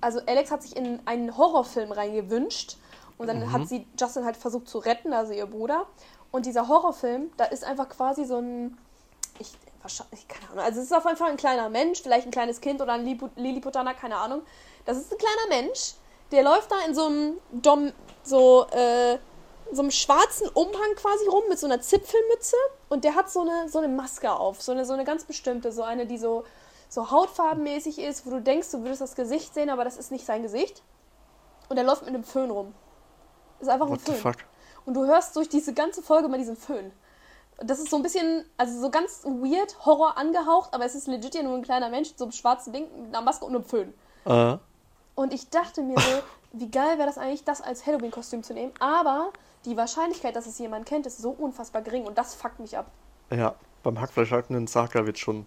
also 0.00 0.20
Alex 0.26 0.50
hat 0.50 0.62
sich 0.62 0.76
in 0.76 1.00
einen 1.06 1.36
Horrorfilm 1.36 1.92
reingewünscht 1.92 2.76
und 3.16 3.26
dann 3.26 3.40
Mhm. 3.40 3.52
hat 3.52 3.68
sie 3.68 3.86
Justin 3.98 4.24
halt 4.24 4.36
versucht 4.36 4.68
zu 4.68 4.78
retten, 4.78 5.12
also 5.12 5.32
ihr 5.32 5.46
Bruder. 5.46 5.86
Und 6.30 6.46
dieser 6.46 6.68
Horrorfilm, 6.68 7.30
da 7.36 7.44
ist 7.44 7.64
einfach 7.64 7.88
quasi 7.88 8.24
so 8.24 8.36
ein, 8.38 8.76
ich, 9.38 9.52
wahrscheinlich, 9.82 10.26
keine 10.28 10.50
Ahnung, 10.50 10.64
also 10.64 10.80
es 10.80 10.86
ist 10.86 10.92
auf 10.92 11.04
jeden 11.04 11.16
Fall 11.16 11.30
ein 11.30 11.36
kleiner 11.36 11.68
Mensch, 11.68 12.02
vielleicht 12.02 12.26
ein 12.26 12.30
kleines 12.30 12.60
Kind 12.60 12.80
oder 12.80 12.92
ein 12.94 13.04
Lipu- 13.06 13.30
Lilliputaner, 13.36 13.94
keine 13.94 14.16
Ahnung. 14.16 14.42
Das 14.84 14.96
ist 14.96 15.12
ein 15.12 15.18
kleiner 15.18 15.62
Mensch, 15.62 15.94
der 16.32 16.42
läuft 16.42 16.70
da 16.70 16.76
in 16.86 16.94
so 16.94 17.06
einem 17.06 17.38
Dom, 17.52 17.92
so, 18.22 18.66
äh, 18.70 19.18
so 19.72 19.82
einem 19.82 19.90
schwarzen 19.90 20.48
Umhang 20.48 20.94
quasi 20.96 21.26
rum 21.26 21.44
mit 21.48 21.58
so 21.58 21.66
einer 21.66 21.80
Zipfelmütze 21.80 22.56
und 22.88 23.04
der 23.04 23.14
hat 23.14 23.30
so 23.30 23.40
eine, 23.40 23.68
so 23.68 23.78
eine 23.78 23.88
Maske 23.88 24.30
auf, 24.32 24.62
so 24.62 24.72
eine, 24.72 24.84
so 24.84 24.94
eine 24.94 25.04
ganz 25.04 25.24
bestimmte, 25.24 25.72
so 25.72 25.82
eine, 25.82 26.06
die 26.06 26.18
so, 26.18 26.44
so 26.88 27.10
hautfarbenmäßig 27.10 27.98
ist, 27.98 28.26
wo 28.26 28.30
du 28.30 28.40
denkst, 28.40 28.70
du 28.70 28.82
würdest 28.82 29.02
das 29.02 29.14
Gesicht 29.14 29.54
sehen, 29.54 29.70
aber 29.70 29.84
das 29.84 29.96
ist 29.98 30.10
nicht 30.10 30.24
sein 30.24 30.42
Gesicht. 30.42 30.82
Und 31.68 31.76
er 31.76 31.84
läuft 31.84 32.02
mit 32.02 32.14
einem 32.14 32.24
Föhn 32.24 32.50
rum. 32.50 32.74
Ist 33.60 33.68
einfach 33.68 33.86
ein 33.86 33.92
What 33.92 34.00
the 34.06 34.12
Föhn. 34.12 34.34
Und 34.86 34.94
du 34.94 35.04
hörst 35.04 35.36
durch 35.36 35.50
diese 35.50 35.74
ganze 35.74 36.02
Folge 36.02 36.28
mal 36.28 36.38
diesen 36.38 36.56
Föhn. 36.56 36.90
Das 37.58 37.78
ist 37.80 37.90
so 37.90 37.96
ein 37.96 38.02
bisschen, 38.02 38.44
also 38.56 38.80
so 38.80 38.90
ganz 38.90 39.24
weird, 39.24 39.84
Horror 39.84 40.16
angehaucht, 40.16 40.72
aber 40.72 40.84
es 40.84 40.94
ist 40.94 41.08
legit 41.08 41.34
ja 41.34 41.42
nur 41.42 41.54
ein 41.56 41.62
kleiner 41.62 41.88
Mensch 41.88 42.10
mit 42.10 42.18
so 42.18 42.24
einem 42.24 42.32
schwarzen 42.32 42.72
Ding, 42.72 42.86
mit 43.02 43.14
einer 43.14 43.24
Maske 43.24 43.44
und 43.44 43.54
einem 43.54 43.64
Föhn. 43.64 43.92
Äh, 44.26 44.56
Und 45.16 45.32
ich 45.32 45.48
dachte 45.50 45.82
mir 45.82 45.98
so, 45.98 46.22
wie 46.52 46.70
geil 46.70 46.98
wäre 46.98 47.06
das 47.08 47.18
eigentlich, 47.18 47.42
das 47.44 47.60
als 47.60 47.84
Halloween-Kostüm 47.84 48.42
zu 48.44 48.54
nehmen. 48.54 48.72
Aber 48.78 49.32
die 49.64 49.76
Wahrscheinlichkeit, 49.76 50.36
dass 50.36 50.46
es 50.46 50.58
jemand 50.60 50.86
kennt, 50.86 51.06
ist 51.06 51.18
so 51.18 51.30
unfassbar 51.30 51.82
gering 51.82 52.04
und 52.06 52.16
das 52.16 52.34
fuckt 52.36 52.60
mich 52.60 52.78
ab. 52.78 52.86
ja, 53.30 53.54
beim 53.82 54.00
Hackfleischhackenden 54.00 54.66
Zaka 54.68 55.04
wird 55.06 55.18
schon 55.18 55.46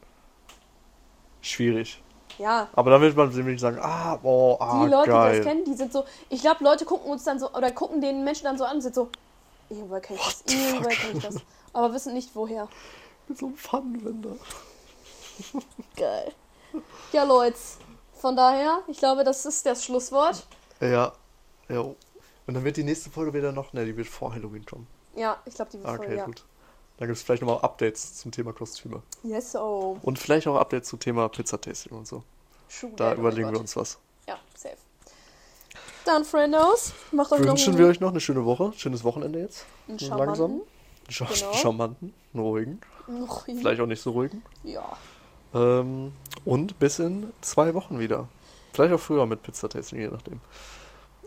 schwierig. 1.41 2.01
Ja, 2.37 2.67
Aber 2.73 2.91
dann 2.91 3.01
wird 3.01 3.15
man 3.15 3.29
nämlich 3.29 3.59
sagen, 3.59 3.77
ah, 3.81 4.15
boah, 4.15 4.59
ah, 4.61 4.83
die 4.85 4.89
Leute, 4.91 5.03
die 5.05 5.09
geil. 5.11 5.37
das 5.37 5.45
kennen, 5.45 5.65
die 5.65 5.73
sind 5.73 5.91
so. 5.91 6.05
Ich 6.29 6.41
glaube, 6.41 6.63
Leute 6.63 6.85
gucken 6.85 7.11
uns 7.11 7.23
dann 7.23 7.39
so 7.39 7.51
oder 7.51 7.71
gucken 7.71 7.99
den 8.01 8.23
Menschen 8.23 8.45
dann 8.45 8.57
so 8.57 8.63
an 8.63 8.75
und 8.77 8.81
sind 8.81 8.95
so, 8.95 9.09
irgendwoher 9.69 9.99
kenne 9.99 10.19
ich 10.19 10.25
das, 10.25 10.43
irgendwoher 10.53 10.95
kenne 10.95 11.17
ich 11.17 11.23
das. 11.23 11.35
Aber 11.73 11.93
wissen 11.93 12.13
nicht 12.13 12.31
woher. 12.35 12.67
Mit 13.27 13.37
so 13.37 13.47
einem 13.47 13.55
Pfannenwender. 13.55 14.35
Geil. 15.95 16.33
Ja, 17.11 17.23
Leute. 17.23 17.57
Von 18.13 18.35
daher, 18.35 18.79
ich 18.87 18.97
glaube, 18.99 19.23
das 19.23 19.45
ist 19.45 19.65
das 19.65 19.83
Schlusswort. 19.83 20.45
Ja, 20.79 21.13
ja. 21.69 21.79
Und 21.81 22.53
dann 22.53 22.63
wird 22.63 22.77
die 22.77 22.83
nächste 22.83 23.09
Folge 23.09 23.33
wieder 23.33 23.51
noch, 23.51 23.73
ne, 23.73 23.85
die 23.85 23.95
wird 23.97 24.07
vor 24.07 24.33
Halloween 24.33 24.65
kommen. 24.65 24.87
Ja, 25.15 25.37
ich 25.45 25.55
glaube, 25.55 25.71
die 25.71 25.77
wird 25.79 25.87
Ah, 25.87 25.95
Okay, 25.95 26.17
ja. 26.17 26.25
gut. 26.25 26.43
Dann 26.97 27.07
gibt 27.07 27.17
es 27.17 27.23
vielleicht 27.23 27.41
nochmal 27.41 27.61
Updates 27.61 28.15
zum 28.15 28.31
Thema 28.31 28.53
Kostüme. 28.53 29.01
Yes, 29.23 29.55
oh. 29.55 29.97
Und 30.03 30.19
vielleicht 30.19 30.47
auch 30.47 30.55
Updates 30.55 30.89
zum 30.89 30.99
Thema 30.99 31.27
Pizzatasting 31.29 31.97
und 31.97 32.07
so. 32.07 32.23
True 32.69 32.91
Da 32.95 33.11
oh 33.11 33.15
überlegen 33.15 33.47
wir 33.47 33.53
Gott. 33.53 33.61
uns 33.61 33.75
was. 33.75 33.97
Ja, 34.27 34.37
safe. 34.55 34.77
Dann, 36.05 36.25
Friendos, 36.25 36.93
macht 37.11 37.31
euch 37.31 37.39
noch 37.39 37.47
Wünschen 37.47 37.77
wir 37.77 37.87
euch 37.87 37.99
noch 37.99 38.09
eine 38.11 38.19
schöne 38.19 38.45
Woche, 38.45 38.71
schönes 38.75 39.03
Wochenende 39.03 39.39
jetzt. 39.39 39.65
einen 39.87 39.97
Scha 41.11 41.25
Genau. 41.33 41.53
Charmanten, 41.53 42.13
ruhigen. 42.35 42.79
Noch- 43.07 43.43
Vielleicht 43.45 43.81
auch 43.81 43.85
nicht 43.87 44.01
so 44.01 44.11
ruhigen. 44.11 44.41
Ja. 44.63 44.97
Ähm, 45.53 46.13
und 46.45 46.79
bis 46.79 46.99
in 46.99 47.31
zwei 47.41 47.73
Wochen 47.73 47.99
wieder. 47.99 48.27
Vielleicht 48.73 48.93
auch 48.93 48.99
früher 48.99 49.25
mit 49.25 49.43
Pizza-Tasting, 49.43 49.99
je 49.99 50.07
nachdem. 50.07 50.39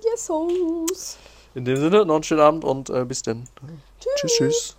Yes, 0.03 0.29
hoes. 0.31 1.19
In 1.55 1.65
dem 1.65 1.77
Sinne, 1.77 2.05
noch 2.07 2.15
einen 2.15 2.25
schönen 2.25 2.41
Abend 2.41 2.65
und 2.65 2.89
äh, 2.91 3.05
bis 3.05 3.23
dann. 3.23 3.45
Tschüss, 4.01 4.33
tschüss. 4.33 4.77